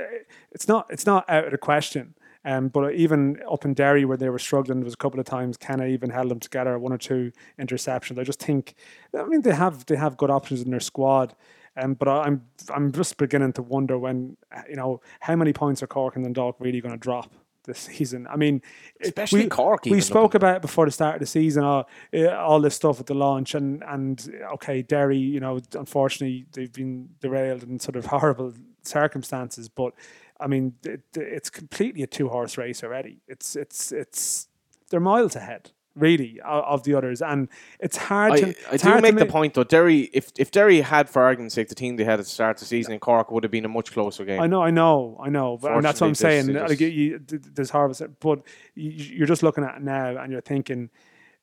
it's 0.52 0.68
not 0.68 0.88
it's 0.90 1.06
not 1.06 1.30
out 1.30 1.46
of 1.46 1.52
the 1.52 1.58
question. 1.58 2.16
Um, 2.44 2.70
but 2.70 2.96
even 2.96 3.40
up 3.50 3.66
in 3.66 3.76
Derry 3.76 4.04
where 4.04 4.18
they 4.18 4.28
were 4.30 4.40
struggling, 4.40 4.80
there 4.80 4.86
was 4.86 4.96
a 4.96 4.98
couple 4.98 5.20
of 5.20 5.28
times 5.28 5.58
Kenna 5.58 5.86
even 5.86 6.10
held 6.10 6.30
them 6.32 6.40
together, 6.40 6.80
one 6.80 6.92
or 6.92 6.98
two 6.98 7.32
interceptions. 7.60 8.18
I 8.18 8.24
just 8.24 8.40
think, 8.40 8.74
I 9.16 9.24
mean, 9.26 9.44
they 9.44 9.54
have 9.54 9.86
they 9.86 9.96
have 9.96 10.18
good 10.18 10.32
options 10.32 10.62
in 10.64 10.72
their 10.72 10.80
squad. 10.80 11.36
Um, 11.78 11.94
but 11.94 12.08
I- 12.08 12.24
I'm 12.24 12.42
I'm 12.74 12.92
just 12.92 13.18
beginning 13.18 13.54
to 13.54 13.62
wonder 13.62 13.98
when 13.98 14.38
you 14.68 14.76
know 14.76 15.02
how 15.20 15.36
many 15.36 15.54
points 15.54 15.84
are 15.84 15.88
Cork 15.88 16.16
and 16.16 16.26
Dundalk 16.26 16.56
really 16.60 16.82
going 16.82 16.94
to 16.94 16.98
drop 17.00 17.32
this 17.64 17.80
season. 17.80 18.28
I 18.30 18.36
mean, 18.36 18.62
Especially 19.02 19.44
we, 19.44 19.50
Cork 19.50 19.86
We 19.86 20.02
spoke 20.02 20.36
about 20.36 20.58
it 20.58 20.62
before 20.62 20.86
the 20.86 20.92
start 20.92 21.16
of 21.16 21.20
the 21.20 21.26
season, 21.26 21.64
uh, 21.64 21.84
uh, 22.14 22.30
all 22.38 22.60
this 22.62 22.76
stuff 22.76 23.00
at 23.00 23.06
the 23.06 23.14
launch, 23.14 23.56
and 23.56 23.84
and 23.88 24.42
okay, 24.54 24.82
Derry, 24.82 25.18
you 25.18 25.40
know, 25.40 25.60
unfortunately 25.74 26.46
they've 26.54 26.74
been 26.74 27.10
derailed 27.20 27.64
in 27.64 27.80
sort 27.80 27.96
of 27.96 28.06
horrible 28.08 28.54
circumstances, 28.84 29.70
but 29.70 29.94
I 30.40 30.48
mean, 30.48 30.74
it, 30.84 31.04
it's 31.16 31.50
completely 31.50 32.02
a 32.04 32.08
two 32.08 32.30
horse 32.30 32.58
race 32.58 32.84
already. 32.84 33.22
It's 33.28 33.56
it's 33.56 33.92
it's 33.92 34.48
they're 34.90 35.00
miles 35.00 35.36
ahead. 35.36 35.72
Really, 35.94 36.40
of, 36.40 36.64
of 36.64 36.84
the 36.84 36.94
others, 36.94 37.22
and 37.22 37.50
it's 37.82 37.98
hard 37.98 38.38
to. 38.38 38.46
I, 38.46 38.50
I 38.50 38.74
it's 38.76 38.84
do 38.84 38.94
to 38.94 39.02
make 39.02 39.18
the 39.18 39.26
point 39.26 39.56
though. 39.56 39.66
Derry, 39.66 40.10
if 40.14 40.32
if 40.38 40.50
Derry 40.50 40.80
had, 40.80 41.10
for 41.10 41.22
argument's 41.22 41.54
sake, 41.54 41.68
the 41.68 41.76
team 41.76 41.98
they 41.98 42.06
had 42.06 42.14
at 42.14 42.20
the 42.20 42.32
start 42.32 42.56
of 42.56 42.60
the 42.62 42.66
season 42.66 42.94
in 42.94 43.00
Cork 43.02 43.30
would 43.30 43.44
have 43.44 43.52
been 43.52 43.66
a 43.66 43.70
much 43.70 43.92
closer 43.92 44.24
game. 44.24 44.40
I 44.40 44.48
know, 44.48 44.62
I 44.62 44.72
know, 44.72 45.20
I 45.22 45.28
know, 45.28 45.58
but 45.58 45.74
and 45.74 45.84
that's 45.84 46.00
what 46.00 46.08
I'm 46.08 46.16
saying. 46.16 46.46
Fortunately, 46.46 46.70
Like, 46.70 46.80
this- 46.80 46.94
you, 46.94 47.20
th- 47.20 47.42
there's 47.54 47.70
horrible, 47.72 47.98
but 48.22 48.40
you, 48.74 48.92
you're 48.92 49.28
just 49.28 49.44
looking 49.44 49.66
at 49.66 49.76
it 49.76 49.82
now, 49.82 50.16
and 50.16 50.32
you're 50.32 50.40
thinking, 50.40 50.90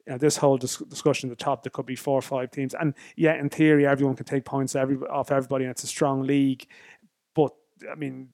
you 0.06 0.12
know, 0.12 0.18
this 0.18 0.38
whole 0.38 0.56
dis- 0.56 0.78
discussion 0.78 1.30
at 1.30 1.36
the 1.38 1.44
top, 1.44 1.62
there 1.62 1.70
could 1.70 1.84
be 1.84 1.94
four 1.96 2.18
or 2.18 2.22
five 2.22 2.50
teams, 2.50 2.72
and 2.72 2.94
yeah, 3.16 3.34
in 3.38 3.50
theory, 3.50 3.86
everyone 3.86 4.16
can 4.16 4.24
take 4.24 4.46
points 4.46 4.74
every, 4.74 4.96
off 5.08 5.30
everybody, 5.30 5.64
and 5.66 5.70
it's 5.72 5.84
a 5.84 5.88
strong 5.88 6.22
league. 6.22 6.66
But 7.34 7.52
I 7.92 7.96
mean, 7.96 8.30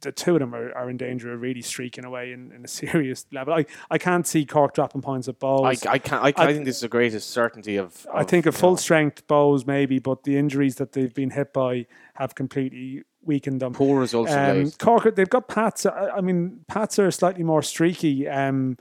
the 0.00 0.12
two 0.12 0.34
of 0.34 0.40
them 0.40 0.54
are, 0.54 0.72
are 0.72 0.90
in 0.90 0.96
danger 0.96 1.32
of 1.32 1.40
really 1.40 1.62
streaking 1.62 2.04
away 2.04 2.32
in, 2.32 2.52
in 2.52 2.64
a 2.64 2.68
serious 2.82 3.26
level. 3.32 3.54
I, 3.54 3.66
I 3.90 3.98
can't 3.98 4.26
see 4.26 4.44
Cork 4.44 4.74
dropping 4.74 5.02
points 5.02 5.28
at 5.28 5.36
I, 5.36 5.44
Bohs. 5.44 5.86
I 5.86 5.98
can't. 5.98 6.22
I, 6.22 6.32
I 6.36 6.52
think 6.52 6.64
this 6.64 6.76
is 6.76 6.82
the 6.82 6.88
greatest 6.88 7.30
certainty 7.30 7.76
of. 7.76 8.06
I 8.12 8.24
think 8.24 8.46
a 8.46 8.52
full 8.52 8.72
know, 8.72 8.76
strength 8.76 9.26
Bohs 9.26 9.66
maybe, 9.66 9.98
but 9.98 10.24
the 10.24 10.36
injuries 10.36 10.76
that 10.76 10.92
they've 10.92 11.14
been 11.14 11.30
hit 11.30 11.52
by 11.52 11.86
have 12.14 12.34
completely 12.34 13.02
weakened 13.22 13.60
them. 13.60 13.72
poor 13.74 14.00
results 14.00 14.32
Um. 14.32 14.70
Cork, 14.72 15.14
they've 15.14 15.28
got 15.28 15.48
Pats. 15.48 15.86
I, 15.86 16.10
I 16.16 16.20
mean, 16.20 16.64
Pats 16.66 16.98
are 16.98 17.10
slightly 17.10 17.44
more 17.44 17.62
streaky, 17.62 18.26
um, 18.28 18.76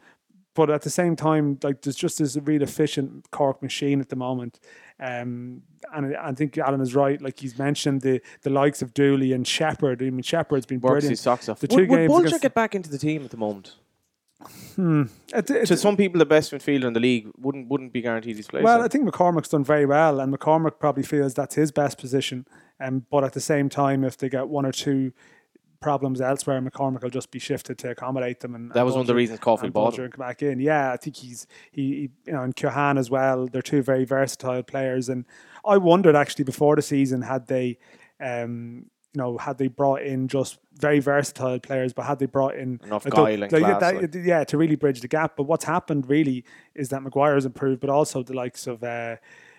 but 0.56 0.70
at 0.70 0.82
the 0.82 0.90
same 0.90 1.16
time, 1.16 1.60
like 1.62 1.82
there's 1.82 1.96
just 1.96 2.20
this 2.20 2.36
a 2.36 2.42
real 2.42 2.64
efficient 2.64 3.30
Cork 3.32 3.62
machine 3.62 4.00
at 4.00 4.10
the 4.10 4.16
moment. 4.16 4.60
Um, 5.00 5.62
and 5.94 6.16
I 6.18 6.30
I 6.30 6.32
think 6.34 6.58
Alan 6.58 6.82
is 6.82 6.96
right. 6.96 7.22
Like 7.22 7.40
he's 7.40 7.58
mentioned 7.60 8.02
the 8.02 8.20
the 8.42 8.50
likes 8.50 8.82
of 8.82 8.94
Dooley 8.94 9.32
and 9.34 9.46
Sheppard. 9.46 10.02
I 10.02 10.10
mean, 10.10 10.24
Sheppard's 10.24 10.66
been 10.66 10.80
Works 10.82 10.92
brilliant. 10.94 11.10
his 11.12 11.20
socks 11.22 11.48
off. 11.50 11.60
The 11.60 11.68
would, 11.70 11.78
two 11.86 11.88
would 11.92 11.98
games 11.98 12.12
Bolger 12.12 12.42
get 12.42 12.54
back 12.56 12.74
into 12.74 12.90
the 12.90 12.98
team 12.98 13.24
at 13.24 13.30
the 13.32 13.38
moment? 13.38 13.76
It- 14.78 15.50
it- 15.50 15.66
To 15.68 15.78
some 15.78 15.98
people, 15.98 16.20
the 16.20 16.26
best 16.26 16.52
midfielder 16.52 16.86
in 16.86 16.94
the 16.94 17.00
league 17.00 17.30
wouldn't 17.38 17.68
wouldn't 17.70 17.92
be 17.94 18.02
guaranteed 18.02 18.38
his 18.38 18.48
place. 18.48 18.64
Well, 18.64 18.80
so- 18.80 18.86
I 18.86 18.88
think 18.88 19.10
McCormack's 19.10 19.50
done 19.50 19.64
very 19.64 19.86
well, 19.86 20.20
and 20.20 20.32
McCormack 20.34 20.80
probably 20.80 21.04
feels 21.04 21.34
that's 21.34 21.56
his 21.56 21.72
best 21.72 21.98
position. 21.98 22.46
Um, 22.80 23.06
but 23.10 23.24
at 23.24 23.34
the 23.34 23.42
same 23.42 23.70
time, 23.70 24.04
if 24.04 24.18
they 24.18 24.30
get 24.30 24.48
one 24.50 24.66
or 24.66 24.72
two 24.72 25.12
problems 25.80 26.22
elsewhere, 26.22 26.62
McCormack 26.62 27.02
will 27.04 27.10
just 27.10 27.32
be 27.32 27.40
shifted 27.40 27.78
to 27.80 27.92
accommodate 27.92 28.40
them. 28.40 28.56
And 28.56 28.72
that 28.72 28.86
was 28.86 28.94
one 28.94 29.02
of 29.02 29.08
the 29.08 29.16
reasons 29.16 29.40
Caulfield 29.40 29.74
bought 29.74 29.98
him. 29.98 30.10
come 30.12 30.20
back 30.26 30.42
in. 30.42 30.60
Yeah, 30.60 30.92
I 30.92 30.98
think 30.98 31.16
he's 31.16 31.48
he, 31.72 31.82
he 31.82 32.10
you 32.26 32.34
know 32.34 32.44
and 32.44 32.56
Keohane 32.56 32.98
as 32.98 33.10
well. 33.10 33.48
They're 33.48 33.62
two 33.62 33.82
very 33.82 34.06
versatile 34.06 34.64
players, 34.64 35.10
and 35.10 35.26
I 35.66 35.78
wondered 35.78 36.16
actually 36.16 36.46
before 36.46 36.76
the 36.76 36.82
season 36.82 37.22
had 37.22 37.48
they, 37.48 37.78
um, 38.22 38.86
you 39.14 39.22
know, 39.22 39.38
had 39.38 39.58
they 39.58 39.68
brought 39.68 40.02
in 40.02 40.28
just 40.28 40.60
very 40.80 41.00
versatile 41.00 41.60
players, 41.60 41.94
but 41.94 42.04
had 42.06 42.20
they 42.20 42.26
brought 42.28 42.56
in 42.56 42.80
Enough 42.84 43.06
like, 43.06 43.14
guile 43.14 43.38
like, 43.40 43.50
class, 43.50 43.80
that- 43.82 43.96
like. 43.96 44.26
yeah, 44.26 44.44
to 44.44 44.58
really 44.58 44.76
bridge 44.76 45.02
the 45.02 45.08
gap. 45.08 45.36
But 45.36 45.44
what's 45.44 45.66
happened 45.66 46.10
really 46.10 46.46
is 46.76 46.90
that 46.90 47.02
Maguire 47.02 47.34
has 47.36 47.46
improved, 47.46 47.82
but 47.82 47.90
also 47.90 48.24
the 48.24 48.34
likes 48.34 48.68
of. 48.68 48.84
Uh, 48.84 49.18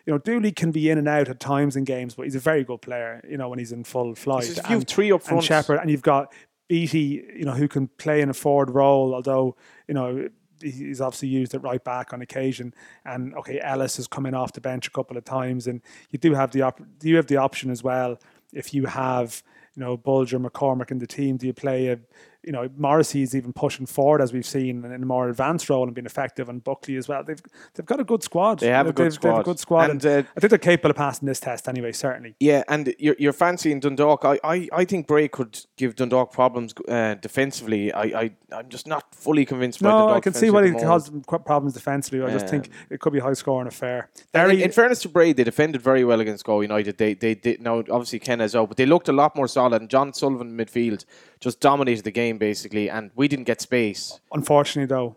you 0.08 0.14
know, 0.14 0.18
Dooley 0.18 0.52
can 0.52 0.70
be 0.70 0.88
in 0.88 0.96
and 0.96 1.06
out 1.06 1.28
at 1.28 1.38
times 1.38 1.76
in 1.76 1.84
games, 1.84 2.14
but 2.14 2.22
he's 2.22 2.34
a 2.34 2.38
very 2.40 2.64
good 2.64 2.80
player. 2.80 3.22
You 3.28 3.36
know, 3.36 3.50
when 3.50 3.58
he's 3.58 3.72
in 3.72 3.84
full 3.84 4.14
flight. 4.14 4.44
It's 4.44 4.54
just 4.54 4.60
if 4.60 4.64
you 4.70 4.76
have 4.76 4.80
And- 4.80 4.88
three 4.88 5.12
up 5.12 5.20
front. 5.22 5.40
and 5.40 5.44
Sheppard, 5.44 5.80
and 5.80 5.90
you've 5.90 6.00
got 6.00 6.32
Beattie, 6.66 7.22
you 7.36 7.44
know, 7.44 7.52
who 7.52 7.68
can 7.68 7.88
play 7.98 8.22
in 8.22 8.30
a 8.30 8.34
forward 8.34 8.70
role, 8.70 9.14
although, 9.14 9.54
you 9.86 9.92
know, 9.92 10.30
he's 10.62 11.02
obviously 11.02 11.28
used 11.28 11.54
at 11.54 11.62
right 11.62 11.84
back 11.84 12.14
on 12.14 12.22
occasion. 12.22 12.72
And 13.04 13.34
okay, 13.34 13.60
Ellis 13.60 13.98
has 13.98 14.06
come 14.08 14.24
in 14.24 14.32
off 14.34 14.54
the 14.54 14.62
bench 14.62 14.86
a 14.88 14.90
couple 14.90 15.18
of 15.18 15.24
times, 15.26 15.66
and 15.66 15.82
you 16.10 16.18
do 16.18 16.32
have 16.32 16.52
the 16.52 16.62
op- 16.62 16.80
you 17.02 17.16
have 17.16 17.26
the 17.26 17.36
option 17.36 17.70
as 17.70 17.82
well 17.84 18.18
if 18.54 18.72
you 18.72 18.86
have 18.86 19.42
you 19.76 19.80
know 19.84 19.98
Bolger 19.98 20.42
McCormack 20.42 20.90
in 20.90 20.98
the 21.00 21.06
team. 21.06 21.36
Do 21.36 21.46
you 21.46 21.52
play 21.52 21.88
a 21.88 21.98
you 22.44 22.52
know, 22.52 22.68
Morrissey 22.76 23.22
is 23.22 23.34
even 23.34 23.52
pushing 23.52 23.86
forward 23.86 24.20
as 24.20 24.32
we've 24.32 24.46
seen 24.46 24.84
in 24.84 25.02
a 25.02 25.06
more 25.06 25.28
advanced 25.28 25.68
role 25.68 25.84
and 25.84 25.94
being 25.94 26.06
effective, 26.06 26.48
and 26.48 26.62
Buckley 26.62 26.96
as 26.96 27.08
well. 27.08 27.24
They've 27.24 27.40
they've 27.74 27.86
got 27.86 28.00
a 28.00 28.04
good 28.04 28.22
squad. 28.22 28.60
They 28.60 28.68
have 28.68 28.86
a 28.86 28.92
good 28.92 29.06
they've, 29.06 29.12
squad. 29.14 29.30
They 29.30 29.36
have 29.36 29.40
a 29.40 29.44
good 29.44 29.58
squad, 29.58 29.90
And, 29.90 30.04
and, 30.04 30.26
uh, 30.26 30.30
I 30.36 30.40
think 30.40 30.50
they're 30.50 30.58
capable 30.58 30.90
of 30.90 30.96
passing 30.96 31.26
this 31.26 31.40
test 31.40 31.68
anyway. 31.68 31.92
Certainly. 31.92 32.36
Yeah, 32.40 32.62
and 32.68 32.94
you're, 32.98 33.16
you're 33.18 33.32
fancying 33.32 33.80
Dundalk. 33.80 34.24
I, 34.24 34.38
I, 34.44 34.68
I 34.72 34.84
think 34.84 35.06
Bray 35.06 35.28
could 35.28 35.60
give 35.76 35.96
Dundalk 35.96 36.32
problems 36.32 36.74
uh, 36.88 37.14
defensively. 37.14 37.92
I, 37.92 38.02
I, 38.02 38.30
I'm 38.52 38.68
just 38.68 38.86
not 38.86 39.14
fully 39.14 39.44
convinced 39.44 39.82
by 39.82 39.90
No, 39.90 39.98
Dundalk 39.98 40.16
I 40.16 40.20
can 40.20 40.34
see 40.34 40.50
why 40.50 40.62
the 40.62 40.72
caused 40.72 41.12
them 41.12 41.22
problems 41.22 41.74
defensively. 41.74 42.22
I 42.22 42.30
just 42.30 42.44
Um, 42.46 42.50
think 42.50 42.70
it 42.90 43.00
could 43.00 43.12
be 43.12 43.18
a 43.18 43.22
high 43.22 43.32
scoring 43.32 43.68
affair. 43.68 44.10
Derry, 44.32 44.56
in, 44.56 44.62
in 44.62 44.72
fairness 44.72 45.00
to 45.02 45.08
Bray, 45.08 45.32
they 45.32 45.44
defended 45.44 45.82
very 45.82 46.04
well 46.04 46.20
against 46.20 46.44
Go 46.44 46.60
United. 46.60 46.98
They 46.98 47.14
they 47.14 47.34
did 47.34 47.60
now 47.60 47.78
obviously 47.90 48.18
Ken 48.18 48.40
is 48.40 48.54
out, 48.54 48.68
but 48.68 48.76
they 48.76 48.86
looked 48.86 49.08
a 49.08 49.12
lot 49.12 49.34
more 49.36 49.48
solid. 49.48 49.80
And 49.80 49.90
John 49.90 50.12
Sullivan 50.12 50.56
midfield 50.56 51.04
just 51.40 51.60
dominated 51.60 52.04
the 52.04 52.10
game 52.10 52.38
basically, 52.38 52.90
and 52.90 53.10
we 53.14 53.28
didn't 53.28 53.44
get 53.44 53.60
space. 53.60 54.20
unfortunately, 54.32 54.86
though, 54.86 55.16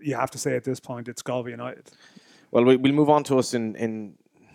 you 0.00 0.14
have 0.14 0.30
to 0.30 0.38
say 0.38 0.56
at 0.56 0.64
this 0.64 0.80
point 0.80 1.08
it's 1.08 1.22
Galway 1.22 1.50
United. 1.50 1.90
Well, 2.50 2.64
we, 2.64 2.76
we'll 2.76 2.92
move 2.92 3.10
on 3.10 3.24
to 3.24 3.38
us 3.38 3.54
in 3.54 3.76
in 3.76 4.14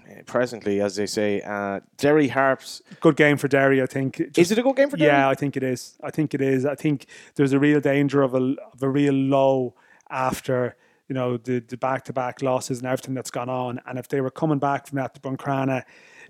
uh, 0.09 0.23
presently, 0.25 0.81
as 0.81 0.95
they 0.95 1.05
say. 1.05 1.41
Uh, 1.41 1.79
Derry 1.97 2.27
Harps. 2.27 2.81
Good 2.99 3.15
game 3.15 3.37
for 3.37 3.47
Derry, 3.47 3.81
I 3.81 3.85
think. 3.85 4.19
Is 4.37 4.51
it 4.51 4.57
a 4.57 4.63
good 4.63 4.75
game 4.75 4.89
for 4.89 4.97
Derry? 4.97 5.11
Yeah, 5.11 5.29
I 5.29 5.35
think 5.35 5.55
it 5.55 5.63
is. 5.63 5.97
I 6.03 6.11
think 6.11 6.33
it 6.33 6.41
is. 6.41 6.65
I 6.65 6.75
think 6.75 7.05
there's 7.35 7.53
a 7.53 7.59
real 7.59 7.79
danger 7.79 8.21
of 8.21 8.33
a 8.33 8.55
of 8.73 8.81
a 8.81 8.89
real 8.89 9.13
low 9.13 9.75
after 10.09 10.75
you 11.07 11.13
know 11.13 11.37
the 11.37 11.59
the 11.59 11.77
back 11.77 12.05
to 12.05 12.13
back 12.13 12.41
losses 12.41 12.79
and 12.79 12.87
everything 12.87 13.13
that's 13.13 13.31
gone 13.31 13.49
on. 13.49 13.79
And 13.85 13.99
if 13.99 14.07
they 14.07 14.21
were 14.21 14.31
coming 14.31 14.59
back 14.59 14.87
from 14.87 14.97
that 14.97 15.13
to 15.15 15.21
Buncrana 15.21 15.83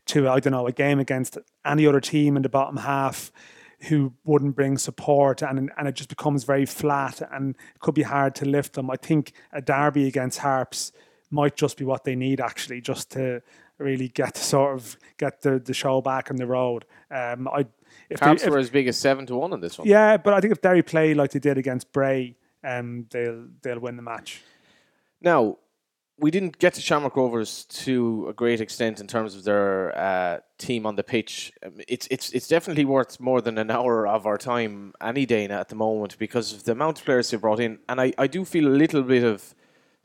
to 0.07 0.29
I 0.29 0.39
don't 0.39 0.51
know 0.51 0.67
a 0.67 0.71
game 0.71 0.99
against 0.99 1.37
any 1.65 1.87
other 1.87 2.01
team 2.01 2.35
in 2.35 2.43
the 2.43 2.49
bottom 2.49 2.77
half 2.77 3.31
who 3.89 4.13
wouldn't 4.23 4.55
bring 4.55 4.77
support 4.77 5.41
and 5.41 5.71
and 5.77 5.87
it 5.87 5.95
just 5.95 6.09
becomes 6.09 6.43
very 6.45 6.65
flat 6.65 7.21
and 7.31 7.55
it 7.75 7.79
could 7.79 7.93
be 7.95 8.03
hard 8.03 8.33
to 8.35 8.45
lift 8.45 8.73
them. 8.73 8.89
I 8.89 8.95
think 8.95 9.33
a 9.51 9.61
derby 9.61 10.07
against 10.07 10.39
Harps 10.39 10.91
might 11.29 11.55
just 11.55 11.77
be 11.77 11.85
what 11.85 12.03
they 12.03 12.15
need 12.15 12.39
actually 12.39 12.79
just 12.81 13.11
to 13.11 13.41
really 13.79 14.07
get 14.07 14.37
sort 14.37 14.75
of 14.75 14.97
get 15.17 15.41
the, 15.41 15.59
the 15.59 15.73
show 15.73 16.01
back 16.01 16.29
on 16.31 16.37
the 16.37 16.45
road. 16.47 16.85
Um, 17.11 17.47
I 17.47 17.65
if 18.09 18.19
they- 18.19 18.25
Harps 18.25 18.43
if- 18.43 18.49
were 18.51 18.59
as 18.59 18.69
big 18.69 18.87
as 18.87 18.97
seven 18.97 19.25
to 19.27 19.35
one 19.35 19.51
on 19.53 19.59
this 19.61 19.77
one. 19.77 19.87
yeah, 19.87 20.17
but 20.17 20.33
I 20.33 20.39
think 20.39 20.51
if 20.53 20.61
Derry 20.61 20.83
play 20.83 21.13
like 21.13 21.31
they 21.31 21.39
did 21.39 21.57
against 21.57 21.91
Bray, 21.91 22.35
um, 22.63 23.07
they'll 23.11 23.47
they'll 23.61 23.79
win 23.79 23.95
the 23.97 24.01
match. 24.03 24.41
Now, 25.21 25.57
we 26.17 26.29
didn't 26.31 26.59
get 26.59 26.73
to 26.75 26.81
Shamrock 26.81 27.15
Rovers 27.15 27.65
to 27.65 28.27
a 28.29 28.33
great 28.33 28.61
extent 28.61 28.99
in 28.99 29.07
terms 29.07 29.35
of 29.35 29.43
their 29.43 29.97
uh, 29.97 30.39
team 30.57 30.85
on 30.85 30.95
the 30.95 31.03
pitch. 31.03 31.51
Um, 31.65 31.81
It's 31.87 32.07
it's 32.11 32.29
it's 32.31 32.47
definitely 32.47 32.85
worth 32.85 33.19
more 33.19 33.41
than 33.41 33.57
an 33.57 33.71
hour 33.71 34.07
of 34.07 34.25
our 34.25 34.37
time 34.37 34.93
any 35.01 35.25
day 35.25 35.47
now 35.47 35.59
at 35.59 35.69
the 35.69 35.75
moment 35.75 36.17
because 36.19 36.53
of 36.53 36.63
the 36.63 36.71
amount 36.71 36.99
of 36.99 37.05
players 37.05 37.29
they 37.29 37.37
brought 37.37 37.59
in, 37.59 37.79
and 37.89 37.99
I, 37.99 38.13
I 38.17 38.27
do 38.27 38.45
feel 38.45 38.67
a 38.67 38.75
little 38.77 39.01
bit 39.03 39.23
of 39.23 39.55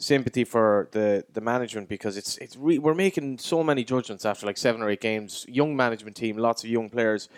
sympathy 0.00 0.44
for 0.44 0.88
the, 0.92 1.24
the 1.32 1.40
management 1.40 1.88
because 1.88 2.16
it's 2.16 2.38
it's 2.38 2.56
re- 2.56 2.78
we're 2.78 2.94
making 2.94 3.38
so 3.38 3.62
many 3.62 3.84
judgments 3.84 4.24
after 4.24 4.46
like 4.46 4.56
seven 4.56 4.80
or 4.82 4.88
eight 4.88 5.00
games. 5.02 5.44
Young 5.48 5.76
management 5.76 6.16
team, 6.16 6.38
lots 6.38 6.64
of 6.64 6.70
young 6.70 6.88
players, 6.88 7.28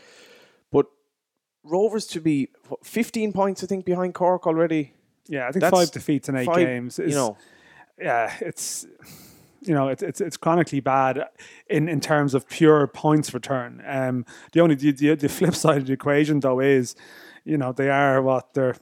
but 0.71 0.87
Rovers 1.65 2.07
to 2.07 2.21
be 2.21 2.49
what, 2.69 2.87
fifteen 2.87 3.33
points 3.33 3.65
I 3.65 3.67
think 3.67 3.85
behind 3.85 4.15
Cork 4.15 4.47
already. 4.47 4.93
Yeah, 5.27 5.49
I 5.49 5.53
think 5.53 5.61
That's 5.63 5.77
five 5.77 5.91
defeats 5.91 6.29
in 6.29 6.37
eight 6.37 6.47
five, 6.47 6.67
games. 6.67 6.99
you 6.99 7.09
know. 7.09 7.37
Yeah, 8.01 8.35
it's 8.41 8.87
you 9.63 9.75
know 9.75 9.89
it's 9.89 10.03
it's, 10.03 10.21
it's 10.21 10.37
chronically 10.37 10.81
bad 10.81 11.25
in, 11.69 11.89
in 11.89 12.01
terms 12.01 12.35
of 12.35 12.49
pure 12.49 12.87
points 12.87 13.35
return. 13.35 13.83
Um, 13.87 14.25
the 14.53 14.61
only 14.61 14.75
the, 14.75 14.93
the, 14.93 15.15
the 15.15 15.29
flip 15.39 15.55
side 15.55 15.79
of 15.79 15.87
the 15.87 15.93
equation 15.93 16.41
though 16.41 16.61
is, 16.61 16.95
you 17.45 17.57
know, 17.59 17.73
they 17.73 17.91
are 17.91 18.23
what 18.23 18.55
they're. 18.55 18.77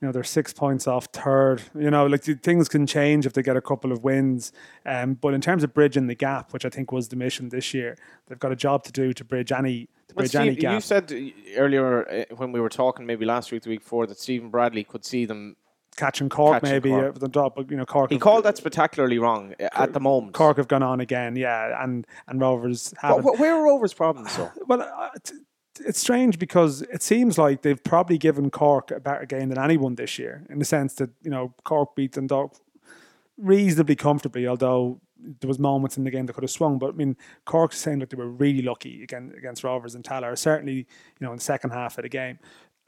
You 0.00 0.08
know 0.08 0.12
they're 0.12 0.24
six 0.24 0.52
points 0.52 0.88
off 0.88 1.06
third. 1.12 1.62
You 1.78 1.88
know, 1.88 2.06
like 2.06 2.22
the 2.22 2.34
things 2.34 2.68
can 2.68 2.88
change 2.88 3.24
if 3.24 3.34
they 3.34 3.42
get 3.44 3.56
a 3.56 3.60
couple 3.60 3.92
of 3.92 4.02
wins. 4.02 4.50
Um, 4.84 5.14
but 5.14 5.32
in 5.32 5.40
terms 5.40 5.62
of 5.62 5.72
bridging 5.72 6.08
the 6.08 6.16
gap, 6.16 6.52
which 6.52 6.64
I 6.64 6.70
think 6.70 6.90
was 6.90 7.06
the 7.10 7.14
mission 7.14 7.50
this 7.50 7.72
year, 7.72 7.96
they've 8.26 8.36
got 8.36 8.50
a 8.50 8.56
job 8.56 8.82
to 8.82 8.90
do 8.90 9.12
to 9.12 9.22
bridge 9.24 9.52
any 9.52 9.84
to 10.08 10.14
Well, 10.16 10.22
bridge 10.24 10.34
any 10.34 10.50
Steve, 10.54 10.60
gap. 10.60 10.74
you 10.74 10.80
said 10.80 11.12
uh, 11.12 11.56
earlier 11.56 12.08
uh, 12.08 12.34
when 12.34 12.50
we 12.50 12.58
were 12.60 12.68
talking, 12.68 13.06
maybe 13.06 13.24
last 13.24 13.52
week, 13.52 13.62
the 13.62 13.68
week 13.70 13.82
before, 13.84 14.08
that 14.08 14.18
Stephen 14.18 14.50
Bradley 14.50 14.82
could 14.82 15.04
see 15.04 15.24
them. 15.24 15.54
Catching 15.96 16.28
Cork 16.30 16.54
Catching 16.62 16.70
maybe 16.70 16.90
Cork. 16.90 17.16
uh, 17.16 17.18
the 17.18 17.28
top. 17.28 17.54
But 17.56 17.70
you 17.70 17.76
know, 17.76 17.84
Cork. 17.84 18.10
He 18.10 18.14
have- 18.16 18.22
called 18.22 18.44
that 18.44 18.56
spectacularly 18.56 19.18
wrong 19.18 19.54
uh, 19.60 19.68
at 19.74 19.92
the 19.92 20.00
moment. 20.00 20.32
Cork 20.34 20.56
have 20.56 20.68
gone 20.68 20.82
on 20.82 21.00
again, 21.00 21.36
yeah, 21.36 21.82
and 21.82 22.06
and 22.28 22.40
Rovers 22.40 22.92
Wh- 22.98 23.00
haven't. 23.02 23.22
wh- 23.36 23.40
where 23.40 23.54
are 23.56 23.62
Rovers' 23.64 23.92
problems, 23.94 24.34
though? 24.36 24.50
Well, 24.66 24.82
uh, 24.82 25.10
t- 25.22 25.34
it's 25.84 25.98
strange 26.00 26.38
because 26.38 26.82
it 26.82 27.02
seems 27.02 27.38
like 27.38 27.62
they've 27.62 27.82
probably 27.82 28.18
given 28.18 28.50
Cork 28.50 28.90
a 28.90 29.00
better 29.00 29.26
game 29.26 29.48
than 29.48 29.58
anyone 29.58 29.94
this 29.96 30.18
year, 30.18 30.46
in 30.48 30.58
the 30.58 30.64
sense 30.64 30.94
that 30.94 31.10
you 31.22 31.30
know 31.30 31.54
Cork 31.64 31.94
beat 31.94 32.12
Dundalk 32.12 32.56
reasonably 33.38 33.96
comfortably, 33.96 34.46
although 34.46 35.00
there 35.40 35.48
was 35.48 35.58
moments 35.58 35.96
in 35.96 36.04
the 36.04 36.10
game 36.10 36.26
that 36.26 36.32
could 36.32 36.42
have 36.44 36.50
swung. 36.50 36.78
But 36.78 36.90
I 36.90 36.92
mean, 36.92 37.16
Cork's 37.44 37.78
saying 37.78 38.00
that 38.00 38.10
they 38.10 38.16
were 38.16 38.28
really 38.28 38.62
lucky 38.62 39.02
against 39.02 39.36
against 39.36 39.64
Rovers 39.64 39.94
and 39.94 40.04
Tallaght, 40.04 40.38
certainly 40.38 40.74
you 40.74 40.86
know 41.20 41.30
in 41.32 41.36
the 41.36 41.42
second 41.44 41.70
half 41.70 41.98
of 41.98 42.02
the 42.02 42.08
game. 42.08 42.38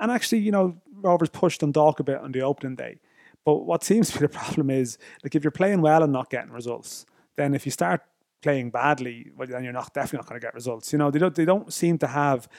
And 0.04 0.12
actually, 0.12 0.40
you 0.40 0.52
know, 0.52 0.76
Rovers 1.00 1.30
pushed 1.30 1.62
Dundalk 1.62 1.98
a 1.98 2.04
bit 2.04 2.18
on 2.18 2.30
the 2.32 2.42
opening 2.42 2.76
day. 2.76 2.98
But 3.46 3.64
what 3.64 3.82
seems 3.82 4.10
to 4.10 4.18
be 4.18 4.26
the 4.26 4.28
problem 4.38 4.68
is, 4.68 4.98
like, 5.22 5.34
if 5.34 5.42
you're 5.42 5.50
playing 5.50 5.80
well 5.80 6.02
and 6.02 6.12
not 6.12 6.28
getting 6.28 6.52
results, 6.52 7.06
then 7.36 7.54
if 7.54 7.64
you 7.64 7.72
start 7.72 8.02
playing 8.42 8.68
badly, 8.68 9.30
well, 9.34 9.48
then 9.48 9.64
you're 9.64 9.72
not 9.72 9.94
definitely 9.94 10.18
not 10.18 10.28
going 10.28 10.38
to 10.38 10.46
get 10.46 10.52
results. 10.52 10.92
You 10.92 10.98
know, 10.98 11.10
they 11.10 11.18
don't 11.18 11.34
they 11.34 11.46
don't 11.46 11.72
seem 11.72 11.96
to 11.98 12.06
have 12.06 12.50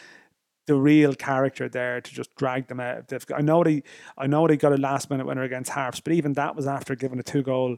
the 0.66 0.74
real 0.74 1.14
character 1.14 1.70
there 1.70 2.02
to 2.02 2.12
just 2.12 2.34
drag 2.34 2.68
them 2.68 2.80
out. 2.80 3.12
of 3.12 3.26
I 3.36 3.42
know 3.42 3.64
they, 3.64 3.84
I 4.18 4.26
know 4.26 4.48
they 4.48 4.58
got 4.58 4.74
a 4.74 4.78
last 4.78 5.12
minute 5.12 5.28
winner 5.28 5.44
against 5.44 5.70
Harps, 5.70 6.00
but 6.00 6.14
even 6.14 6.34
that 6.34 6.56
was 6.56 6.66
after 6.66 6.96
giving 6.96 7.20
a 7.20 7.24
two 7.24 7.44
goal 7.44 7.78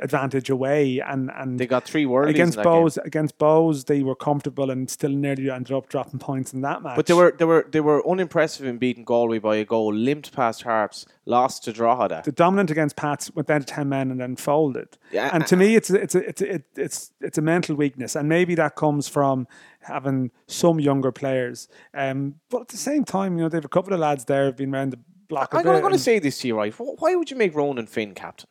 advantage 0.00 0.50
away, 0.50 1.00
and 1.00 1.30
and 1.34 1.58
They 1.60 1.66
got 1.66 1.84
three 1.84 2.04
worldies 2.04 2.30
against 2.30 2.56
game. 2.56 2.64
Bohs 2.64 2.98
against 3.04 3.38
Bohs 3.38 3.84
they 3.86 4.02
were 4.02 4.14
comfortable 4.14 4.70
and 4.70 4.88
still 4.90 5.10
nearly 5.10 5.50
ended 5.50 5.72
up 5.72 5.88
dropping 5.88 6.18
points 6.18 6.52
in 6.52 6.62
that 6.62 6.82
match. 6.82 6.96
But 6.96 7.06
they 7.06 7.14
were 7.14 7.34
they 7.38 7.44
were 7.44 7.66
they 7.70 7.80
were 7.80 8.06
unimpressive 8.08 8.66
in 8.66 8.78
beating 8.78 9.04
Galway 9.04 9.38
by 9.38 9.56
a 9.56 9.64
goal, 9.64 9.92
limped 9.94 10.32
past 10.32 10.62
Harps, 10.62 11.06
lost 11.26 11.64
to 11.64 11.72
Drogheda. 11.72 12.22
the 12.24 12.32
dominant 12.32 12.70
against 12.70 12.96
Pats 12.96 13.30
went 13.34 13.48
down 13.48 13.60
to 13.60 13.66
ten 13.66 13.88
men 13.88 14.10
and 14.10 14.20
then 14.20 14.36
folded. 14.36 14.96
Yeah, 15.12 15.30
and 15.32 15.46
to 15.46 15.56
me, 15.56 15.76
it's 15.76 15.90
a, 15.90 15.96
it's 16.00 16.14
a, 16.14 16.28
it's 16.28 16.42
a, 16.42 16.54
it- 16.54 16.64
it's 16.76 17.12
it's 17.20 17.38
a 17.38 17.42
mental 17.42 17.76
weakness, 17.76 18.16
and 18.16 18.28
maybe 18.28 18.54
that 18.54 18.74
comes 18.76 19.08
from 19.08 19.46
having 19.82 20.30
some 20.46 20.80
younger 20.80 21.12
players. 21.12 21.68
Um, 21.94 22.36
but 22.50 22.62
at 22.62 22.68
the 22.68 22.76
same 22.76 23.04
time, 23.04 23.36
you 23.36 23.42
know, 23.44 23.48
they 23.48 23.56
have 23.56 23.64
a 23.64 23.68
couple 23.68 23.92
of 23.92 24.00
lads 24.00 24.24
there 24.24 24.46
who've 24.46 24.56
been 24.56 24.74
around 24.74 24.90
the 24.90 24.98
block. 25.28 25.54
I'm 25.54 25.62
going 25.62 25.92
to 25.92 25.98
say 25.98 26.18
this 26.18 26.38
to 26.40 26.48
you, 26.48 26.56
right? 26.56 26.72
Why 26.78 27.14
would 27.14 27.30
you 27.30 27.36
make 27.36 27.54
Ronan 27.54 27.86
Finn 27.86 28.14
captain? 28.14 28.48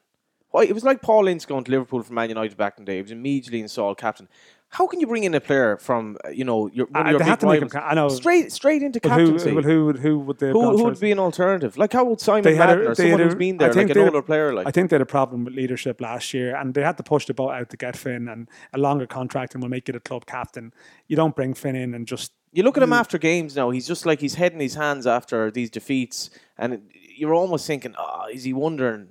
Why 0.51 0.63
it 0.63 0.73
was 0.73 0.83
like 0.83 1.01
Paul 1.01 1.27
Ince 1.27 1.45
going 1.45 1.63
to 1.63 1.71
Liverpool 1.71 2.01
from 2.03 2.15
Man 2.15 2.29
United 2.29 2.57
back 2.57 2.77
in 2.77 2.85
the 2.85 2.91
day. 2.91 2.95
He 2.97 3.01
was 3.03 3.11
immediately 3.11 3.59
installed 3.61 3.97
captain. 3.97 4.27
How 4.71 4.85
can 4.85 4.99
you 4.99 5.07
bring 5.07 5.23
in 5.23 5.33
a 5.33 5.39
player 5.41 5.77
from 5.77 6.17
uh, 6.25 6.29
you 6.29 6.43
know 6.43 6.69
your 6.71 6.85
one 6.87 7.01
Uh, 7.01 7.05
of 7.05 7.09
your 7.11 7.19
they 7.19 7.23
big 7.25 7.29
had 7.29 7.39
to 7.39 7.45
make 7.47 7.55
him 7.61 7.69
rivals 7.69 7.73
ca- 7.73 7.87
I 7.89 7.93
know. 7.95 8.09
straight 8.09 8.51
straight 8.51 8.83
into 8.83 8.99
But 8.99 9.11
who, 9.11 9.17
captaincy? 9.31 9.51
but 9.55 9.63
who, 9.63 9.85
would- 9.85 9.97
who 9.99 10.19
would 10.19 10.37
they 10.39 10.49
Who, 10.51 10.77
who 10.77 10.83
would 10.83 10.99
be 10.99 11.11
an 11.11 11.17
alternative? 11.19 11.75
Like 11.77 11.91
how 11.93 12.03
would 12.05 12.21
Simon 12.21 12.43
They 12.43 12.55
had 12.55 12.69
a- 12.69 12.75
Madden 12.75 12.87
or 12.91 12.95
someone 12.95 13.21
a- 13.21 13.23
who's 13.25 13.35
been 13.35 13.55
I 13.55 13.57
there, 13.65 13.73
think 13.73 13.89
like 13.89 13.93
they 13.95 13.99
an 14.01 14.05
had 14.05 14.13
a- 14.13 14.17
older 14.17 14.25
player? 14.25 14.53
Like 14.53 14.67
I 14.67 14.71
think 14.71 14.89
they 14.91 14.95
had 14.95 15.01
a 15.01 15.05
problem 15.07 15.45
with 15.45 15.53
leadership 15.55 15.99
last 16.01 16.33
year, 16.35 16.55
and 16.55 16.73
they 16.75 16.83
had 16.83 16.97
to 16.97 17.03
push 17.03 17.25
the 17.25 17.33
boat 17.33 17.51
out 17.51 17.69
to 17.71 17.77
get 17.77 17.95
Finn 17.97 18.27
and 18.27 18.47
a 18.73 18.77
longer 18.77 19.07
contract, 19.07 19.53
and 19.55 19.63
will 19.63 19.69
make 19.69 19.89
it 19.89 19.95
a 19.95 19.99
club 19.99 20.25
captain. 20.27 20.71
You 21.07 21.15
don't 21.15 21.35
bring 21.35 21.53
Finn 21.55 21.75
in 21.75 21.93
and 21.95 22.07
just 22.07 22.31
you 22.51 22.61
look 22.63 22.77
at 22.77 22.83
him 22.83 22.93
after 22.93 23.17
games 23.17 23.55
now. 23.55 23.69
He's 23.71 23.87
just 23.87 24.05
like 24.05 24.19
he's 24.21 24.35
head 24.35 24.53
in 24.53 24.59
his 24.59 24.75
hands 24.75 25.05
after 25.07 25.49
these 25.51 25.69
defeats, 25.71 26.29
and 26.59 26.81
you're 27.17 27.33
almost 27.35 27.65
thinking, 27.67 27.93
oh, 27.97 28.25
is 28.31 28.43
he 28.43 28.53
wondering 28.53 29.09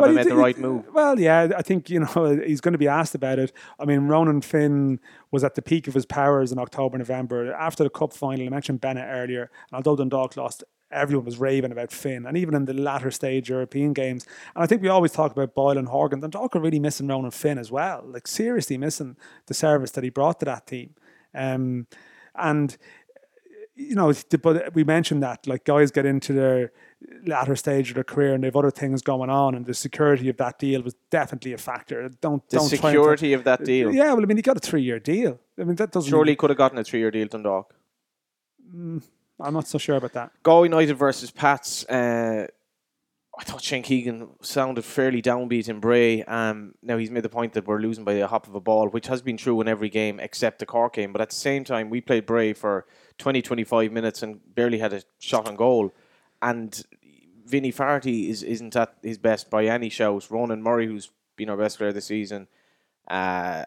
have 0.00 0.04
I 0.04 0.08
he 0.08 0.14
made 0.14 0.26
the 0.26 0.36
right 0.36 0.58
move? 0.58 0.84
Well, 0.92 1.18
yeah, 1.18 1.50
I 1.56 1.62
think 1.62 1.90
you 1.90 2.00
know 2.00 2.40
he's 2.46 2.60
going 2.60 2.72
to 2.72 2.78
be 2.78 2.88
asked 2.88 3.14
about 3.14 3.38
it. 3.38 3.52
I 3.78 3.84
mean, 3.84 4.08
Ronan 4.08 4.40
Finn 4.40 5.00
was 5.30 5.44
at 5.44 5.54
the 5.54 5.62
peak 5.62 5.88
of 5.88 5.94
his 5.94 6.06
powers 6.06 6.52
in 6.52 6.58
October, 6.58 6.98
November 6.98 7.52
after 7.52 7.84
the 7.84 7.90
cup 7.90 8.12
final. 8.12 8.46
I 8.46 8.48
mentioned 8.48 8.80
Bennett 8.80 9.08
earlier, 9.08 9.50
and 9.70 9.76
although 9.76 9.96
Dundalk 9.96 10.36
lost, 10.36 10.64
everyone 10.90 11.24
was 11.24 11.38
raving 11.38 11.72
about 11.72 11.92
Finn, 11.92 12.26
and 12.26 12.36
even 12.36 12.54
in 12.54 12.64
the 12.64 12.74
latter 12.74 13.10
stage 13.10 13.50
European 13.50 13.92
games. 13.92 14.26
And 14.54 14.64
I 14.64 14.66
think 14.66 14.82
we 14.82 14.88
always 14.88 15.12
talk 15.12 15.32
about 15.32 15.54
Boyle 15.54 15.78
and 15.78 15.88
Horgan. 15.88 16.20
Dundalk 16.20 16.56
are 16.56 16.60
really 16.60 16.80
missing 16.80 17.08
Ronan 17.08 17.30
Finn 17.30 17.58
as 17.58 17.70
well, 17.70 18.04
like 18.06 18.26
seriously 18.26 18.78
missing 18.78 19.16
the 19.46 19.54
service 19.54 19.90
that 19.92 20.04
he 20.04 20.10
brought 20.10 20.40
to 20.40 20.46
that 20.46 20.66
team. 20.66 20.94
Um, 21.34 21.86
and 22.34 22.76
you 23.78 23.94
know, 23.94 24.12
but 24.42 24.74
we 24.74 24.82
mentioned 24.82 25.22
that 25.22 25.46
like 25.46 25.64
guys 25.64 25.90
get 25.92 26.04
into 26.04 26.32
their 26.32 26.72
latter 27.24 27.54
stage 27.54 27.90
of 27.90 27.94
their 27.94 28.04
career 28.04 28.34
and 28.34 28.42
they've 28.42 28.54
other 28.56 28.72
things 28.72 29.02
going 29.02 29.30
on, 29.30 29.54
and 29.54 29.64
the 29.66 29.74
security 29.74 30.28
of 30.28 30.36
that 30.38 30.58
deal 30.58 30.82
was 30.82 30.94
definitely 31.10 31.52
a 31.52 31.58
factor. 31.58 32.08
Don't 32.20 32.46
The 32.50 32.56
don't 32.58 32.68
security 32.68 33.32
of 33.32 33.44
that 33.44 33.64
deal. 33.64 33.92
Yeah, 33.92 34.12
well, 34.12 34.22
I 34.22 34.26
mean, 34.26 34.36
he 34.36 34.42
got 34.42 34.56
a 34.56 34.60
three-year 34.60 34.98
deal. 34.98 35.38
I 35.58 35.64
mean, 35.64 35.76
that 35.76 35.92
doesn't. 35.92 36.10
Surely 36.10 36.34
could 36.34 36.50
have 36.50 36.58
gotten 36.58 36.78
a 36.78 36.84
three-year 36.84 37.12
deal, 37.12 37.28
Dundalk. 37.28 37.72
I'm 39.40 39.54
not 39.54 39.68
so 39.68 39.78
sure 39.78 39.96
about 39.96 40.12
that. 40.14 40.32
Galway 40.42 40.66
United 40.66 40.94
versus 40.94 41.30
Pats. 41.30 41.84
Uh, 41.86 42.48
I 43.38 43.44
thought 43.44 43.62
Shane 43.62 43.84
Keegan 43.84 44.30
sounded 44.42 44.84
fairly 44.84 45.22
downbeat 45.22 45.68
in 45.68 45.78
Bray. 45.78 46.24
Um, 46.24 46.74
now 46.82 46.96
he's 46.96 47.12
made 47.12 47.22
the 47.22 47.28
point 47.28 47.52
that 47.52 47.68
we're 47.68 47.78
losing 47.78 48.04
by 48.04 48.14
a 48.14 48.26
hop 48.26 48.48
of 48.48 48.54
a 48.56 48.60
ball, 48.60 48.88
which 48.88 49.06
has 49.06 49.22
been 49.22 49.36
true 49.36 49.60
in 49.60 49.68
every 49.68 49.88
game 49.88 50.18
except 50.18 50.58
the 50.58 50.66
Cork 50.66 50.94
game. 50.94 51.12
But 51.12 51.22
at 51.22 51.30
the 51.30 51.36
same 51.36 51.62
time, 51.62 51.88
we 51.88 52.00
played 52.00 52.26
Bray 52.26 52.52
for 52.52 52.86
20, 53.18 53.40
25 53.40 53.92
minutes 53.92 54.24
and 54.24 54.40
barely 54.56 54.78
had 54.78 54.92
a 54.92 55.02
shot 55.20 55.46
on 55.46 55.54
goal. 55.54 55.94
And 56.42 56.82
Vinnie 57.46 57.70
Faherty 57.70 58.28
is 58.28 58.42
isn't 58.42 58.74
at 58.74 58.96
his 59.04 59.18
best 59.18 59.50
by 59.50 59.66
any 59.66 59.88
shout. 59.88 60.26
Ronan 60.30 60.60
Murray, 60.60 60.88
who's 60.88 61.12
been 61.36 61.48
our 61.48 61.56
best 61.56 61.78
player 61.78 61.92
this 61.92 62.06
season, 62.06 62.48
uh, 63.06 63.64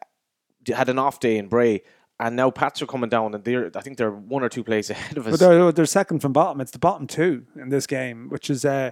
had 0.67 0.89
an 0.89 0.99
off 0.99 1.21
day 1.21 1.37
in 1.37 1.47
Bray, 1.47 1.81
and 2.21 2.35
now 2.35 2.51
Pats 2.51 2.81
are 2.81 2.85
coming 2.85 3.09
down, 3.09 3.33
and 3.33 3.43
they're 3.43 3.71
I 3.75 3.81
think 3.81 3.97
they're 3.97 4.11
one 4.11 4.43
or 4.43 4.49
two 4.49 4.63
plays 4.63 4.89
ahead 4.91 5.17
of 5.17 5.25
us. 5.25 5.31
But 5.31 5.39
they're, 5.39 5.71
they're 5.71 5.85
second 5.87 6.19
from 6.19 6.33
bottom. 6.33 6.61
It's 6.61 6.71
the 6.71 6.79
bottom 6.79 7.07
two 7.07 7.47
in 7.55 7.69
this 7.69 7.87
game, 7.87 8.29
which 8.29 8.49
is, 8.49 8.63
uh, 8.63 8.91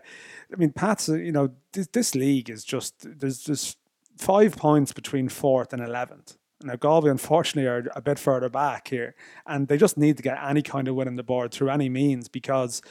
I 0.52 0.56
mean, 0.56 0.72
Pat's, 0.72 1.08
uh, 1.08 1.14
you 1.14 1.32
know, 1.32 1.52
this, 1.74 1.88
this 1.88 2.16
league 2.16 2.50
is 2.50 2.64
just, 2.64 3.20
there's 3.20 3.44
just 3.44 3.78
five 4.18 4.58
points 4.58 4.94
between 4.94 5.30
fourth 5.30 5.74
and 5.74 5.82
11th. 5.82 6.38
Now, 6.62 6.76
Galway, 6.76 7.10
unfortunately, 7.10 7.70
are 7.70 7.88
a 7.96 8.02
bit 8.02 8.20
further 8.20 8.50
back 8.50 8.90
here, 8.90 9.16
and 9.46 9.68
they 9.68 9.78
just 9.78 9.96
need 9.96 10.18
to 10.18 10.24
get 10.24 10.38
any 10.44 10.62
kind 10.62 10.88
of 10.90 10.96
win 10.96 11.08
on 11.08 11.16
the 11.16 11.24
board 11.24 11.52
through 11.52 11.70
any 11.70 11.88
means 11.88 12.28
because 12.28 12.82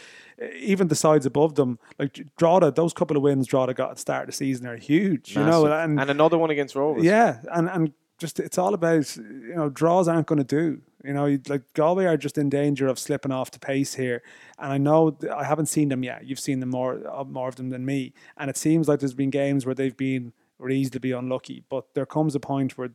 uh, 0.41 0.47
even 0.55 0.89
the 0.89 0.95
sides 0.95 1.27
above 1.27 1.57
them, 1.57 1.79
like 1.99 2.25
Drogheda, 2.39 2.71
those 2.71 2.95
couple 2.95 3.17
of 3.17 3.23
wins 3.23 3.47
Drogheda 3.47 3.75
got 3.75 3.91
at 3.91 3.97
the 3.97 4.01
start 4.01 4.23
of 4.23 4.27
the 4.29 4.33
season 4.33 4.67
are 4.67 4.77
huge, 4.77 5.37
you 5.37 5.45
know, 5.45 5.67
and, 5.67 6.01
and 6.01 6.11
another 6.11 6.39
one 6.39 6.49
against 6.49 6.77
Rovers. 6.77 7.05
yeah, 7.05 7.41
and 7.53 7.69
and 7.69 7.93
just 8.19 8.41
it's 8.41 8.59
all 8.59 8.75
about 8.75 9.17
you 9.17 9.55
know 9.55 9.69
draws 9.69 10.09
aren't 10.09 10.27
going 10.27 10.39
to 10.39 10.45
do. 10.45 10.81
You 11.05 11.13
know, 11.13 11.39
like 11.49 11.63
Galway 11.75 12.05
are 12.07 12.17
just 12.17 12.37
in 12.39 12.49
danger 12.51 12.89
of 12.89 12.99
slipping 12.99 13.31
off 13.33 13.53
the 13.53 13.61
pace 13.61 13.95
here. 13.95 14.23
And 14.59 14.73
I 14.73 14.79
know 14.79 15.17
I 15.35 15.45
haven't 15.45 15.67
seen 15.67 15.89
them 15.89 16.03
yet. 16.03 16.27
You've 16.27 16.41
seen 16.41 16.59
them 16.61 16.71
more 16.71 17.01
uh, 17.09 17.25
more 17.25 17.49
of 17.49 17.57
them 17.57 17.71
than 17.71 17.85
me. 17.85 18.13
And 18.37 18.51
it 18.51 18.57
seems 18.57 18.89
like 18.89 18.99
there's 19.01 19.15
been 19.15 19.31
games 19.31 19.65
where 19.65 19.75
they've 19.77 19.97
been 19.97 20.33
reasonably 20.59 21.13
unlucky. 21.13 21.63
But 21.71 21.95
there 21.95 22.05
comes 22.07 22.35
a 22.35 22.41
point 22.41 22.77
where 22.77 22.91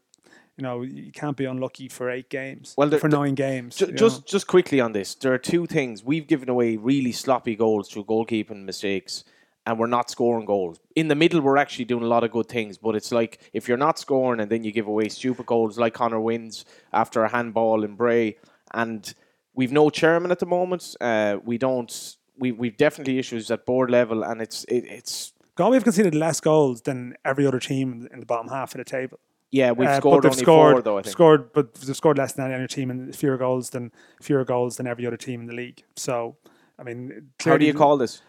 you 0.57 0.61
know 0.63 0.81
you 0.81 1.11
can't 1.13 1.37
be 1.37 1.45
unlucky 1.45 1.87
for 1.87 2.09
eight 2.09 2.29
games. 2.29 2.75
Well, 2.77 2.89
there- 2.89 2.99
for 2.99 3.09
there- 3.09 3.19
nine 3.21 3.35
games. 3.35 3.77
Ju- 3.77 3.91
just 3.93 4.19
know. 4.19 4.23
just 4.27 4.47
quickly 4.47 4.81
on 4.81 4.91
this, 4.91 5.15
there 5.15 5.33
are 5.33 5.37
two 5.39 5.65
things 5.65 6.03
we've 6.03 6.27
given 6.27 6.49
away 6.49 6.75
really 6.75 7.13
sloppy 7.13 7.55
goals 7.55 7.89
through 7.89 8.03
goalkeeping 8.03 8.65
mistakes, 8.65 9.23
and 9.65 9.79
we're 9.79 9.87
not 9.87 10.09
scoring 10.09 10.45
goals. 10.45 10.79
In 10.95 11.07
the 11.07 11.15
middle, 11.15 11.41
we're 11.41 11.57
actually 11.57 11.85
doing 11.85 12.03
a 12.03 12.07
lot 12.07 12.23
of 12.23 12.31
good 12.31 12.47
things, 12.49 12.77
but 12.77 12.95
it's 12.95 13.11
like 13.11 13.39
if 13.53 13.67
you're 13.67 13.77
not 13.77 13.97
scoring 13.97 14.39
and 14.41 14.49
then 14.51 14.63
you 14.63 14.71
give 14.71 14.87
away 14.87 15.09
stupid 15.09 15.45
goals, 15.45 15.77
like 15.79 15.93
Connor 15.93 16.19
wins 16.19 16.65
after 16.91 17.23
a 17.23 17.29
handball 17.29 17.83
in 17.83 17.95
Bray, 17.95 18.35
and 18.73 19.13
we've 19.53 19.71
no 19.71 19.89
chairman 19.89 20.31
at 20.31 20.39
the 20.39 20.45
moment. 20.45 20.95
Uh, 20.99 21.37
we 21.43 21.57
don't. 21.57 22.17
We 22.37 22.51
we've 22.51 22.77
definitely 22.77 23.19
issues 23.19 23.51
at 23.51 23.65
board 23.65 23.89
level, 23.91 24.23
and 24.23 24.41
it's 24.41 24.63
it, 24.65 24.85
it's 24.85 25.33
Galway 25.55 25.75
have 25.77 25.83
conceded 25.83 26.15
less 26.15 26.39
goals 26.41 26.81
than 26.81 27.15
every 27.23 27.45
other 27.45 27.59
team 27.59 28.07
in 28.11 28.19
the 28.19 28.25
bottom 28.25 28.49
half 28.49 28.73
of 28.73 28.79
the 28.79 28.83
table. 28.83 29.19
yeah 29.51 29.71
we've 29.71 29.87
Uh, 29.87 29.97
scored 29.97 30.25
only 30.25 30.37
scored, 30.37 30.73
four 30.73 30.81
though. 30.81 30.97
I 30.97 31.03
think 31.03 31.11
scored, 31.11 31.53
but 31.53 31.75
they've 31.75 31.95
scored 31.95 32.17
less 32.17 32.33
than 32.33 32.45
any 32.45 32.55
other 32.55 32.67
team 32.67 32.89
and 32.89 33.15
fewer 33.15 33.37
goals 33.37 33.69
than 33.69 33.91
fewer 34.19 34.43
goals 34.43 34.77
than 34.77 34.87
every 34.87 35.05
other 35.05 35.15
team 35.27 35.41
in 35.41 35.47
the 35.47 35.53
league. 35.53 35.83
So, 35.95 36.37
I 36.79 36.83
mean, 36.83 37.29
how 37.45 37.57
do 37.57 37.65
you 37.65 37.73
call 37.75 37.97
this? 37.97 38.23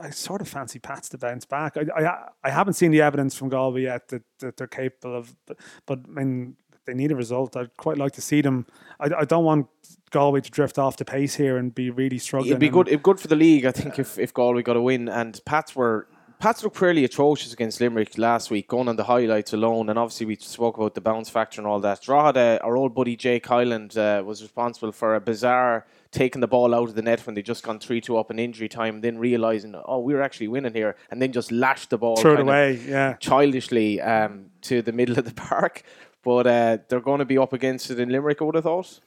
I 0.00 0.10
sort 0.10 0.40
of 0.40 0.48
fancy 0.48 0.78
Pats 0.78 1.08
to 1.10 1.18
bounce 1.18 1.44
back. 1.44 1.76
I, 1.76 1.86
I, 1.96 2.28
I 2.44 2.50
haven't 2.50 2.74
seen 2.74 2.90
the 2.90 3.02
evidence 3.02 3.34
from 3.34 3.48
Galway 3.48 3.82
yet 3.82 4.08
that, 4.08 4.22
that 4.40 4.56
they're 4.56 4.66
capable 4.66 5.16
of, 5.16 5.34
but, 5.46 5.58
but 5.86 6.00
I 6.08 6.10
mean, 6.10 6.56
they 6.84 6.94
need 6.94 7.12
a 7.12 7.16
result. 7.16 7.56
I'd 7.56 7.76
quite 7.76 7.96
like 7.96 8.12
to 8.12 8.20
see 8.20 8.40
them. 8.40 8.66
I, 9.00 9.10
I 9.20 9.24
don't 9.24 9.44
want 9.44 9.68
Galway 10.10 10.40
to 10.40 10.50
drift 10.50 10.78
off 10.78 10.96
the 10.96 11.04
pace 11.04 11.34
here 11.34 11.56
and 11.56 11.74
be 11.74 11.90
really 11.90 12.18
struggling. 12.18 12.50
It'd 12.50 12.60
be 12.60 12.68
good. 12.68 12.88
It'd 12.88 13.00
be 13.00 13.02
good 13.02 13.20
for 13.20 13.28
the 13.28 13.36
league, 13.36 13.64
I 13.64 13.72
think, 13.72 13.98
if, 13.98 14.18
if 14.18 14.34
Galway 14.34 14.62
got 14.62 14.76
a 14.76 14.82
win. 14.82 15.08
And 15.08 15.40
Pats 15.44 15.74
were 15.76 16.08
Pats 16.38 16.64
looked 16.64 16.76
fairly 16.76 17.04
atrocious 17.04 17.52
against 17.52 17.80
Limerick 17.80 18.18
last 18.18 18.50
week, 18.50 18.66
going 18.66 18.88
on 18.88 18.96
the 18.96 19.04
highlights 19.04 19.52
alone. 19.52 19.88
And 19.88 19.98
obviously, 19.98 20.26
we 20.26 20.34
spoke 20.36 20.76
about 20.76 20.94
the 20.94 21.00
bounce 21.00 21.30
factor 21.30 21.60
and 21.60 21.68
all 21.68 21.78
that. 21.80 22.02
Drogheda, 22.02 22.60
our 22.64 22.76
old 22.76 22.94
buddy 22.96 23.14
Jake 23.16 23.46
Hyland, 23.46 23.96
uh, 23.96 24.24
was 24.26 24.42
responsible 24.42 24.90
for 24.90 25.14
a 25.14 25.20
bizarre 25.20 25.86
taking 26.12 26.40
the 26.40 26.46
ball 26.46 26.74
out 26.74 26.88
of 26.88 26.94
the 26.94 27.02
net 27.02 27.24
when 27.26 27.34
they 27.34 27.42
just 27.42 27.64
gone 27.64 27.78
three 27.78 28.00
two 28.00 28.16
up 28.16 28.30
in 28.30 28.38
injury 28.38 28.68
time, 28.68 29.00
then 29.00 29.18
realizing, 29.18 29.74
oh, 29.86 29.98
we're 29.98 30.20
actually 30.22 30.48
winning 30.48 30.74
here, 30.74 30.94
and 31.10 31.20
then 31.20 31.32
just 31.32 31.50
lashed 31.50 31.90
the 31.90 31.98
ball 31.98 32.16
throw 32.16 32.34
it 32.34 32.40
away. 32.40 32.80
Yeah. 32.86 33.14
childishly 33.14 34.00
um, 34.00 34.46
to 34.62 34.82
the 34.82 34.92
middle 34.92 35.18
of 35.18 35.24
the 35.24 35.34
park. 35.48 35.82
But 36.22 36.46
uh, 36.46 36.78
they're 36.88 37.00
going 37.00 37.18
to 37.18 37.24
be 37.24 37.36
up 37.36 37.52
against 37.52 37.90
it 37.90 37.98
in 37.98 38.10
Limerick. 38.10 38.40
I 38.40 38.44
would 38.44 38.54
have 38.54 38.64
thought. 38.64 39.00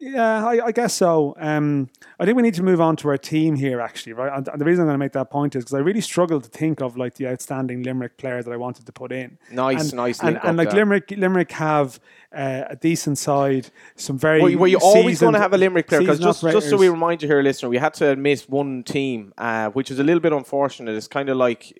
Yeah, 0.00 0.46
I, 0.46 0.66
I 0.66 0.72
guess 0.72 0.94
so. 0.94 1.34
Um, 1.38 1.90
I 2.20 2.24
think 2.24 2.36
we 2.36 2.42
need 2.42 2.54
to 2.54 2.62
move 2.62 2.80
on 2.80 2.94
to 2.96 3.08
our 3.08 3.18
team 3.18 3.56
here, 3.56 3.80
actually, 3.80 4.12
right? 4.12 4.32
And, 4.32 4.46
and 4.46 4.60
the 4.60 4.64
reason 4.64 4.82
I'm 4.82 4.86
going 4.86 4.94
to 4.94 4.98
make 4.98 5.12
that 5.12 5.28
point 5.28 5.56
is 5.56 5.64
because 5.64 5.74
I 5.74 5.80
really 5.80 6.00
struggled 6.00 6.44
to 6.44 6.50
think 6.50 6.80
of 6.80 6.96
like 6.96 7.14
the 7.14 7.26
outstanding 7.26 7.82
Limerick 7.82 8.16
player 8.16 8.40
that 8.40 8.52
I 8.52 8.56
wanted 8.56 8.86
to 8.86 8.92
put 8.92 9.10
in. 9.10 9.38
Nice, 9.50 9.88
and, 9.88 9.94
nice 9.94 10.22
And, 10.22 10.38
and 10.44 10.56
like 10.56 10.70
there. 10.70 10.80
Limerick, 10.80 11.10
Limerick 11.10 11.50
have 11.52 11.98
uh, 12.32 12.64
a 12.68 12.76
decent 12.76 13.18
side, 13.18 13.70
some 13.96 14.18
very. 14.18 14.40
Were, 14.40 14.56
were 14.56 14.66
you 14.68 14.78
always 14.78 15.20
going 15.20 15.34
to 15.34 15.40
have 15.40 15.52
a 15.52 15.58
Limerick 15.58 15.88
player? 15.88 16.00
Because 16.00 16.20
just, 16.20 16.42
just 16.42 16.70
so 16.70 16.76
we 16.76 16.88
remind 16.88 17.22
you 17.22 17.28
here, 17.28 17.42
listener, 17.42 17.68
we 17.68 17.78
had 17.78 17.94
to 17.94 18.14
miss 18.14 18.48
one 18.48 18.84
team, 18.84 19.34
uh, 19.36 19.70
which 19.70 19.90
is 19.90 19.98
a 19.98 20.04
little 20.04 20.20
bit 20.20 20.32
unfortunate. 20.32 20.94
It's 20.94 21.08
kind 21.08 21.28
of 21.28 21.36
like, 21.36 21.72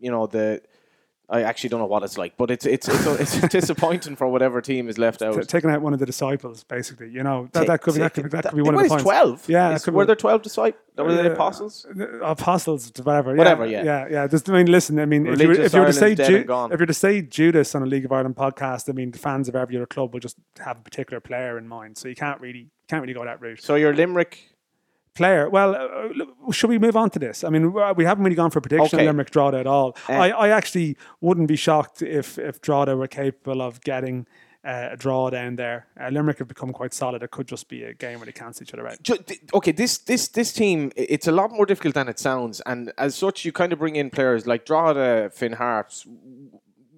you 0.00 0.10
know, 0.10 0.26
the. 0.26 0.60
I 1.30 1.42
actually 1.42 1.70
don't 1.70 1.80
know 1.80 1.86
what 1.86 2.02
it's 2.02 2.18
like, 2.18 2.36
but 2.36 2.50
it's 2.50 2.66
it's 2.66 2.86
it's, 2.88 3.36
it's 3.36 3.48
disappointing 3.48 4.14
for 4.14 4.28
whatever 4.28 4.60
team 4.60 4.88
is 4.90 4.98
left 4.98 5.22
out. 5.22 5.34
T- 5.34 5.42
taking 5.44 5.70
out 5.70 5.80
one 5.80 5.94
of 5.94 5.98
the 5.98 6.04
disciples, 6.06 6.64
basically. 6.64 7.08
You 7.08 7.22
know 7.22 7.48
that, 7.52 7.66
that 7.66 7.80
could 7.80 7.94
be 7.94 8.00
that 8.00 8.12
could, 8.12 8.26
it- 8.26 8.30
that 8.32 8.42
that- 8.42 8.50
could 8.50 8.56
be 8.56 8.62
one 8.62 8.74
of 8.74 8.82
the 8.82 8.88
points. 8.88 9.02
twelve? 9.02 9.48
Yeah, 9.48 9.74
Is- 9.74 9.86
were 9.86 10.04
be- 10.04 10.06
there 10.08 10.16
twelve 10.16 10.42
disciples? 10.42 10.80
Were 10.96 11.12
they 11.14 11.28
Uh, 11.28 11.32
apostles? 11.32 11.86
apostles, 12.22 12.92
whatever. 13.02 13.34
Whatever, 13.34 13.66
yeah, 13.66 13.82
yeah. 13.82 14.06
yeah, 14.06 14.12
yeah. 14.12 14.26
Just, 14.28 14.48
I 14.48 14.52
mean, 14.52 14.70
listen. 14.70 14.98
I 15.00 15.06
mean, 15.06 15.26
if 15.26 15.40
you, 15.40 15.48
were, 15.48 15.52
Religious 15.54 15.66
if 15.66 15.74
you 15.74 15.80
were 15.80 15.86
to 15.86 15.92
say 15.92 16.14
Ju- 16.14 16.44
if 16.70 16.80
you 16.80 16.86
to 16.86 16.94
say 16.94 17.22
Judas 17.22 17.74
on 17.74 17.82
a 17.82 17.86
League 17.86 18.04
of 18.04 18.12
Ireland 18.12 18.36
podcast, 18.36 18.88
I 18.88 18.92
mean, 18.92 19.10
the 19.10 19.18
fans 19.18 19.48
of 19.48 19.56
every 19.56 19.76
other 19.76 19.86
club 19.86 20.12
will 20.12 20.20
just 20.20 20.36
have 20.60 20.78
a 20.78 20.82
particular 20.82 21.20
player 21.20 21.58
in 21.58 21.66
mind. 21.66 21.96
So 21.98 22.06
you 22.08 22.14
can't 22.14 22.40
really 22.40 22.68
can't 22.88 23.00
really 23.02 23.14
go 23.14 23.24
that 23.24 23.40
route. 23.40 23.62
So 23.62 23.74
your 23.76 23.94
Limerick. 23.94 24.50
Player. 25.14 25.48
Well, 25.48 25.76
uh, 25.76 26.50
should 26.52 26.70
we 26.70 26.78
move 26.78 26.96
on 26.96 27.08
to 27.10 27.18
this? 27.20 27.44
I 27.44 27.48
mean, 27.48 27.72
we- 27.72 27.92
we 27.96 28.04
haven't 28.04 28.24
really 28.24 28.34
gone 28.36 28.50
for 28.50 28.60
prediction 28.60 28.98
Okay. 28.98 29.06
Limerick 29.06 29.30
Drogheda 29.30 29.58
at 29.60 29.66
all. 29.66 29.96
Uh, 30.08 30.12
I, 30.14 30.28
I 30.30 30.48
actually 30.48 30.96
wouldn't 31.20 31.46
be 31.48 31.56
shocked 31.56 32.02
if 32.02 32.36
if 32.38 32.60
Drogheda 32.60 32.96
were 32.96 33.08
capable 33.08 33.62
of 33.62 33.80
getting. 33.82 34.26
Uh, 34.66 34.88
a 34.92 34.96
draw 34.96 35.28
down 35.28 35.56
there. 35.56 35.86
Uh, 36.00 36.08
Limerick 36.08 36.38
have 36.38 36.48
become 36.48 36.72
quite 36.72 36.94
solid. 36.94 37.22
It 37.22 37.30
could 37.30 37.46
just 37.46 37.68
be 37.68 37.82
a 37.82 37.92
game 37.92 38.18
where 38.18 38.24
they 38.24 38.32
cancel 38.32 38.62
each 38.62 38.72
other 38.72 38.88
out. 38.88 38.96
Okay, 39.52 39.72
this 39.72 39.98
this 39.98 40.26
this 40.28 40.54
team 40.54 40.90
it's 40.96 41.26
a 41.28 41.32
lot 41.32 41.50
more 41.52 41.66
difficult 41.66 41.92
than 41.94 42.08
it 42.08 42.18
sounds, 42.18 42.62
and 42.64 42.90
as 42.96 43.14
such, 43.14 43.44
you 43.44 43.52
kind 43.52 43.74
of 43.74 43.78
bring 43.78 43.94
in 43.96 44.08
players 44.08 44.46
like 44.46 44.64
Drogheda, 44.64 45.28
Finn 45.34 45.52
Harps, 45.52 46.06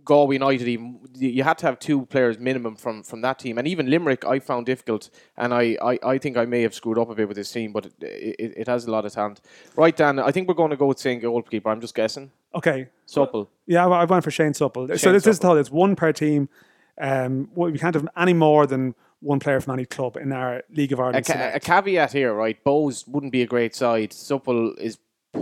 Galway 0.07 0.37
United. 0.37 0.67
Even 0.67 0.99
you 1.15 1.43
had 1.43 1.59
to 1.59 1.67
have 1.67 1.79
two 1.79 2.07
players 2.07 2.39
minimum 2.39 2.77
from 2.77 3.03
from 3.03 3.21
that 3.21 3.39
team, 3.39 3.59
and 3.59 3.69
even 3.69 3.91
Limerick, 3.91 4.25
I 4.25 4.39
found 4.39 4.65
difficult, 4.65 5.11
and 5.37 5.53
I, 5.53 5.77
I, 5.83 5.99
I 6.15 6.19
think 6.19 6.39
I 6.39 6.47
may 6.47 6.63
have 6.63 6.73
screwed 6.75 6.97
up 6.99 7.11
a 7.11 7.15
bit 7.15 7.29
with 7.29 7.37
this 7.37 7.53
team, 7.53 7.73
but 7.73 7.87
it, 7.87 7.93
it, 8.03 8.55
it 8.63 8.67
has 8.69 8.87
a 8.87 8.91
lot 8.91 9.05
of 9.05 9.13
talent. 9.13 9.41
Right, 9.77 9.95
Dan, 9.95 10.19
I 10.19 10.31
think 10.31 10.49
we're 10.49 10.55
going 10.55 10.71
to 10.71 10.77
go 10.77 10.87
with 10.87 10.99
saying 10.99 11.21
goalkeeper. 11.21 11.69
I'm 11.69 11.81
just 11.83 11.95
guessing. 11.95 12.31
Okay, 12.55 12.89
Supple. 13.05 13.51
Yeah, 13.67 13.87
I 13.87 14.03
I 14.03 14.05
went 14.07 14.25
for 14.25 14.31
Shane 14.31 14.55
Supple. 14.55 14.89
so 14.89 14.97
Shane 14.97 15.13
this 15.13 15.27
is 15.27 15.37
Supple. 15.37 15.49
told 15.51 15.59
it's 15.59 15.71
one 15.71 15.95
per 15.97 16.13
team. 16.13 16.49
Um, 16.99 17.51
well, 17.55 17.71
we 17.71 17.79
can't 17.79 17.95
have 17.95 18.09
any 18.17 18.33
more 18.33 18.67
than 18.67 18.95
one 19.21 19.39
player 19.41 19.61
from 19.61 19.75
any 19.75 19.85
club 19.87 20.17
in 20.17 20.33
our 20.33 20.63
League 20.71 20.93
of 20.93 20.99
A, 20.99 21.03
Ireland. 21.03 21.27
ca- 21.27 21.51
a 21.55 21.61
caveat 21.61 22.13
here, 22.13 22.33
right? 22.33 22.63
Bohs 22.65 23.07
wouldn't 23.09 23.33
be 23.33 23.43
a 23.43 23.47
great 23.47 23.75
side. 23.75 24.13
Supple 24.13 24.75
is 24.77 24.99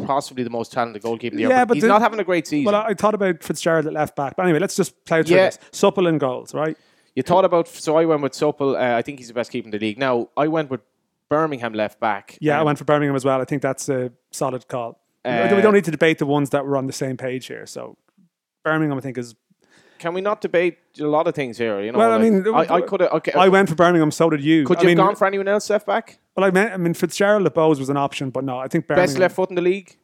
possibly 0.06 0.42
the 0.44 0.50
most 0.50 0.72
talented 0.72 1.02
goalkeeper 1.02 1.34
in 1.36 1.42
the 1.42 1.48
Yeah, 1.48 1.60
but, 1.64 1.68
but 1.68 1.74
he's 1.76 1.82
the- 1.82 1.88
not 1.88 2.02
having 2.02 2.20
a 2.20 2.24
great 2.24 2.46
season. 2.46 2.72
well, 2.72 2.82
I, 2.82 2.88
I 2.90 2.94
thought 2.94 3.14
about 3.14 3.42
Fitzgerald 3.42 3.86
at 3.86 3.92
left 3.92 4.16
back, 4.16 4.36
but 4.36 4.44
anyway, 4.44 4.58
let's 4.58 4.76
just 4.76 5.04
play 5.04 5.22
through 5.22 5.36
Yeah. 5.36 5.46
this. 5.46 5.58
Supple 5.72 6.06
and 6.06 6.18
goals, 6.20 6.54
right? 6.54 6.76
You 7.14 7.22
thought 7.22 7.44
about 7.44 7.68
so 7.68 7.96
I 7.96 8.04
went 8.04 8.22
with 8.22 8.34
Supple. 8.34 8.76
Uh, 8.76 8.96
I 8.96 9.02
think 9.02 9.18
he's 9.20 9.28
the 9.28 9.34
best 9.34 9.50
keeper 9.52 9.66
in 9.66 9.70
the 9.70 9.78
league. 9.78 9.98
Now 9.98 10.28
I 10.36 10.48
went 10.48 10.68
with 10.70 10.80
Bermingham 11.28 11.72
left 11.72 12.00
back. 12.00 12.36
Yeah, 12.40 12.56
I 12.56 12.60
Um, 12.60 12.66
went 12.66 12.78
for 12.78 12.84
Bermingham 12.84 13.14
as 13.16 13.24
well. 13.24 13.40
I 13.40 13.44
think 13.44 13.62
that's 13.62 13.88
a 13.88 14.12
solid 14.32 14.66
call. 14.68 15.00
Uh, 15.24 15.48
we 15.54 15.62
don't 15.62 15.72
need 15.74 15.84
to 15.84 15.90
debate 15.90 16.18
the 16.18 16.26
ones 16.26 16.50
that 16.50 16.66
were 16.66 16.76
on 16.76 16.86
the 16.86 16.92
same 16.92 17.16
page 17.16 17.46
here. 17.46 17.66
So 17.66 17.96
Bermingham, 18.64 18.98
I 18.98 19.00
think, 19.00 19.16
is. 19.16 19.34
Can 20.04 20.12
we 20.12 20.20
not 20.20 20.42
debate 20.42 20.76
a 21.00 21.04
lot 21.06 21.26
of 21.26 21.34
things 21.34 21.56
here? 21.56 21.80
You 21.80 21.90
know, 21.90 21.98
Well, 21.98 22.12
I 22.12 22.16
like, 22.18 22.30
mean, 22.30 22.54
I, 22.54 22.74
I 22.74 22.80
could. 22.82 23.00
Okay, 23.00 23.32
I 23.32 23.48
went 23.48 23.70
for 23.70 23.74
Bermingham. 23.74 24.10
So 24.10 24.28
did 24.28 24.44
you. 24.44 24.66
could 24.66 24.76
I 24.76 24.82
you 24.82 24.86
mean, 24.88 24.98
have 24.98 25.06
gone 25.06 25.16
for 25.16 25.26
anyone 25.26 25.48
else 25.48 25.70
left 25.70 25.86
back? 25.86 26.18
Well, 26.36 26.44
I 26.44 26.50
meant. 26.50 26.74
I 26.74 26.76
mean, 26.76 26.92
Fitzgerald 26.92 27.46
at 27.46 27.54
Bohs 27.54 27.78
was 27.78 27.88
an 27.88 27.96
option, 27.96 28.28
but 28.28 28.44
no, 28.44 28.58
I 28.58 28.68
think 28.68 28.86
Bermingham. 28.86 29.06
Best 29.06 29.18
left 29.18 29.34
foot 29.34 29.48
in 29.48 29.54
the 29.56 29.62
league. 29.62 29.96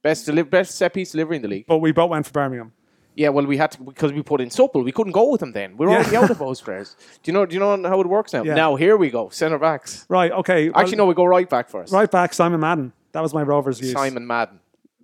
Best 0.00 0.24
deli- 0.24 0.44
best 0.44 0.76
set 0.76 0.94
piece 0.94 1.12
delivery 1.12 1.36
in 1.36 1.42
the 1.42 1.48
league. 1.48 1.66
But 1.68 1.76
we 1.78 1.92
both 1.92 2.08
went 2.08 2.24
for 2.24 2.32
Bermingham. 2.32 2.72
Yeah, 3.14 3.28
well, 3.28 3.44
we 3.44 3.58
had 3.58 3.72
to 3.72 3.82
because 3.82 4.14
we 4.14 4.22
put 4.22 4.40
in 4.40 4.48
Supple. 4.48 4.82
We 4.82 4.92
couldn't 4.92 5.12
go 5.12 5.30
with 5.30 5.42
him 5.42 5.52
then. 5.52 5.76
We 5.76 5.84
were 5.84 5.92
Yeah. 5.92 5.98
already 5.98 6.16
out 6.16 6.30
of 6.30 6.38
those 6.38 6.62
players. 6.62 6.96
Do 7.22 7.30
you 7.30 7.34
know? 7.34 7.44
Do 7.44 7.52
you 7.52 7.60
know 7.60 7.86
how 7.86 8.00
it 8.00 8.06
works 8.06 8.32
now? 8.32 8.44
Yeah. 8.44 8.54
Now 8.54 8.76
here 8.76 8.96
we 8.96 9.10
go. 9.10 9.28
Centre 9.28 9.58
backs. 9.58 10.06
Right. 10.08 10.32
Okay. 10.32 10.70
well, 10.70 10.80
Actually, 10.80 10.96
no, 10.96 11.04
we 11.04 11.12
go 11.12 11.26
right 11.26 11.50
back 11.50 11.68
first. 11.68 11.92
Right 11.92 12.10
back, 12.10 12.32
Simon 12.32 12.60
Madden. 12.60 12.94
That 13.12 13.20
was 13.22 13.34
my 13.34 13.42
Rovers 13.42 13.78
use. 13.78 13.92
Simon 13.92 14.26
Madden. 14.26 14.60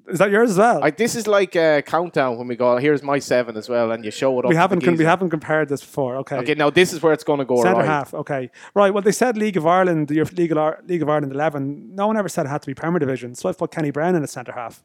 Is 0.09 0.19
that 0.19 0.31
yours 0.31 0.51
as 0.51 0.59
well? 0.59 0.83
I, 0.83 0.91
this 0.91 1.15
is 1.15 1.27
like 1.27 1.55
a 1.55 1.83
countdown 1.83 2.39
when 2.39 2.49
we 2.49 2.57
go. 2.57 2.77
Here's 2.79 3.03
my 3.03 3.19
seven 3.19 3.57
as 3.57 3.69
well, 3.69 3.93
and 3.93 4.05
you 4.05 4.11
show 4.11 4.39
it 4.39 4.45
up. 4.45 4.49
we 4.49 4.57
haven't 4.57 4.81
con- 4.81 4.97
we 4.97 5.05
haven't 5.05 5.31
compared 5.31 5.69
this 5.69 5.81
before. 5.83 6.17
Okay. 6.19 6.37
Okay, 6.37 6.55
now 6.55 6.71
this 6.71 6.93
is 6.93 7.03
where 7.03 7.13
it's 7.13 7.25
going 7.25 7.41
to 7.41 7.45
go. 7.45 7.63
Centre 7.63 7.81
right. 7.81 7.87
half. 7.87 8.15
Okay. 8.15 8.51
Right. 8.75 8.93
Well, 8.93 9.03
they 9.03 9.13
said 9.13 9.37
League 9.37 9.57
of 9.57 9.67
Ireland, 9.67 10.11
your 10.11 10.25
League 10.27 10.53
of, 10.53 10.59
Ar- 10.59 10.81
League 10.87 11.03
of 11.03 11.09
Ireland 11.09 11.33
eleven. 11.33 11.95
No 11.95 12.07
one 12.07 12.17
ever 12.17 12.29
said 12.29 12.47
it 12.47 12.49
had 12.49 12.63
to 12.63 12.67
be 12.67 12.75
Premier 12.75 12.99
Division, 12.99 13.35
so 13.35 13.49
I 13.49 13.53
put 13.53 13.71
Kenny 13.71 13.91
Browne 13.91 14.15
in 14.15 14.23
the 14.23 14.29
centre 14.29 14.53
half. 14.53 14.83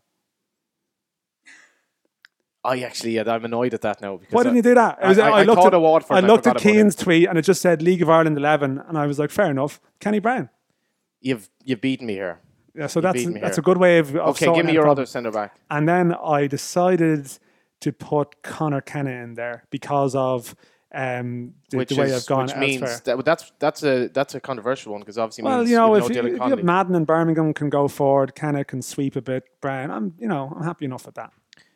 I 2.66 2.80
actually, 2.80 3.20
I'm 3.20 3.44
annoyed 3.44 3.74
at 3.74 3.82
that 3.82 4.02
now. 4.02 4.18
Because 4.18 4.34
Why 4.34 4.44
didn't 4.44 4.54
I, 4.54 4.58
you 4.58 4.62
do 4.62 4.76
that? 4.76 5.00
I- 5.02 5.10
was- 5.10 5.20
I- 5.20 5.30
I 5.30 5.44
looked 5.44 5.66
at 5.66 5.74
of 5.74 5.82
Waterford 5.82 6.16
I 6.16 6.18
and 6.20 6.26
I 6.26 6.30
looked 6.30 6.48
at 6.48 6.58
Keane's 6.58 6.96
tweet, 6.96 7.28
and 7.28 7.38
it 7.38 7.42
just 7.44 7.62
said 7.62 7.82
League 7.82 8.02
of 8.02 8.10
Ireland 8.10 8.38
eleven, 8.38 8.82
and 8.88 8.98
I 8.98 9.06
was 9.06 9.20
like, 9.20 9.32
fair 9.32 9.52
enough. 9.52 9.82
Kenny 10.00 10.20
Browne. 10.20 10.50
You've 11.20 11.50
you've 11.64 11.82
beaten 11.82 12.08
me 12.08 12.14
here. 12.14 12.40
Yeah, 12.76 12.88
so 12.88 13.00
You 13.00 13.02
that's 13.04 13.24
that's 13.26 13.56
here. 13.58 13.62
a 13.62 13.62
good 13.62 13.78
way 13.78 14.00
of, 14.00 14.16
of 14.16 14.36
Okay, 14.36 14.54
give 14.54 14.66
me 14.66 14.74
your 14.74 14.84
problem. 14.84 15.02
other 15.04 15.06
centre 15.06 15.32
back. 15.32 15.56
And 15.70 15.88
then 15.88 16.14
I 16.14 16.48
decided 16.48 17.30
to 17.82 17.92
put 17.92 18.42
Conor 18.42 18.82
Kenna 18.82 19.12
in 19.12 19.36
there 19.36 19.66
because 19.70 20.16
of 20.16 20.56
um, 20.96 21.54
the, 21.70 21.78
Which 21.78 21.90
the 21.90 21.96
way 21.96 22.06
is 22.06 22.14
I've 22.24 22.26
gone 22.28 22.44
which 22.46 22.52
elsewhere. 22.52 22.68
means 22.68 23.02
that, 23.02 23.26
that's 23.26 23.52
that's 23.60 23.84
a 23.84 24.08
that's 24.10 24.36
a 24.36 24.40
controversial 24.40 24.92
one 24.92 25.02
because 25.02 25.18
obviously 25.18 25.44
well, 25.44 25.60
means 25.60 25.70
you 25.72 25.76
know, 25.76 25.96
if, 25.96 26.10
no 26.10 26.22
you, 26.22 26.54
if 26.54 26.64
Madden 26.64 26.96
and 26.96 27.06
Bermingham 27.08 27.54
can 27.54 27.70
go 27.70 27.88
forward, 27.88 28.36
Kenna 28.36 28.64
can 28.64 28.82
sweep 28.82 29.16
a 29.16 29.22
bit. 29.22 29.44
Browne, 29.60 29.90
I'm 29.92 30.14
you 30.20 30.28
know 30.28 30.54
I'm 30.56 30.64
happy 30.64 30.86
enough 30.86 31.06
with 31.06 31.16
that. 31.16 31.32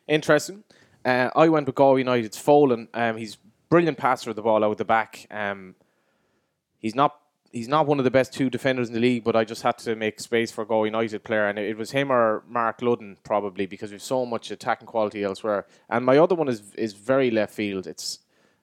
Interesting. 0.06 0.64
Uh, 1.04 1.30
I 1.34 1.48
went 1.48 1.66
with 1.66 1.74
Galway 1.74 2.00
United's 2.00 2.36
Folan. 2.36 2.88
Um, 2.94 3.16
he's 3.16 3.38
brilliant 3.68 3.98
passer 3.98 4.30
of 4.30 4.36
the 4.36 4.42
ball 4.42 4.64
out 4.64 4.78
the 4.78 4.84
back. 4.84 5.26
Um, 5.30 5.74
he's 6.78 6.94
not 6.94 7.18
he's 7.52 7.68
not 7.68 7.86
one 7.86 7.98
of 7.98 8.04
the 8.04 8.10
best 8.10 8.32
two 8.32 8.50
defenders 8.50 8.88
in 8.88 8.94
the 8.94 9.00
league, 9.00 9.24
but 9.24 9.34
I 9.36 9.44
just 9.44 9.62
had 9.62 9.78
to 9.78 9.96
make 9.96 10.20
space 10.20 10.50
for 10.50 10.62
a 10.62 10.66
Galway 10.66 10.88
United 10.88 11.24
player, 11.24 11.46
and 11.46 11.58
it, 11.58 11.76
was 11.76 11.90
him 11.92 12.10
or 12.12 12.42
Marc 12.48 12.80
Ludden 12.80 13.16
probably 13.24 13.66
because 13.66 13.90
we've 13.92 14.02
so 14.02 14.26
much 14.26 14.50
attacking 14.50 14.86
quality 14.86 15.24
elsewhere. 15.24 15.66
And 15.88 16.04
my 16.04 16.18
other 16.18 16.34
one 16.34 16.48
is 16.48 16.74
is 16.74 16.92
very 16.92 17.30
left 17.30 17.54
field. 17.54 17.86
It's 17.86 18.18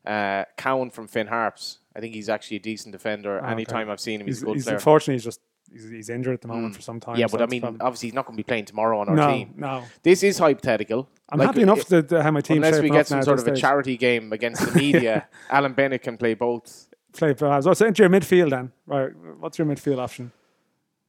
uh, 0.06 0.46
Cowan 0.58 0.90
from 0.92 1.08
Finn 1.08 1.28
Harps. 1.28 1.80
I 1.96 2.00
think 2.00 2.14
he's 2.14 2.30
actually 2.30 2.58
a 2.58 2.62
decent 2.62 2.92
defender. 2.92 3.40
Oh, 3.40 3.44
okay. 3.44 3.52
Anytime 3.52 3.90
I've 3.90 4.00
seen 4.02 4.22
him, 4.22 4.28
he's, 4.28 4.38
He's, 4.38 4.44
a 4.44 4.46
good 4.46 4.56
he's 4.56 4.64
player. 4.66 4.76
unfortunately 4.76 5.16
he's 5.16 5.24
just 5.24 5.40
he's, 5.72 6.10
injured 6.10 6.34
at 6.36 6.42
the 6.42 6.48
moment 6.48 6.76
for 6.76 6.82
some 6.82 7.00
time. 7.00 7.16
yeah, 7.16 7.28
so 7.28 7.38
but 7.38 7.44
I 7.44 7.48
mean, 7.48 7.62
probably- 7.62 7.80
obviously 7.82 8.08
he's 8.10 8.14
not 8.14 8.26
going 8.26 8.36
to 8.36 8.44
be 8.44 8.44
playing 8.48 8.66
tomorrow 8.66 9.00
on 9.00 9.10
our 9.10 9.16
no, 9.16 9.32
team. 9.32 9.54
no. 9.56 9.84
This 10.04 10.22
is 10.22 10.38
hypothetical. 10.38 11.08
I'm 11.30 11.40
Like, 11.40 11.48
happy 11.48 11.62
enough 11.62 11.80
it- 11.92 12.10
that 12.10 12.14
uh, 12.14 12.22
how 12.22 12.32
my 12.32 12.42
team 12.42 12.58
Unless 12.58 12.82
we 12.82 12.90
get 12.90 13.08
some 13.08 13.24
sort 13.24 13.40
of 13.40 13.48
a 13.48 13.52
stage. 13.52 13.62
charity 13.62 13.98
game 13.98 14.32
against 14.34 14.66
the 14.66 14.78
media, 14.78 15.28
Alan 15.50 15.74
Bennett 15.74 16.02
can 16.04 16.18
play 16.18 16.34
both. 16.36 16.88
Play 17.18 17.34
for 17.34 17.48
us. 17.48 17.64
So 17.78 17.86
into 17.86 18.04
your 18.04 18.10
midfield 18.10 18.50
then, 18.50 18.72
right? 18.86 19.12
What's 19.40 19.58
your 19.58 19.68
midfield 19.68 20.00
option? 20.00 20.32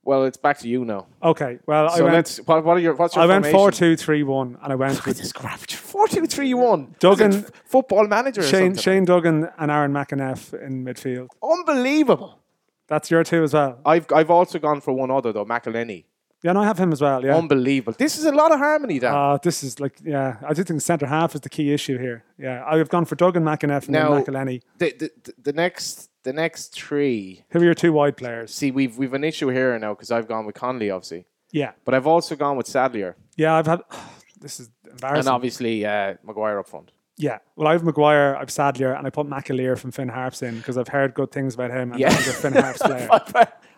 Well, 0.04 0.24
it's 0.24 0.36
back 0.36 0.58
to 0.60 0.68
you 0.68 0.84
now. 0.84 1.08
Okay, 1.20 1.58
well 1.66 1.88
I 1.90 2.00
went 2.00 2.14
let's. 2.14 2.38
What, 2.38 2.64
what 2.64 2.76
are 2.76 2.80
your? 2.80 2.94
What's 2.94 3.16
your 3.16 3.24
I 3.24 3.26
went 3.26 3.44
formation? 3.44 3.58
four 3.58 3.70
two 3.72 3.96
three 3.96 4.22
one, 4.22 4.56
and 4.62 4.72
I 4.72 4.76
went 4.76 4.94
Look 4.94 5.08
at 5.08 5.16
this 5.16 5.32
crap. 5.32 5.58
Four 5.68 6.06
two 6.06 6.26
three 6.26 6.54
one. 6.54 6.94
Duggan- 7.00 7.34
f- 7.34 7.50
football 7.64 8.06
manager. 8.06 8.42
Shane? 8.42 8.76
Shane 8.76 9.04
Duggan 9.04 9.48
and 9.58 9.70
Aaron 9.70 9.92
McEneff 9.92 10.54
in 10.64 10.84
midfield. 10.84 11.28
Unbelievable. 11.42 12.38
That's 12.86 13.10
your 13.10 13.24
two 13.24 13.42
as 13.42 13.52
well. 13.54 13.80
I've 13.84 14.06
I've 14.12 14.30
also 14.30 14.60
gone 14.60 14.80
for 14.80 14.92
one 14.92 15.10
other 15.10 15.32
though, 15.32 15.44
McEleney. 15.44 16.04
Yeah, 16.46 16.52
no, 16.52 16.60
I 16.60 16.64
have 16.66 16.78
him 16.78 16.92
as 16.92 17.00
well. 17.00 17.24
Yeah. 17.24 17.36
Unbelievable. 17.36 17.96
This 17.98 18.16
is 18.18 18.24
a 18.24 18.30
lot 18.32 18.52
of 18.52 18.58
harmony, 18.60 19.00
Dan. 19.00 19.12
Uh, 19.12 19.38
this 19.42 19.64
is 19.64 19.80
like, 19.80 19.94
yeah, 20.04 20.36
I 20.46 20.52
do 20.54 20.62
think 20.62 20.80
centre 20.80 21.06
half 21.06 21.34
is 21.34 21.40
the 21.40 21.48
key 21.48 21.72
issue 21.72 21.98
here. 21.98 22.22
Yeah, 22.38 22.64
I've 22.64 22.88
gone 22.88 23.04
for 23.04 23.16
Duggan 23.16 23.42
McEneff 23.42 23.84
and 23.84 23.90
Now- 23.90 24.10
McEleney. 24.20 24.62
the, 24.78 24.94
the, 25.00 25.10
the- 25.24 25.34
the 25.42 25.52
next 25.52 26.08
the 26.22 26.32
next 26.32 26.72
three. 26.72 27.44
Who 27.50 27.58
are 27.60 27.64
your 27.64 27.74
two 27.74 27.92
wide 27.92 28.16
players? 28.16 28.54
See, 28.54 28.70
we've 28.70 28.96
we've 28.96 29.14
an 29.14 29.24
issue 29.24 29.48
here 29.48 29.76
now 29.78 29.94
because 29.94 30.10
I've 30.12 30.28
gone 30.28 30.46
with 30.46 30.54
Conley, 30.54 30.88
obviously, 30.90 31.26
Yeah, 31.50 31.72
but 31.84 31.94
I've 31.94 32.06
also 32.06 32.36
gone 32.36 32.56
with 32.56 32.66
Sadlier 32.68 33.16
yeah, 33.36 33.54
I've 33.54 33.66
had. 33.66 33.80
this 34.40 34.60
is 34.60 34.70
embarrassing. 34.88 35.18
and 35.20 35.28
obviously 35.28 35.84
uh, 35.84 36.14
Maguire 36.22 36.58
up 36.60 36.68
front. 36.68 36.92
Yeah, 37.18 37.38
well, 37.56 37.66
I 37.68 37.72
have 37.72 37.82
Maguire, 37.82 38.36
I've 38.36 38.50
Sadlier, 38.50 38.92
and 38.96 39.06
I 39.06 39.10
put 39.10 39.26
McAleer 39.26 39.78
from 39.78 39.90
Finn 39.90 40.08
Harps 40.10 40.42
in 40.42 40.58
because 40.58 40.76
I've 40.76 40.88
heard 40.88 41.14
good 41.14 41.32
things 41.32 41.54
about 41.54 41.70
him 41.70 41.92
and 41.92 42.00
Yeah. 42.00 42.12
he's 42.14 42.28
a 42.28 42.32
Finn 42.32 42.52
Harps 42.52 42.82
player. 42.82 43.08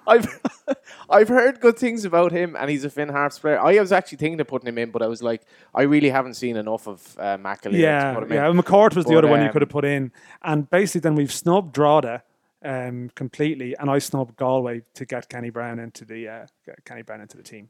I've, 0.09 0.41
I've 1.11 1.29
heard 1.29 1.61
good 1.61 1.79
things 1.79 2.05
about 2.05 2.33
him, 2.33 2.57
and 2.57 2.71
he's 2.71 2.85
a 2.85 2.91
Finn 2.91 3.09
Harps 3.11 3.39
player. 3.39 3.61
I 3.61 3.79
was 3.81 3.93
actually 3.93 4.19
thinking 4.19 4.41
of 4.41 4.49
putting 4.49 4.69
him 4.69 4.79
in, 4.79 4.91
but 4.91 5.03
I 5.03 5.07
was 5.07 5.23
like, 5.23 5.43
I 5.75 5.83
really 5.83 6.11
haven't 6.11 6.35
seen 6.35 6.57
enough 6.57 6.89
of 6.89 7.17
uh, 7.19 7.37
McAleer 7.37 7.73
to 7.73 7.79
Yeah, 7.79 8.15
put 8.15 8.25
him 8.25 8.33
yeah. 8.33 8.51
in. 8.51 8.57
McCourt 8.57 8.97
was 8.97 9.05
the 9.05 9.13
But, 9.13 9.19
other 9.19 9.29
one 9.29 9.41
you 9.41 9.47
um, 9.47 9.53
could 9.53 9.63
have 9.63 9.69
put 9.69 9.85
in, 9.85 10.13
and 10.43 10.69
basically 10.71 11.03
then 11.03 11.15
we've 11.15 11.33
snubbed 11.33 11.73
Drogheda 11.73 12.23
um, 12.65 13.11
completely, 13.15 13.77
and 13.79 13.91
I 13.91 13.99
snubbed 13.99 14.37
Galway 14.37 14.83
to 14.95 15.05
get 15.05 15.29
Kenny 15.29 15.51
Browne 15.51 15.79
into 15.79 16.05
the 16.05 16.29
uh, 16.29 16.47
get 16.67 16.85
Kenny 16.85 17.03
Browne 17.03 17.21
into 17.21 17.37
the 17.37 17.43
team. 17.43 17.69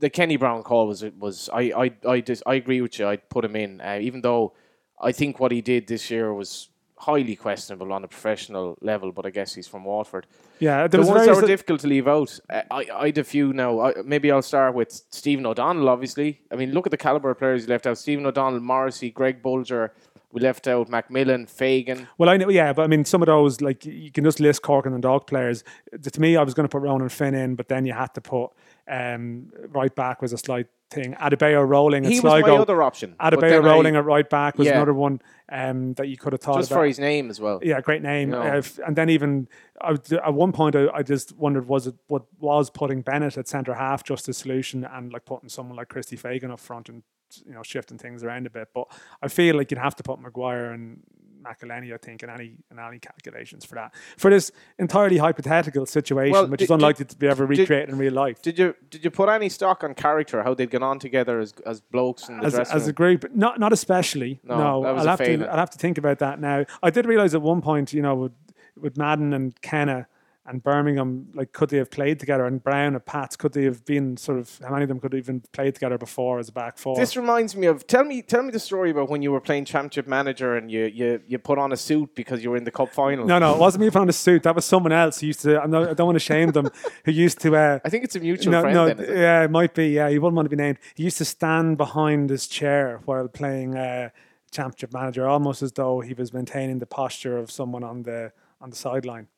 The 0.00 0.10
Kenny 0.10 0.36
Browne 0.36 0.62
call 0.62 0.88
was 0.88 1.04
was 1.18 1.48
I 1.52 1.72
I 1.84 2.08
I 2.08 2.20
just 2.20 2.42
I 2.46 2.54
agree 2.54 2.80
with 2.80 2.98
you. 2.98 3.06
I'd 3.08 3.28
put 3.30 3.44
him 3.44 3.56
in, 3.56 3.80
uh, 3.80 3.98
even 4.00 4.20
though 4.20 4.52
I 5.00 5.12
think 5.12 5.40
what 5.40 5.52
he 5.52 5.62
did 5.62 5.86
this 5.86 6.10
year 6.10 6.34
was 6.34 6.68
highly 7.06 7.36
questionable 7.36 7.92
on 7.92 8.04
a 8.04 8.08
professional 8.08 8.76
level. 8.80 9.12
But 9.12 9.26
I 9.26 9.30
guess 9.30 9.54
he's 9.54 9.68
from 9.68 9.84
Waterford. 9.84 10.26
Yeah, 10.58 10.78
there 10.78 10.88
The 10.88 10.98
was 10.98 11.08
ones 11.08 11.26
that 11.26 11.36
were 11.36 11.46
difficult 11.46 11.80
to 11.80 11.86
leave 11.86 12.08
out, 12.08 12.38
uh, 12.50 12.62
I 12.70 12.86
I 12.92 13.06
had 13.06 13.18
a 13.18 13.24
few 13.24 13.52
now. 13.52 13.80
I, 13.80 13.94
maybe 14.04 14.30
I'll 14.30 14.42
start 14.42 14.74
with 14.74 14.90
Stephen 15.10 15.46
O'Donnell. 15.46 15.88
Obviously, 15.88 16.40
I 16.50 16.56
mean, 16.56 16.72
look 16.72 16.86
at 16.86 16.90
the 16.90 16.96
caliber 17.08 17.30
of 17.30 17.38
players 17.38 17.62
you 17.62 17.68
left 17.68 17.86
out: 17.86 17.98
Stephen 17.98 18.26
O'Donnell, 18.26 18.60
Morrissey, 18.60 19.10
Greg 19.10 19.42
Bolger. 19.42 19.90
We 20.32 20.40
left 20.40 20.66
out 20.66 20.90
McMillan, 20.90 21.48
Fagan. 21.48 22.08
Well, 22.18 22.28
I 22.28 22.36
know, 22.36 22.48
yeah, 22.48 22.72
but 22.72 22.82
I 22.82 22.86
mean, 22.88 23.04
some 23.04 23.22
of 23.22 23.26
those 23.26 23.60
like 23.60 23.86
you 23.86 24.10
can 24.10 24.24
just 24.24 24.40
list 24.40 24.62
Cork 24.62 24.84
and 24.84 24.92
the 24.94 24.98
Dog 24.98 25.28
players. 25.28 25.62
To 26.02 26.20
me, 26.20 26.36
I 26.36 26.42
was 26.42 26.54
going 26.54 26.64
to 26.64 26.68
put 26.68 26.82
Ronan 26.82 27.08
Finn 27.08 27.36
in, 27.36 27.54
but 27.54 27.68
then 27.68 27.86
you 27.86 27.92
had 27.92 28.12
to 28.14 28.20
put 28.20 28.50
um, 28.88 29.50
right 29.68 29.94
back 29.94 30.20
was 30.22 30.32
a 30.32 30.38
slight 30.38 30.66
thing. 30.90 31.14
Adebayo 31.14 31.66
rolling 31.66 32.04
at 32.06 32.12
He 32.12 32.20
was 32.20 32.42
my 32.42 32.50
other 32.50 32.82
option. 32.82 33.16
Adebayo 33.20 33.40
then 33.40 33.64
I- 33.64 33.68
rolling 33.68 33.96
at 33.96 34.04
right 34.04 34.28
back 34.28 34.58
was 34.58 34.66
Yeah. 34.68 34.74
another 34.76 34.94
one 34.94 35.20
um, 35.50 35.94
that 35.94 36.08
you 36.08 36.16
could 36.16 36.32
have 36.32 36.40
thought 36.40 36.58
just 36.58 36.70
about. 36.70 36.80
for 36.80 36.86
his 36.86 36.98
name 36.98 37.30
as 37.30 37.40
well. 37.40 37.60
Yeah, 37.62 37.80
great 37.80 38.02
name. 38.02 38.32
Uh, 38.34 38.62
and 38.86 38.94
then 38.96 39.10
even 39.10 39.48
I 39.80 39.96
at 40.24 40.34
one 40.34 40.52
point, 40.52 40.76
I, 40.76 40.88
I 40.88 41.02
just 41.02 41.36
wondered 41.36 41.66
was 41.66 41.86
it 41.86 41.94
what 42.08 42.24
was 42.38 42.70
putting 42.70 43.02
Bennett 43.02 43.36
at 43.38 43.48
centre 43.48 43.74
half 43.74 44.04
just 44.04 44.28
a 44.28 44.32
solution, 44.32 44.84
and 44.84 45.12
like 45.12 45.24
putting 45.24 45.48
someone 45.48 45.76
like 45.76 45.88
Christy 45.88 46.16
Fagan 46.16 46.50
up 46.50 46.60
front 46.60 46.88
and 46.88 47.02
you 47.44 47.52
know 47.54 47.62
shifting 47.62 47.98
things 47.98 48.22
around 48.22 48.46
a 48.46 48.50
bit. 48.50 48.68
But 48.74 48.86
I 49.22 49.28
feel 49.28 49.56
like 49.56 49.70
you'd 49.70 49.78
have 49.80 49.96
to 49.96 50.02
put 50.02 50.20
Maguire 50.20 50.70
and 50.72 51.00
McEleney, 51.44 51.92
I 51.92 51.96
think, 51.98 52.22
and 52.22 52.32
any 52.32 52.56
in 52.70 52.78
any 52.78 52.98
calculations 52.98 53.64
for 53.64 53.74
that 53.76 53.92
for 54.16 54.30
this 54.30 54.50
entirely 54.78 55.18
hypothetical 55.18 55.86
situation, 55.86 56.32
Well, 56.32 56.46
which 56.46 56.58
did- 56.60 56.64
is 56.64 56.70
unlikely 56.70 57.04
to 57.06 57.16
be 57.16 57.28
ever 57.28 57.46
did- 57.46 57.58
recreated 57.58 57.90
in 57.90 57.98
real 57.98 58.12
life. 58.12 58.40
Did 58.42 58.58
you 58.58 58.74
did 58.90 59.04
you 59.04 59.10
put 59.10 59.28
any 59.28 59.48
stock 59.48 59.84
on 59.84 59.94
character? 59.94 60.42
How 60.42 60.54
they'd 60.54 60.70
get 60.70 60.82
on 60.82 60.98
together 60.98 61.40
as 61.40 61.52
as 61.66 61.80
blokes 61.80 62.28
in 62.28 62.38
the 62.38 62.46
as, 62.46 62.54
dressing 62.54 62.76
as 62.76 62.82
a 62.84 62.86
room? 62.86 62.94
group, 62.94 63.34
not 63.34 63.60
not 63.60 63.72
especially. 63.72 64.40
No, 64.44 64.56
No, 64.58 64.84
I'll 64.84 65.06
a 65.06 65.10
have 65.10 65.18
to. 65.20 65.44
I'll 65.50 65.58
have 65.58 65.70
to 65.70 65.78
think 65.78 65.98
about 65.98 66.18
that 66.20 66.40
now. 66.40 66.64
I 66.82 66.90
did 66.90 67.06
realize 67.06 67.34
at 67.34 67.42
one 67.42 67.60
point, 67.60 67.92
you 67.92 68.02
know, 68.02 68.14
with, 68.14 68.32
with 68.80 68.96
Madden 68.96 69.32
and 69.32 69.60
Kenna 69.60 70.06
and 70.46 70.62
Bermingham, 70.62 71.28
like 71.34 71.52
could 71.52 71.70
they 71.70 71.78
have 71.78 71.90
played 71.90 72.20
together? 72.20 72.44
And 72.44 72.62
Browne 72.62 72.94
and 72.94 73.04
Pats, 73.04 73.34
could 73.34 73.54
they 73.54 73.64
have 73.64 73.84
been 73.84 74.16
sort 74.16 74.38
of 74.38 74.58
how 74.62 74.72
many 74.72 74.82
of 74.82 74.88
them 74.88 75.00
could 75.00 75.12
have 75.14 75.18
even 75.18 75.42
played 75.52 75.74
together 75.74 75.96
before 75.96 76.38
as 76.38 76.50
a 76.50 76.52
back 76.52 76.76
four? 76.76 76.96
This 76.96 77.16
reminds 77.16 77.56
me 77.56 77.66
of 77.66 77.86
tell 77.86 78.04
me 78.04 78.20
tell 78.20 78.42
me 78.42 78.50
the 78.50 78.58
story 78.58 78.90
about 78.90 79.08
when 79.08 79.22
you 79.22 79.32
were 79.32 79.40
playing 79.40 79.64
championship 79.64 80.06
manager 80.06 80.56
and 80.56 80.70
you 80.70 80.84
you, 80.84 81.22
you 81.26 81.38
put 81.38 81.58
on 81.58 81.72
a 81.72 81.76
suit 81.76 82.14
because 82.14 82.44
you 82.44 82.50
were 82.50 82.56
in 82.56 82.64
the 82.64 82.70
cup 82.70 82.92
final. 82.92 83.26
no, 83.26 83.38
no, 83.38 83.54
it 83.54 83.58
wasn't 83.58 83.80
me 83.80 83.88
putting 83.88 84.02
on 84.02 84.08
a 84.08 84.12
suit. 84.12 84.42
That 84.42 84.54
was 84.54 84.66
someone 84.66 84.92
else 84.92 85.20
who 85.20 85.28
used 85.28 85.40
to. 85.40 85.62
I'm 85.62 85.70
not, 85.70 85.88
I 85.88 85.94
don't 85.94 86.06
want 86.06 86.16
to 86.16 86.20
shame 86.20 86.50
them. 86.50 86.68
Who 87.04 87.12
used 87.12 87.40
to. 87.40 87.56
Uh, 87.56 87.78
I 87.84 87.88
think 87.88 88.04
it's 88.04 88.16
a 88.16 88.20
mutual 88.20 88.52
no, 88.52 88.60
friend. 88.60 88.74
no, 88.74 88.86
then, 88.86 89.00
it? 89.00 89.16
yeah, 89.16 89.44
it 89.44 89.50
might 89.50 89.74
be. 89.74 89.88
Yeah, 89.88 90.10
he 90.10 90.18
wouldn't 90.18 90.36
want 90.36 90.46
to 90.46 90.54
be 90.54 90.62
named. 90.62 90.78
He 90.94 91.04
used 91.04 91.18
to 91.18 91.24
stand 91.24 91.78
behind 91.78 92.28
his 92.28 92.46
chair 92.46 93.00
while 93.06 93.28
playing 93.28 93.76
uh, 93.76 94.10
championship 94.50 94.92
manager, 94.92 95.26
almost 95.26 95.62
as 95.62 95.72
though 95.72 96.00
he 96.00 96.14
was 96.14 96.32
maintaining 96.32 96.78
the 96.78 96.86
posture 96.86 97.38
of 97.38 97.50
someone 97.50 97.82
on 97.82 98.02
the 98.02 98.32
on 98.60 98.70
the 98.70 98.76
sideline, 98.76 99.28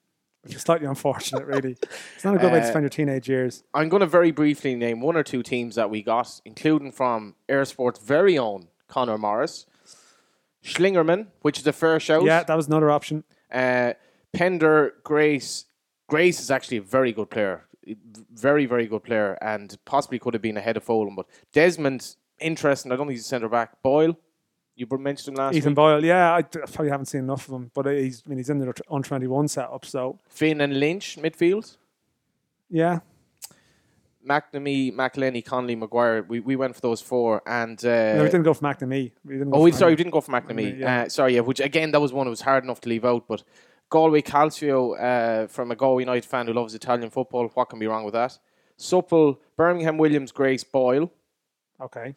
which 0.47 0.55
is 0.57 0.63
slightly 0.63 0.87
unfortunate. 0.87 1.45
Really, 1.45 1.77
it's 2.15 2.25
not 2.25 2.35
a 2.37 2.39
good 2.39 2.53
way 2.53 2.61
to 2.61 2.67
Uh, 2.67 2.69
spend 2.71 2.83
your 2.85 2.89
teenage 2.91 3.29
years. 3.29 3.65
I'm 3.75 3.89
going 3.89 4.01
to 4.01 4.07
very 4.07 4.31
briefly 4.31 4.75
name 4.77 5.01
one 5.01 5.17
or 5.17 5.23
two 5.23 5.43
teams 5.43 5.75
that 5.75 5.91
we 5.91 6.03
got, 6.03 6.41
including 6.45 6.93
from 6.93 7.35
Eir 7.49 7.67
Sports' 7.67 7.99
very 7.99 8.39
own 8.39 8.69
Connor 8.89 9.19
Morris, 9.19 9.67
Schlingerman, 10.65 11.27
which 11.43 11.59
is 11.59 11.67
a 11.67 11.73
fair 11.73 11.99
shout. 12.01 12.25
Yeah, 12.25 12.43
that 12.45 12.57
was 12.57 12.67
another 12.69 12.91
option. 12.91 13.25
Uh, 13.53 13.95
Pender, 14.33 14.95
Grace. 15.03 15.65
Grace 16.09 16.41
is 16.41 16.51
actually 16.51 16.77
a 16.77 16.83
very 16.83 17.13
good 17.13 17.31
player. 17.31 17.65
Very, 18.33 18.67
very 18.67 18.87
good 18.87 19.03
player, 19.05 19.39
and 19.41 19.77
possibly 19.85 20.19
could 20.19 20.35
have 20.35 20.43
been 20.43 20.57
ahead 20.57 20.77
of 20.77 20.85
Folan. 20.85 21.15
But 21.17 21.27
Desmond, 21.53 22.17
interesting. 22.41 22.91
I 22.93 22.97
don't 22.97 23.07
think 23.07 23.17
he's 23.17 23.25
a 23.25 23.29
centre 23.29 23.49
back. 23.49 23.81
Boyle, 23.83 24.17
you 24.77 24.87
mentioned 24.99 25.37
him 25.37 25.43
last 25.45 25.55
Ethan 25.57 25.71
week. 25.71 25.77
Boyle. 25.77 26.05
Yeah, 26.05 26.35
I 26.35 26.43
probably 26.43 26.91
haven't 26.91 27.07
seen 27.07 27.21
enough 27.21 27.49
of 27.49 27.55
him, 27.55 27.71
but 27.75 27.87
he's. 27.87 28.23
I 28.25 28.29
mean, 28.29 28.39
he's 28.39 28.51
in 28.51 28.59
the 28.59 28.73
on 28.89 29.03
twenty 29.03 29.27
one 29.27 29.49
setup. 29.49 29.85
So 29.85 30.19
Finn 30.29 30.61
and 30.61 30.79
Lynch, 30.79 31.17
midfield. 31.17 31.77
yeah, 32.69 33.01
McNamee, 34.29 34.93
McEleney, 34.93 35.45
Conley, 35.45 35.77
Maguire. 35.77 36.23
We, 36.23 36.41
we 36.41 36.57
went 36.57 36.75
for 36.75 36.81
those 36.81 37.01
four. 37.01 37.43
And 37.47 37.83
uh, 37.85 38.15
no, 38.17 38.23
we 38.25 38.29
didn't 38.29 38.43
go 38.43 38.55
for 38.55 38.63
McNamee. 38.63 39.13
We 39.25 39.39
didn't 39.39 39.55
Oh, 39.55 39.63
we, 39.63 39.73
sorry, 39.73 39.93
we 39.93 39.97
didn't 39.97 40.13
go 40.13 40.21
for 40.21 40.33
McNamee. 40.33 40.75
McNamee, 40.77 40.79
yeah. 40.81 41.03
Uh, 41.03 41.09
sorry, 41.09 41.35
yeah, 41.37 41.41
which 41.41 41.61
again, 41.61 41.93
that 41.93 42.01
was 42.01 42.13
one 42.13 42.27
that 42.27 42.31
was 42.31 42.41
hard 42.41 42.65
enough 42.65 42.81
to 42.83 42.89
leave 42.89 43.05
out. 43.05 43.27
But 43.29 43.45
Galway 43.89 44.23
Calcio, 44.23 45.01
uh, 45.01 45.47
from 45.47 45.71
a 45.71 45.77
Galway 45.77 46.03
United 46.03 46.25
fan 46.25 46.47
who 46.49 46.53
loves 46.53 46.75
Italian 46.75 47.09
football, 47.11 47.49
what 47.55 47.69
can 47.69 47.79
be 47.79 47.87
wrong 47.87 48.05
with 48.05 48.15
that? 48.15 48.37
Supple, 48.77 49.41
Bermingham 49.57 49.97
Williams, 49.97 50.33
Grace, 50.33 50.65
Boyle, 50.65 51.11
Okay. 51.81 52.15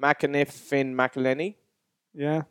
McEneff, 0.00 0.48
Finn, 0.48 0.94
McEleney, 0.94 1.54
Yeah. 2.16 2.42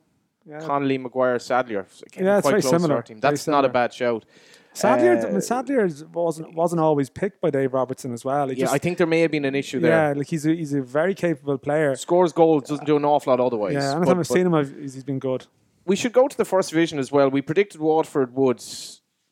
Yeah. 0.48 0.60
Connolly, 0.60 0.98
Maguire, 1.00 1.40
Sadlier. 1.40 1.88
Yeah, 2.18 2.38
it's 2.38 2.44
quite 2.44 2.52
very 2.52 2.62
similar, 2.62 3.02
team. 3.02 3.20
very 3.20 3.32
That's 3.32 3.48
not 3.48 3.66
a 3.66 3.70
bad 3.70 3.92
shout. 3.94 4.26
Sadlier, 4.74 5.16
I 5.18 5.20
Uh, 5.30 5.32
mean, 5.32 5.42
Sadlier 5.42 5.90
wasn't 6.14 6.54
wasn't 6.54 6.82
always 6.82 7.10
picked 7.10 7.40
by 7.42 7.50
Dave 7.50 7.74
Robertson 7.74 8.14
as 8.14 8.24
well. 8.26 8.50
He 8.50 8.56
Yeah, 8.58 8.66
just, 8.66 8.74
I 8.74 8.78
think 8.78 8.98
there 9.00 9.08
may 9.08 9.22
have 9.22 9.32
been 9.32 9.46
an 9.46 9.56
issue 9.56 9.80
there. 9.80 9.92
yeah, 10.10 10.14
like 10.16 10.28
he's 10.28 10.46
a, 10.46 10.54
he's 10.54 10.74
a 10.74 10.82
very 10.82 11.16
capable 11.16 11.58
player. 11.58 11.96
Scores 11.96 12.32
goals, 12.34 12.64
doesn't 12.70 12.86
do 12.86 12.96
an 12.98 13.06
awful 13.06 13.32
lot 13.34 13.40
otherwise. 13.40 13.74
Yeah, 13.74 13.80
But- 13.94 13.98
anytime 13.98 14.10
I've 14.20 14.28
but 14.28 14.34
seen 14.34 14.46
him, 14.46 14.54
I've, 14.54 14.76
he's, 14.78 15.04
been 15.04 15.18
good. 15.20 15.48
we 15.86 15.96
should 15.96 16.14
go 16.14 16.28
to 16.28 16.38
the 16.38 16.46
first 16.46 16.70
division 16.70 17.00
as 17.00 17.12
well. 17.12 17.30
We 17.30 17.42
predicted 17.42 17.80
Waterford 17.82 18.36
would 18.36 18.62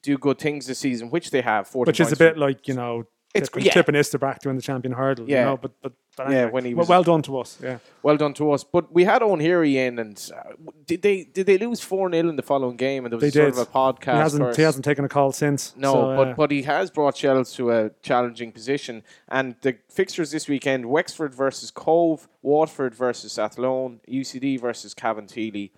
do 0.01 0.17
good 0.17 0.39
things 0.39 0.65
this 0.67 0.79
season, 0.79 1.09
which 1.11 1.29
they 1.31 1.41
have. 1.41 1.67
40 1.67 1.89
Which 1.89 1.99
is 1.99 2.11
a 2.11 2.15
bit 2.17 2.37
like 2.37 2.67
you 2.67 2.73
know 2.73 3.03
It's- 3.33 3.49
tipping, 3.49 3.65
yeah. 3.65 3.71
tipping 3.73 3.95
Istabraq 3.95 4.39
to 4.39 4.49
win 4.49 4.55
the 4.57 4.61
champion 4.61 4.93
hurdle. 4.93 5.27
Yeah. 5.27 5.39
You 5.39 5.45
know, 5.45 5.57
but 5.57 5.71
but, 5.81 5.93
but 6.15 6.29
Yeah, 6.29 6.45
when 6.45 6.65
he 6.65 6.73
well- 6.75 6.79
was- 6.81 6.89
well 6.89 7.03
done 7.03 7.21
to 7.23 7.39
us. 7.39 7.57
Yeah. 7.61 7.79
Well 8.03 8.15
done 8.17 8.33
to 8.35 8.51
us. 8.51 8.63
But 8.63 8.93
we 8.93 9.05
had 9.05 9.23
O'Leary 9.23 9.77
in, 9.79 9.97
and 9.97 10.31
uh, 10.35 10.53
did 10.85 11.01
they 11.01 11.23
did 11.23 11.47
they 11.47 11.57
lose 11.57 11.79
four 11.81 12.11
0 12.11 12.29
in 12.29 12.35
the 12.35 12.43
following 12.43 12.77
game? 12.77 13.05
And 13.05 13.11
there 13.11 13.17
was 13.17 13.33
They 13.33 13.39
sort 13.39 13.53
did. 13.55 13.59
of 13.61 13.67
a 13.67 13.71
podcast. 13.71 14.13
He 14.13 14.19
hasn't 14.19 14.55
he 14.55 14.61
hasn't 14.61 14.85
taken 14.85 15.03
a 15.05 15.09
call 15.09 15.31
since. 15.31 15.73
No, 15.75 15.93
so, 15.93 16.15
but 16.15 16.27
uh, 16.27 16.33
but 16.35 16.51
he 16.51 16.61
has 16.63 16.91
brought 16.91 17.17
Shels 17.17 17.53
to 17.55 17.71
a 17.71 17.89
challenging 18.03 18.51
position. 18.51 19.03
And 19.29 19.55
the 19.61 19.77
fixtures 19.89 20.29
this 20.31 20.47
weekend: 20.47 20.85
Wexford 20.85 21.33
versus 21.33 21.71
Cobh, 21.71 22.27
Waterford 22.43 22.93
versus 22.93 23.39
Athlone, 23.39 23.99
UCD 24.07 24.59
versus 24.61 24.93
Cabinteely, 24.93 25.71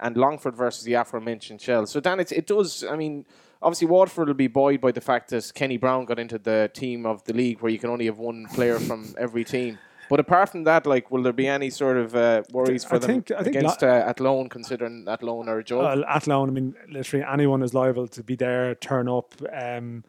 and 0.00 0.16
Longford 0.16 0.56
versus 0.56 0.82
the 0.82 0.94
aforementioned 0.94 1.60
Shels. 1.60 1.92
So 1.92 2.00
Dan, 2.00 2.18
it's, 2.18 2.32
it 2.32 2.46
does. 2.48 2.82
I 2.82 2.96
mean, 2.96 3.24
obviously 3.66 3.88
Waterford 3.88 4.28
will 4.28 4.34
be 4.34 4.46
buoyed 4.46 4.80
by 4.80 4.92
the 4.92 5.00
fact 5.00 5.30
that 5.30 5.52
Kenny 5.54 5.76
Browne 5.76 6.04
got 6.04 6.18
into 6.18 6.38
the 6.38 6.70
team 6.72 7.04
of 7.04 7.24
the 7.24 7.32
league 7.32 7.60
where 7.60 7.72
you 7.72 7.78
can 7.80 7.90
only 7.90 8.06
have 8.06 8.18
one 8.18 8.46
player 8.54 8.78
from 8.78 9.14
every 9.18 9.44
team. 9.44 9.78
But 10.08 10.20
apart 10.20 10.50
from 10.50 10.62
that, 10.64 10.86
like, 10.86 11.10
will 11.10 11.24
there 11.24 11.32
be 11.32 11.48
any 11.48 11.68
sort 11.68 11.96
of 11.96 12.14
uh, 12.14 12.44
worries 12.52 12.84
for 12.84 12.94
I 12.94 12.98
them 13.00 13.08
think- 13.10 13.30
I 13.32 13.42
think 13.42 13.56
against 13.56 13.82
uh, 13.82 13.86
Athlone, 14.12 14.48
considering 14.48 15.04
Athlone 15.08 15.48
are 15.48 15.58
a 15.58 15.64
joke? 15.64 15.82
Well, 15.82 16.04
Athlone, 16.04 16.48
I 16.48 16.52
mean, 16.52 16.76
literally 16.88 17.24
anyone 17.28 17.60
is 17.64 17.74
liable 17.74 18.06
to 18.06 18.22
be 18.22 18.36
there, 18.36 18.76
turn 18.76 19.08
up. 19.08 19.34
Um, 19.52 20.04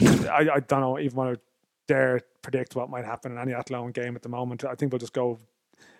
I, 0.00 0.48
I 0.56 0.60
don't 0.60 0.80
know, 0.82 0.98
even 0.98 1.16
want 1.16 1.34
to 1.34 1.40
dare 1.86 2.20
predict 2.42 2.76
what 2.76 2.90
might 2.90 3.06
happen 3.06 3.32
in 3.32 3.38
any 3.38 3.54
Athlone 3.54 3.90
game 3.90 4.14
at 4.16 4.22
the 4.22 4.28
moment. 4.28 4.66
I 4.66 4.74
think 4.74 4.92
we'll 4.92 4.98
just 4.98 5.14
go, 5.14 5.38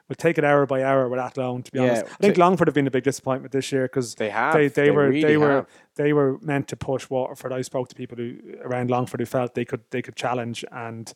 we'll 0.09 0.17
take 0.17 0.39
it 0.39 0.45
hour 0.45 0.67
by 0.67 0.83
hour 0.83 1.09
with 1.09 1.21
Athlone, 1.21 1.63
to 1.63 1.73
be 1.73 1.79
Yeah, 1.79 1.85
honest. 1.85 2.05
I 2.07 2.17
think 2.17 2.39
Longford 2.39 2.69
have 2.69 2.75
been 2.75 2.87
a 2.87 2.91
big 2.91 3.05
disappointment 3.05 3.53
this 3.53 3.71
year 3.71 3.83
because 3.85 4.15
They 4.15 4.31
have. 4.31 4.55
They, 4.55 4.69
they, 4.69 4.85
They 4.85 4.91
were 4.91 5.09
really 5.09 5.23
they 5.23 5.37
were 5.37 5.51
have. 5.51 5.67
they 5.97 6.13
were 6.13 6.39
meant 6.41 6.69
to 6.69 6.77
push 6.77 7.09
Waterford. 7.11 7.53
I 7.53 7.63
spoke 7.63 7.89
to 7.89 7.95
people 7.95 8.17
who 8.17 8.37
around 8.63 8.91
Longford 8.91 9.21
who 9.21 9.27
felt 9.27 9.55
they 9.55 9.65
could 9.65 9.83
they 9.91 10.03
could 10.03 10.17
challenge 10.17 10.65
and 10.73 11.13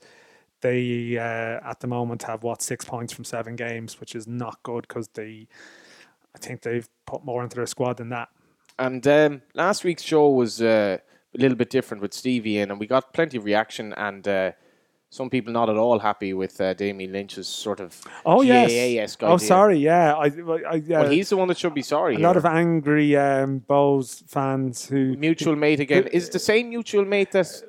they 0.61 1.17
uh, 1.19 1.69
at 1.69 1.81
the 1.81 1.87
moment 1.89 2.23
have 2.25 2.43
what 2.43 2.63
six 2.63 2.85
points 2.85 3.13
from 3.13 3.25
seven 3.25 3.57
games, 3.57 3.99
which 3.99 4.15
is 4.15 4.27
not 4.27 4.63
good 4.63 4.87
because 4.87 5.09
they 5.09 5.49
I 6.35 6.39
think 6.39 6.63
they've 6.63 6.89
put 7.07 7.25
more 7.25 7.43
into 7.43 7.57
their 7.57 7.67
squad 7.67 7.97
than 7.97 8.11
that. 8.11 8.29
And 8.79 9.07
um, 9.07 9.43
last 9.55 9.85
week's 9.85 10.03
show 10.03 10.31
was 10.31 10.63
uh, 10.63 10.99
a 11.35 11.39
little 11.39 11.57
bit 11.57 11.69
different 11.71 12.01
with 12.03 12.15
Stevie 12.15 12.59
in, 12.59 12.71
and 12.71 12.81
we 12.81 12.87
got 12.87 13.13
plenty 13.15 13.39
of 13.39 13.45
reaction 13.45 13.93
and. 13.95 14.27
Uh, 14.29 14.53
some 15.13 15.29
people 15.29 15.53
not 15.53 15.69
at 15.69 15.77
all 15.77 15.99
happy 15.99 16.33
with 16.33 16.59
uh, 16.59 16.73
Damien 16.73 17.13
Lynch's 17.13 17.47
sort 17.47 17.81
of 17.81 18.01
Oh 18.25 18.41
yes. 18.41 19.19
Oh 19.21 19.37
sorry. 19.37 19.79
Yeah. 19.79 20.15
I. 20.15 20.25
I 20.25 20.75
yeah. 20.77 21.01
Well, 21.03 21.11
he's 21.11 21.29
the 21.29 21.37
one 21.37 21.49
that 21.49 21.59
should 21.59 21.75
be 21.75 21.83
sorry. 21.83 22.15
a 22.15 22.17
here. 22.17 22.27
lot 22.27 22.39
of 22.39 22.47
angry 22.47 23.15
um, 23.15 23.63
Bohs 23.69 24.27
fans 24.27 24.87
who 24.87 25.15
mutual 25.19 25.55
mate 25.55 25.81
again. 25.81 26.07
Is 26.07 26.29
it 26.29 26.33
the 26.33 26.39
same 26.39 26.71
mutual 26.71 27.05
mate 27.05 27.31
that? 27.33 27.63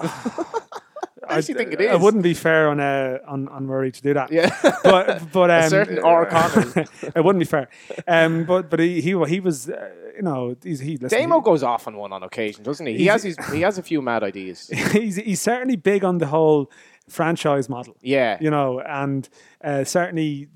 I 1.28 1.38
actually 1.38 1.54
think 1.54 1.72
it 1.72 1.80
is. 1.80 1.92
It 1.92 2.00
wouldn't 2.00 2.22
be 2.22 2.34
fair 2.34 2.68
on 2.68 2.80
uh, 2.80 3.18
on 3.26 3.48
on 3.48 3.66
Murray 3.66 3.92
to 3.92 4.02
do 4.02 4.14
that. 4.14 4.32
Yeah. 4.32 4.54
but 4.84 5.32
but 5.32 5.50
um, 5.50 5.70
certain 5.70 5.98
R. 5.98 6.26
Connell. 6.26 6.86
it 7.02 7.24
wouldn't 7.24 7.40
be 7.40 7.46
fair. 7.46 7.68
Um, 8.06 8.44
but 8.44 8.70
but 8.70 8.80
he 8.80 9.00
he, 9.00 9.24
he 9.26 9.40
was 9.40 9.68
uh, 9.68 9.90
you 10.16 10.22
know 10.22 10.56
he's 10.62 10.80
he 10.80 10.96
listen, 10.96 11.18
Damo 11.18 11.40
goes 11.40 11.62
off 11.62 11.86
on 11.86 11.96
one 11.96 12.12
on 12.12 12.22
occasion, 12.22 12.62
doesn't 12.62 12.86
he? 12.86 12.96
He 12.96 13.06
has 13.06 13.22
his, 13.22 13.36
he 13.52 13.60
has 13.62 13.78
a 13.78 13.82
few 13.82 14.02
mad 14.02 14.22
ideas. 14.22 14.68
he's 14.92 15.16
he's 15.16 15.40
certainly 15.40 15.76
big 15.76 16.04
on 16.04 16.18
the 16.18 16.26
whole 16.26 16.70
franchise 17.08 17.68
model. 17.68 17.96
Yeah. 18.00 18.38
you 18.40 18.50
know, 18.50 18.80
and 18.80 19.28
uh, 19.62 19.84
certainly 19.84 20.48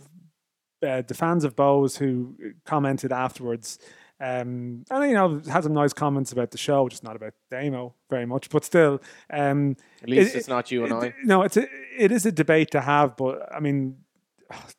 uh, 0.86 1.02
the 1.02 1.14
fans 1.14 1.44
of 1.44 1.56
Bohs 1.56 1.98
who 1.98 2.34
commented 2.64 3.12
afterwards. 3.12 3.78
Um, 4.20 4.84
and 4.90 5.04
you 5.08 5.14
know, 5.14 5.40
had 5.48 5.62
some 5.62 5.74
nice 5.74 5.92
comments 5.92 6.32
about 6.32 6.50
the 6.50 6.58
show, 6.58 6.86
is 6.88 7.02
not 7.04 7.14
about 7.14 7.34
Damo 7.50 7.94
very 8.10 8.26
much, 8.26 8.50
but 8.50 8.64
still, 8.64 9.00
um, 9.30 9.76
At 10.02 10.08
least 10.08 10.34
it- 10.34 10.38
it's 10.38 10.48
not 10.48 10.70
you 10.72 10.84
and 10.84 10.92
I. 10.92 11.14
no, 11.24 11.42
it's 11.42 11.56
a, 11.56 11.66
it 11.96 12.10
is 12.10 12.26
a 12.26 12.32
debate 12.32 12.70
to 12.72 12.80
have, 12.80 13.16
but 13.16 13.48
I 13.54 13.60
mean, 13.60 13.98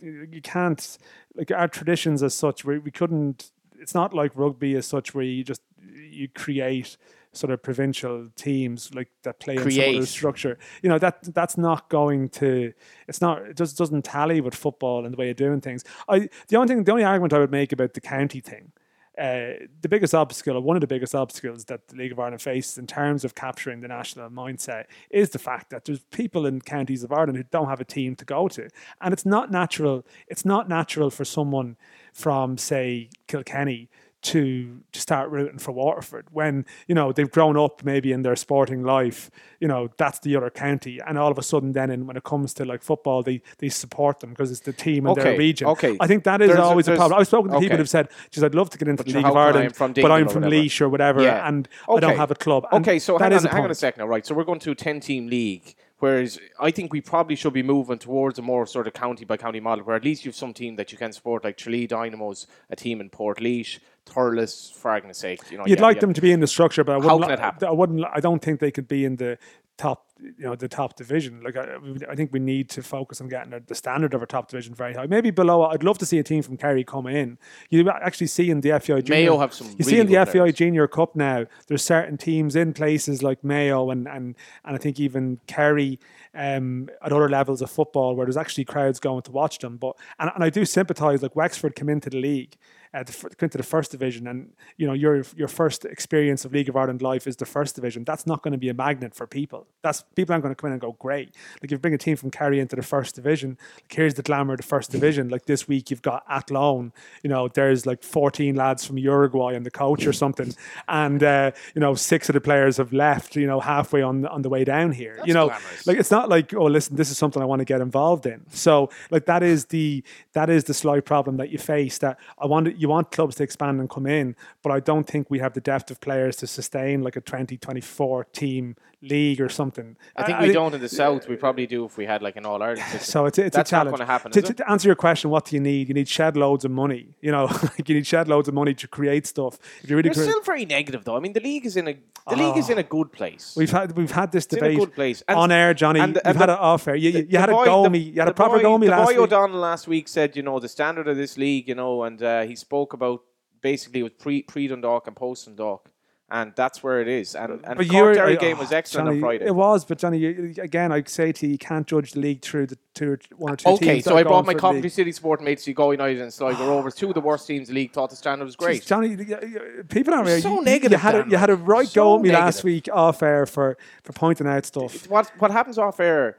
you 0.01 0.41
can't 0.41 0.97
like 1.35 1.51
our 1.51 1.67
traditions 1.67 2.23
as 2.23 2.33
such. 2.33 2.65
We 2.65 2.79
we 2.79 2.91
couldn't. 2.91 3.51
It's 3.79 3.93
not 3.93 4.13
like 4.13 4.31
rugby 4.35 4.75
as 4.75 4.85
such, 4.87 5.13
where 5.15 5.23
you 5.23 5.43
just 5.43 5.61
you 6.09 6.27
create 6.27 6.97
sort 7.31 7.51
of 7.51 7.61
provincial 7.61 8.27
teams 8.35 8.93
like 8.95 9.09
that 9.21 9.39
play 9.39 9.53
in 9.53 9.59
some 9.61 9.69
Create. 9.71 9.97
other 9.97 10.05
structure. 10.07 10.57
You 10.81 10.89
know 10.89 10.97
that 10.99 11.33
that's 11.33 11.57
not 11.57 11.87
going 11.89 12.29
to. 12.29 12.73
It's 13.07 13.21
not. 13.21 13.43
It 13.43 13.55
just 13.57 13.77
doesn't 13.77 14.03
tally 14.03 14.41
with 14.41 14.55
football 14.55 15.05
and 15.05 15.13
the 15.13 15.17
way 15.17 15.29
of 15.29 15.37
doing 15.37 15.61
things. 15.61 15.83
I 16.09 16.27
the 16.49 16.57
only 16.57 16.67
thing, 16.67 16.83
the 16.83 16.91
only 16.91 17.03
argument 17.05 17.31
I 17.33 17.39
would 17.39 17.51
make 17.51 17.71
about 17.71 17.93
the 17.93 18.01
county 18.01 18.41
thing 18.41 18.71
uh, 19.19 19.65
the 19.81 19.89
biggest 19.89 20.15
obstacle, 20.15 20.59
one 20.61 20.77
of 20.77 20.81
the 20.81 20.87
biggest 20.87 21.13
obstacles 21.13 21.65
that 21.65 21.87
the 21.87 21.95
League 21.95 22.11
of 22.11 22.19
Ireland 22.19 22.41
faces 22.41 22.77
in 22.77 22.87
terms 22.87 23.25
of 23.25 23.35
capturing 23.35 23.81
the 23.81 23.87
national 23.87 24.29
mindset, 24.29 24.85
is 25.09 25.29
the 25.31 25.39
fact 25.39 25.69
that 25.71 25.85
there's 25.85 26.03
people 26.11 26.45
in 26.45 26.61
counties 26.61 27.03
of 27.03 27.11
Ireland 27.11 27.37
who 27.37 27.43
don't 27.43 27.67
have 27.67 27.81
a 27.81 27.85
team 27.85 28.15
to 28.15 28.25
go 28.25 28.47
to, 28.47 28.69
and 29.01 29.13
it's 29.13 29.25
not 29.25 29.51
natural. 29.51 30.05
It's 30.27 30.45
not 30.45 30.69
natural 30.69 31.09
for 31.09 31.25
someone 31.25 31.77
from, 32.13 32.57
say, 32.57 33.09
Kilkenny 33.27 33.89
to 34.21 34.81
to 34.91 34.99
start 34.99 35.29
rooting 35.29 35.59
for 35.59 35.71
Waterford 35.71 36.27
when 36.31 36.65
you 36.87 36.95
know 36.95 37.11
they've 37.13 37.31
grown 37.31 37.55
up 37.55 37.83
maybe 37.85 38.11
in 38.11 38.21
their 38.21 38.35
sporting 38.35 38.83
life. 38.83 39.31
You 39.59 39.67
know 39.67 39.89
that's 39.97 40.19
the 40.19 40.35
other 40.35 40.49
county, 40.49 40.99
and 41.05 41.17
all 41.17 41.31
of 41.31 41.37
a 41.37 41.43
sudden, 41.43 41.71
then 41.71 41.89
in, 41.89 42.05
when 42.05 42.17
it 42.17 42.23
comes 42.23 42.53
to 42.55 42.65
like 42.65 42.83
football, 42.83 43.23
they 43.23 43.41
they 43.59 43.69
support 43.69 44.19
them 44.19 44.31
because 44.31 44.51
it's 44.51 44.59
the 44.61 44.73
team 44.73 45.05
in 45.05 45.11
Okay, 45.13 45.23
their 45.23 45.37
region. 45.37 45.67
okay. 45.67 45.97
I 45.99 46.07
think 46.07 46.25
that 46.25 46.41
is 46.41 46.49
There's 46.49 46.59
always 46.59 46.87
a, 46.87 46.91
there's- 46.91 46.99
problem. 46.99 47.19
I've 47.19 47.27
spoken 47.27 47.51
to 47.51 47.59
people 47.59 47.77
who've 47.77 47.89
said, 47.89 48.09
"Geez, 48.31 48.43
I'd 48.43 48.55
love 48.55 48.69
to 48.71 48.77
get 48.77 48.87
into 48.87 49.03
But 49.03 49.11
the 49.11 49.17
League 49.19 49.25
of 49.25 49.35
Ireland, 49.37 49.65
I'm 49.65 49.71
from 49.73 49.93
but 49.93 50.11
I'm 50.11 50.27
from 50.27 50.43
whatever?" 50.43 50.55
Laois 50.63 50.81
or 50.81 50.89
whatever, 50.89 51.21
Yeah. 51.21 51.47
and 51.47 51.67
I 51.89 51.99
don't 51.99 52.17
have 52.17 52.31
a 52.31 52.35
club." 52.35 52.65
And 52.71 52.85
Okay, 52.85 52.99
so 52.99 53.17
that 53.17 53.31
hang 53.31 53.37
is 53.37 53.45
on, 53.45 53.51
hang 53.51 53.63
on 53.63 53.71
a 53.71 53.75
second 53.75 54.01
now, 54.01 54.07
right? 54.07 54.25
So 54.25 54.35
we're 54.35 54.43
going 54.43 54.59
to 54.59 54.71
a 54.71 54.75
ten-team 54.75 55.27
league, 55.27 55.75
whereas 55.99 56.39
I 56.59 56.71
think 56.71 56.91
we 56.93 57.01
probably 57.01 57.35
should 57.35 57.53
be 57.53 57.63
moving 57.63 57.99
towards 57.99 58.37
a 58.39 58.41
more 58.41 58.65
sort 58.65 58.87
of 58.87 58.93
county 58.93 59.23
by 59.25 59.37
county 59.37 59.59
model, 59.61 59.83
where 59.85 59.95
at 59.95 60.03
least 60.03 60.25
you 60.25 60.29
have 60.29 60.35
some 60.35 60.53
team 60.53 60.75
that 60.75 60.91
you 60.91 60.97
can 60.97 61.11
support, 61.13 61.43
like 61.43 61.57
Tralee 61.57 61.87
Dynamos, 61.87 62.47
a 62.69 62.75
team 62.75 62.99
in 63.01 63.09
Portlaoise, 63.09 63.79
Thurles, 64.09 64.73
for 64.73 64.91
argument's 64.91 65.19
sake. 65.19 65.39
You 65.51 65.57
know, 65.57 65.63
You'd 65.65 65.79
yeah, 65.79 65.85
like 65.85 65.97
yeah. 65.97 66.01
them 66.01 66.13
to 66.13 66.21
be 66.21 66.31
in 66.31 66.39
the 66.39 66.47
structure, 66.47 66.83
but 66.83 66.93
I 66.93 66.99
How 67.07 67.15
wouldn't. 67.17 67.21
can 67.23 67.29
li- 67.29 67.33
it 67.33 67.39
happen? 67.39 67.67
I 67.67 67.71
wouldn't. 67.71 68.05
I 68.13 68.19
don't 68.19 68.41
think 68.41 68.59
they 68.59 68.71
could 68.71 68.87
be 68.87 69.05
in 69.05 69.15
the 69.17 69.37
top. 69.77 70.05
You 70.21 70.47
know, 70.47 70.55
the 70.55 70.67
top 70.67 70.97
division. 70.97 71.41
Like 71.41 71.55
I, 71.55 71.77
I 72.09 72.13
think 72.15 72.33
we 72.33 72.39
need 72.39 72.69
to 72.71 72.83
focus 72.83 73.21
on 73.21 73.29
getting 73.29 73.57
the 73.65 73.73
standard 73.75 74.13
of 74.13 74.19
our 74.19 74.25
top 74.27 74.49
division 74.49 74.73
very 74.73 74.93
high. 74.93 75.05
Maybe 75.05 75.31
below. 75.31 75.63
I'd 75.63 75.81
love 75.83 75.97
to 75.99 76.05
see 76.05 76.19
a 76.19 76.23
team 76.23 76.43
from 76.43 76.57
Kerry 76.57 76.83
come 76.83 77.07
in. 77.07 77.37
You 77.69 77.89
actually 77.89 78.27
see 78.27 78.49
in 78.49 78.59
the 78.59 78.71
FAI 78.71 78.99
Junior. 78.99 79.09
Mayo 79.11 79.37
have 79.37 79.53
some 79.53 79.67
You 79.77 79.85
see 79.85 79.91
really 79.91 80.01
in 80.01 80.25
the 80.25 80.25
players. 80.29 80.55
Junior 80.55 80.87
Cup 80.89 81.15
now. 81.15 81.45
There's 81.67 81.85
certain 81.85 82.17
teams 82.17 82.57
in 82.57 82.73
places 82.73 83.23
like 83.23 83.41
Mayo 83.45 83.89
and 83.91 84.09
and 84.09 84.35
and 84.65 84.75
I 84.75 84.77
think 84.77 84.99
even 84.99 85.39
Kerry. 85.47 85.99
Um, 86.35 86.89
at 87.01 87.11
other 87.11 87.27
levels 87.27 87.59
of 87.63 87.71
football, 87.71 88.15
where 88.15 88.27
there's 88.27 88.37
actually 88.37 88.63
crowds 88.65 88.99
going 88.99 89.23
to 89.23 89.31
watch 89.31 89.57
them, 89.57 89.77
but 89.77 89.95
and, 90.19 90.29
and 90.35 90.43
I 90.43 90.51
do 90.51 90.63
sympathise. 90.63 91.23
Like 91.23 91.35
Wexford 91.35 91.75
come 91.75 91.89
into 91.89 92.11
the 92.11 92.21
league, 92.21 92.55
uh, 92.91 93.03
the, 93.03 93.35
into 93.39 93.57
the 93.57 93.63
first 93.63 93.91
division, 93.91 94.27
and 94.27 94.51
you 94.77 94.87
know 94.87 94.93
your 94.93 95.23
your 95.35 95.47
first 95.47 95.85
experience 95.85 96.43
of 96.43 96.53
League 96.53 96.69
of 96.69 96.75
Ireland 96.75 97.03
life 97.03 97.27
is 97.27 97.35
the 97.35 97.45
first 97.45 97.75
division. 97.75 98.03
That's 98.03 98.25
not 98.25 98.41
going 98.41 98.53
to 98.53 98.57
be 98.57 98.69
a 98.69 98.73
magnet 98.73 99.13
for 99.13 99.27
people. 99.27 99.67
That's 99.83 100.03
people 100.15 100.33
aren't 100.33 100.43
going 100.43 100.55
to 100.55 100.59
come 100.59 100.69
in 100.69 100.73
and 100.73 100.81
go 100.81 100.93
great. 100.93 101.35
Like 101.55 101.65
if 101.65 101.71
you 101.71 101.77
bring 101.77 101.93
a 101.93 101.99
team 101.99 102.17
from 102.17 102.31
Kerry 102.31 102.59
into 102.59 102.75
the 102.75 102.81
first 102.81 103.13
division, 103.13 103.59
like 103.75 103.93
here's 103.93 104.15
the 104.15 104.23
glamour 104.23 104.53
of 104.53 104.57
the 104.57 104.65
first 104.65 104.89
division. 104.89 105.29
Like 105.29 105.45
this 105.45 105.67
week 105.67 105.91
you've 105.91 106.01
got 106.01 106.23
Athlone. 106.27 106.91
You 107.21 107.29
know 107.29 107.47
there's 107.47 107.85
like 107.85 108.03
14 108.03 108.55
lads 108.55 108.85
from 108.85 108.97
Uruguay 108.97 109.53
and 109.53 109.63
the 109.63 109.71
coach 109.71 110.07
or 110.07 110.13
something, 110.13 110.55
and 110.87 111.21
uh, 111.21 111.51
you 111.75 111.81
know 111.81 111.93
six 111.93 112.27
of 112.27 112.33
the 112.33 112.41
players 112.41 112.77
have 112.77 112.91
left. 112.91 113.35
You 113.35 113.45
know 113.45 113.59
halfway 113.59 114.01
on 114.01 114.25
on 114.25 114.41
the 114.41 114.49
way 114.49 114.63
down 114.63 114.93
here. 114.93 115.19
you 115.25 115.33
know 115.35 115.49
glamorous. 115.49 115.85
like 115.85 115.97
it's 115.99 116.11
not 116.11 116.27
like 116.27 116.55
oh 116.55 116.65
listen 116.65 116.95
this 116.95 117.11
is 117.11 117.19
something 117.19 117.41
I 117.41 117.45
want 117.45 117.59
to 117.59 117.65
get 117.65 117.81
involved 117.81 118.25
in. 118.25 118.45
So 118.49 118.89
like 119.11 119.25
that 119.27 119.43
is 119.43 119.65
the 119.65 120.03
that 120.33 120.49
is 120.49 120.63
the 120.63 120.73
slight 120.73 121.05
problem 121.05 121.37
that 121.37 121.51
you 121.51 121.59
face 121.59 121.99
that 121.99 122.17
I 122.39 122.47
want 122.47 122.78
you 122.79 122.87
want 122.87 123.11
clubs 123.11 123.35
to 123.35 123.43
expand 123.43 123.81
and 123.81 123.89
come 123.89 124.07
in, 124.07 124.37
but 124.63 124.71
I 124.71 124.79
don't 124.79 125.05
think 125.05 125.29
we 125.29 125.39
have 125.39 125.53
the 125.53 125.59
depth 125.59 125.91
of 125.91 125.99
players 125.99 126.37
to 126.37 126.47
sustain 126.47 127.01
like 127.01 127.17
a 127.17 127.21
2024 127.21 128.23
team 128.31 128.77
league 129.01 129.39
or 129.39 129.47
something. 129.47 129.95
I 130.15 130.23
think 130.23 130.39
we 130.41 130.51
don't 130.51 130.73
in 130.73 130.81
the 130.81 130.89
south. 130.89 131.27
We 131.29 131.37
probably 131.37 131.65
do 131.67 131.85
if 131.85 131.95
we 131.97 132.05
had 132.05 132.21
like 132.21 132.35
an 132.35 132.45
all 132.45 132.61
Ireland. 132.61 132.83
So 132.99 133.25
it's, 133.27 133.37
it's 133.37 133.55
That's 133.55 133.71
a 133.71 133.75
not 133.75 133.79
challenge. 133.83 133.97
gonna 133.99 134.11
happen, 134.11 134.31
To, 134.33 134.39
is 134.41 134.49
to 134.55 134.69
answer 134.69 134.89
your 134.89 134.95
question, 134.95 135.29
what 135.29 135.45
do 135.45 135.55
you 135.55 135.61
need? 135.61 135.87
You 135.87 135.93
need 135.93 136.09
shed 136.09 136.35
loads 136.35 136.65
of 136.65 136.71
money. 136.71 137.07
You 137.21 137.31
know, 137.31 137.45
like 137.63 137.87
you 137.87 137.95
need 137.95 138.05
shed 138.07 138.27
loads 138.27 138.47
of 138.49 138.53
money 138.53 138.73
to 138.73 138.87
create 138.87 139.25
stuff. 139.25 139.57
If 139.81 139.89
you're 139.89 139.97
really 139.97 140.09
cre- 140.09 140.21
still 140.21 140.41
very 140.41 140.65
negative, 140.65 141.05
though. 141.05 141.15
I 141.15 141.21
mean, 141.21 141.33
the 141.33 141.39
league 141.39 141.65
is 141.65 141.77
in 141.77 141.87
a 141.87 141.95
the 142.29 142.35
league 142.35 142.57
is 142.57 142.69
in 142.69 142.77
a 142.77 142.83
good 142.83 143.11
place. 143.11 143.53
We've 143.57 143.71
had 143.71 143.95
we've 143.95 144.11
had 144.11 144.31
this 144.31 144.45
a 144.47 144.49
debate 144.49 144.77
good 144.77 144.93
place. 144.93 145.23
And- 145.27 145.37
on 145.39 145.51
air, 145.51 145.73
Johnny. 145.73 145.99
and 146.01 146.15
the- 146.15 146.27
and 146.27 146.37
had 146.37 146.49
the- 146.49 146.53
it 146.53 146.59
off 146.59 146.87
air. 146.87 146.95
You, 146.95 147.09
you, 147.11 147.27
you 147.29 147.37
had 147.39 147.49
boy- 147.49 147.63
a 147.63 147.65
go 147.65 147.89
me. 147.89 147.99
You 147.99 148.19
had 148.19 148.27
a 148.29 148.33
proper 148.33 148.59
go 148.59 148.77
me 148.77 148.87
the 148.87 148.91
last 148.91 149.05
boy 149.07 149.13
week. 149.13 149.19
O'Donnell 149.19 149.59
last 149.59 149.87
week 149.87 150.07
said, 150.07 150.35
you 150.35 150.43
know, 150.43 150.59
the 150.59 150.67
standard 150.67 151.07
of 151.07 151.15
this 151.17 151.37
league, 151.37 151.67
you 151.69 151.75
know, 151.75 152.03
and 152.03 152.21
uh, 152.21 152.41
he 152.43 152.55
spoke 152.55 152.93
about 152.93 153.21
basically 153.61 154.03
with 154.03 154.17
pre 154.19 154.43
pre 154.43 154.67
Dundalk 154.67 155.07
and 155.07 155.15
post 155.15 155.45
Dundalk, 155.45 155.88
and 156.31 156.53
that's 156.55 156.83
where 156.83 157.01
it 157.01 157.07
is. 157.07 157.35
And 157.35 157.53
and 157.65 157.77
But 157.77 157.87
Cork 157.89 158.15
Derry 158.15 158.37
I- 158.37 158.39
game 158.39 158.57
was 158.57 158.71
excellent 158.79 159.07
Johnny, 159.07 159.17
on 159.17 159.21
Friday. 159.21 159.45
It 159.45 159.55
was, 159.55 159.85
but 159.85 159.97
Johnny, 159.97 160.17
you, 160.19 160.53
again, 160.61 160.91
I 160.91 161.03
say 161.03 161.31
to 161.31 161.45
you, 161.45 161.53
you 161.53 161.57
can't 161.57 161.85
judge 161.87 162.11
the 162.11 162.19
league 162.19 162.41
through 162.41 162.67
the 162.67 162.77
two, 162.93 163.11
or 163.13 163.19
one 163.37 163.53
or 163.53 163.55
two 163.55 163.69
Okay, 163.69 163.93
teams. 163.95 164.05
so 164.05 164.15
I 164.17 164.23
brought 164.23 164.45
my 164.45 164.53
for 164.53 164.59
Coventry. 164.59 164.89
City 164.89 165.11
sport 165.11 165.41
mates, 165.41 165.63
to 165.65 165.73
go 165.73 165.91
United 165.91 166.21
and 166.21 166.31
Sligo 166.33 166.67
Rovers, 166.67 166.95
two 166.95 167.07
of 167.07 167.13
the 167.15 167.21
worst 167.21 167.47
teams 167.47 167.69
in 167.69 167.75
the 167.75 167.81
league. 167.81 167.91
Thought 167.93 168.09
the 168.11 168.15
standard 168.15 168.45
was 168.45 168.55
great. 168.55 168.81
Jeez, 168.83 168.85
Johnny, 168.87 169.15
y- 169.15 169.25
y- 169.29 169.49
people 169.87 170.13
aren't 170.13 170.27
really. 170.27 170.41
so 170.41 170.49
you- 170.49 170.55
you, 170.59 170.65
negative, 170.65 170.91
You 170.91 170.97
had, 170.97 171.15
a, 171.15 171.29
you 171.29 171.37
had 171.37 171.49
a 171.49 171.55
right 171.55 171.87
So 171.87 172.01
go 172.03 172.15
at 172.17 172.21
me 172.21 172.31
last 172.31 172.63
week 172.63 172.87
off 172.93 173.23
air 173.23 173.45
for, 173.45 173.77
for 174.03 174.13
pointing 174.13 174.47
out 174.47 174.65
stuff. 174.65 175.09
what 175.09 175.31
what 175.39 175.51
happens 175.51 175.77
off 175.77 175.99
air 175.99 176.37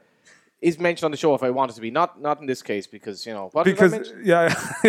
is 0.61 0.77
mentioned 0.79 1.05
on 1.05 1.11
the 1.11 1.17
show 1.17 1.33
if 1.33 1.41
I 1.41 1.49
wanted 1.49 1.75
to 1.75 1.81
be. 1.81 1.89
Not 1.89 2.21
not 2.21 2.39
in 2.39 2.45
this 2.45 2.61
case 2.61 2.85
because 2.85 3.25
you 3.25 3.33
know 3.33 3.49
what 3.51 3.65
Because 3.65 4.13
yeah, 4.23 4.53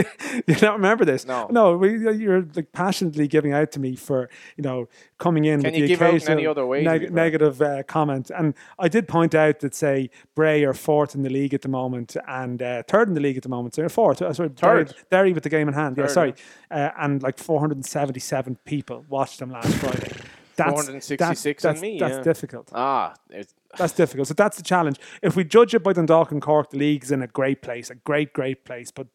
you 0.46 0.54
don't 0.54 0.74
remember 0.74 1.04
this. 1.04 1.26
No. 1.26 1.48
no, 1.50 1.76
we, 1.76 1.98
you're 2.14 2.46
like 2.54 2.72
passionately 2.72 3.26
giving 3.26 3.52
out 3.52 3.72
to 3.72 3.80
me 3.80 3.96
for 3.96 4.28
you 4.56 4.62
know 4.62 4.88
coming 5.18 5.46
in 5.46 5.62
Can 5.62 5.72
with 5.72 5.80
you 5.80 5.82
the 5.82 5.88
give 5.88 6.02
out 6.02 6.10
in 6.10 6.16
occasional 6.16 6.38
any 6.38 6.46
other 6.46 6.66
way, 6.66 6.82
neg- 6.82 7.12
negative 7.12 7.62
uh, 7.62 7.82
comment, 7.84 8.30
and 8.36 8.54
I 8.78 8.88
did 8.88 9.08
point 9.08 9.34
out 9.34 9.60
that 9.60 9.74
say 9.74 10.10
Bray 10.34 10.62
are 10.64 10.74
fourth 10.74 11.14
in 11.14 11.22
the 11.22 11.30
league 11.30 11.54
at 11.54 11.62
the 11.62 11.68
moment 11.68 12.16
and 12.28 12.62
uh, 12.62 12.82
third 12.86 13.08
in 13.08 13.14
the 13.14 13.20
league 13.20 13.38
at 13.38 13.42
the 13.42 13.48
moment. 13.48 13.74
So 13.74 13.82
they're 13.82 13.88
fourth. 13.88 14.20
Uh, 14.20 14.32
sorry, 14.32 14.50
Third. 14.50 14.94
Derry 15.10 15.32
with 15.32 15.42
the 15.42 15.48
game 15.48 15.68
in 15.68 15.74
hand. 15.74 15.96
Yeah, 15.96 16.06
sorry, 16.06 16.34
uh, 16.70 16.90
and 16.98 17.22
like 17.22 17.38
477 17.38 18.58
people 18.64 19.04
watched 19.08 19.38
them 19.38 19.50
last 19.50 19.74
Friday. 19.76 20.12
That's 20.56 20.70
466 20.70 21.62
that's, 21.62 21.78
on 21.78 21.80
me, 21.80 21.98
That's 21.98 22.16
yeah. 22.16 22.22
difficult. 22.22 22.70
Ah, 22.74 23.14
it's, 23.30 23.54
That's 23.76 23.92
difficult. 23.92 24.28
So 24.28 24.34
that's 24.34 24.56
the 24.56 24.62
challenge. 24.62 24.98
If 25.22 25.36
we 25.36 25.44
judge 25.44 25.74
it 25.74 25.82
by 25.82 25.92
Dundalk 25.92 26.30
and 26.30 26.42
Cork, 26.42 26.70
the 26.70 26.78
league's 26.78 27.10
in 27.10 27.22
a 27.22 27.26
great 27.26 27.62
place, 27.62 27.90
a 27.90 27.94
great, 27.94 28.32
great 28.32 28.64
place. 28.64 28.90
But 28.90 29.06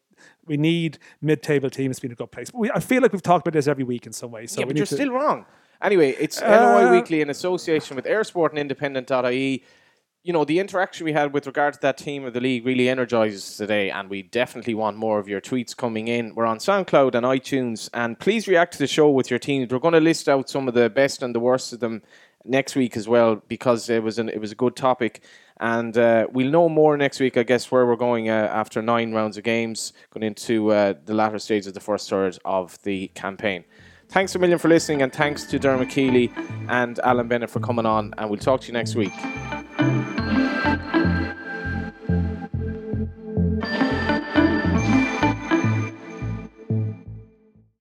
we 0.46 0.56
need 0.56 0.98
mid-table 1.20 1.70
teams 1.70 1.96
to 1.96 2.02
be 2.02 2.06
in 2.06 2.12
a 2.12 2.16
good 2.16 2.32
place. 2.32 2.50
But 2.50 2.58
we, 2.58 2.70
I 2.70 2.80
feel 2.80 3.02
like 3.02 3.12
we've 3.12 3.22
talked 3.22 3.46
about 3.46 3.56
this 3.56 3.68
every 3.68 3.84
week 3.84 4.06
in 4.06 4.12
some 4.12 4.30
way. 4.30 4.46
So 4.46 4.60
yeah, 4.60 4.66
but 4.66 4.76
you're 4.76 4.86
to, 4.86 4.94
still 4.94 5.10
wrong. 5.10 5.46
Anyway, 5.80 6.10
it's 6.18 6.42
Uh, 6.42 6.88
Weekly 6.90 7.20
in 7.20 7.30
association 7.30 7.94
with 7.94 8.04
Eir 8.04 8.26
Sport 8.26 8.52
and 8.52 8.58
Independent.ie. 8.58 9.64
You 10.28 10.34
know, 10.34 10.44
the 10.44 10.58
interaction 10.58 11.06
we 11.06 11.14
had 11.14 11.32
with 11.32 11.46
regard 11.46 11.72
to 11.72 11.80
that 11.80 11.96
team 11.96 12.26
of 12.26 12.34
the 12.34 12.40
league 12.40 12.66
really 12.66 12.90
energizes 12.90 13.56
today, 13.56 13.90
and 13.90 14.10
we 14.10 14.20
definitely 14.20 14.74
want 14.74 14.98
more 14.98 15.18
of 15.18 15.26
your 15.26 15.40
tweets 15.40 15.74
coming 15.74 16.08
in. 16.08 16.34
We're 16.34 16.44
on 16.44 16.58
SoundCloud 16.58 17.14
and 17.14 17.24
iTunes, 17.24 17.88
and 17.94 18.18
please 18.18 18.46
react 18.46 18.74
to 18.74 18.78
the 18.78 18.86
show 18.86 19.08
with 19.08 19.30
your 19.30 19.38
teams. 19.38 19.72
We're 19.72 19.78
going 19.78 19.94
to 19.94 20.00
list 20.00 20.28
out 20.28 20.50
some 20.50 20.68
of 20.68 20.74
the 20.74 20.90
best 20.90 21.22
and 21.22 21.34
the 21.34 21.40
worst 21.40 21.72
of 21.72 21.80
them 21.80 22.02
next 22.44 22.76
week 22.76 22.94
as 22.94 23.08
well 23.08 23.36
because 23.48 23.88
it 23.88 24.02
was 24.02 24.18
an, 24.18 24.28
it 24.28 24.38
was 24.38 24.52
a 24.52 24.54
good 24.54 24.76
topic. 24.76 25.22
And 25.60 25.96
uh, 25.96 26.26
we'll 26.30 26.50
know 26.50 26.68
more 26.68 26.98
next 26.98 27.20
week, 27.20 27.38
I 27.38 27.42
guess, 27.42 27.70
where 27.70 27.86
we're 27.86 27.96
going 27.96 28.28
uh, 28.28 28.50
after 28.52 28.82
nine 28.82 29.14
rounds 29.14 29.38
of 29.38 29.44
games, 29.44 29.94
going 30.10 30.24
into 30.24 30.72
uh, 30.72 30.92
the 31.06 31.14
latter 31.14 31.38
stage 31.38 31.66
of 31.66 31.72
the 31.72 31.80
first 31.80 32.10
third 32.10 32.36
of 32.44 32.78
the 32.82 33.08
campaign. 33.14 33.64
Thanks 34.10 34.34
a 34.34 34.38
million 34.38 34.58
for 34.58 34.68
listening, 34.68 35.00
and 35.00 35.10
thanks 35.10 35.44
to 35.44 35.58
Dermot 35.58 35.88
Keely 35.88 36.30
and 36.68 36.98
Alan 36.98 37.28
Bennett 37.28 37.48
for 37.48 37.60
coming 37.60 37.86
on. 37.86 38.12
And 38.18 38.28
we'll 38.28 38.38
talk 38.38 38.60
to 38.60 38.66
you 38.66 38.74
next 38.74 38.94
week. 38.94 39.12